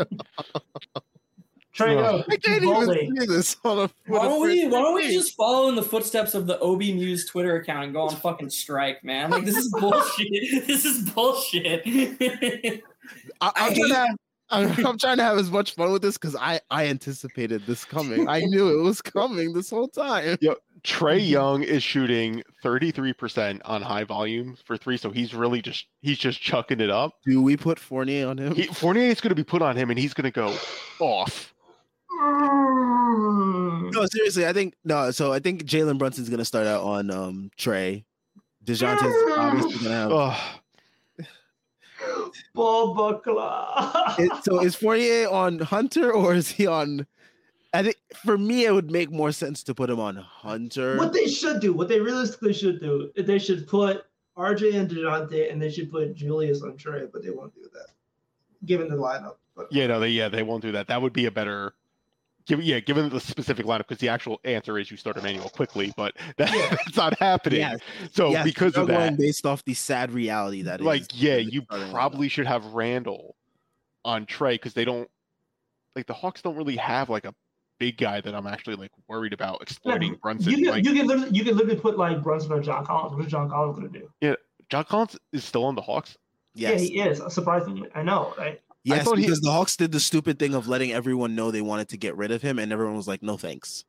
Trae 1.77 1.95
Young, 2.01 2.23
I 2.29 2.38
can't 2.38 2.63
even 2.63 2.69
Boldy. 2.69 3.19
see 3.19 3.25
this 3.25 3.57
on 3.65 3.77
a. 3.79 3.89
Why 4.07 4.19
for 4.19 4.23
the 4.23 4.29
don't 4.29 4.41
we? 4.41 4.63
Why 4.67 4.79
don't 4.81 4.95
we 4.95 5.11
just 5.13 5.36
follow 5.36 5.67
in 5.67 5.75
the 5.75 5.83
footsteps 5.83 6.33
of 6.33 6.47
the 6.47 6.57
OB 6.61 6.79
Muse 6.79 7.25
Twitter 7.25 7.57
account 7.57 7.83
and 7.83 7.93
go 7.93 8.03
on 8.03 8.15
fucking 8.15 8.51
strike, 8.51 9.03
man? 9.03 9.29
Like 9.31 9.43
this 9.43 9.57
is 9.57 9.69
bullshit. 9.77 10.67
this 10.67 10.86
is 10.86 11.09
bullshit. 11.09 11.83
I, 13.41 13.47
I 13.47 13.67
I'm, 13.67 13.73
trying 13.73 13.75
hate- 13.75 13.88
to 13.89 13.95
have, 13.95 14.15
I'm, 14.49 14.86
I'm 14.86 14.97
trying 14.97 15.17
to 15.17 15.23
have 15.23 15.38
as 15.38 15.49
much 15.51 15.75
fun 15.75 15.91
with 15.91 16.01
this 16.01 16.17
because 16.17 16.36
I 16.36 16.59
I 16.69 16.88
anticipated 16.88 17.63
this 17.65 17.83
coming. 17.86 18.27
I 18.29 18.41
knew 18.41 18.79
it 18.79 18.81
was 18.83 19.01
coming 19.01 19.53
this 19.53 19.69
whole 19.69 19.88
time. 19.88 20.38
Trae 20.83 21.27
Young 21.27 21.63
is 21.63 21.81
shooting 21.81 22.43
33% 22.63 23.59
on 23.65 23.81
high 23.81 24.03
volume 24.03 24.55
for 24.65 24.77
three, 24.77 24.97
so 24.97 25.09
he's 25.09 25.33
really 25.33 25.61
just 25.61 25.88
he's 26.01 26.19
just 26.19 26.39
chucking 26.39 26.79
it 26.79 26.91
up. 26.91 27.13
Do 27.25 27.41
we 27.41 27.57
put 27.57 27.79
Fournier 27.79 28.27
on 28.27 28.38
him? 28.38 28.53
He, 28.53 28.67
Fournier 28.67 29.07
is 29.09 29.19
going 29.19 29.29
to 29.29 29.36
be 29.36 29.43
put 29.43 29.63
on 29.63 29.75
him, 29.75 29.89
and 29.89 29.97
he's 29.97 30.13
going 30.13 30.25
to 30.25 30.31
go 30.31 30.55
off. 30.99 31.55
Mm. 32.21 33.93
no, 33.93 34.05
seriously, 34.05 34.45
I 34.45 34.53
think 34.53 34.75
no. 34.83 35.11
So 35.11 35.33
I 35.33 35.39
think 35.39 35.63
Jalen 35.63 35.97
Brunson's 35.97 36.29
gonna 36.29 36.45
start 36.45 36.65
out 36.67 36.83
on 36.83 37.11
um 37.11 37.51
Trae. 37.57 38.05
Dejounte's 38.63 39.38
obviously 39.38 39.83
gonna 39.83 39.95
have. 39.95 40.11
Ugh. 40.11 40.59
Ball 42.53 42.93
buckler. 42.93 44.15
Is- 44.19 44.43
so 44.43 44.59
is 44.61 44.75
Fournier 44.75 45.29
on 45.29 45.59
Hunter 45.59 46.11
or 46.11 46.33
is 46.36 46.49
he 46.49 46.67
on? 46.67 47.05
I 47.73 47.83
think 47.83 47.97
for 48.23 48.38
me 48.38 48.65
it 48.65 48.73
would 48.73 48.89
make 48.89 49.11
more 49.11 49.31
sense 49.33 49.61
to 49.63 49.75
put 49.75 49.89
him 49.89 49.99
on 49.99 50.15
Hunter. 50.15 50.97
what 50.97 51.11
they 51.11 51.27
should 51.27 51.59
do, 51.59 51.73
what 51.73 51.89
they 51.89 51.99
realistically 51.99 52.53
should 52.53 52.79
do, 52.79 53.11
they 53.17 53.38
should 53.39 53.67
put 53.67 54.05
RJ 54.38 54.75
and 54.75 54.89
Dejounte, 54.89 55.51
and 55.51 55.61
they 55.61 55.69
should 55.69 55.91
put 55.91 56.13
Julius 56.15 56.61
on 56.61 56.77
Trae, 56.77 57.09
but 57.11 57.23
they 57.23 57.29
won't 57.31 57.53
do 57.55 57.61
that, 57.73 57.88
given 58.65 58.89
the 58.89 58.95
lineup. 58.95 59.36
But 59.55 59.67
Yeah, 59.71 59.88
no, 59.88 59.99
they 59.99 60.09
yeah 60.09 60.29
they 60.29 60.43
won't 60.43 60.61
do 60.61 60.71
that. 60.73 60.88
That 60.88 61.01
would 61.01 61.13
be 61.13 61.25
a 61.25 61.31
better. 61.31 61.73
Give, 62.47 62.61
yeah, 62.61 62.79
given 62.79 63.09
the 63.09 63.19
specific 63.19 63.65
lineup, 63.65 63.79
because 63.79 63.97
the 63.97 64.09
actual 64.09 64.39
answer 64.43 64.77
is 64.77 64.91
you 64.91 64.97
start 64.97 65.17
Emmanuel 65.17 65.49
Quickley, 65.49 65.91
but 65.97 66.15
that, 66.37 66.51
that's 66.85 66.97
not 66.97 67.17
happening. 67.19 67.59
Yes, 67.59 67.79
so 68.11 68.29
yes, 68.29 68.43
because 68.43 68.75
you're 68.75 68.83
of 68.83 68.89
going 68.89 69.11
that, 69.13 69.17
based 69.17 69.45
off 69.45 69.63
the 69.65 69.73
sad 69.73 70.11
reality 70.11 70.61
that 70.63 70.81
like 70.81 71.05
yeah, 71.13 71.37
you 71.37 71.63
probably 71.63 72.29
should 72.29 72.45
have 72.47 72.65
Randle 72.65 73.35
on 74.03 74.25
Trae 74.25 74.53
because 74.53 74.73
they 74.73 74.85
don't 74.85 75.09
like 75.95 76.05
the 76.05 76.13
Hawks 76.13 76.41
don't 76.41 76.55
really 76.55 76.75
have 76.75 77.09
like 77.09 77.25
a 77.25 77.33
big 77.79 77.97
guy 77.97 78.21
that 78.21 78.33
I'm 78.35 78.47
actually 78.47 78.75
like 78.75 78.91
worried 79.07 79.33
about 79.33 79.61
exploiting 79.61 80.15
Brunson. 80.21 80.51
you 80.51 80.57
can 80.57 80.67
like 80.67 80.85
you 80.85 80.93
can 80.93 81.07
literally 81.07 81.35
you 81.35 81.43
can 81.43 81.57
literally 81.57 81.79
put 81.79 81.97
like 81.97 82.21
Brunson 82.21 82.51
or 82.51 82.61
John 82.61 82.85
Collins. 82.85 83.15
What 83.15 83.25
is 83.25 83.31
John 83.31 83.49
Collins 83.49 83.77
gonna 83.77 83.89
do? 83.89 84.09
Yeah, 84.21 84.35
John 84.69 84.85
Collins 84.85 85.17
is 85.33 85.43
still 85.43 85.65
on 85.65 85.75
the 85.75 85.81
Hawks. 85.81 86.17
yes, 86.53 86.83
Yeah, 86.83 87.03
he 87.03 87.09
is. 87.09 87.21
Surprisingly, 87.33 87.89
I 87.95 88.03
know, 88.03 88.33
right? 88.37 88.61
Yes, 88.86 89.05
thought 89.05 89.17
he- 89.17 89.25
because 89.25 89.41
the 89.41 89.51
Hawks 89.51 89.75
did 89.75 89.91
the 89.91 89.99
stupid 89.99 90.39
thing 90.39 90.53
of 90.53 90.67
letting 90.67 90.91
everyone 90.91 91.36
know 91.36 91.51
they 91.51 91.61
wanted 91.61 91.89
to 91.89 91.97
get 91.97 92.15
rid 92.15 92.31
of 92.31 92.41
him, 92.41 92.59
and 92.59 92.71
everyone 92.71 92.95
was 92.95 93.07
like, 93.07 93.21
"No 93.23 93.38
thanks." 93.38 93.83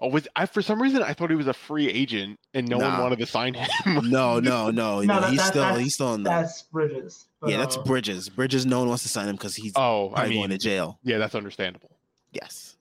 Oh, 0.00 0.08
was 0.10 0.28
I 0.36 0.46
for 0.46 0.62
some 0.62 0.80
reason 0.80 1.02
I 1.02 1.12
thought 1.12 1.28
he 1.28 1.34
was 1.34 1.48
a 1.48 1.52
free 1.52 1.88
agent 1.88 2.38
and 2.54 2.68
no 2.68 2.78
one 2.78 3.00
wanted 3.00 3.18
to 3.18 3.26
sign 3.26 3.54
him. 3.54 3.68
No, 4.08 4.38
no, 4.38 4.70
no, 4.70 4.70
No, 4.70 5.00
no. 5.02 5.20
that- 5.20 5.30
he's 5.30 5.38
that- 5.40 5.46
still 5.48 5.62
that's- 5.62 5.80
he's 5.80 5.94
still 5.94 6.14
in 6.14 6.22
the. 6.22 6.30
That's 6.30 6.62
Bridges. 6.62 7.26
But, 7.40 7.50
yeah, 7.50 7.56
that's 7.56 7.76
uh, 7.76 7.82
Bridges. 7.82 8.28
Bridges, 8.28 8.64
no 8.64 8.78
one 8.78 8.88
wants 8.88 9.02
to 9.02 9.08
sign 9.08 9.28
him 9.28 9.34
because 9.34 9.56
he's 9.56 9.72
oh, 9.74 10.10
I 10.10 10.12
probably 10.14 10.30
mean, 10.30 10.38
going 10.40 10.50
to 10.50 10.58
jail. 10.58 10.98
yeah, 11.02 11.18
that's 11.18 11.34
understandable. 11.34 11.90
Yes, 12.32 12.76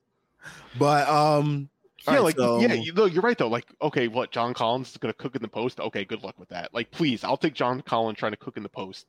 but 0.77 1.07
um, 1.09 1.69
yeah, 2.07 2.13
right, 2.13 2.21
like 2.23 2.37
so- 2.37 2.59
yeah, 2.59 2.73
you 2.73 2.93
know, 2.93 3.05
you're 3.05 3.23
right 3.23 3.37
though. 3.37 3.47
Like, 3.47 3.65
okay, 3.81 4.07
what 4.07 4.29
John 4.29 4.53
Collins 4.53 4.91
is 4.91 4.97
gonna 4.97 5.13
cook 5.13 5.35
in 5.35 5.41
the 5.41 5.47
post? 5.47 5.79
Okay, 5.79 6.05
good 6.05 6.21
luck 6.21 6.37
with 6.37 6.49
that. 6.49 6.71
Like, 6.71 6.91
please, 6.91 7.23
I'll 7.23 7.35
take 7.37 7.55
John 7.55 7.81
Collins 7.81 8.19
trying 8.19 8.33
to 8.33 8.37
cook 8.37 8.57
in 8.57 8.63
the 8.63 8.69
post 8.69 9.07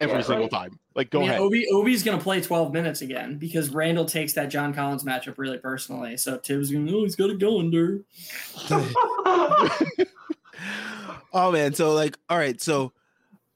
every 0.00 0.16
Yeah, 0.16 0.22
single 0.22 0.44
right. 0.44 0.50
time. 0.50 0.78
Like, 0.94 1.10
go 1.10 1.18
I 1.18 1.22
mean, 1.22 1.30
ahead. 1.30 1.40
Obi 1.42 1.66
Obi's 1.72 2.02
gonna 2.02 2.18
play 2.20 2.40
12 2.40 2.72
minutes 2.72 3.02
again 3.02 3.38
because 3.38 3.70
Randle 3.70 4.04
takes 4.06 4.32
that 4.34 4.46
John 4.46 4.72
Collins 4.74 5.04
matchup 5.04 5.38
really 5.38 5.58
personally. 5.58 6.16
So 6.16 6.38
Thibs 6.38 6.70
gonna, 6.70 6.90
oh, 6.92 7.02
he's 7.04 7.16
got 7.16 7.30
it 7.30 7.38
going, 7.38 7.70
dude. 7.70 8.04
oh 11.32 11.52
man, 11.52 11.74
so 11.74 11.92
like, 11.94 12.16
all 12.28 12.38
right, 12.38 12.60
so 12.60 12.92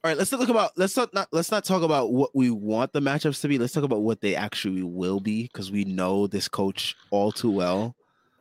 all 0.03 0.09
right, 0.11 0.17
let's 0.17 0.33
not 0.33 0.41
talk 0.41 0.49
about 0.49 0.73
let's 0.77 0.97
not, 0.97 1.13
not 1.13 1.29
let's 1.33 1.51
not 1.51 1.65
talk 1.65 1.83
about 1.83 2.13
what 2.13 2.31
we 2.35 2.51
want 2.51 2.93
the 2.93 3.01
matchups 3.01 3.41
to 3.43 3.49
be. 3.49 3.59
Let's 3.59 3.73
talk 3.75 3.85
about 3.85 4.01
what 4.03 4.21
they 4.21 4.35
actually 4.35 4.83
will 4.83 5.21
be 5.21 5.43
because 5.45 5.71
we 5.71 5.85
know 5.85 6.27
this 6.27 6.49
coach 6.49 6.97
all 7.11 7.33
too 7.33 7.51
well. 7.51 7.95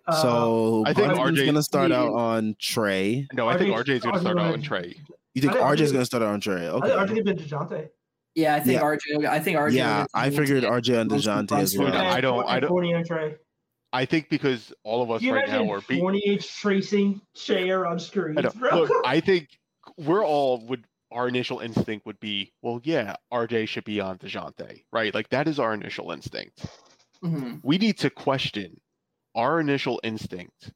Uh, 0.09 0.21
so 0.21 0.83
I 0.85 0.93
think 0.93 1.13
Brunson's 1.13 1.39
RJ 1.39 1.45
gonna 1.45 1.63
start 1.63 1.91
out 1.91 2.13
on 2.13 2.55
Trae. 2.55 3.27
no, 3.33 3.47
I 3.47 3.57
think 3.57 3.75
RJ 3.75 3.95
RJ's 3.99 4.03
gonna 4.03 4.19
start 4.19 4.39
out 4.39 4.53
on 4.53 4.61
Trae. 4.61 4.95
You 5.35 5.41
think 5.41 5.53
I 5.53 5.57
think 5.57 5.65
RJ 5.65 5.81
is 5.81 5.91
gonna 5.91 6.05
start 6.05 6.23
out 6.23 6.29
on 6.33 6.41
Trae? 6.41 6.61
I 6.61 6.69
Okay. 6.69 6.87
think 6.87 6.99
RJ 6.99 7.23
been 7.25 7.37
Dejounte. 7.37 7.89
Yeah, 8.35 8.55
I 8.55 8.59
think 8.59 8.79
Yeah. 8.79 8.85
RJ. 8.85 9.25
I 9.27 9.39
think 9.39 9.57
RJ. 9.57 9.73
yeah, 9.77 10.05
I 10.13 10.29
figured 10.29 10.63
RJ 10.63 10.99
and 11.01 11.09
Brunson- 11.09 11.33
Dejounte 11.47 11.59
as 11.59 11.73
Brunson- 11.75 11.81
well. 11.81 11.91
No, 11.93 11.99
I 12.09 12.21
don't- 12.21 12.47
I 12.47 12.59
don't- 12.59 12.69
Fournier 12.69 12.97
and 12.97 13.07
Trae. 13.09 13.35
I 13.91 14.05
think 14.05 14.29
because 14.29 14.71
all 14.83 15.01
of 15.01 15.09
us 15.09 15.21
You 15.21 15.33
right 15.33 15.47
now 15.49 15.67
are 15.71 15.81
beat. 15.87 15.99
Fournier 15.99 16.37
tracing 16.37 17.21
share 17.35 17.87
on 17.87 17.99
screens, 17.99 18.37
I 18.37 18.41
know. 18.41 18.51
bro. 18.55 18.81
Look, 18.81 18.91
I 19.05 19.19
think 19.19 19.47
we're 19.97 20.23
all 20.23 20.65
would 20.67 20.85
our 21.11 21.27
initial 21.27 21.59
instinct 21.59 22.05
would 22.05 22.19
be, 22.19 22.53
well, 22.61 22.79
yeah, 22.83 23.15
RJ 23.33 23.65
should 23.67 23.83
be 23.83 23.99
on 23.99 24.19
Dejounte, 24.19 24.83
right? 24.93 25.11
Like 25.11 25.29
that 25.29 25.47
is 25.47 25.59
our 25.59 25.73
initial 25.73 26.11
instinct. 26.11 26.65
Mhm. 27.23 27.59
we 27.63 27.77
need 27.77 27.97
to 27.97 28.09
question 28.09 28.79
our 29.35 29.59
initial 29.59 29.99
instinct 30.03 30.71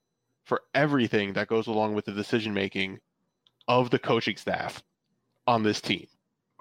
for 0.45 0.61
everything 0.73 1.33
that 1.33 1.47
goes 1.47 1.67
along 1.67 1.95
with 1.95 2.05
the 2.05 2.11
decision 2.11 2.53
making 2.53 2.99
of 3.67 3.89
the 3.89 3.99
coaching 3.99 4.35
staff 4.35 4.83
on 5.47 5.63
this 5.63 5.79
team. 5.81 6.07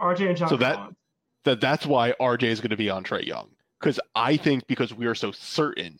RJ 0.00 0.28
and 0.28 0.36
John 0.36 0.48
So 0.48 0.56
that- 0.58 0.74
Collins. 0.76 0.96
That 1.44 1.60
that's 1.60 1.84
why 1.84 2.12
RJ 2.20 2.44
is 2.44 2.60
going 2.60 2.70
to 2.70 2.76
be 2.76 2.88
on 2.88 3.02
Trae 3.02 3.26
Young 3.26 3.50
because 3.80 3.98
I 4.14 4.36
think 4.36 4.64
because 4.68 4.94
we 4.94 5.06
are 5.06 5.14
so 5.16 5.32
certain 5.32 5.98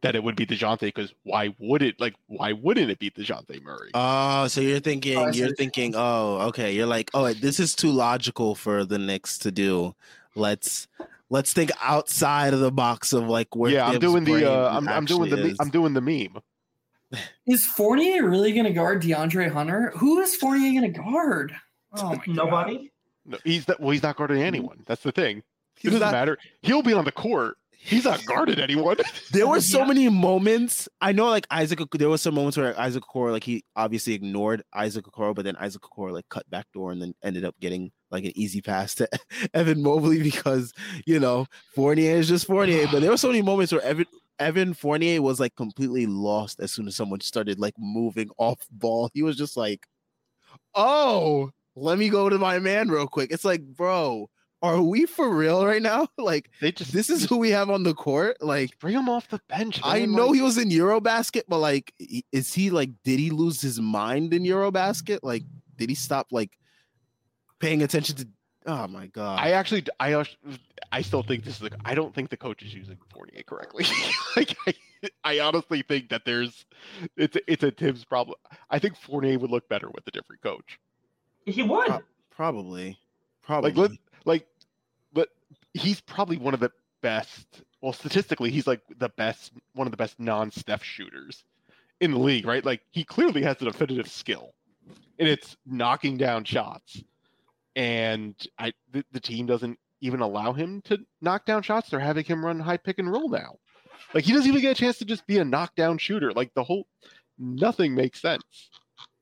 that 0.00 0.16
it 0.16 0.24
would 0.24 0.36
be 0.36 0.46
Dejounte 0.46 0.80
because 0.80 1.12
why 1.22 1.54
would 1.58 1.82
it 1.82 2.00
like 2.00 2.14
why 2.28 2.52
wouldn't 2.54 2.90
it 2.90 2.98
be 2.98 3.10
Dejounte 3.10 3.62
Murray? 3.62 3.90
Oh, 3.92 4.46
so 4.48 4.62
you're 4.62 4.80
thinking, 4.80 5.18
you're 5.18 5.30
you're 5.32 5.54
thinking, 5.54 5.92
oh, 5.94 6.38
okay. 6.48 6.72
You're 6.72 6.86
like, 6.86 7.10
oh, 7.12 7.30
this 7.34 7.60
is 7.60 7.74
too 7.76 7.90
logical 7.90 8.54
for 8.54 8.86
the 8.86 8.96
Knicks 8.98 9.36
to 9.40 9.50
do. 9.50 9.94
Let's 10.34 10.88
let's 11.30 11.52
think 11.52 11.70
outside 11.80 12.52
of 12.52 12.60
the 12.60 12.70
box 12.72 13.12
of 13.12 13.28
like 13.28 13.54
where. 13.56 13.70
yeah, 13.72 13.86
I'm 13.86 13.98
doing 13.98 14.24
the 14.24 14.50
uh, 14.52 14.76
I'm, 14.76 14.86
I'm 14.88 15.04
doing 15.06 15.30
the 15.30 15.36
actually 15.36 15.52
is. 15.52 15.56
I'm 15.60 15.70
doing 15.70 15.94
the 15.94 16.00
meme. 16.00 16.38
Is 17.46 17.66
Fournier 17.66 18.28
really 18.28 18.52
gonna 18.52 18.72
guard 18.72 19.02
DeAndre 19.02 19.50
Hunter? 19.50 19.92
Who 19.96 20.20
is 20.20 20.36
Fournier 20.36 20.80
gonna 20.80 20.92
guard? 20.92 21.52
Oh 21.94 22.10
my 22.10 22.16
God. 22.16 22.28
Nobody. 22.28 22.92
No, 23.26 23.36
he's 23.44 23.66
not, 23.66 23.80
well, 23.80 23.90
he's 23.90 24.02
not 24.04 24.16
guarding 24.16 24.42
anyone. 24.42 24.84
That's 24.86 25.02
the 25.02 25.10
thing. 25.10 25.38
It 25.82 25.86
doesn't 25.88 26.00
not- 26.00 26.12
matter. 26.12 26.38
He'll 26.62 26.82
be 26.82 26.92
on 26.92 27.04
the 27.04 27.10
court. 27.12 27.56
He's 27.82 28.04
not 28.04 28.24
guarding 28.26 28.60
anyone. 28.60 28.98
There 29.32 29.46
were 29.48 29.60
so 29.60 29.78
Yeah. 29.80 29.86
many 29.86 30.08
moments. 30.08 30.88
I 31.00 31.10
know, 31.12 31.26
like 31.30 31.46
Isaac. 31.50 31.80
There 31.92 32.08
was 32.10 32.20
some 32.22 32.34
moments 32.34 32.56
where 32.58 32.78
Isaac 32.78 33.02
Okoro, 33.02 33.32
like 33.32 33.42
he 33.44 33.64
obviously 33.74 34.12
ignored 34.14 34.62
Isaac 34.72 35.06
Okoro, 35.06 35.34
but 35.34 35.44
then 35.44 35.56
Isaac 35.56 35.82
Okoro 35.82 36.12
like 36.12 36.28
cut 36.28 36.48
back 36.50 36.66
door 36.74 36.92
and 36.92 37.00
then 37.02 37.14
ended 37.24 37.44
up 37.44 37.58
getting 37.58 37.90
like 38.10 38.24
an 38.24 38.32
easy 38.34 38.60
pass 38.60 38.94
to 38.96 39.08
Evan 39.54 39.82
Mobley 39.82 40.22
because 40.22 40.72
you 41.06 41.20
know 41.20 41.46
Fournier 41.74 42.16
is 42.16 42.28
just 42.28 42.46
Fournier. 42.46 42.86
But 42.90 43.00
there 43.00 43.10
were 43.10 43.16
so 43.16 43.28
many 43.28 43.42
moments 43.42 43.72
where 43.72 43.82
Evan 43.82 44.06
Evan 44.38 44.74
Fournier 44.74 45.20
was 45.22 45.38
like 45.40 45.54
completely 45.56 46.06
lost 46.06 46.60
as 46.60 46.72
soon 46.72 46.88
as 46.88 46.96
someone 46.96 47.20
started 47.20 47.58
like 47.58 47.74
moving 47.78 48.30
off 48.38 48.58
ball. 48.70 49.10
He 49.14 49.22
was 49.22 49.36
just 49.36 49.56
like, 49.56 49.86
"Oh, 50.74 51.50
let 51.76 51.98
me 51.98 52.08
go 52.08 52.28
to 52.28 52.38
my 52.38 52.58
man 52.58 52.88
real 52.88 53.06
quick." 53.06 53.30
It's 53.32 53.44
like, 53.44 53.62
bro, 53.62 54.28
are 54.62 54.82
we 54.82 55.06
for 55.06 55.34
real 55.34 55.64
right 55.66 55.82
now? 55.82 56.08
Like 56.18 56.50
they 56.60 56.70
just 56.72 56.92
this 56.92 57.10
is 57.10 57.24
who 57.24 57.38
we 57.38 57.50
have 57.50 57.70
on 57.70 57.82
the 57.82 57.94
court. 57.94 58.36
Like 58.40 58.78
bring 58.78 58.94
him 58.94 59.08
off 59.08 59.28
the 59.28 59.40
bench. 59.48 59.80
I 59.82 60.04
know 60.06 60.26
like- 60.26 60.36
he 60.36 60.42
was 60.42 60.58
in 60.58 60.68
Eurobasket, 60.70 61.42
but 61.48 61.58
like, 61.58 61.92
is 62.32 62.52
he 62.54 62.70
like, 62.70 62.90
did 63.04 63.18
he 63.18 63.30
lose 63.30 63.60
his 63.60 63.80
mind 63.80 64.34
in 64.34 64.42
Eurobasket? 64.44 65.20
Like, 65.22 65.44
did 65.76 65.88
he 65.88 65.94
stop 65.94 66.28
like 66.30 66.50
paying 67.60 67.82
attention 67.82 68.16
to? 68.16 68.28
Oh 68.66 68.86
my 68.88 69.06
god! 69.06 69.38
I 69.40 69.52
actually, 69.52 69.84
I, 69.98 70.22
I 70.92 71.00
still 71.02 71.22
think 71.22 71.44
this 71.44 71.56
is. 71.56 71.62
Like, 71.62 71.74
I 71.84 71.94
don't 71.94 72.14
think 72.14 72.28
the 72.28 72.36
coach 72.36 72.62
is 72.62 72.74
using 72.74 72.98
Fournier 73.10 73.42
correctly. 73.46 73.86
like, 74.36 74.54
I, 74.66 74.74
I 75.24 75.40
honestly 75.40 75.82
think 75.82 76.10
that 76.10 76.26
there's, 76.26 76.66
it's, 77.16 77.36
a- 77.36 77.50
it's 77.52 77.62
a 77.64 77.70
Thibs 77.70 78.04
problem. 78.04 78.36
I 78.68 78.78
think 78.78 78.96
Fournier 78.96 79.38
would 79.38 79.50
look 79.50 79.66
better 79.68 79.88
with 79.88 80.06
a 80.06 80.10
different 80.10 80.42
coach. 80.42 80.78
He 81.46 81.62
would. 81.62 81.86
Pro- 81.86 82.00
Probably. 82.30 82.98
Probably. 83.42 83.70
Like 83.72 83.78
let 83.78 83.98
like 84.24 84.46
but 85.12 85.28
he's 85.74 86.00
probably 86.00 86.36
one 86.36 86.54
of 86.54 86.60
the 86.60 86.70
best 87.02 87.46
well 87.80 87.92
statistically 87.92 88.50
he's 88.50 88.66
like 88.66 88.80
the 88.98 89.08
best 89.08 89.52
one 89.74 89.86
of 89.86 89.90
the 89.90 89.96
best 89.96 90.20
non-Steph 90.20 90.82
shooters 90.84 91.44
in 92.00 92.12
the 92.12 92.18
league, 92.18 92.46
right? 92.46 92.64
Like 92.64 92.82
he 92.92 93.04
clearly 93.04 93.42
has 93.42 93.60
a 93.60 93.64
definitive 93.64 94.08
skill. 94.08 94.54
And 95.18 95.28
it's 95.28 95.56
knocking 95.66 96.16
down 96.16 96.44
shots. 96.44 97.02
And 97.76 98.34
I 98.58 98.72
the, 98.92 99.04
the 99.12 99.20
team 99.20 99.46
doesn't 99.46 99.78
even 100.00 100.20
allow 100.20 100.52
him 100.52 100.82
to 100.82 100.98
knock 101.20 101.44
down 101.46 101.62
shots. 101.62 101.90
They're 101.90 102.00
having 102.00 102.24
him 102.24 102.44
run 102.44 102.60
high 102.60 102.78
pick 102.78 102.98
and 102.98 103.10
roll 103.10 103.28
now. 103.28 103.56
Like 104.14 104.24
he 104.24 104.32
doesn't 104.32 104.48
even 104.48 104.60
get 104.60 104.72
a 104.72 104.80
chance 104.80 104.98
to 104.98 105.04
just 105.04 105.26
be 105.26 105.38
a 105.38 105.44
knockdown 105.44 105.98
shooter. 105.98 106.32
Like 106.32 106.52
the 106.54 106.64
whole 106.64 106.86
nothing 107.38 107.94
makes 107.94 108.20
sense. 108.20 108.70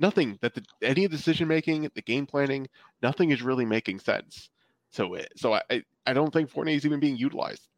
Nothing 0.01 0.39
that 0.41 0.55
the, 0.55 0.65
any 0.83 1.07
decision 1.09 1.49
making, 1.49 1.91
the 1.95 2.03
game 2.03 2.27
planning, 2.27 2.69
nothing 3.03 3.31
is 3.31 3.43
really 3.43 3.65
making 3.65 4.01
sense. 4.01 4.51
So 4.93 5.15
it, 5.15 5.33
so 5.37 5.55
I 5.55 5.63
I- 5.71 5.85
I 6.07 6.15
don't 6.15 6.33
think 6.33 6.49
Fournier 6.49 6.75
is 6.75 6.87
even 6.87 7.01
being 7.01 7.19
utilized 7.19 7.69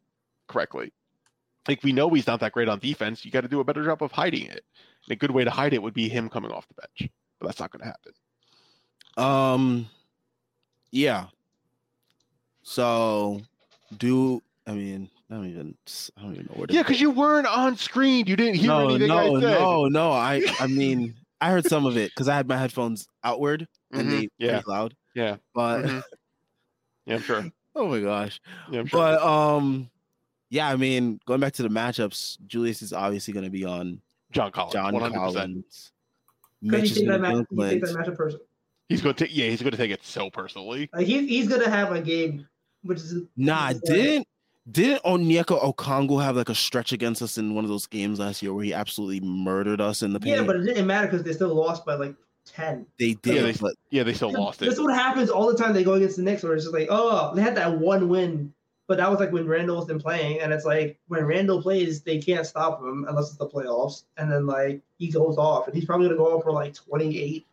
correctly. 0.47 0.93
Like 1.67 1.83
we 1.83 1.91
know 1.91 2.09
he's 2.09 2.27
not 2.27 2.39
that 2.39 2.53
great 2.53 2.69
on 2.69 2.79
defense. 2.79 3.25
You 3.25 3.31
got 3.31 3.41
to 3.41 3.49
do 3.49 3.59
a 3.59 3.63
better 3.65 3.83
job 3.83 4.01
of 4.01 4.13
hiding 4.13 4.45
it. 4.45 4.63
And 5.05 5.11
a 5.11 5.15
good 5.17 5.31
way 5.31 5.43
to 5.43 5.49
hide 5.51 5.73
it 5.73 5.83
would 5.83 5.93
be 5.93 6.07
him 6.07 6.29
coming 6.29 6.49
off 6.51 6.65
the 6.69 6.75
bench, 6.75 7.11
but 7.39 7.47
that's 7.47 7.59
not 7.59 7.71
going 7.71 7.81
to 7.81 7.87
happen. 7.87 8.13
Um, 9.17 9.89
yeah. 10.91 11.25
So, 12.63 13.41
do 13.97 14.41
I 14.67 14.73
mean? 14.73 15.09
I 15.29 15.35
don't 15.35 15.49
even. 15.49 15.75
I 16.17 16.21
don't 16.21 16.33
even 16.33 16.45
know 16.47 16.53
where. 16.55 16.67
To 16.67 16.73
Yeah, 16.73 16.83
because 16.83 16.99
you 17.01 17.09
weren't 17.09 17.47
on 17.47 17.77
screen. 17.77 18.27
You 18.27 18.35
didn't 18.35 18.55
hear 18.55 18.69
no, 18.69 18.89
anything 18.89 19.07
no, 19.07 19.37
I 19.37 19.39
said. 19.39 19.59
no, 19.59 19.87
no. 19.87 20.11
I, 20.11 20.41
I 20.59 20.67
mean, 20.67 21.15
I 21.39 21.51
heard 21.51 21.65
some 21.65 21.85
of 21.85 21.97
it 21.97 22.11
because 22.11 22.27
I 22.27 22.35
had 22.35 22.47
my 22.47 22.57
headphones 22.57 23.07
outward 23.23 23.67
and 23.91 24.07
Mhm, 24.07 24.09
they 24.09 24.27
yeah. 24.37 24.51
pretty 24.51 24.65
loud. 24.67 24.95
Yeah. 25.15 25.37
But 25.53 25.83
Mhm. 25.83 26.03
Yeah, 27.05 27.15
I'm 27.15 27.21
sure. 27.23 27.51
oh 27.75 27.87
my 27.87 27.99
gosh. 27.99 28.39
Yeah, 28.69 28.81
I'm 28.81 28.87
sure. 28.87 28.99
But 28.99 29.21
um, 29.23 29.89
yeah. 30.49 30.67
I 30.69 30.75
mean, 30.75 31.19
going 31.25 31.39
back 31.39 31.53
to 31.53 31.63
the 31.63 31.69
matchups, 31.69 32.37
Julius 32.45 32.81
is 32.81 32.93
obviously 32.93 33.33
going 33.33 33.45
to 33.45 33.49
be 33.49 33.65
on 33.65 34.01
John 34.31 34.51
Collins, 34.51 34.73
John 34.73 34.93
100%. 34.93 35.13
Collins. 35.13 35.91
Because 36.61 36.81
Mitch 36.81 36.91
you 36.91 36.95
is 36.95 37.07
that, 37.07 37.21
going 37.21 37.21
to 37.21 37.37
match, 37.39 37.47
be 37.49 37.55
you 37.55 37.63
on 37.63 37.79
that 37.79 37.79
Clint. 37.79 38.07
matchup 38.07 38.17
person. 38.17 38.39
He's 38.91 39.01
going 39.01 39.15
to 39.15 39.25
take. 39.25 39.35
Yeah, 39.35 39.47
he's 39.47 39.61
going 39.61 39.71
to 39.71 39.77
take 39.77 39.91
it 39.91 40.03
so 40.03 40.29
personally. 40.29 40.89
Like 40.93 41.07
he's 41.07 41.27
he's 41.29 41.47
gonna 41.47 41.69
have 41.69 41.91
a 41.91 42.01
game, 42.01 42.47
which 42.83 42.99
is 42.99 43.23
Nah, 43.37 43.69
which 43.69 43.77
is, 43.77 43.81
like- 43.83 43.93
didn't 43.97 44.27
didn't 44.69 45.03
Onyeka 45.03 45.73
Okongwu 45.75 46.21
have 46.23 46.35
like 46.37 46.49
a 46.49 46.55
stretch 46.55 46.91
against 46.93 47.21
us 47.21 47.37
in 47.39 47.55
one 47.55 47.63
of 47.63 47.69
those 47.69 47.87
games 47.87 48.19
last 48.19 48.43
year 48.43 48.53
where 48.53 48.63
he 48.63 48.73
absolutely 48.73 49.19
murdered 49.21 49.81
us 49.81 50.03
in 50.03 50.13
the 50.13 50.19
paint? 50.19 50.37
Yeah, 50.37 50.43
but 50.43 50.57
it 50.57 50.63
didn't 50.63 50.85
matter 50.87 51.07
because 51.07 51.23
they 51.23 51.33
still 51.33 51.53
lost 51.55 51.83
by 51.85 51.95
like 51.95 52.15
ten. 52.45 52.85
they 52.99 53.13
did. 53.15 53.35
Yeah, 53.35 53.41
they- 53.43 53.53
but 53.53 53.73
Yeah, 53.89 54.03
they 54.03 54.13
still 54.13 54.31
lost 54.31 54.61
it. 54.61 54.65
This 54.65 54.75
it. 54.75 54.77
is 54.77 54.81
what 54.85 54.93
happens 54.93 55.29
all 55.29 55.47
the 55.51 55.57
time. 55.57 55.73
They 55.73 55.83
go 55.83 55.93
against 55.93 56.17
the 56.17 56.23
Knicks, 56.23 56.43
where 56.43 56.53
it's 56.53 56.63
just 56.65 56.73
like, 56.75 56.87
oh, 56.91 57.33
they 57.33 57.41
had 57.41 57.55
that 57.55 57.79
one 57.79 58.07
win, 58.09 58.53
but 58.87 58.97
that 58.97 59.09
was 59.09 59.19
like 59.19 59.31
when 59.31 59.47
Randle 59.47 59.77
was 59.77 59.85
been 59.85 59.99
playing, 59.99 60.41
and 60.41 60.51
it's 60.53 60.65
like 60.65 60.99
when 61.07 61.23
Randle 61.25 61.61
plays, 61.61 62.01
they 62.01 62.19
can't 62.19 62.45
stop 62.45 62.81
him 62.81 63.05
unless 63.09 63.29
it's 63.29 63.37
the 63.37 63.47
playoffs, 63.47 64.03
and 64.17 64.31
then 64.31 64.45
like 64.45 64.81
he 64.99 65.09
goes 65.09 65.37
off, 65.37 65.65
and 65.67 65.75
he's 65.75 65.85
probably 65.85 66.07
gonna 66.07 66.17
go 66.17 66.37
off 66.37 66.43
for 66.43 66.51
like 66.51 66.73
twenty 66.75 67.17
eight, 67.19 67.45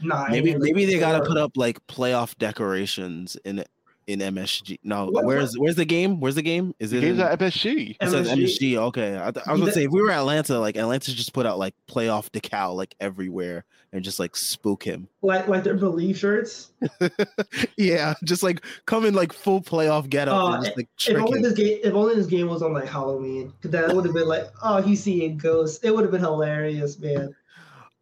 nine. 0.00 0.30
maybe 0.30 0.56
maybe 0.56 0.84
they 0.84 0.98
gotta 0.98 1.24
put 1.24 1.36
up 1.36 1.56
like 1.56 1.84
playoff 1.86 2.36
decorations 2.38 3.36
in 3.44 3.64
in 4.08 4.18
MSG. 4.18 4.80
No, 4.82 5.06
What- 5.06 5.24
where's 5.24 5.54
where's 5.56 5.76
the 5.76 5.84
game? 5.84 6.18
Where's 6.18 6.34
the 6.34 6.42
game? 6.42 6.74
Is 6.80 6.90
The 6.90 6.98
it 6.98 7.00
game's 7.02 7.18
in, 7.20 7.24
at 7.24 7.38
MSG. 7.38 7.96
it 8.00 8.10
says 8.10 8.28
MSG. 8.28 8.72
MSG? 8.72 8.76
Okay, 8.88 9.14
I, 9.16 9.30
th- 9.30 9.46
I 9.46 9.52
was 9.52 9.60
gonna 9.60 9.64
bet- 9.66 9.74
say 9.74 9.84
if 9.84 9.90
we 9.92 10.02
were 10.02 10.10
Atlanta, 10.10 10.58
like 10.58 10.76
Atlanta 10.76 11.14
just 11.14 11.32
put 11.32 11.46
out 11.46 11.56
like 11.58 11.74
playoff 11.88 12.28
decal 12.30 12.74
like 12.74 12.96
everywhere 13.00 13.64
and 13.92 14.02
just 14.02 14.18
like 14.18 14.34
spook 14.34 14.82
him. 14.82 15.06
like 15.22 15.46
like 15.46 15.62
their 15.62 15.74
belief 15.76 16.18
shirts. 16.18 16.72
yeah, 17.76 18.14
just 18.24 18.42
like 18.42 18.64
come 18.86 19.04
in 19.04 19.14
like 19.14 19.32
full 19.32 19.60
playoff 19.60 20.08
get 20.10 20.28
up 20.28 20.34
Uh, 20.34 20.54
and 20.56 20.64
just 20.64 20.76
like 20.76 20.88
If 21.08 21.16
only 21.16 21.38
him. 21.38 21.42
this 21.42 21.52
game, 21.54 21.78
if 21.84 21.94
only 21.94 22.14
this 22.16 22.26
game 22.26 22.48
was 22.48 22.62
on 22.62 22.72
like 22.72 22.88
Halloween, 22.88 23.52
'cause 23.62 23.70
that 23.70 23.94
would 23.94 24.04
have 24.04 24.14
been 24.14 24.26
like, 24.28 24.46
oh, 24.62 24.82
he's 24.82 25.02
seeing 25.02 25.36
ghosts. 25.38 25.82
It 25.84 25.94
would 25.94 26.02
have 26.02 26.10
been 26.10 26.20
hilarious, 26.20 26.98
man. 26.98 27.34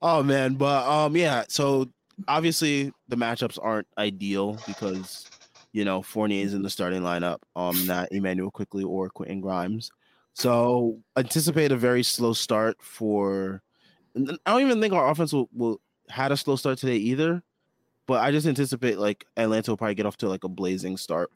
Oh 0.03 0.23
man, 0.23 0.55
but 0.55 0.87
um 0.89 1.17
yeah, 1.17 1.45
so 1.49 1.87
obviously 2.29 2.93
the 3.09 3.17
matchups 3.17 3.59
aren't 3.61 3.87
ideal 3.99 4.63
because 4.67 5.29
you 5.73 5.85
know 5.85 6.03
Fournier 6.03 6.45
is 6.45 6.55
in 6.55 6.63
the 6.63 6.71
starting 6.71 7.03
lineup, 7.03 7.39
um 7.57 7.87
not 7.87 8.09
Emmanuel 8.13 8.51
Quickley 8.51 8.85
or 8.85 9.11
Quentin 9.11 9.41
Grimes. 9.41 9.91
So 10.35 11.01
anticipate 11.17 11.73
a 11.73 11.77
very 11.77 12.03
slow 12.03 12.33
start 12.33 12.77
for 12.83 13.63
I 14.17 14.53
don't 14.53 14.63
even 14.63 14.81
think 14.81 14.95
our 14.95 15.11
offense 15.11 15.33
will, 15.33 15.49
will 15.53 15.81
had 16.09 16.33
a 16.33 16.37
slow 16.37 16.57
start 16.57 16.79
today 16.79 16.97
either. 16.97 17.43
But 18.07 18.23
I 18.23 18.33
just 18.33 18.47
anticipate 18.47 18.99
like 18.99 19.27
Atlanta 19.37 19.71
will 19.73 19.79
probably 19.79 19.95
get 19.97 20.07
off 20.07 20.17
to 20.19 20.29
like 20.29 20.45
a 20.45 20.49
blazing 20.49 20.97
start. 20.97 21.31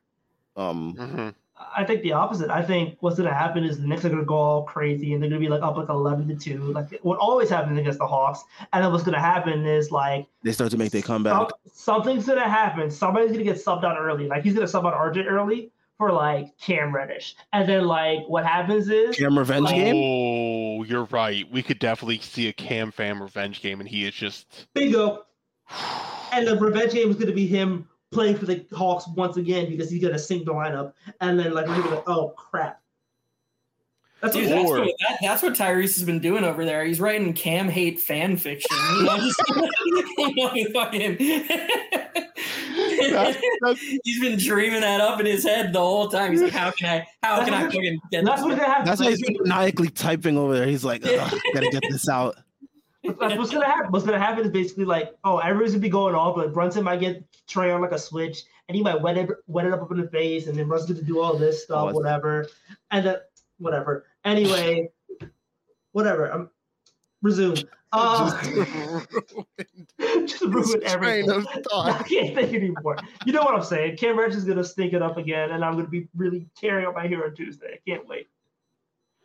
Um 0.56 0.98
hmm 0.98 1.28
I 1.76 1.84
think 1.84 2.02
the 2.02 2.12
opposite. 2.12 2.50
I 2.50 2.62
think 2.62 2.96
what's 3.00 3.16
going 3.16 3.28
to 3.28 3.34
happen 3.34 3.64
is 3.64 3.80
the 3.80 3.86
Knicks 3.86 4.04
are 4.04 4.08
going 4.08 4.20
to 4.20 4.26
go 4.26 4.34
all 4.36 4.62
crazy 4.64 5.12
and 5.14 5.22
they're 5.22 5.30
going 5.30 5.40
to 5.40 5.46
be 5.46 5.50
like 5.50 5.62
up 5.62 5.76
like 5.76 5.88
eleven 5.88 6.28
to 6.28 6.34
two, 6.36 6.72
like 6.72 6.98
what 7.02 7.18
always 7.18 7.48
happens 7.50 7.78
against 7.78 7.98
the 7.98 8.06
Hawks. 8.06 8.44
And 8.72 8.84
then 8.84 8.92
what's 8.92 9.04
going 9.04 9.14
to 9.14 9.20
happen 9.20 9.64
is 9.66 9.90
like 9.90 10.26
they 10.42 10.52
start 10.52 10.70
to 10.72 10.76
make 10.78 10.92
their 10.92 11.02
comeback. 11.02 11.32
some- 11.38 11.48
something's 11.72 12.26
going 12.26 12.38
to 12.38 12.48
happen. 12.48 12.90
Somebody's 12.90 13.28
going 13.32 13.44
to 13.44 13.44
get 13.44 13.56
subbed 13.56 13.84
out 13.84 13.98
early. 13.98 14.26
Like 14.26 14.42
he's 14.44 14.54
going 14.54 14.66
to 14.66 14.70
sub 14.70 14.86
out 14.86 14.94
RJ 14.94 15.26
early 15.26 15.70
for 15.98 16.10
like 16.12 16.56
Cam 16.58 16.92
Reddish, 16.94 17.36
and 17.52 17.68
then 17.68 17.84
like 17.86 18.20
what 18.26 18.44
happens 18.44 18.88
is 18.88 19.14
Cam 19.16 19.38
revenge 19.38 19.68
game? 19.68 19.94
Oh, 19.96 20.82
you're 20.84 21.04
right. 21.04 21.50
We 21.52 21.62
could 21.62 21.78
definitely 21.78 22.18
see 22.18 22.48
a 22.48 22.52
Cam 22.52 22.90
Fam 22.90 23.22
revenge 23.22 23.60
game, 23.62 23.78
and 23.80 23.88
he 23.88 24.06
is 24.06 24.14
just. 24.14 24.66
bingo. 24.74 25.24
And 26.32 26.48
the 26.48 26.58
revenge 26.58 26.92
game 26.92 27.10
is 27.10 27.14
going 27.14 27.28
to 27.28 27.32
be 27.32 27.46
him 27.46 27.88
playing 28.14 28.36
for 28.38 28.46
the 28.46 28.64
Hawks 28.72 29.06
once 29.08 29.36
again 29.36 29.68
because 29.68 29.90
he's 29.90 30.00
going 30.00 30.12
to 30.14 30.18
sink 30.18 30.46
the 30.46 30.52
lineup. 30.54 30.92
And 31.20 31.38
then 31.38 31.52
like 31.52 31.66
we're 31.66 31.74
going 31.74 31.82
to 31.84 31.88
be 31.90 31.94
like, 31.96 32.08
oh 32.08 32.28
crap. 32.30 32.80
That's 34.22 34.34
Dude, 34.34 34.48
what 34.48 34.54
that's 34.56 34.70
what, 34.70 34.94
that, 35.00 35.18
that's 35.20 35.42
what 35.42 35.52
Tyrese 35.52 35.96
has 35.96 36.04
been 36.04 36.20
doing 36.20 36.44
over 36.44 36.64
there. 36.64 36.82
He's 36.86 36.98
writing 36.98 37.34
Cam 37.34 37.68
hate 37.68 38.00
fan 38.00 38.38
fiction. 38.38 38.74
You 38.96 39.04
know, 39.04 39.16
just, 39.18 39.42
you 40.18 40.34
know, 40.36 40.48
he 40.48 40.64
fucking- 40.72 41.18
That's- 43.10 43.36
that's- 43.60 43.78
he's 44.04 44.20
been 44.20 44.38
dreaming 44.38 44.80
that 44.80 45.00
up 45.00 45.20
in 45.20 45.26
his 45.26 45.44
head 45.44 45.72
the 45.72 45.78
whole 45.80 46.08
time. 46.08 46.32
He's 46.32 46.40
like, 46.42 46.52
how 46.52 46.70
can 46.70 46.88
I, 46.88 47.06
how 47.22 47.36
That's 47.36 47.50
can 47.50 47.54
I 47.54 47.62
fucking 47.64 48.00
get 48.10 48.24
that's 48.24 48.40
this? 48.40 48.44
what's 48.46 48.56
going 48.56 48.58
to 48.58 48.64
happen. 48.64 48.84
That's 48.86 49.00
why 49.00 49.10
he's 49.10 49.20
been 49.22 49.36
maniacally 49.40 49.88
typing 49.90 50.38
over 50.38 50.54
there. 50.54 50.66
He's 50.66 50.84
like, 50.84 51.02
gotta 51.02 51.68
get 51.70 51.82
this 51.90 52.08
out. 52.08 52.36
That's 53.04 53.36
what's 53.36 53.52
gonna 53.52 53.66
happen. 53.66 53.92
What's 53.92 54.04
gonna 54.04 54.18
happen 54.18 54.44
is 54.44 54.50
basically 54.50 54.84
like, 54.86 55.14
oh, 55.24 55.38
everyone's 55.38 55.72
gonna 55.72 55.82
be 55.82 55.88
going 55.90 56.14
off, 56.14 56.36
but 56.36 56.52
Brunson 56.54 56.84
might 56.84 57.00
get 57.00 57.22
Trae 57.46 57.74
on 57.74 57.82
like 57.82 57.92
a 57.92 57.98
switch, 57.98 58.44
and 58.68 58.76
he 58.76 58.82
might 58.82 59.00
wet 59.00 59.18
it, 59.18 59.28
wet 59.46 59.66
it 59.66 59.72
up 59.72 59.90
in 59.90 60.00
the 60.00 60.08
face, 60.08 60.46
and 60.46 60.56
then 60.58 60.68
Brunson's 60.68 60.98
gonna 61.00 61.06
do 61.06 61.20
all 61.20 61.36
this 61.36 61.62
Oh, 61.62 61.64
stuff, 61.64 61.82
it's- 61.90 61.94
whatever, 61.94 62.48
and 62.90 63.06
then 63.06 63.16
whatever. 63.58 64.06
Anyway, 64.24 64.88
whatever. 65.92 66.30
I'm 66.32 66.50
resume. 67.22 67.56
Uh, 67.96 68.40
just 70.26 70.42
ruin 70.42 70.80
everything. 70.82 71.30
Of 71.30 71.46
I 71.72 72.02
can't 72.02 72.34
think 72.34 72.52
anymore. 72.52 72.96
You 73.24 73.32
know 73.32 73.42
what 73.42 73.54
I'm 73.54 73.62
saying? 73.62 73.98
Cam 73.98 74.18
Reddish 74.18 74.34
is 74.34 74.44
gonna 74.44 74.64
stink 74.64 74.94
it 74.94 75.00
up 75.00 75.16
again, 75.16 75.52
and 75.52 75.64
I'm 75.64 75.76
gonna 75.76 75.86
be 75.86 76.08
really 76.16 76.48
tearing 76.56 76.86
up 76.86 76.96
my 76.96 77.06
hair 77.06 77.24
on 77.24 77.36
Tuesday. 77.36 77.74
I 77.74 77.88
can't 77.88 78.08
wait. 78.08 78.26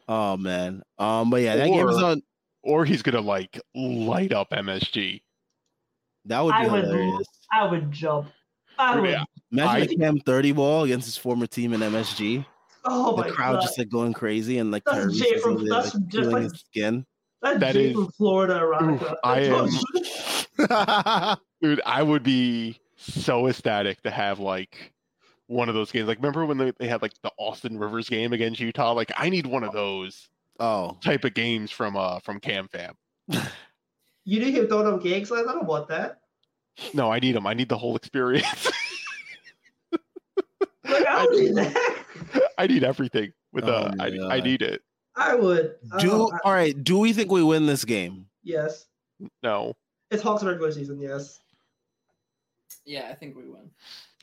Oh 0.08 0.38
man. 0.38 0.84
Um, 1.00 1.32
but 1.32 1.42
yeah, 1.42 1.56
that 1.56 1.66
game 1.68 1.90
is 1.90 1.98
on. 1.98 2.22
Or 2.64 2.86
he's 2.86 3.02
gonna 3.02 3.22
like 3.22 3.60
light 3.76 4.32
up 4.34 4.52
MSG. 4.52 5.22
That 6.26 6.42
would 6.42 6.52
be 6.52 6.58
I 6.58 6.68
would- 6.68 6.84
hilarious. 6.84 7.28
I 7.52 7.66
would 7.66 7.92
jump. 7.92 8.28
I 8.78 9.00
would. 9.00 9.10
Yeah. 9.10 9.24
Imagine 9.52 9.90
a 9.92 9.96
Cam 10.06 10.20
30 10.20 10.52
ball 10.54 10.84
against 10.84 11.06
his 11.06 11.18
former 11.18 11.48
team 11.48 11.74
in 11.74 11.82
MSG. 11.82 12.46
Oh 12.86 13.16
the 13.16 13.24
my 13.24 13.30
crowd 13.30 13.54
god. 13.56 13.62
just 13.62 13.78
like 13.78 13.90
going 13.90 14.14
crazy 14.14 14.58
and 14.60 14.72
like 14.72 14.84
That's 14.86 15.06
Tyrese 15.06 15.14
Jay 15.22 15.38
from- 15.40 15.68
that's 15.68 15.94
like, 15.96 16.08
just 16.08 16.30
like- 16.30 16.44
his 16.44 16.64
skin. 16.70 17.06
That's 17.42 17.60
That 17.60 17.74
Jay 17.74 17.88
is- 17.90 17.94
from 17.96 18.08
Florida. 18.12 18.64
Oof, 18.84 19.04
I 19.24 19.40
am- 19.42 19.70
Dude, 21.62 21.82
I 21.86 22.04
would 22.04 22.24
be 22.24 22.80
so 22.96 23.48
ecstatic 23.48 24.02
to 24.04 24.12
have 24.12 24.40
like 24.40 24.94
one 25.48 25.68
of 25.70 25.76
those 25.76 25.92
games. 25.92 26.08
Like, 26.08 26.18
remember 26.20 26.46
when 26.46 26.58
they, 26.58 26.72
they 26.80 26.88
had 26.88 27.02
like 27.02 27.14
the 27.24 27.32
Austin 27.38 27.78
Rivers 27.80 28.08
game 28.10 28.34
against 28.34 28.60
Utah? 28.60 28.92
Like, 28.94 29.12
I 29.18 29.30
need 29.30 29.46
one 29.46 29.64
of 29.64 29.74
those 29.74 30.30
oh, 30.60 30.98
type 31.04 31.24
of 31.26 31.34
games 31.34 31.72
from 31.72 31.96
uh 31.98 32.20
from 32.20 32.40
Cam 32.40 32.68
Fam. 32.68 32.96
You 34.26 34.40
need 34.40 34.54
him 34.54 34.68
throwing 34.68 34.88
up 34.88 35.02
gang 35.02 35.26
signs? 35.26 35.48
I 35.48 35.54
don't 35.54 35.66
want 35.66 35.88
that. 35.88 36.20
No, 36.94 37.12
I 37.12 37.20
need 37.20 37.36
them. 37.36 37.48
I 37.48 37.54
need 37.54 37.70
the 37.70 37.78
whole 37.78 37.96
experience. 37.96 38.72
Like, 40.86 41.06
I 41.08 41.24
don't 41.26 41.40
need 41.40 41.56
that. 41.56 42.06
I 42.58 42.66
need 42.68 42.84
everything 42.84 43.32
with 43.54 43.66
Oh 43.66 43.74
uh, 43.74 43.94
my 43.96 44.06
I, 44.06 44.38
I 44.38 44.40
need 44.42 44.64
it. 44.64 44.82
I 45.16 45.36
would. 45.36 45.76
Do 46.00 46.08
don't- 46.08 46.34
I- 46.34 46.40
all 46.44 46.54
right. 46.54 46.84
Do 46.84 46.98
we 46.98 47.14
think 47.14 47.32
we 47.32 47.44
win 47.44 47.66
this 47.68 47.86
game? 47.86 48.26
yes. 48.44 48.86
No, 49.44 49.76
It's 50.12 50.24
Hawks 50.24 50.44
regular 50.44 50.72
season, 50.72 51.00
yes. 51.00 51.42
Yeah, 52.86 53.10
I 53.12 53.16
think 53.16 53.36
we 53.36 53.44
win. 53.44 53.70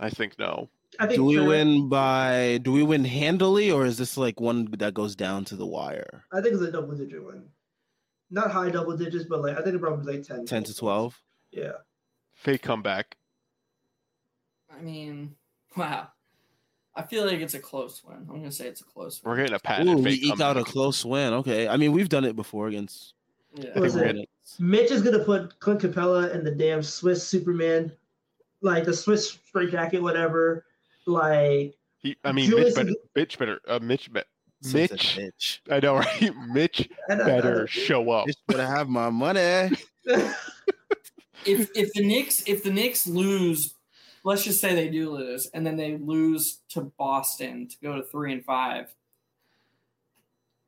I 0.01 0.09
think 0.11 0.39
no. 0.39 0.71
I 0.99 1.07
think 1.07 1.19
Do 1.19 1.25
we 1.25 1.37
Trae- 1.37 1.47
win 1.47 1.89
by? 1.89 2.61
Do 2.63 2.73
we 2.73 2.83
win 2.83 3.05
handily, 3.05 3.71
or 3.71 3.85
is 3.85 3.99
this 3.99 4.17
like 4.17 4.41
one 4.41 4.69
that 4.79 4.95
goes 4.95 5.17
down 5.17 5.45
to 5.47 5.57
the 5.57 5.67
wire? 5.67 6.25
I 6.33 6.41
think 6.41 6.55
it's 6.55 6.63
a 6.63 6.73
double 6.73 6.95
digit 6.95 7.25
win. 7.25 7.45
Not 8.31 8.51
high 8.51 8.71
double 8.71 8.97
digits, 8.97 9.25
but 9.25 9.43
like 9.43 9.59
I 9.59 9.63
think 9.63 9.77
it 9.77 9.81
probably 9.81 10.17
like 10.17 10.27
10. 10.27 10.47
Ten 10.47 10.65
to 10.65 10.75
twelve. 10.75 11.21
Yeah. 11.53 11.73
Fake 12.35 12.63
comeback. 12.63 13.17
I 14.77 14.83
mean, 14.83 15.35
wow. 15.77 16.09
I 16.95 17.03
feel 17.03 17.27
like 17.27 17.41
it's 17.41 17.55
a 17.55 17.59
close 17.59 18.03
win. 18.05 18.27
I'm 18.29 18.39
gonna 18.39 18.53
say 18.53 18.67
it's 18.67 18.81
a 18.81 18.85
close 18.85 19.23
win. 19.23 19.31
We're 19.31 19.37
getting 19.37 19.55
a 19.55 19.59
patented 19.59 19.99
Ooh, 19.99 20.03
we 20.03 20.17
fake 20.17 20.25
eked 20.25 20.41
out 20.41 20.57
a 20.57 20.65
close 20.65 21.05
win. 21.05 21.35
Okay, 21.35 21.69
I 21.69 21.77
mean 21.77 21.93
we've 21.93 22.09
done 22.09 22.25
it 22.25 22.37
before 22.37 22.69
against. 22.69 23.15
Yeah. 23.55 23.71
I 23.77 23.79
Listen, 23.79 24.01
we're 24.01 24.25
Mitch 24.59 24.91
is 24.91 25.03
gonna 25.03 25.25
put 25.25 25.59
Clint 25.61 25.81
Capela 25.81 26.35
in 26.35 26.45
the 26.45 26.51
damn 26.51 26.83
Swiss 26.83 27.27
Superman, 27.27 27.93
like 28.61 28.85
the 28.85 28.95
Swiss 28.95 29.39
straight 29.47 29.71
jacket, 29.71 30.03
whatever. 30.03 30.66
Like 31.07 31.75
he, 31.99 32.17
I 32.25 32.33
mean, 32.33 32.51
Julius 32.51 32.77
Mitch 32.77 32.87
is- 32.89 32.95
better, 32.95 32.99
Mitch 33.15 33.39
better, 33.39 33.61
uh, 33.69 33.79
Mitch, 33.81 34.13
be- 34.13 34.23
Such 34.63 34.91
a 34.91 35.21
Mitch, 35.21 35.63
bitch. 35.69 35.73
I 35.73 35.81
know, 35.81 35.97
right? 35.99 36.33
Mitch 36.53 36.89
don't- 37.09 37.21
I 37.21 37.25
better 37.25 37.67
show 37.67 38.11
up. 38.11 38.27
Bitch 38.27 38.35
better 38.49 38.67
have 38.67 38.89
my 38.89 39.11
money. 39.11 39.71
if 41.45 41.71
if 41.77 41.93
the 41.93 42.05
Knicks 42.07 42.43
if 42.47 42.63
the 42.65 42.71
Knicks 42.73 43.07
lose, 43.07 43.75
let's 44.25 44.45
just 44.45 44.61
say 44.61 44.75
they 44.75 44.89
do 44.89 45.11
lose, 45.11 45.47
and 45.55 45.67
then 45.67 45.77
they 45.77 45.97
lose 45.97 46.59
to 46.71 46.81
Boston 46.99 47.69
to 47.69 47.77
go 47.83 47.97
to 47.97 48.03
three 48.03 48.33
and 48.33 48.45
five. 48.45 48.93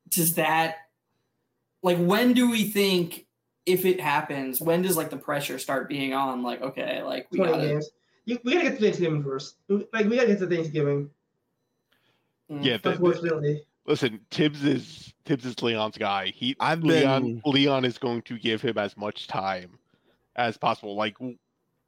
Does 0.08 0.34
that 0.34 0.76
like 1.82 1.98
when 1.98 2.32
do 2.32 2.50
we 2.50 2.64
think 2.64 3.26
if 3.66 3.84
it 3.84 4.00
happens? 4.00 4.60
When 4.60 4.82
does 4.82 4.96
like 4.96 5.10
the 5.10 5.16
pressure 5.16 5.58
start 5.58 5.88
being 5.88 6.14
on? 6.14 6.42
Like 6.42 6.62
okay, 6.62 7.02
like 7.02 7.26
we 7.30 7.38
got 7.38 7.56
to 7.60 7.66
games. 7.66 7.90
You, 8.28 8.38
we 8.44 8.52
gotta 8.52 8.68
get 8.68 8.76
to 8.78 8.82
Thanksgiving 8.82 9.22
first. 9.24 9.56
Like 9.68 10.04
we 10.06 10.16
gotta 10.16 10.26
get 10.26 10.38
to 10.40 10.46
Thanksgiving. 10.46 11.08
Mm. 12.52 12.62
Yeah, 12.62 12.76
the, 12.76 12.82
the- 12.82 12.90
Unfortunately, 12.96 13.62
listen, 13.86 14.20
Thibs 14.30 14.62
is 14.64 15.14
Thibs 15.24 15.46
is 15.46 15.62
Leon's 15.62 15.96
guy. 15.96 16.26
He 16.34 16.54
I've 16.60 16.82
Leon 16.82 17.22
been- 17.22 17.42
Leon 17.46 17.86
is 17.86 17.96
going 17.96 18.20
to 18.22 18.38
give 18.38 18.60
him 18.60 18.76
as 18.76 18.98
much 18.98 19.28
time 19.28 19.78
as 20.36 20.58
possible. 20.58 20.94
Like 20.94 21.16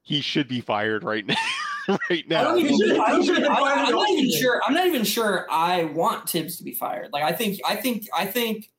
he 0.01 0.23
should 0.23 0.49
be 0.49 0.63
fired 0.63 1.05
right 1.05 1.27
now. 1.27 1.35
right 1.89 1.99
I 2.11 2.23
now. 2.27 2.45
don't 2.45 2.59
even. 2.61 2.79
Should've- 2.79 3.01
I 3.07 3.11
don't 3.11 3.21
he 3.21 3.27
should've 3.27 3.39
even- 3.43 3.43
been 3.43 3.53
I- 3.53 3.61
fired 3.75 3.87
I'm 3.89 3.93
not 3.95 4.11
even 4.11 4.41
sure. 4.41 4.63
I'm 4.67 4.75
not 4.75 4.87
even 4.87 5.05
sure. 5.05 5.47
I 5.51 5.85
want 5.85 6.27
Thibs 6.27 6.57
to 6.57 6.65
be 6.65 6.73
fired. 6.73 7.11
Like 7.13 7.23
I 7.25 7.33
think. 7.33 7.61
I 7.67 7.77
think. 7.77 8.07
I 8.17 8.25
think. 8.25 8.71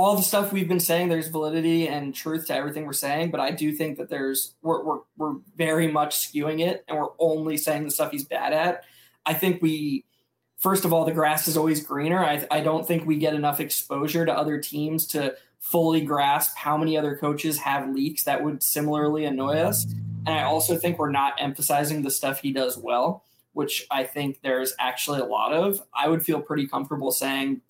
All 0.00 0.16
the 0.16 0.22
stuff 0.22 0.50
we've 0.50 0.66
been 0.66 0.80
saying, 0.80 1.10
there's 1.10 1.28
validity 1.28 1.86
and 1.86 2.14
truth 2.14 2.46
to 2.46 2.54
everything 2.54 2.86
we're 2.86 2.94
saying, 2.94 3.30
but 3.30 3.38
I 3.38 3.50
do 3.50 3.70
think 3.70 3.98
that 3.98 4.08
there's 4.08 4.54
we're 4.62 4.82
we're, 4.82 5.00
we're 5.18 5.34
very 5.56 5.88
much 5.92 6.16
skewing 6.16 6.60
it, 6.66 6.86
and 6.88 6.96
we're 6.96 7.10
only 7.18 7.58
saying 7.58 7.84
the 7.84 7.90
stuff 7.90 8.10
he's 8.10 8.24
bad 8.24 8.54
at. 8.54 8.84
I 9.26 9.34
think 9.34 9.60
we, 9.60 10.06
first 10.56 10.86
of 10.86 10.94
all, 10.94 11.04
the 11.04 11.12
grass 11.12 11.46
is 11.48 11.56
always 11.58 11.84
greener. 11.84 12.18
I 12.18 12.46
I 12.50 12.60
don't 12.62 12.88
think 12.88 13.06
we 13.06 13.16
get 13.18 13.34
enough 13.34 13.60
exposure 13.60 14.24
to 14.24 14.32
other 14.32 14.58
teams 14.58 15.06
to 15.08 15.36
fully 15.58 16.00
grasp 16.00 16.56
how 16.56 16.78
many 16.78 16.96
other 16.96 17.14
coaches 17.14 17.58
have 17.58 17.94
leaks 17.94 18.24
that 18.24 18.42
would 18.42 18.62
similarly 18.62 19.26
annoy 19.26 19.58
us. 19.58 19.84
And 19.84 20.30
I 20.30 20.44
also 20.44 20.78
think 20.78 20.98
we're 20.98 21.10
not 21.10 21.34
emphasizing 21.38 22.00
the 22.00 22.10
stuff 22.10 22.40
he 22.40 22.54
does 22.54 22.78
well, 22.78 23.22
which 23.52 23.86
I 23.90 24.04
think 24.04 24.40
there's 24.42 24.72
actually 24.78 25.20
a 25.20 25.26
lot 25.26 25.52
of. 25.52 25.82
I 25.92 26.08
would 26.08 26.24
feel 26.24 26.40
pretty 26.40 26.66
comfortable 26.66 27.12
saying, 27.12 27.60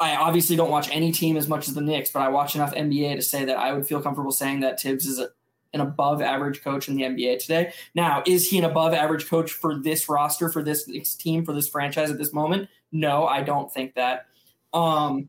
I 0.00 0.16
obviously 0.16 0.56
don't 0.56 0.70
watch 0.70 0.88
any 0.90 1.12
team 1.12 1.36
as 1.36 1.48
much 1.48 1.68
as 1.68 1.74
the 1.74 1.80
Knicks, 1.80 2.10
but 2.10 2.20
I 2.20 2.28
watch 2.28 2.54
enough 2.54 2.74
NBA 2.74 3.16
to 3.16 3.22
say 3.22 3.44
that 3.44 3.56
I 3.56 3.72
would 3.72 3.86
feel 3.86 4.02
comfortable 4.02 4.32
saying 4.32 4.60
that 4.60 4.80
Thibs 4.80 5.06
is 5.06 5.18
a, 5.18 5.28
an 5.72 5.80
above 5.80 6.20
average 6.20 6.62
coach 6.62 6.88
in 6.88 6.96
the 6.96 7.02
NBA 7.02 7.38
today. 7.38 7.72
Now, 7.94 8.22
is 8.26 8.50
he 8.50 8.58
an 8.58 8.64
above 8.64 8.92
average 8.92 9.28
coach 9.28 9.52
for 9.52 9.78
this 9.78 10.08
roster, 10.08 10.48
for 10.48 10.62
this 10.62 10.84
team, 11.14 11.44
for 11.44 11.52
this 11.52 11.68
franchise 11.68 12.10
at 12.10 12.18
this 12.18 12.32
moment? 12.32 12.68
No, 12.92 13.26
I 13.26 13.42
don't 13.42 13.72
think 13.72 13.94
that. 13.94 14.26
Um, 14.72 15.28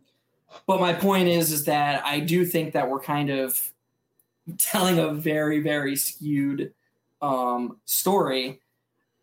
but 0.67 0.79
my 0.79 0.93
point 0.93 1.27
is, 1.27 1.51
is 1.51 1.65
that 1.65 2.03
I 2.05 2.19
do 2.19 2.45
think 2.45 2.73
that 2.73 2.89
we're 2.89 2.99
kind 2.99 3.29
of 3.29 3.71
telling 4.57 4.99
a 4.99 5.13
very 5.13 5.59
very 5.59 5.95
skewed 5.95 6.73
um 7.21 7.77
story 7.85 8.59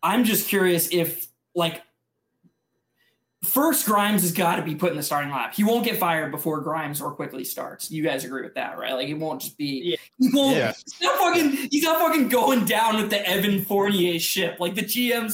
i'm 0.01 0.23
just 0.23 0.47
curious 0.47 0.89
if 0.91 1.27
like 1.55 1.81
first 3.43 3.85
grimes 3.85 4.21
has 4.21 4.31
got 4.31 4.55
to 4.55 4.61
be 4.61 4.73
put 4.73 4.91
in 4.91 4.97
the 4.97 5.03
starting 5.03 5.29
lineup 5.31 5.53
he 5.53 5.63
won't 5.63 5.83
get 5.83 5.97
fired 5.97 6.31
before 6.31 6.61
grimes 6.61 7.01
or 7.01 7.11
Quickley 7.11 7.43
starts 7.43 7.91
you 7.91 8.01
guys 8.03 8.23
agree 8.23 8.41
with 8.41 8.55
that 8.55 8.77
right 8.77 8.93
like 8.93 9.07
it 9.09 9.15
won't 9.15 9.41
just 9.41 9.57
be 9.57 9.81
Yeah. 9.91 9.95
he 10.17 10.29
won't 10.33 10.55
Yeah. 10.57 10.71
he's 10.71 11.01
not 11.01 11.17
fucking 11.19 11.51
he's 11.69 11.83
not 11.83 11.99
fucking 11.99 12.29
going 12.29 12.65
down 12.65 12.95
with 12.97 13.09
the 13.09 13.27
evan 13.27 13.63
fournier 13.65 14.17
ship 14.19 14.57
like 14.59 14.75
the 14.75 14.81
gms 14.83 15.33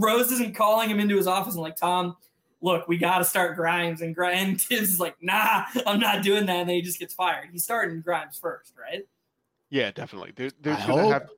rose 0.00 0.32
isn't 0.32 0.54
calling 0.54 0.88
him 0.90 0.98
into 0.98 1.16
his 1.16 1.26
office 1.26 1.54
and 1.54 1.62
like 1.62 1.76
tom 1.76 2.16
look, 2.62 2.88
we 2.88 2.96
got 2.96 3.18
to 3.18 3.24
start 3.24 3.54
Grimes. 3.54 4.00
And 4.00 4.14
Grimes 4.14 4.64
Thibs 4.66 4.90
is 4.90 4.98
like, 4.98 5.14
nah, 5.20 5.64
I'm 5.86 6.00
not 6.00 6.22
doing 6.24 6.46
that. 6.46 6.56
And 6.56 6.68
then 6.68 6.74
he 6.76 6.82
just 6.82 6.98
gets 6.98 7.12
fired. 7.12 7.50
He's 7.52 7.62
starting 7.62 8.00
Grimes 8.00 8.38
first, 8.38 8.72
right? 8.80 9.02
Yeah, 9.68 9.90
definitely. 9.92 10.32
There, 10.34 10.50
there's 10.62 10.78
I 10.78 10.86
gonna 10.86 11.02
hope. 11.02 11.12
have 11.12 11.28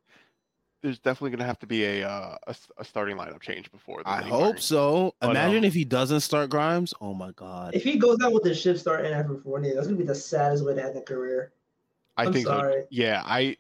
there's 0.82 0.98
definitely 0.98 1.30
gonna 1.30 1.46
have 1.46 1.58
to 1.60 1.66
be 1.66 1.84
a 1.84 2.08
uh, 2.08 2.36
a, 2.46 2.50
s- 2.50 2.70
a 2.78 2.84
starting 2.84 3.16
lineup 3.16 3.40
change 3.40 3.70
before. 3.72 4.02
I 4.06 4.22
hope 4.22 4.40
firing. 4.42 4.56
so. 4.58 5.14
But, 5.20 5.30
Imagine 5.30 5.58
um, 5.58 5.64
if 5.64 5.74
he 5.74 5.84
doesn't 5.84 6.20
start 6.20 6.50
Grimes. 6.50 6.94
Oh 7.00 7.14
my 7.14 7.32
god. 7.32 7.74
if 7.74 7.82
he 7.82 7.96
goes 7.98 8.18
out 8.22 8.32
with 8.32 8.44
the 8.44 8.54
ship 8.54 8.78
start 8.78 9.04
and 9.04 9.14
after 9.14 9.36
Fournier, 9.36 9.74
that's 9.74 9.86
gonna 9.86 9.98
be 9.98 10.04
the 10.04 10.14
saddest 10.14 10.64
way 10.64 10.74
to 10.74 10.84
end 10.84 10.96
a 10.96 11.02
career. 11.02 11.52
I 12.16 12.24
I'm 12.26 12.32
think 12.32 12.46
so. 12.46 12.52
sorry. 12.58 12.84
Yeah, 12.90 13.22
I. 13.24 13.56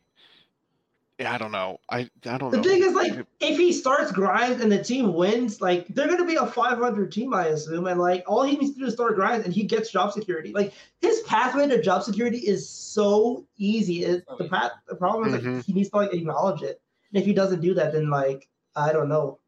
Yeah, 1.20 1.34
I 1.34 1.38
don't 1.38 1.50
know. 1.50 1.80
I 1.90 2.08
I 2.26 2.38
don't 2.38 2.52
The 2.52 2.58
know. 2.58 2.62
thing 2.62 2.84
is, 2.84 2.92
like, 2.94 3.26
if 3.40 3.58
he 3.58 3.72
starts 3.72 4.12
Grimes 4.12 4.60
and 4.60 4.70
the 4.70 4.80
team 4.84 5.12
wins, 5.14 5.60
like 5.60 5.88
they're 5.88 6.06
gonna 6.06 6.24
be 6.24 6.36
a 6.36 6.46
500 6.46 7.10
team, 7.10 7.34
I 7.34 7.46
assume, 7.46 7.88
and 7.88 7.98
like 7.98 8.22
all 8.28 8.44
he 8.44 8.56
needs 8.56 8.74
to 8.74 8.78
do 8.78 8.86
is 8.86 8.92
start 8.94 9.16
Grimes, 9.16 9.44
and 9.44 9.52
he 9.52 9.64
gets 9.64 9.90
job 9.90 10.12
security. 10.12 10.52
Like 10.52 10.72
his 11.00 11.18
pathway 11.22 11.66
to 11.66 11.82
job 11.82 12.04
security 12.04 12.38
is 12.38 12.68
so 12.68 13.44
easy. 13.56 14.04
It, 14.04 14.24
the 14.38 14.48
path, 14.48 14.70
the 14.88 14.94
problem 14.94 15.34
is 15.34 15.42
like 15.44 15.64
he 15.64 15.72
needs 15.72 15.90
to 15.90 15.96
like 15.96 16.14
acknowledge 16.14 16.62
it. 16.62 16.80
And 17.12 17.20
if 17.20 17.26
he 17.26 17.32
doesn't 17.32 17.60
do 17.60 17.74
that, 17.74 17.92
then 17.92 18.10
like 18.10 18.48
I 18.76 18.92
don't 18.92 19.08
know. 19.08 19.38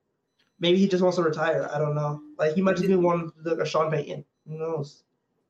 Maybe 0.59 0.79
he 0.79 0.89
just 0.89 1.03
wants 1.03 1.17
to 1.17 1.23
retire. 1.23 1.69
I 1.73 1.79
don't 1.79 1.95
know. 1.95 2.21
Like 2.39 2.55
he 2.55 2.63
might 2.63 2.77
just 2.77 2.89
be 2.89 2.95
one 2.97 3.33
like 3.45 3.59
a 3.59 3.67
Sean 3.67 3.91
Payton. 3.91 4.25
Who 4.49 4.59
knows? 4.59 5.03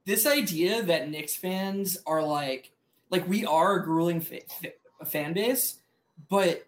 This 0.06 0.26
idea 0.26 0.82
that 0.82 1.08
Knicks 1.10 1.36
fans 1.36 1.98
are 2.06 2.22
like, 2.22 2.72
like 3.10 3.28
we 3.28 3.44
are 3.44 3.76
a 3.76 3.84
grueling 3.84 4.20
fa- 4.20 4.40
fa- 4.60 5.04
fan 5.06 5.32
base, 5.32 5.78
but 6.28 6.66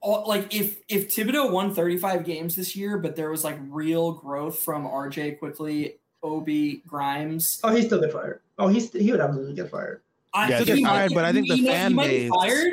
all, 0.00 0.26
like 0.28 0.54
if 0.54 0.78
if 0.88 1.08
Thibodeau 1.08 1.50
won 1.52 1.74
35 1.74 2.24
games 2.24 2.56
this 2.56 2.74
year, 2.74 2.98
but 2.98 3.16
there 3.16 3.30
was 3.30 3.44
like 3.44 3.58
real 3.68 4.12
growth 4.12 4.58
from 4.58 4.84
RJ 4.86 5.38
Quickley, 5.38 5.96
Obi, 6.22 6.82
Grimes. 6.86 7.60
Oh, 7.62 7.74
he 7.74 7.82
still 7.82 8.00
get 8.00 8.12
fired. 8.12 8.40
Oh, 8.58 8.68
he's 8.68 8.92
he 8.92 9.10
would 9.12 9.20
absolutely 9.20 9.54
get 9.54 9.70
fired. 9.70 10.02
I 10.34 10.48
Yeah, 10.48 10.56
think 10.58 10.68
he'll 10.68 10.76
he 10.76 10.82
get 10.82 10.88
might- 10.88 10.94
fired, 10.96 11.14
but 11.14 11.24
I 11.24 11.32
think 11.32 11.48
the 11.48 11.54
he 11.56 11.62
might- 11.62 11.68
he 11.70 11.74
fan 11.76 11.94
might 11.94 12.08
be 12.08 12.18
base- 12.20 12.30
fired. 12.34 12.72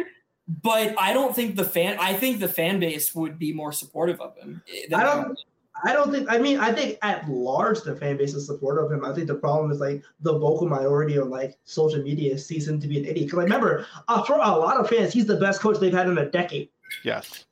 But 0.64 0.96
I 1.00 1.14
don't 1.14 1.36
think 1.36 1.56
the 1.56 1.64
fan. 1.64 1.98
I 2.00 2.14
think 2.14 2.40
the 2.40 2.48
fan 2.48 2.80
base 2.80 3.14
would 3.14 3.38
be 3.38 3.54
more 3.54 3.72
supportive 3.72 4.20
of 4.20 4.36
him. 4.36 4.62
eh, 4.74 4.96
I 4.96 5.04
don't. 5.04 5.38
I 5.86 5.94
don't 5.94 6.12
think. 6.12 6.28
I 6.30 6.40
mean, 6.40 6.58
I 6.60 6.74
think 6.74 6.98
at 7.04 7.30
large 7.30 7.82
the 7.84 7.96
fan 7.96 8.18
base 8.18 8.34
is 8.34 8.48
supportive 8.48 8.86
of 8.86 8.92
him. 8.92 9.06
I 9.06 9.14
think 9.14 9.28
the 9.28 9.36
problem 9.36 9.72
is 9.72 9.80
like 9.80 10.04
the 10.22 10.38
vocal 10.38 10.68
minority 10.68 11.20
on 11.20 11.30
like 11.30 11.58
social 11.66 12.02
media 12.02 12.38
sees 12.38 12.68
him 12.68 12.82
to 12.82 12.88
be 12.88 12.98
an 12.98 13.06
idiot. 13.06 13.28
Because 13.28 13.38
like, 13.38 13.44
remember, 13.46 13.86
uh, 14.08 14.24
for 14.24 14.34
a 14.34 14.38
lot 14.40 14.78
of 14.78 14.90
fans, 14.90 15.14
he's 15.14 15.28
the 15.28 15.38
best 15.38 15.62
coach 15.62 15.80
they've 15.80 15.94
had 15.94 16.10
in 16.10 16.18
a 16.18 16.30
decade. 16.30 16.70
yes. 17.04 17.46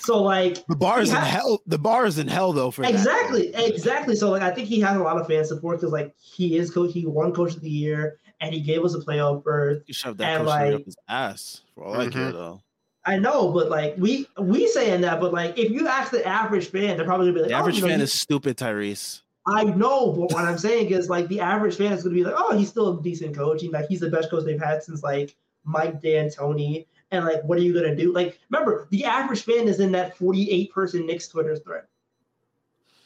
So 0.00 0.22
like, 0.22 0.64
The 0.68 0.76
bar 0.76 1.02
is 1.02 1.10
in 1.10 1.16
Yeah. 1.16 1.24
hell. 1.24 1.60
The 1.66 1.76
bar 1.78 2.06
is 2.06 2.18
in 2.18 2.28
hell 2.28 2.52
though 2.54 2.70
for 2.70 2.82
that. 2.82 2.90
exactly, 2.92 3.52
exactly. 3.54 4.14
So 4.16 4.30
like, 4.30 4.42
I 4.42 4.50
think 4.52 4.68
he 4.68 4.80
has 4.80 4.96
a 4.96 5.02
lot 5.02 5.18
of 5.20 5.26
fan 5.26 5.44
support 5.44 5.80
because 5.80 5.92
like 5.92 6.14
he 6.18 6.56
is 6.56 6.70
coach. 6.70 6.92
He 6.94 7.04
won 7.04 7.34
coach 7.34 7.54
of 7.56 7.60
the 7.60 7.68
year, 7.68 8.18
and 8.40 8.54
he 8.54 8.60
gave 8.60 8.84
us 8.84 8.94
a 8.94 8.98
playoff 8.98 9.42
berth. 9.42 9.82
You 9.86 9.94
shoved 9.94 10.18
that 10.18 10.30
And, 10.30 10.38
coach 10.40 10.46
like- 10.48 10.74
up 10.74 10.84
his 10.84 10.96
ass 11.08 11.62
for 11.74 11.84
all 11.84 11.94
I 11.94 12.06
mm-hmm. 12.06 12.10
care 12.10 12.32
though. 12.32 12.62
I 13.04 13.18
know, 13.18 13.50
but 13.52 13.70
like 13.70 13.94
we 13.96 14.26
we 14.38 14.68
saying 14.68 15.00
that, 15.00 15.20
but 15.20 15.32
like 15.32 15.58
if 15.58 15.70
you 15.70 15.88
ask 15.88 16.10
the 16.10 16.26
average 16.26 16.66
fan, 16.68 16.96
they're 16.96 17.06
probably 17.06 17.26
gonna 17.26 17.36
be 17.36 17.40
like, 17.42 17.48
The 17.50 17.54
oh, 17.54 17.58
average 17.60 17.76
you 17.76 17.82
know, 17.82 17.88
fan 17.88 17.98
he- 18.00 18.04
is 18.04 18.12
stupid, 18.12 18.56
Tyrese. 18.58 19.22
I 19.48 19.64
know, 19.64 20.12
but 20.12 20.32
what 20.32 20.44
I'm 20.44 20.58
saying 20.58 20.90
is 20.90 21.08
like 21.08 21.26
the 21.28 21.40
average 21.40 21.76
fan 21.76 21.92
is 21.92 22.02
going 22.02 22.14
to 22.14 22.22
be 22.22 22.24
like, 22.24 22.34
oh, 22.36 22.56
he's 22.56 22.68
still 22.68 22.98
a 22.98 23.02
decent 23.02 23.34
coach. 23.34 23.60
coaching. 23.60 23.70
Like 23.70 23.88
he's 23.88 24.00
the 24.00 24.10
best 24.10 24.28
coach 24.30 24.44
they've 24.44 24.62
had 24.62 24.82
since 24.82 25.02
like 25.02 25.34
Mike 25.64 26.02
D'Antoni. 26.02 26.86
And 27.10 27.24
like, 27.24 27.42
what 27.44 27.56
are 27.58 27.62
you 27.62 27.72
going 27.72 27.86
to 27.86 27.96
do? 27.96 28.12
Like, 28.12 28.38
remember, 28.50 28.86
the 28.90 29.06
average 29.06 29.42
fan 29.42 29.66
is 29.66 29.80
in 29.80 29.90
that 29.92 30.18
48 30.18 30.70
person 30.70 31.06
Knicks 31.06 31.26
Twitter 31.28 31.56
thread, 31.56 31.84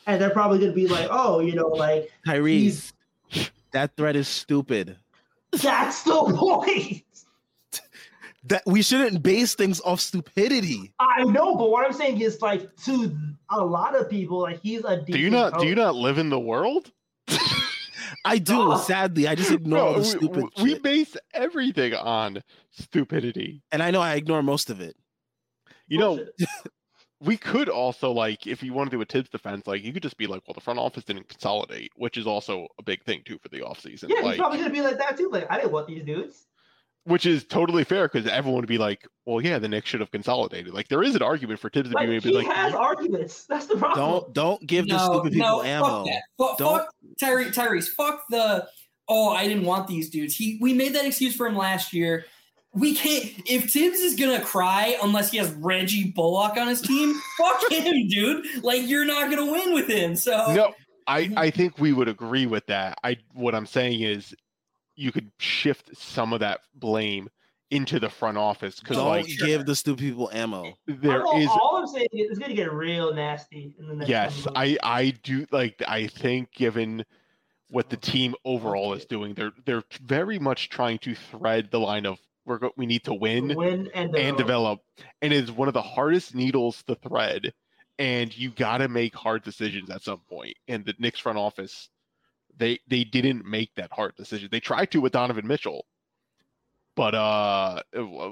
and 0.08 0.20
they're 0.20 0.30
probably 0.30 0.58
going 0.58 0.72
to 0.72 0.74
be 0.74 0.88
like, 0.88 1.06
oh, 1.08 1.38
you 1.38 1.54
know, 1.54 1.68
like 1.68 2.10
Tyrese, 2.26 2.92
that 3.70 3.96
threat 3.96 4.16
is 4.16 4.26
stupid. 4.26 4.96
That's 5.52 6.02
the 6.02 6.12
point. 6.36 7.02
That 8.46 8.64
we 8.66 8.82
shouldn't 8.82 9.22
base 9.22 9.54
things 9.54 9.80
off 9.82 10.00
stupidity. 10.00 10.92
I 10.98 11.22
know, 11.22 11.54
but 11.54 11.70
what 11.70 11.86
I'm 11.86 11.92
saying 11.92 12.20
is 12.20 12.42
like 12.42 12.74
to 12.86 13.16
a 13.50 13.64
lot 13.64 13.94
of 13.94 14.10
people, 14.10 14.40
like 14.42 14.58
he's 14.60 14.82
a 14.84 15.00
Do 15.00 15.16
you 15.16 15.30
not 15.30 15.60
do 15.60 15.66
you 15.68 15.76
not 15.76 15.94
live 15.94 16.18
in 16.18 16.28
the 16.28 16.40
world? 16.40 16.90
I 18.24 18.38
do. 18.38 18.72
Oh. 18.72 18.76
Sadly, 18.78 19.28
I 19.28 19.36
just 19.36 19.52
ignore 19.52 19.78
all 19.78 19.92
No, 19.92 19.98
the 20.00 20.04
stupid 20.04 20.44
we- 20.56 20.62
we 20.64 20.70
shit. 20.70 20.82
base 20.82 21.16
everything 21.32 21.94
on 21.94 22.42
stupidity. 22.72 23.62
and 23.70 23.80
I 23.80 23.92
know 23.92 24.00
I 24.00 24.14
ignore 24.14 24.42
most 24.42 24.70
of 24.70 24.80
it. 24.80 24.96
You 25.86 25.98
know, 26.00 26.16
Bullshit. 26.16 26.34
we 27.24 27.36
could 27.36 27.68
also 27.68 28.10
like 28.10 28.46
if 28.46 28.62
you 28.62 28.72
want 28.72 28.90
to 28.90 28.96
do 28.96 29.00
a 29.02 29.04
Thibs 29.04 29.30
defense, 29.30 29.66
like 29.66 29.82
you 29.84 29.92
could 29.92 30.02
just 30.02 30.16
be 30.16 30.26
like, 30.26 30.42
well, 30.46 30.54
the 30.54 30.60
front 30.60 30.78
office 30.78 31.04
didn't 31.04 31.28
consolidate, 31.28 31.92
which 31.96 32.16
is 32.16 32.26
also 32.26 32.66
a 32.78 32.82
big 32.82 33.02
thing 33.04 33.22
too 33.24 33.38
for 33.38 33.48
the 33.48 33.60
offseason. 33.60 34.08
yeah, 34.08 34.22
he's 34.22 34.36
probably 34.36 34.58
going 34.58 34.68
to 34.70 34.74
be 34.74 34.80
like 34.82 34.98
that 34.98 35.16
too. 35.16 35.28
Like, 35.30 35.46
I 35.50 35.56
didn't 35.56 35.72
want 35.72 35.86
these 35.86 36.04
dudes. 36.04 36.46
which 37.04 37.26
is 37.26 37.44
totally 37.44 37.84
fair 37.84 38.08
because 38.08 38.26
everyone 38.30 38.60
would 38.60 38.68
be 38.68 38.78
like, 38.78 39.06
"Well, 39.26 39.40
yeah, 39.40 39.58
the 39.58 39.68
Knicks 39.68 39.88
should 39.88 40.00
have 40.00 40.10
consolidated." 40.10 40.72
Like 40.74 40.88
there 40.88 41.02
is 41.02 41.14
an 41.14 41.22
argument 41.22 41.60
for 41.60 41.68
Thibs 41.70 41.90
to 41.90 41.94
Like, 41.94 42.08
be 42.08 42.18
he 42.20 42.32
maybe 42.32 42.46
like, 42.46 42.56
has 42.56 42.74
arguments. 42.74 43.44
That's 43.48 43.66
the 43.66 43.76
problem. 43.76 43.98
Don't 44.04 44.32
don't 44.32 44.66
give 44.66 44.88
the 44.88 44.98
stupid 44.98 45.32
people 45.32 45.48
no, 45.48 45.62
ammo. 45.62 45.86
Fuck, 45.86 46.06
that. 46.06 46.22
Fuck, 46.38 46.58
Don't- 46.58 46.78
fuck 46.78 46.94
Tyree, 47.20 47.44
Tyrese. 47.46 47.88
Fuck 47.88 48.24
the. 48.30 48.66
Oh, 49.08 49.30
I 49.30 49.46
didn't 49.48 49.64
want 49.64 49.88
these 49.88 50.10
dudes. 50.10 50.34
He 50.36 50.58
we 50.60 50.72
made 50.74 50.94
that 50.94 51.04
excuse 51.04 51.34
for 51.36 51.46
him 51.46 51.56
last 51.56 51.92
year. 51.92 52.24
We 52.74 52.94
can't. 52.94 53.30
If 53.46 53.70
Thibs 53.72 53.98
is 53.98 54.14
gonna 54.14 54.42
cry 54.42 54.96
unless 55.02 55.30
he 55.30 55.38
has 55.38 55.50
Reggie 55.52 56.10
Bullock 56.10 56.56
on 56.56 56.68
his 56.68 56.80
team, 56.80 57.14
fuck 57.38 57.70
him, 57.70 58.08
dude. 58.08 58.64
Like 58.64 58.88
you're 58.88 59.04
not 59.04 59.30
gonna 59.30 59.50
win 59.50 59.74
with 59.74 59.88
him. 59.88 60.16
So 60.16 60.52
"No." 60.54 60.74
I 61.06 61.30
I 61.36 61.50
think 61.50 61.78
we 61.78 61.92
would 61.92 62.08
agree 62.08 62.46
with 62.46 62.66
that. 62.66 62.96
I 63.02 63.16
what 63.34 63.54
I'm 63.54 63.66
saying 63.66 64.00
is, 64.00 64.34
you 64.94 65.12
could 65.12 65.30
shift 65.38 65.90
some 65.96 66.32
of 66.32 66.40
that 66.40 66.60
blame 66.74 67.28
into 67.72 67.98
the 67.98 68.08
front 68.08 68.36
office 68.36 68.78
because 68.78 68.98
Don't 68.98 69.08
like 69.08 69.26
give 69.26 69.64
the 69.64 69.74
stupid 69.74 70.00
people 70.00 70.30
ammo. 70.32 70.74
there 70.86 71.24
all, 71.24 71.40
is 71.40 71.48
all 71.48 71.76
I'm 71.78 71.86
saying 71.86 72.08
is 72.12 72.30
it's 72.30 72.38
gonna 72.38 72.54
get 72.54 72.70
real 72.70 73.14
nasty 73.14 73.74
in 73.78 73.88
the 73.88 73.94
next. 73.94 74.10
yes 74.10 74.46
i 74.54 74.76
i 74.82 75.14
do 75.22 75.46
like 75.52 75.82
i 75.88 76.06
think 76.06 76.52
given 76.52 77.02
what 77.68 77.88
the 77.88 77.96
team 77.96 78.34
overall 78.44 78.92
is 78.92 79.06
doing 79.06 79.32
they're 79.32 79.52
they're 79.64 79.84
very 80.02 80.38
much 80.38 80.68
trying 80.68 80.98
to 80.98 81.14
thread 81.14 81.70
the 81.70 81.80
line 81.80 82.04
of 82.04 82.18
we're 82.44 82.58
go- 82.58 82.72
we 82.76 82.86
need 82.86 83.04
to 83.04 83.14
win 83.14 83.54
win 83.54 83.88
and, 83.94 84.16
and 84.16 84.36
develop. 84.36 84.80
and 85.20 85.32
it's 85.32 85.50
one 85.50 85.68
of 85.68 85.74
the 85.74 85.82
hardest 85.82 86.34
needles 86.34 86.82
to 86.84 86.94
thread 86.96 87.52
and 87.98 88.36
you 88.36 88.50
got 88.50 88.78
to 88.78 88.88
make 88.88 89.14
hard 89.14 89.42
decisions 89.42 89.90
at 89.90 90.02
some 90.02 90.20
point. 90.28 90.28
point 90.28 90.56
and 90.68 90.84
the 90.84 90.94
Knicks 90.98 91.20
front 91.20 91.38
office 91.38 91.88
they 92.56 92.78
they 92.88 93.04
didn't 93.04 93.46
make 93.46 93.74
that 93.76 93.90
hard 93.92 94.14
decision. 94.16 94.48
They 94.50 94.60
tried 94.60 94.90
to 94.90 95.00
with 95.00 95.12
Donovan 95.12 95.46
Mitchell 95.46 95.86
but 96.94 97.14
uh 97.14 97.82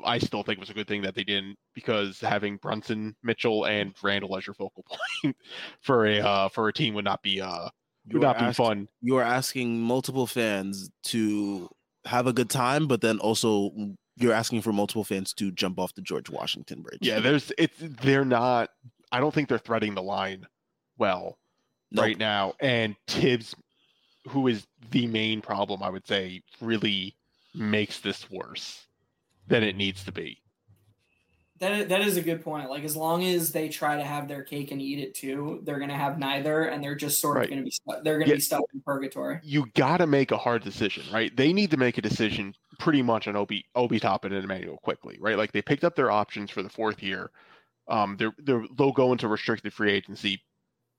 I 0.04 0.18
still 0.18 0.42
think 0.42 0.58
it 0.58 0.60
was 0.60 0.70
a 0.70 0.74
good 0.74 0.88
thing 0.88 1.02
that 1.02 1.14
they 1.14 1.24
didn't 1.24 1.56
because 1.74 2.20
having 2.20 2.56
Brunson 2.56 3.16
Mitchell 3.22 3.64
and 3.64 3.94
Randle 4.02 4.36
as 4.36 4.46
your 4.46 4.54
focal 4.54 4.84
point 5.22 5.36
for 5.80 6.06
a 6.06 6.20
uh 6.20 6.48
for 6.48 6.68
a 6.68 6.72
team 6.72 6.94
would 6.94 7.04
not 7.04 7.22
be 7.22 7.40
uh 7.40 7.68
You 8.06 8.18
would 8.18 8.24
are 8.24 8.34
not 8.34 8.48
be 8.48 8.52
fun. 8.52 8.88
You 9.00 9.16
are 9.16 9.22
asking 9.22 9.80
multiple 9.80 10.26
fans 10.26 10.90
to 11.04 11.68
have 12.06 12.26
a 12.26 12.32
good 12.32 12.50
time, 12.50 12.86
but 12.86 13.00
then 13.00 13.18
also 13.18 13.70
you're 14.20 14.32
asking 14.32 14.62
for 14.62 14.72
multiple 14.72 15.02
fans 15.04 15.32
to 15.34 15.50
jump 15.50 15.78
off 15.78 15.94
the 15.94 16.02
George 16.02 16.28
Washington 16.30 16.82
Bridge. 16.82 16.98
yeah 17.02 17.18
there's 17.20 17.50
it's 17.58 17.76
they're 17.80 18.24
not 18.24 18.70
I 19.12 19.18
don't 19.20 19.34
think 19.34 19.48
they're 19.48 19.58
threading 19.58 19.94
the 19.94 20.02
line 20.02 20.46
well 20.98 21.38
Nope. 21.92 22.04
right 22.04 22.18
now. 22.18 22.52
And 22.60 22.94
Tibbs, 23.08 23.52
who 24.28 24.46
is 24.46 24.64
the 24.92 25.08
main 25.08 25.40
problem, 25.40 25.82
I 25.82 25.90
would 25.90 26.06
say, 26.06 26.42
really 26.60 27.16
makes 27.52 27.98
this 27.98 28.30
worse 28.30 28.86
than 29.48 29.64
it 29.64 29.74
needs 29.74 30.04
to 30.04 30.12
be. 30.12 30.38
That 31.60 31.72
is, 31.72 31.88
that 31.88 32.00
is 32.00 32.16
a 32.16 32.22
good 32.22 32.42
point. 32.42 32.70
Like 32.70 32.84
as 32.84 32.96
long 32.96 33.22
as 33.22 33.52
they 33.52 33.68
try 33.68 33.96
to 33.98 34.02
have 34.02 34.28
their 34.28 34.42
cake 34.42 34.70
and 34.70 34.80
eat 34.80 34.98
it 34.98 35.14
too, 35.14 35.60
they're 35.64 35.78
gonna 35.78 35.96
have 35.96 36.18
neither, 36.18 36.64
and 36.64 36.82
they're 36.82 36.94
just 36.94 37.20
sort 37.20 37.36
of 37.36 37.40
Right. 37.42 37.50
gonna 37.50 37.62
be 37.62 37.70
stuck. 37.70 38.02
They're 38.02 38.18
gonna 38.18 38.30
Yeah. 38.30 38.36
be 38.36 38.40
stuck 38.40 38.62
in 38.72 38.80
purgatory. 38.80 39.40
You 39.42 39.66
got 39.74 39.98
to 39.98 40.06
make 40.06 40.30
a 40.30 40.38
hard 40.38 40.64
decision, 40.64 41.04
right? 41.12 41.34
They 41.36 41.52
need 41.52 41.70
to 41.72 41.76
make 41.76 41.98
a 41.98 42.02
decision 42.02 42.54
pretty 42.78 43.02
much 43.02 43.28
on 43.28 43.36
Obi 43.36 43.66
Obi 43.74 44.00
Toppin 44.00 44.32
and 44.32 44.42
Emmanuel 44.42 44.78
Quickley, 44.82 45.18
right? 45.20 45.36
Like 45.36 45.52
they 45.52 45.60
picked 45.60 45.84
up 45.84 45.96
their 45.96 46.10
options 46.10 46.50
for 46.50 46.62
the 46.62 46.70
fourth 46.70 47.02
year. 47.02 47.30
Um, 47.88 48.16
they're, 48.16 48.32
they're 48.38 48.64
they'll 48.78 48.92
go 48.92 49.12
into 49.12 49.28
restricted 49.28 49.74
free 49.74 49.92
agency. 49.92 50.40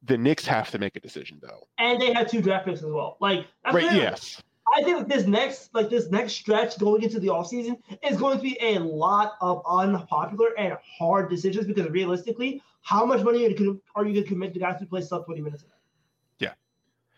The 0.03 0.17
Knicks 0.17 0.45
have 0.45 0.69
to 0.71 0.77
make 0.79 0.95
a 0.95 0.99
decision 0.99 1.39
though, 1.41 1.67
and 1.79 1.99
they 1.99 2.13
had 2.13 2.29
two 2.29 2.41
draft 2.41 2.65
picks 2.65 2.83
as 2.83 2.85
well. 2.91 3.17
Like 3.19 3.47
that's 3.63 3.73
right? 3.73 3.83
what 3.85 3.93
it 3.93 3.97
is. 3.97 4.01
Yes, 4.03 4.41
I 4.73 4.83
think 4.83 5.07
this 5.07 5.25
next 5.25 5.73
like 5.73 5.89
this 5.89 6.09
next 6.09 6.33
stretch 6.33 6.77
going 6.77 7.03
into 7.03 7.19
the 7.19 7.27
offseason 7.27 7.77
is 8.03 8.17
going 8.17 8.38
to 8.38 8.43
be 8.43 8.57
a 8.61 8.79
lot 8.79 9.33
of 9.41 9.61
unpopular 9.67 10.49
and 10.57 10.77
hard 10.97 11.29
decisions 11.29 11.65
because 11.65 11.89
realistically, 11.89 12.61
how 12.81 13.05
much 13.05 13.23
money 13.23 13.45
are 13.45 13.49
you 13.49 13.81
going 13.95 14.13
to 14.15 14.23
commit 14.23 14.53
to 14.53 14.59
guys 14.59 14.79
who 14.79 14.85
play 14.85 15.01
sub 15.01 15.25
20 15.25 15.41
minutes? 15.41 15.65
Yeah. 16.39 16.53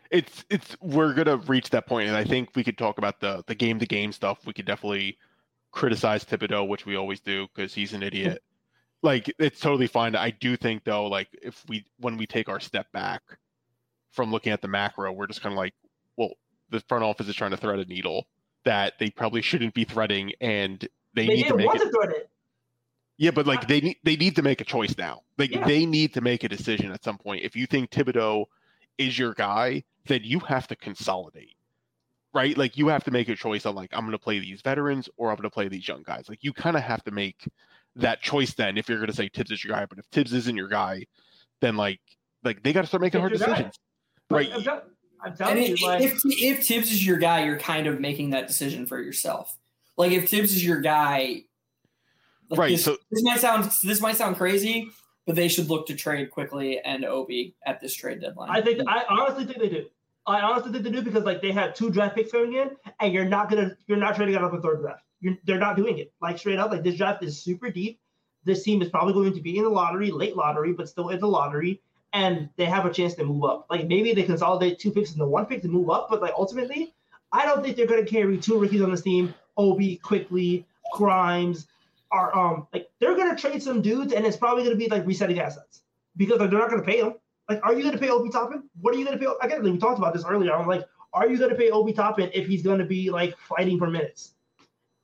it's 0.09 0.45
it's 0.49 0.75
we're 0.81 1.13
gonna 1.13 1.37
reach 1.37 1.69
that 1.71 1.85
point, 1.85 2.07
and 2.07 2.17
I 2.17 2.23
think 2.23 2.49
we 2.55 2.63
could 2.63 2.77
talk 2.77 2.97
about 2.97 3.19
the 3.19 3.43
the 3.47 3.55
game 3.55 3.79
to 3.79 3.85
game 3.85 4.11
stuff. 4.11 4.45
We 4.45 4.53
could 4.53 4.65
definitely 4.65 5.17
criticize 5.71 6.23
Thibodeau, 6.23 6.67
which 6.67 6.85
we 6.85 6.95
always 6.95 7.19
do 7.19 7.47
because 7.53 7.73
he's 7.73 7.93
an 7.93 8.03
idiot. 8.03 8.41
Like 9.01 9.33
it's 9.37 9.59
totally 9.59 9.87
fine. 9.87 10.15
I 10.15 10.29
do 10.29 10.55
think 10.55 10.85
though, 10.85 11.07
like 11.07 11.27
if 11.41 11.63
we 11.67 11.85
when 11.99 12.15
we 12.15 12.25
take 12.25 12.47
our 12.47 12.61
step 12.61 12.89
back 12.93 13.21
from 14.11 14.31
looking 14.31 14.53
at 14.53 14.61
the 14.61 14.67
macro, 14.67 15.11
we're 15.11 15.27
just 15.27 15.41
kind 15.41 15.51
of 15.51 15.57
like, 15.57 15.73
well, 16.15 16.31
the 16.73 16.81
front 16.81 17.03
office 17.05 17.27
is 17.29 17.35
trying 17.35 17.51
to 17.51 17.57
thread 17.57 17.79
a 17.79 17.85
needle 17.85 18.27
that 18.65 18.93
they 18.99 19.09
probably 19.09 19.41
shouldn't 19.41 19.73
be 19.73 19.83
threading, 19.85 20.31
and 20.41 20.81
they, 21.13 21.27
They 21.27 21.35
need 21.35 21.47
to 21.47 21.55
make 21.55 21.67
want 21.67 21.81
it. 21.81 21.85
to 21.85 21.91
thread 21.91 22.09
it. 22.11 22.29
Yeah, 23.17 23.31
but 23.31 23.45
like 23.45 23.67
they 23.67 23.79
need 23.79 23.97
they 24.03 24.15
need 24.15 24.35
to 24.37 24.41
make 24.41 24.59
a 24.59 24.63
choice 24.65 24.97
now. 24.97 25.21
Like 25.37 25.51
Yeah. 25.51 25.65
they 25.65 25.85
need 25.85 26.13
to 26.15 26.21
make 26.21 26.43
a 26.43 26.49
decision 26.49 26.91
at 26.91 27.03
some 27.03 27.17
point. 27.17 27.43
If 27.43 27.55
you 27.55 27.67
think 27.67 27.91
Thibodeau 27.91 28.45
is 28.97 29.17
your 29.19 29.33
guy, 29.33 29.83
then 30.07 30.21
you 30.23 30.39
have 30.39 30.67
to 30.67 30.75
consolidate. 30.75 31.55
Right? 32.33 32.57
Like 32.57 32.75
you 32.77 32.87
have 32.87 33.03
to 33.03 33.11
make 33.11 33.29
a 33.29 33.35
choice 33.35 33.65
on 33.67 33.75
like 33.75 33.91
I'm 33.93 34.05
gonna 34.05 34.17
play 34.17 34.39
these 34.39 34.61
veterans 34.61 35.07
or 35.17 35.29
I'm 35.29 35.35
gonna 35.35 35.51
play 35.51 35.67
these 35.67 35.87
young 35.87 36.01
guys. 36.01 36.25
Like 36.27 36.43
you 36.43 36.51
kind 36.53 36.75
of 36.75 36.81
have 36.81 37.03
to 37.03 37.11
make 37.11 37.47
that 37.95 38.21
choice 38.23 38.55
then 38.55 38.77
if 38.79 38.89
you're 38.89 38.99
gonna 38.99 39.13
say 39.13 39.29
Thibs 39.29 39.51
is 39.51 39.63
your 39.63 39.75
guy. 39.75 39.85
But 39.85 39.99
if 39.99 40.05
Thibs 40.05 40.33
isn't 40.33 40.55
your 40.57 40.67
guy, 40.67 41.05
then 41.61 41.77
like 41.77 42.01
like 42.43 42.63
they 42.63 42.73
gotta 42.73 42.87
start 42.87 43.01
making 43.01 43.19
hard 43.19 43.31
your 43.33 43.39
guy. 43.39 43.45
decisions. 43.47 43.75
Like, 44.31 44.49
Right. 44.49 44.83
I'm, 45.23 45.35
tell- 45.35 45.49
I'm 45.49 45.57
And 45.57 45.67
you, 45.67 45.73
if, 45.73 45.81
like, 45.81 46.01
if 46.01 46.21
if 46.25 46.65
Thibs 46.65 46.91
is 46.91 47.05
your 47.05 47.17
guy, 47.17 47.45
you're 47.45 47.59
kind 47.59 47.87
of 47.87 47.99
making 47.99 48.31
that 48.31 48.47
decision 48.47 48.85
for 48.85 49.01
yourself. 49.01 49.57
Like 49.97 50.11
if 50.11 50.29
Thibs 50.29 50.53
is 50.53 50.65
your 50.65 50.81
guy, 50.81 51.43
like 52.49 52.59
Right, 52.59 52.71
This, 52.71 52.83
so- 52.83 52.97
this 53.11 53.23
might 53.23 53.39
sound 53.39 53.71
this 53.83 54.01
might 54.01 54.15
sound 54.15 54.37
crazy, 54.37 54.89
but 55.25 55.35
they 55.35 55.47
should 55.47 55.69
look 55.69 55.87
to 55.87 55.95
trade 55.95 56.31
Quickley 56.31 56.79
and 56.79 57.05
Obi 57.05 57.55
at 57.65 57.79
this 57.79 57.93
trade 57.93 58.21
deadline. 58.21 58.49
I 58.51 58.61
think 58.61 58.81
I 58.87 59.03
honestly 59.09 59.45
think 59.45 59.59
they 59.59 59.69
do. 59.69 59.85
I 60.25 60.39
honestly 60.41 60.71
think 60.71 60.83
they 60.83 60.91
do 60.91 61.01
because 61.01 61.23
like 61.23 61.41
they 61.41 61.51
have 61.51 61.73
two 61.73 61.89
draft 61.89 62.15
picks 62.15 62.31
going 62.31 62.53
in, 62.53 62.71
and 62.99 63.13
you're 63.13 63.25
not 63.25 63.49
gonna 63.49 63.75
you're 63.87 63.97
not 63.97 64.15
trading 64.15 64.35
out 64.35 64.43
of 64.43 64.53
a 64.53 64.61
third 64.61 64.81
draft. 64.81 65.03
You're, 65.21 65.35
they're 65.45 65.59
not 65.59 65.77
doing 65.77 65.99
it. 65.99 66.11
Like 66.21 66.37
straight 66.37 66.59
up, 66.59 66.71
like 66.71 66.83
this 66.83 66.95
draft 66.95 67.23
is 67.23 67.41
super 67.41 67.69
deep. 67.69 67.99
This 68.45 68.63
team 68.63 68.81
is 68.81 68.89
probably 68.89 69.13
going 69.13 69.33
to 69.33 69.41
be 69.41 69.57
in 69.57 69.63
the 69.63 69.69
lottery, 69.69 70.11
late 70.11 70.35
lottery, 70.35 70.73
but 70.73 70.89
still 70.89 71.09
in 71.09 71.19
the 71.19 71.27
lottery, 71.27 71.81
and 72.13 72.49
they 72.57 72.65
have 72.65 72.85
a 72.85 72.93
chance 72.93 73.15
to 73.15 73.23
move 73.23 73.43
up. 73.43 73.65
Like 73.69 73.87
maybe 73.87 74.13
they 74.13 74.23
consolidate 74.23 74.79
two 74.79 74.91
picks 74.91 75.13
into 75.13 75.25
one 75.25 75.45
pick 75.45 75.61
to 75.63 75.67
move 75.67 75.89
up, 75.89 76.07
but 76.09 76.21
like 76.21 76.33
ultimately, 76.37 76.93
I 77.31 77.45
don't 77.45 77.63
think 77.63 77.75
they're 77.75 77.87
gonna 77.87 78.05
carry 78.05 78.37
two 78.37 78.59
rookies 78.59 78.81
on 78.81 78.91
this 78.91 79.01
team. 79.01 79.33
Obi 79.57 79.97
Quickley, 79.97 80.65
Grimes 80.93 81.67
are 82.11 82.35
um 82.37 82.67
like 82.73 82.89
they're 82.99 83.15
gonna 83.15 83.35
trade 83.35 83.61
some 83.61 83.81
dudes, 83.81 84.13
and 84.13 84.25
it's 84.25 84.37
probably 84.37 84.63
gonna 84.63 84.75
be 84.75 84.87
like 84.87 85.05
resetting 85.05 85.39
assets 85.39 85.81
because 86.15 86.39
like 86.39 86.49
they're 86.49 86.59
not 86.59 86.69
gonna 86.69 86.83
pay 86.83 87.01
them. 87.01 87.15
Like, 87.49 87.59
are 87.63 87.73
you 87.73 87.81
going 87.83 87.93
to 87.93 87.99
pay 87.99 88.09
Obi 88.09 88.29
Toppin? 88.29 88.63
What 88.79 88.95
are 88.95 88.97
you 88.97 89.05
going 89.05 89.17
to 89.17 89.23
pay? 89.23 89.31
Again, 89.41 89.63
like, 89.63 89.73
we 89.73 89.77
talked 89.77 89.97
about 89.97 90.13
this 90.13 90.23
earlier. 90.25 90.53
I'm 90.55 90.67
like, 90.67 90.85
are 91.13 91.27
you 91.27 91.37
going 91.37 91.49
to 91.49 91.55
pay 91.55 91.71
Obi 91.71 91.93
Toppin 91.93 92.29
if 92.33 92.47
he's 92.47 92.63
going 92.63 92.79
to 92.79 92.85
be 92.85 93.09
like 93.09 93.37
fighting 93.37 93.77
for 93.77 93.89
minutes? 93.89 94.33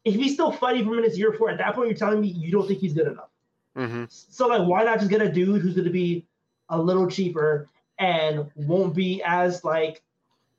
If 0.06 0.16
he's 0.16 0.34
still 0.34 0.52
fighting 0.52 0.86
for 0.86 0.92
minutes 0.92 1.18
year 1.18 1.34
four, 1.34 1.50
at 1.50 1.58
that 1.58 1.76
point, 1.76 1.90
you're 1.90 1.98
telling 1.98 2.22
me 2.22 2.30
you 2.30 2.52
don't 2.52 2.68
think 2.68 2.80
he's 2.80 2.94
good 2.94 3.08
enough. 3.08 3.30
hmm 3.76 4.06
So 4.08 4.48
like, 4.48 4.66
why 4.68 4.84
not 4.84 5.00
just 5.00 5.12
get 5.12 5.22
a 5.22 5.30
dude 5.30 5.62
who's 5.62 5.76
going 5.76 5.86
to 5.86 5.92
be 5.92 6.26
a 6.70 6.78
little 6.78 7.08
cheaper 7.08 7.68
and 7.98 8.50
won't 8.56 8.96
be 8.96 9.22
as 9.24 9.64
like 9.64 10.02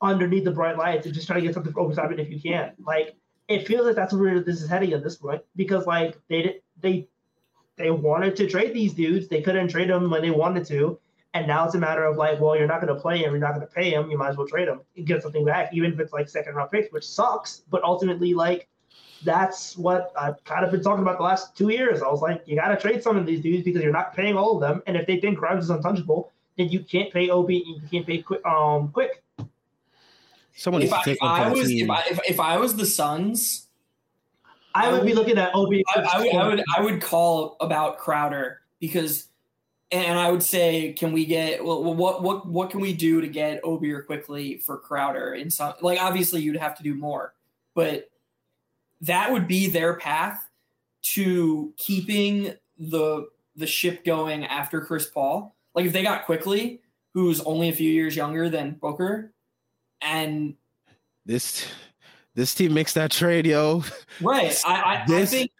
underneath 0.02 0.44
the 0.44 0.50
bright 0.50 0.76
lights 0.76 1.06
and 1.06 1.14
just 1.14 1.26
try 1.26 1.36
to 1.36 1.42
get 1.42 1.54
something 1.54 1.72
for 1.72 1.92
Toppin 1.92 2.18
if 2.18 2.30
you 2.30 2.40
can? 2.40 2.72
Like, 2.84 3.16
it 3.48 3.66
feels 3.66 3.86
like 3.86 3.96
that's 3.96 4.14
where 4.14 4.40
this 4.40 4.62
is 4.62 4.68
heading 4.68 4.92
at 4.92 5.02
this 5.02 5.16
point 5.16 5.42
because 5.56 5.86
like 5.86 6.16
they 6.28 6.42
did 6.42 6.62
they 6.80 7.08
they 7.76 7.90
wanted 7.90 8.36
to 8.36 8.46
trade 8.46 8.74
these 8.74 8.92
dudes, 8.92 9.28
they 9.28 9.42
couldn't 9.42 9.68
trade 9.68 9.88
them 9.88 10.10
when 10.10 10.22
they 10.22 10.30
wanted 10.30 10.66
to. 10.66 10.98
And 11.32 11.46
now 11.46 11.64
it's 11.64 11.74
a 11.74 11.78
matter 11.78 12.04
of 12.04 12.16
like, 12.16 12.40
well, 12.40 12.56
you're 12.56 12.66
not 12.66 12.80
going 12.80 12.94
to 12.94 13.00
play 13.00 13.18
him, 13.18 13.30
you're 13.30 13.40
not 13.40 13.54
going 13.54 13.66
to 13.66 13.72
pay 13.72 13.90
him, 13.90 14.10
you 14.10 14.18
might 14.18 14.30
as 14.30 14.36
well 14.36 14.46
trade 14.46 14.68
him 14.68 14.80
and 14.96 15.06
get 15.06 15.22
something 15.22 15.44
back, 15.44 15.70
even 15.72 15.92
if 15.92 16.00
it's 16.00 16.12
like 16.12 16.28
second 16.28 16.56
round 16.56 16.70
picks, 16.70 16.92
which 16.92 17.06
sucks. 17.06 17.62
But 17.70 17.82
ultimately, 17.84 18.34
like, 18.34 18.68
that's 19.24 19.76
what 19.76 20.12
I've 20.18 20.42
kind 20.44 20.64
of 20.64 20.70
been 20.70 20.82
talking 20.82 21.02
about 21.02 21.18
the 21.18 21.24
last 21.24 21.56
two 21.56 21.68
years. 21.68 22.02
I 22.02 22.08
was 22.08 22.22
like, 22.22 22.42
you 22.46 22.56
got 22.56 22.68
to 22.68 22.76
trade 22.76 23.02
some 23.02 23.16
of 23.16 23.26
these 23.26 23.40
dudes 23.40 23.64
because 23.64 23.82
you're 23.82 23.92
not 23.92 24.14
paying 24.14 24.36
all 24.36 24.54
of 24.54 24.60
them. 24.60 24.82
And 24.86 24.96
if 24.96 25.06
they 25.06 25.20
think 25.20 25.38
Grimes 25.38 25.64
is 25.64 25.70
untouchable, 25.70 26.32
then 26.56 26.68
you 26.68 26.80
can't 26.80 27.12
pay 27.12 27.30
Ob, 27.30 27.50
you 27.50 27.80
can't 27.90 28.06
pay 28.06 28.22
quick. 28.22 28.44
Um, 28.44 28.88
quick. 28.88 29.22
Someone 30.54 30.82
if 30.82 30.90
needs 30.90 31.00
I, 31.00 31.04
to 31.04 31.10
if 31.12 31.22
I 31.22 31.48
was 31.50 31.70
if 31.70 31.90
I, 31.90 32.02
if, 32.10 32.20
if 32.28 32.40
I 32.40 32.56
was 32.58 32.76
the 32.76 32.84
Suns, 32.84 33.66
I 34.74 34.92
would 34.92 35.06
be 35.06 35.14
looking 35.14 35.38
at 35.38 35.54
Ob. 35.54 35.72
I, 35.72 36.00
I, 36.00 36.20
would, 36.20 36.34
I 36.34 36.48
would 36.48 36.64
I 36.76 36.80
would 36.82 37.00
call 37.00 37.56
about 37.60 37.98
Crowder 37.98 38.60
because, 38.78 39.28
and 39.90 40.18
I 40.18 40.30
would 40.30 40.42
say, 40.42 40.92
can 40.92 41.12
we 41.12 41.24
get 41.24 41.64
well, 41.64 41.82
what 41.94 42.22
what 42.22 42.46
what 42.46 42.70
can 42.70 42.80
we 42.80 42.92
do 42.92 43.22
to 43.22 43.26
get 43.26 43.62
Obier 43.62 44.04
Quickley 44.04 44.58
for 44.58 44.76
Crowder 44.76 45.34
in 45.34 45.50
some 45.50 45.72
like 45.80 45.98
obviously 45.98 46.42
you'd 46.42 46.56
have 46.56 46.76
to 46.76 46.82
do 46.82 46.94
more, 46.94 47.32
but 47.74 48.09
that 49.02 49.32
would 49.32 49.46
be 49.48 49.68
their 49.68 49.94
path 49.94 50.48
to 51.02 51.72
keeping 51.76 52.54
the 52.78 53.26
the 53.56 53.66
ship 53.66 54.04
going 54.04 54.44
after 54.46 54.80
Chris 54.80 55.06
Paul. 55.06 55.54
Like 55.74 55.86
if 55.86 55.92
they 55.92 56.02
got 56.02 56.24
Quickley, 56.26 56.80
who's 57.14 57.40
only 57.42 57.68
a 57.68 57.72
few 57.72 57.90
years 57.90 58.16
younger 58.16 58.48
than 58.48 58.72
Booker, 58.72 59.32
and 60.00 60.54
this 61.26 61.66
This 62.34 62.54
team 62.54 62.72
makes 62.72 62.94
that 62.94 63.10
trade, 63.10 63.44
yo. 63.46 63.82
Right. 64.20 64.56
I, 64.66 64.74
I, 64.74 65.02
I 65.02 65.04
This- 65.06 65.30
think 65.30 65.50
I 65.50 65.59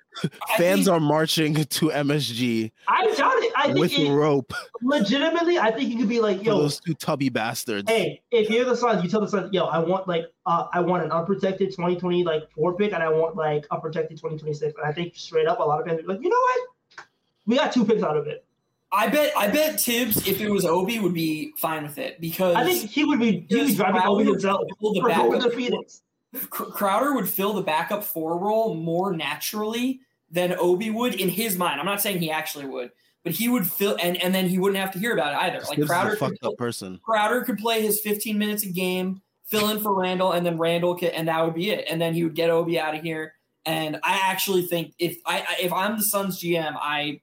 Fans 0.57 0.85
think- 0.85 0.89
are 0.89 1.01
marching 1.01 1.55
to 1.55 1.91
MSG 1.91 2.73
I 2.89 3.07
doubt 3.15 3.32
it. 3.37 3.53
I 3.57 3.66
think 3.66 3.78
with 3.78 3.99
it, 3.99 4.11
rope 4.11 4.53
legitimately, 4.82 5.59
I 5.59 5.70
think 5.70 5.91
you 5.91 5.99
could 5.99 6.09
be 6.09 6.20
like, 6.20 6.39
for 6.39 6.45
yo, 6.45 6.59
those 6.59 6.81
two 6.81 6.95
tubby 6.95 7.28
bastards. 7.28 7.91
hey, 7.91 8.20
if 8.31 8.51
you're 8.51 8.65
the 8.65 8.77
Suns, 8.77 9.03
you 9.03 9.09
tell 9.09 9.20
the 9.20 9.28
Suns, 9.28 9.53
yo, 9.53 9.65
I 9.65 9.78
want 9.78 10.09
like, 10.09 10.27
uh, 10.47 10.66
I 10.73 10.81
want 10.81 11.05
an 11.05 11.12
unprotected 11.12 11.70
2020 11.70 12.24
like 12.24 12.51
four 12.53 12.77
pick, 12.77 12.93
and 12.93 13.03
I 13.03 13.09
want 13.09 13.37
like 13.37 13.66
unprotected 13.70 14.16
2026. 14.16 14.74
And 14.77 14.87
I 14.87 14.93
think 14.93 15.15
straight 15.16 15.47
up, 15.47 15.61
a 15.61 15.62
lot 15.62 15.81
of 15.81 15.87
fans 15.87 15.97
would 15.99 16.07
be 16.07 16.12
like, 16.15 16.23
you 16.23 16.28
know 16.28 16.41
what? 16.41 17.07
We 17.47 17.57
got 17.57 17.73
two 17.73 17.85
picks 17.85 18.03
out 18.03 18.16
of 18.16 18.27
it. 18.27 18.45
I 18.93 19.07
bet 19.09 19.32
I 19.37 19.49
bet 19.49 19.81
Thibs, 19.81 20.27
if 20.27 20.41
it 20.41 20.51
was 20.51 20.65
Obi, 20.65 20.99
would 20.99 21.15
be 21.15 21.53
fine 21.57 21.85
with 21.85 21.99
it 21.99 22.20
because 22.20 22.57
I 22.57 22.65
think 22.65 22.91
he 22.91 23.05
would 23.05 23.20
be, 23.20 23.47
he 23.49 23.57
would 23.57 23.77
driving 23.77 24.03
Obi 24.03 24.24
himself 24.24 24.62
fill 24.81 24.95
the 24.95 25.01
for 25.01 25.09
going 25.09 25.31
backup 25.32 25.51
to 25.51 25.57
Phoenix. 25.57 26.03
Cr- 26.51 26.65
Crowder 26.65 27.15
would 27.15 27.28
fill 27.28 27.52
the 27.55 27.62
backup 27.62 28.05
four 28.05 28.39
role 28.39 28.74
more 28.74 29.12
naturally 29.15 30.01
than 30.31 30.55
Obi 30.59 30.90
would 30.90 31.15
in 31.15 31.28
his 31.28 31.57
mind. 31.59 31.81
I'm 31.81 31.86
not 31.86 32.01
saying 32.01 32.19
he 32.19 32.31
actually 32.31 32.66
would, 32.66 32.93
but 33.24 33.32
he 33.32 33.48
would 33.48 33.66
fill 33.66 33.97
and, 34.01 34.16
and 34.23 34.35
then 34.35 34.48
he 34.48 34.59
wouldn't 34.59 34.78
have 34.78 34.93
to 34.93 34.98
hear 34.98 35.12
about 35.12 35.32
it 35.32 35.39
either. 35.39 35.65
Like 35.66 35.77
Thibs 35.78 35.89
Crowder 35.89 36.11
a 36.11 36.12
could, 36.12 36.19
fucked 36.20 36.44
up 36.44 36.57
person. 36.57 37.01
Crowder 37.05 37.43
could 37.43 37.59
play 37.59 37.82
his 37.82 38.01
15 38.01 38.39
minutes 38.39 38.62
a 38.62 38.69
game, 38.69 39.20
fill 39.44 39.70
in 39.70 39.81
for 39.81 39.93
Randle, 39.94 40.32
and 40.32 40.47
then 40.47 40.57
Randle 40.57 40.94
could, 40.94 41.11
and 41.11 41.27
that 41.28 41.44
would 41.44 41.55
be 41.55 41.70
it. 41.70 41.86
And 41.90 42.01
then 42.01 42.15
he 42.15 42.23
would 42.24 42.35
get 42.35 42.51
Obi 42.51 42.78
out 42.78 42.94
of 42.94 43.02
here. 43.02 43.35
And 43.66 43.97
I 44.05 44.20
actually 44.23 44.62
think 44.62 44.94
if 44.98 45.19
I 45.27 45.40
I- 45.40 45.57
if 45.61 45.73
I'm 45.73 45.97
the 45.97 46.02
Suns 46.05 46.40
GM, 46.40 46.77
I 46.81 47.20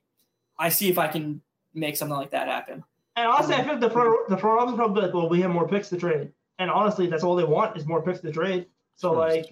I 0.58 0.68
see 0.68 0.88
if 0.90 0.98
I 0.98 1.08
can 1.08 1.40
make 1.74 1.96
something 1.96 2.16
like 2.16 2.30
that 2.30 2.46
happen. 2.48 2.84
And 3.16 3.26
honestly, 3.26 3.54
I 3.54 3.64
think 3.64 3.80
the 3.80 3.90
front 3.90 4.28
the 4.28 4.36
front 4.36 4.60
office 4.60 4.76
probably 4.76 5.02
like, 5.02 5.14
well, 5.14 5.28
we 5.28 5.40
have 5.40 5.50
more 5.50 5.66
picks 5.66 5.88
to 5.88 5.96
trade. 5.96 6.30
And 6.60 6.70
honestly, 6.70 7.06
that's 7.08 7.24
all 7.24 7.34
they 7.36 7.44
want 7.44 7.76
is 7.76 7.86
more 7.86 8.02
picks 8.02 8.20
to 8.20 8.30
trade. 8.30 8.66
So 8.98 9.12
like, 9.12 9.46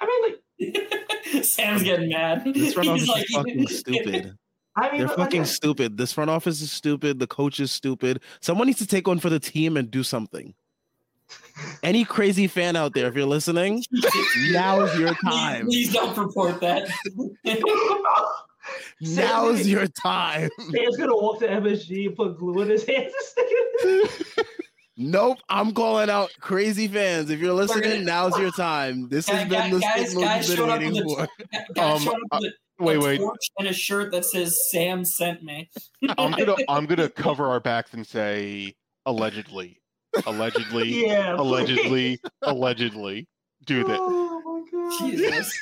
I 0.00 0.06
mean, 0.06 0.72
like, 0.72 1.44
Sam's 1.44 1.82
getting 1.82 2.08
mad. 2.08 2.44
this 2.44 2.72
front 2.74 2.88
office 2.90 3.02
He's 3.02 3.08
like- 3.08 3.24
is 3.24 3.34
fucking 3.34 3.66
stupid. 3.68 4.34
I 4.76 4.90
mean, 4.92 4.98
They're 5.00 5.08
fucking 5.08 5.40
like, 5.42 5.48
stupid. 5.50 5.98
This 5.98 6.12
front 6.12 6.30
office 6.30 6.60
is 6.62 6.70
stupid. 6.70 7.18
The 7.18 7.26
coach 7.26 7.58
is 7.58 7.72
stupid. 7.72 8.20
Someone 8.40 8.68
needs 8.68 8.78
to 8.78 8.86
take 8.86 9.06
one 9.08 9.18
for 9.18 9.28
the 9.28 9.40
team 9.40 9.76
and 9.76 9.90
do 9.90 10.02
something. 10.04 10.54
Any 11.82 12.04
crazy 12.04 12.46
fan 12.46 12.76
out 12.76 12.94
there, 12.94 13.08
if 13.08 13.14
you're 13.16 13.26
listening, 13.26 13.82
now 14.52 14.80
is 14.82 14.98
your 14.98 15.12
time. 15.24 15.66
Please, 15.66 15.90
please 15.90 15.92
don't 15.92 16.16
report 16.16 16.60
that. 16.60 16.88
Now 19.00 19.48
is 19.48 19.68
your 19.68 19.86
time. 19.88 20.50
Sam's 20.70 20.96
gonna 20.96 21.14
walk 21.16 21.40
to 21.40 21.48
MSG 21.48 22.06
and 22.06 22.16
put 22.16 22.38
glue 22.38 22.62
in 22.62 22.68
his 22.70 22.84
hands 22.84 23.12
and 23.12 23.26
stick 23.26 23.46
it. 23.48 24.46
In- 24.96 25.10
Nope, 25.10 25.38
I'm 25.48 25.72
calling 25.72 26.10
out 26.10 26.30
crazy 26.40 26.88
fans. 26.88 27.30
If 27.30 27.40
you're 27.40 27.52
listening, 27.54 27.90
gonna- 27.90 28.04
now's 28.04 28.38
your 28.38 28.50
time. 28.52 29.08
This 29.08 29.28
has 29.28 29.48
been 29.48 29.70
the 29.72 29.80
guys- 29.80 30.08
signal 30.08 30.24
guys 30.24 30.48
you've 30.48 30.58
been 30.58 30.68
waiting 30.68 30.94
with 30.94 31.04
for. 31.18 31.22
a- 31.24 31.58
Um, 31.58 31.74
Guys 31.74 32.02
showed 32.04 32.14
up 32.32 32.40
with 32.42 32.44
a- 32.44 32.54
Wait, 32.82 32.96
a 32.96 33.00
wait. 33.00 33.18
torch 33.18 33.50
and 33.58 33.68
a 33.68 33.72
shirt 33.74 34.10
that 34.12 34.24
says 34.24 34.58
"Sam 34.70 35.04
sent 35.04 35.42
me." 35.42 35.68
I'm 36.18 36.32
gonna 36.32 36.56
I'm 36.68 36.86
gonna 36.86 37.10
cover 37.10 37.46
our 37.46 37.60
backs 37.60 37.92
and 37.92 38.06
say 38.06 38.74
allegedly, 39.06 39.80
allegedly, 40.26 41.06
yeah. 41.06 41.34
allegedly, 41.36 42.18
allegedly. 42.42 43.28
Do 43.66 43.84
that. 43.84 43.98
Oh 44.00 44.62
my 44.64 44.70
god. 44.98 45.10
Jesus. 45.10 45.52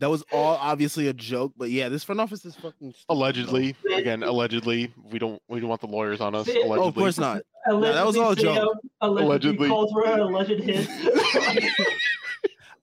That 0.00 0.10
was 0.10 0.22
all 0.30 0.56
obviously 0.56 1.08
a 1.08 1.12
joke, 1.12 1.52
but 1.56 1.70
yeah, 1.70 1.88
this 1.88 2.04
front 2.04 2.20
office 2.20 2.44
is 2.44 2.54
fucking 2.54 2.92
stupid. 2.92 3.04
Allegedly, 3.08 3.74
again, 3.92 4.22
allegedly. 4.22 4.92
We 5.10 5.18
don't 5.18 5.42
we 5.48 5.58
don't 5.58 5.68
want 5.68 5.80
the 5.80 5.88
lawyers 5.88 6.20
on 6.20 6.36
us. 6.36 6.48
Oh, 6.48 6.52
Allegedly. 6.52 6.78
Oh, 6.78 6.88
of 6.88 6.94
course 6.94 7.18
not. 7.18 7.42
Allegedly, 7.66 7.94
that 7.94 8.06
was 8.06 8.16
all 8.16 8.30
a 8.30 8.36
joke. 8.36 8.78
Allegedly, 9.00 9.26
Allegedly. 9.26 9.68
calls 9.68 9.92
for 9.92 10.06
an 10.06 10.20
alleged 10.20 10.60
hit. 10.62 10.88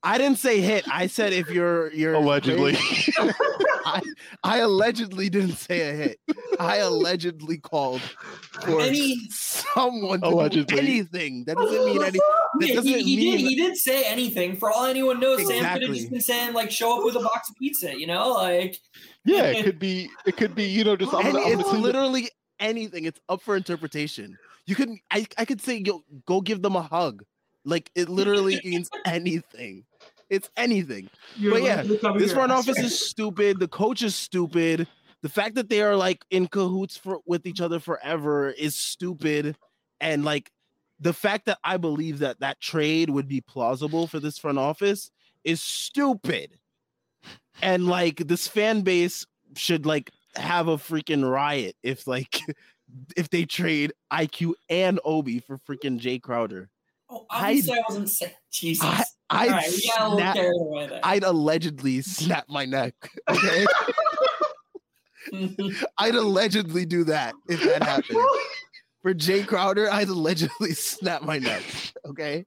I 0.04 0.18
didn't 0.18 0.38
say 0.40 0.60
hit. 0.60 0.86
I 0.92 1.08
said 1.08 1.32
if 1.32 1.50
you're 1.50 1.92
you're 1.94 2.16
Allegedly. 2.16 2.78
I, 3.86 4.02
I 4.44 4.58
allegedly 4.60 5.30
didn't 5.30 5.56
say 5.58 5.90
a 5.90 5.94
hit. 5.94 6.20
I 6.60 6.78
allegedly 6.78 7.58
called 7.60 8.02
for 8.64 8.82
Any- 8.82 9.28
someone 9.30 10.22
to 10.22 10.28
Allegedly. 10.28 10.76
do 10.76 10.82
anything. 10.82 11.44
That 11.46 11.58
doesn't 11.58 11.86
mean 11.86 12.02
anything. 12.02 12.22
That 12.60 12.68
Yeah, 12.68 12.76
doesn't 12.76 12.92
he, 12.92 13.04
he 13.04 13.16
mean 13.18 13.38
did. 13.38 13.50
He 13.50 13.56
did 13.56 13.78
say 13.78 14.04
anything. 14.06 14.56
For 14.58 14.72
all 14.72 14.86
anyone 14.86 15.20
knows, 15.20 15.46
Sam 15.48 15.74
could 15.74 15.84
have 15.88 15.96
just 15.96 16.10
been 16.10 16.22
saying 16.22 16.54
like, 16.54 16.72
"Show 16.72 16.98
up 17.00 17.06
with 17.06 17.16
a 17.16 17.20
box 17.20 17.50
of 17.50 17.56
pizza," 17.58 17.98
you 18.00 18.08
know, 18.08 18.32
like. 18.32 18.80
yeah, 19.26 19.44
it 19.44 19.64
could 19.64 19.80
be 19.80 20.10
it 20.26 20.38
could 20.38 20.56
be, 20.56 20.64
you 20.66 20.84
know, 20.84 20.96
just 20.96 21.14
I'm 21.14 21.26
and 21.26 21.34
gonna, 21.34 21.46
I'm 21.46 21.60
it's 21.60 21.70
gonna 21.70 21.80
literally 21.80 22.30
anything. 22.60 23.06
It's 23.06 23.20
up 23.30 23.42
for 23.42 23.56
interpretation. 23.56 24.38
You 24.66 24.76
could 24.76 24.90
I, 25.12 25.28
I 25.38 25.46
could 25.46 25.62
say 25.62 25.78
yo 25.86 26.04
go 26.26 26.42
give 26.42 26.62
them 26.62 26.76
a 26.76 26.82
hug. 26.82 27.24
Like 27.66 27.92
it 27.96 28.10
literally 28.10 28.60
means 28.66 28.90
anything. 29.06 29.84
It's 30.30 30.50
anything. 30.58 31.10
You're 31.36 31.54
But 31.54 31.64
yeah, 31.64 31.84
This 32.18 32.34
front 32.34 32.52
ass. 32.52 32.68
office 32.68 32.80
is 32.80 33.00
stupid. 33.00 33.60
The 33.60 33.68
coach 33.68 34.02
is 34.02 34.16
stupid. 34.16 34.88
The 35.22 35.30
fact 35.30 35.56
that 35.56 35.70
they 35.70 35.82
are 35.82 35.96
like 35.96 36.26
in 36.30 36.48
cahoots 36.48 36.98
for 36.98 37.20
with 37.26 37.46
each 37.46 37.62
other 37.62 37.80
forever 37.80 38.50
is 38.50 38.76
stupid. 38.76 39.56
And 40.00 40.24
like 40.24 40.52
the 41.00 41.14
fact 41.14 41.46
that 41.46 41.60
I 41.64 41.78
believe 41.78 42.20
that 42.20 42.40
that 42.40 42.60
trade 42.60 43.10
would 43.10 43.28
be 43.28 43.42
plausible 43.42 44.08
for 44.08 44.20
this 44.20 44.38
front 44.38 44.58
office 44.58 45.12
is 45.44 45.62
stupid. 45.62 46.58
And 47.62 47.88
like 47.88 48.18
this 48.18 48.48
fan 48.48 48.82
base 48.82 49.26
should 49.56 49.86
like 49.86 50.12
have 50.36 50.68
a 50.68 50.78
freaking 50.78 51.30
riot 51.30 51.76
if 51.82 52.08
like 52.08 52.40
if 53.18 53.30
they 53.30 53.46
trade 53.46 53.94
IQ 54.12 54.54
and 54.70 55.00
Obi 55.06 55.40
for 55.40 55.58
freaking 55.58 56.00
Jae 56.00 56.22
Crowder. 56.22 56.70
Oh, 57.10 57.26
obviously, 57.30 57.74
I, 57.74 57.82
wasn't 57.88 58.10
saying 58.10 58.32
Jesus. 58.52 58.86
I 58.86 58.98
all 58.98 59.04
I'd 59.36 59.52
right, 59.52 59.70
we 59.70 59.88
got 59.98 60.16
snap- 60.16 60.36
carried 60.36 60.60
away 60.60 60.88
there. 60.88 61.00
I'd 61.04 61.24
allegedly 61.24 62.02
snap 62.02 62.46
my 62.50 62.66
neck. 62.66 62.94
Okay. 63.30 63.66
I'd 65.98 66.16
allegedly 66.16 66.86
do 66.86 67.04
that 67.06 67.34
if 67.50 67.62
that 67.64 67.84
happened. 67.84 68.20
For 69.02 69.14
Jae 69.14 69.46
Crowder, 69.46 69.92
I'd 69.92 70.08
allegedly 70.10 70.72
snap 70.74 71.22
my 71.24 71.40
neck. 71.40 71.64
Okay. 72.06 72.46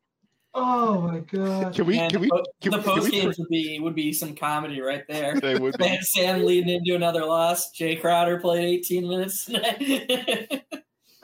Oh 0.55 1.01
my 1.03 1.19
god. 1.21 1.75
Can 1.75 1.87
we 1.87 1.97
Man, 1.97 2.11
can 2.11 2.21
we 2.21 2.29
the, 2.29 2.45
can, 2.63 2.73
the 2.73 2.79
post 2.83 3.11
games 3.13 3.39
would 3.39 3.49
be 3.49 3.79
would 3.81 3.95
be 3.95 4.13
some 4.13 4.35
comedy 4.35 4.81
right 4.81 5.05
there. 5.09 5.39
they 5.41 5.59
would 5.59 5.77
be. 5.79 5.85
Man, 5.85 5.99
Sam 6.03 6.45
leading 6.45 6.71
into 6.71 6.95
another 6.95 7.25
loss. 7.25 7.71
Jae 7.79 8.01
Crowder 8.01 8.41
played 8.41 8.65
18 8.81 9.09
minutes. 9.09 9.49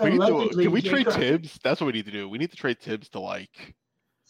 We 0.01 0.11
need 0.11 0.27
to, 0.27 0.49
can 0.51 0.73
we 0.73 0.83
trade 0.83 1.07
Crowder- 1.07 1.21
Thibs? 1.21 1.61
That's 1.63 1.81
what 1.81 1.87
we 1.87 1.93
need 1.93 2.07
to 2.07 2.11
do. 2.11 2.29
We 2.29 2.37
need 2.37 2.51
to 2.51 2.57
trade 2.57 2.81
Thibs 2.81 3.09
to 3.11 3.21
like 3.21 3.77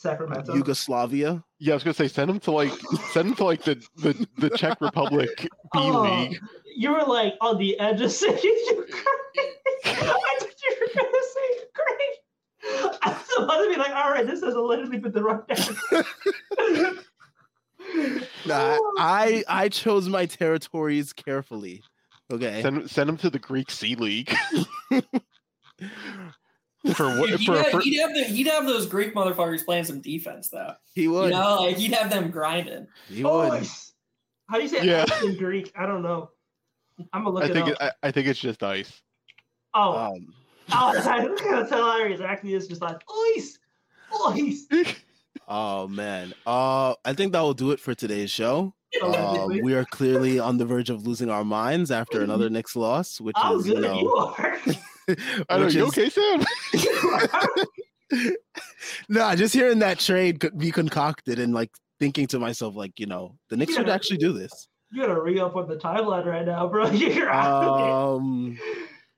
Sacramento. 0.04 0.54
Yugoslavia. 0.54 1.42
yeah, 1.58 1.72
I 1.72 1.76
was 1.76 1.82
gonna 1.84 1.94
say 1.94 2.08
send 2.08 2.30
him 2.30 2.38
to 2.40 2.50
like 2.50 2.72
send 3.12 3.28
him 3.28 3.34
to 3.36 3.44
like 3.44 3.62
the 3.64 3.74
the, 3.96 4.26
the 4.38 4.50
Czech 4.50 4.78
Republic 4.88 5.30
B 5.40 5.48
Oh, 5.74 6.02
League. 6.02 6.38
You 6.76 6.92
were 6.92 7.04
like 7.04 7.34
on 7.40 7.56
the 7.58 7.78
edge 7.80 8.00
of 8.00 8.10
saying 8.12 8.38
Ukraine. 8.42 8.84
I 9.86 9.94
thought 9.94 10.54
you 10.62 10.76
were 10.80 10.90
gonna 10.94 11.24
say 11.34 11.46
Ukraine. 11.72 12.14
I 13.02 13.10
was 13.10 13.44
about 13.44 13.62
to 13.62 13.68
be 13.70 13.76
like, 13.76 13.94
all 13.94 14.10
right, 14.10 14.26
this 14.26 14.42
has 14.42 14.54
allegedly 14.54 14.98
been 14.98 15.12
the 15.12 15.22
rundown. 15.22 16.98
Nah, 18.46 18.78
I 18.98 19.44
I 19.46 19.68
chose 19.68 20.08
my 20.08 20.24
territories 20.26 21.12
carefully. 21.12 21.82
Okay. 22.32 22.62
Send 22.62 22.90
send 22.90 23.10
him 23.10 23.16
to 23.18 23.28
the 23.30 23.38
Greek 23.38 23.70
Sea 23.70 23.94
League. 23.94 24.34
For 26.94 27.06
what 27.18 27.30
Dude, 27.30 27.40
he'd, 27.40 27.46
for, 27.46 27.56
have, 27.56 27.66
for 27.70 27.80
he'd, 27.80 27.98
have 28.00 28.14
the, 28.14 28.24
he'd 28.24 28.46
have 28.46 28.66
those 28.66 28.86
Greek 28.86 29.14
motherfuckers 29.14 29.64
playing 29.64 29.84
some 29.84 30.00
defense 30.00 30.48
though. 30.50 30.74
He 30.94 31.02
You 31.02 31.12
would. 31.12 31.30
know, 31.32 31.62
like 31.62 31.76
he'd 31.76 31.92
have 31.94 32.10
them 32.10 32.30
grinding. 32.30 32.86
He 33.08 33.24
Oh, 33.24 33.48
would. 33.50 33.66
How 34.48 34.56
do 34.56 34.62
you 34.62 34.68
say 34.68 34.84
Yeah. 34.84 35.04
ice 35.08 35.22
in 35.22 35.36
Greek? 35.36 35.72
I 35.76 35.86
don't 35.86 36.02
know. 36.02 36.30
I'm 37.12 37.24
gonna 37.24 37.34
look 37.34 37.44
I 37.44 37.46
it 37.48 37.52
think 37.52 37.66
up. 37.68 37.72
it, 37.72 37.78
I, 37.80 37.90
I 38.08 38.10
think 38.12 38.26
it's 38.28 38.38
just 38.38 38.62
ice. 38.62 39.00
oh, 39.74 39.96
Um, 39.96 40.34
oh, 40.72 40.92
that's, 40.94 41.42
that's 41.42 41.70
hilarious. 41.70 42.20
Actually, 42.20 42.54
it's 42.54 42.66
just 42.66 42.82
like 42.82 43.00
ice, 43.36 43.58
ice. 44.26 44.66
oh 45.48 45.88
man. 45.88 46.34
Uh, 46.46 46.94
I 47.04 47.12
think 47.14 47.32
that 47.32 47.40
will 47.40 47.54
do 47.54 47.70
it 47.72 47.80
for 47.80 47.94
today's 47.94 48.30
show. 48.30 48.74
Uh, 49.02 49.48
we 49.60 49.74
are 49.74 49.84
clearly 49.86 50.38
on 50.38 50.56
the 50.56 50.64
verge 50.64 50.88
of 50.88 51.04
losing 51.04 51.28
our 51.28 51.44
minds 51.44 51.90
after 51.90 52.22
another 52.22 52.48
Knicks 52.48 52.76
loss, 52.76 53.20
which 53.20 53.34
How 53.36 53.56
is 53.58 53.66
you 53.66 53.74
good 53.74 53.82
you 53.96 54.04
know, 54.04 54.34
are. 54.38 54.56
I 55.48 55.58
know 55.58 55.64
which 55.66 55.74
you 55.74 55.84
is- 55.86 55.88
okay, 55.98 56.08
Sam? 56.10 56.44
Nah, 59.08 59.34
just 59.34 59.54
hearing 59.54 59.78
that 59.80 59.98
trade 59.98 60.40
could 60.40 60.56
be 60.58 60.70
concocted 60.70 61.38
and 61.38 61.52
like 61.54 61.70
thinking 61.98 62.26
to 62.28 62.38
myself, 62.38 62.76
like, 62.76 63.00
you 63.00 63.06
know, 63.06 63.36
the 63.48 63.56
Knicks 63.56 63.74
should 63.74 63.86
Yeah. 63.86 63.94
actually 63.94 64.18
do 64.18 64.32
this. 64.32 64.68
you 64.92 65.00
gotta 65.00 65.20
re 65.20 65.40
up 65.40 65.56
on 65.56 65.68
the 65.68 65.76
timeline 65.76 66.24
right 66.26 66.46
now, 66.46 66.68
bro. 66.68 66.86
You're 66.90 67.30
out. 67.30 68.16
Um, 68.16 68.58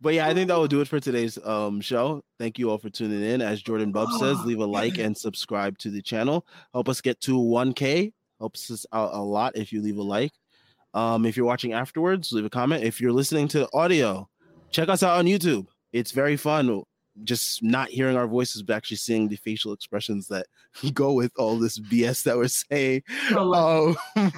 but 0.01 0.15
yeah, 0.15 0.27
I 0.27 0.35
think 0.35 0.49
that 0.49 0.57
will 0.57 0.69
do 0.69 0.81
it 0.81 0.89
for 0.89 1.01
today's 1.01 1.37
um 1.45 1.81
show. 1.81 2.23
Thank 2.39 2.59
you 2.59 2.71
all 2.71 2.79
for 2.79 2.89
tuning 2.91 3.23
in. 3.23 3.43
As 3.43 3.61
Jordan 3.61 3.93
Bub 3.93 4.09
says, 4.19 4.39
leave 4.45 4.61
a 4.61 4.67
like 4.67 4.99
and 4.99 5.17
subscribe 5.17 5.77
to 5.79 5.91
the 5.91 6.01
channel. 6.01 6.47
Help 6.73 6.89
us 6.89 7.01
get 7.01 7.21
to 7.23 7.33
1K. 7.39 8.13
Helps 8.39 8.71
us 8.71 8.87
out 8.93 9.13
a 9.13 9.21
lot 9.21 9.57
if 9.57 9.73
you 9.73 9.83
leave 9.83 9.99
a 9.99 10.03
like. 10.03 10.33
Um, 10.95 11.27
if 11.27 11.37
you're 11.37 11.45
watching 11.47 11.73
afterwards, 11.75 12.33
leave 12.33 12.45
a 12.47 12.51
comment. 12.51 12.85
If 12.85 13.01
you're 13.01 13.13
listening 13.13 13.49
to 13.49 13.69
audio, 13.75 14.29
check 14.71 14.89
us 14.89 15.03
out 15.03 15.19
on 15.19 15.27
YouTube. 15.27 15.67
It's 15.93 16.13
very 16.13 16.37
fun. 16.37 16.83
just 17.25 17.63
not 17.63 17.89
hearing 17.89 18.17
our 18.17 18.27
voices, 18.27 18.63
but 18.63 18.77
actually 18.77 18.99
seeing 18.99 19.29
the 19.29 19.37
facial 19.37 19.73
expressions 19.73 20.29
that 20.29 20.47
go 20.93 21.13
with 21.13 21.33
all 21.39 21.59
this 21.59 21.79
BS 21.79 22.25
that 22.25 22.37
we're 22.37 22.49
saying. 22.49 23.03
Um, 23.37 23.97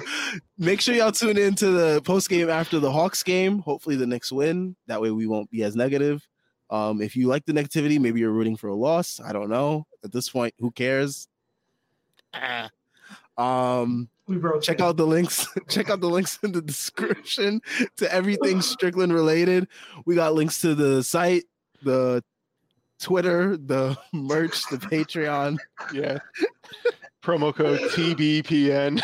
make 0.57 0.81
sure 0.81 0.95
y'all 0.95 1.11
tune 1.11 1.37
in 1.37 1.55
to 1.55 1.67
the 1.71 2.01
post 2.01 2.29
game 2.29 2.49
after 2.49 2.79
the 2.79 2.91
Hawks 2.91 3.23
game. 3.23 3.59
Hopefully, 3.59 3.95
the 3.95 4.07
Knicks 4.07 4.31
win. 4.31 4.75
That 4.87 5.01
way, 5.01 5.11
we 5.11 5.27
won't 5.27 5.51
be 5.51 5.63
as 5.63 5.75
negative. 5.75 6.25
Um, 6.69 7.01
if 7.01 7.15
you 7.15 7.27
like 7.27 7.45
the 7.45 7.53
negativity, 7.53 7.99
maybe 7.99 8.19
you're 8.19 8.31
rooting 8.31 8.55
for 8.55 8.67
a 8.67 8.75
loss. 8.75 9.19
I 9.23 9.33
don't 9.33 9.49
know. 9.49 9.85
At 10.03 10.11
this 10.11 10.29
point, 10.29 10.53
who 10.59 10.71
cares? 10.71 11.27
Ah. 12.33 12.69
Um, 13.37 14.09
we 14.29 14.37
broke 14.37 14.61
check 14.61 14.79
it. 14.79 14.81
out 14.81 14.95
the 14.95 15.05
links. 15.05 15.45
check 15.69 15.89
out 15.89 15.99
the 15.99 16.09
links 16.09 16.39
in 16.43 16.51
the 16.53 16.61
description 16.61 17.61
to 17.97 18.13
everything 18.13 18.61
Strickland 18.61 19.13
related. 19.13 19.67
We 20.05 20.15
got 20.15 20.33
links 20.35 20.61
to 20.61 20.75
the 20.75 21.03
site, 21.03 21.43
the 21.83 22.23
Twitter, 23.01 23.57
the 23.57 23.97
merch, 24.13 24.61
the 24.69 24.77
Patreon, 24.77 25.57
Yeah. 25.93 26.19
Promo 27.23 27.53
code 27.53 27.79
TBPN. 27.91 29.01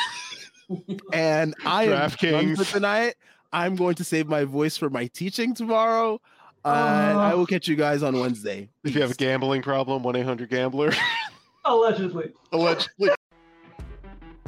and 1.13 1.53
I 1.65 1.83
am 1.85 2.09
done 2.11 2.55
for 2.55 2.63
tonight. 2.65 3.15
I'm 3.51 3.75
going 3.75 3.95
to 3.95 4.03
save 4.03 4.27
my 4.27 4.43
voice 4.45 4.77
for 4.77 4.89
my 4.89 5.07
teaching 5.07 5.53
tomorrow. 5.53 6.19
Uh, 6.63 6.67
I 6.67 7.33
will 7.35 7.45
catch 7.45 7.67
you 7.67 7.75
guys 7.75 8.01
on 8.03 8.19
Wednesday. 8.19 8.69
If 8.83 8.95
you 8.95 9.01
have 9.01 9.11
a 9.11 9.15
gambling 9.15 9.61
problem, 9.61 10.01
1 10.01 10.15
800 10.15 10.49
Gambler. 10.49 10.91
Allegedly. 11.63 12.31
Allegedly. 12.51 13.09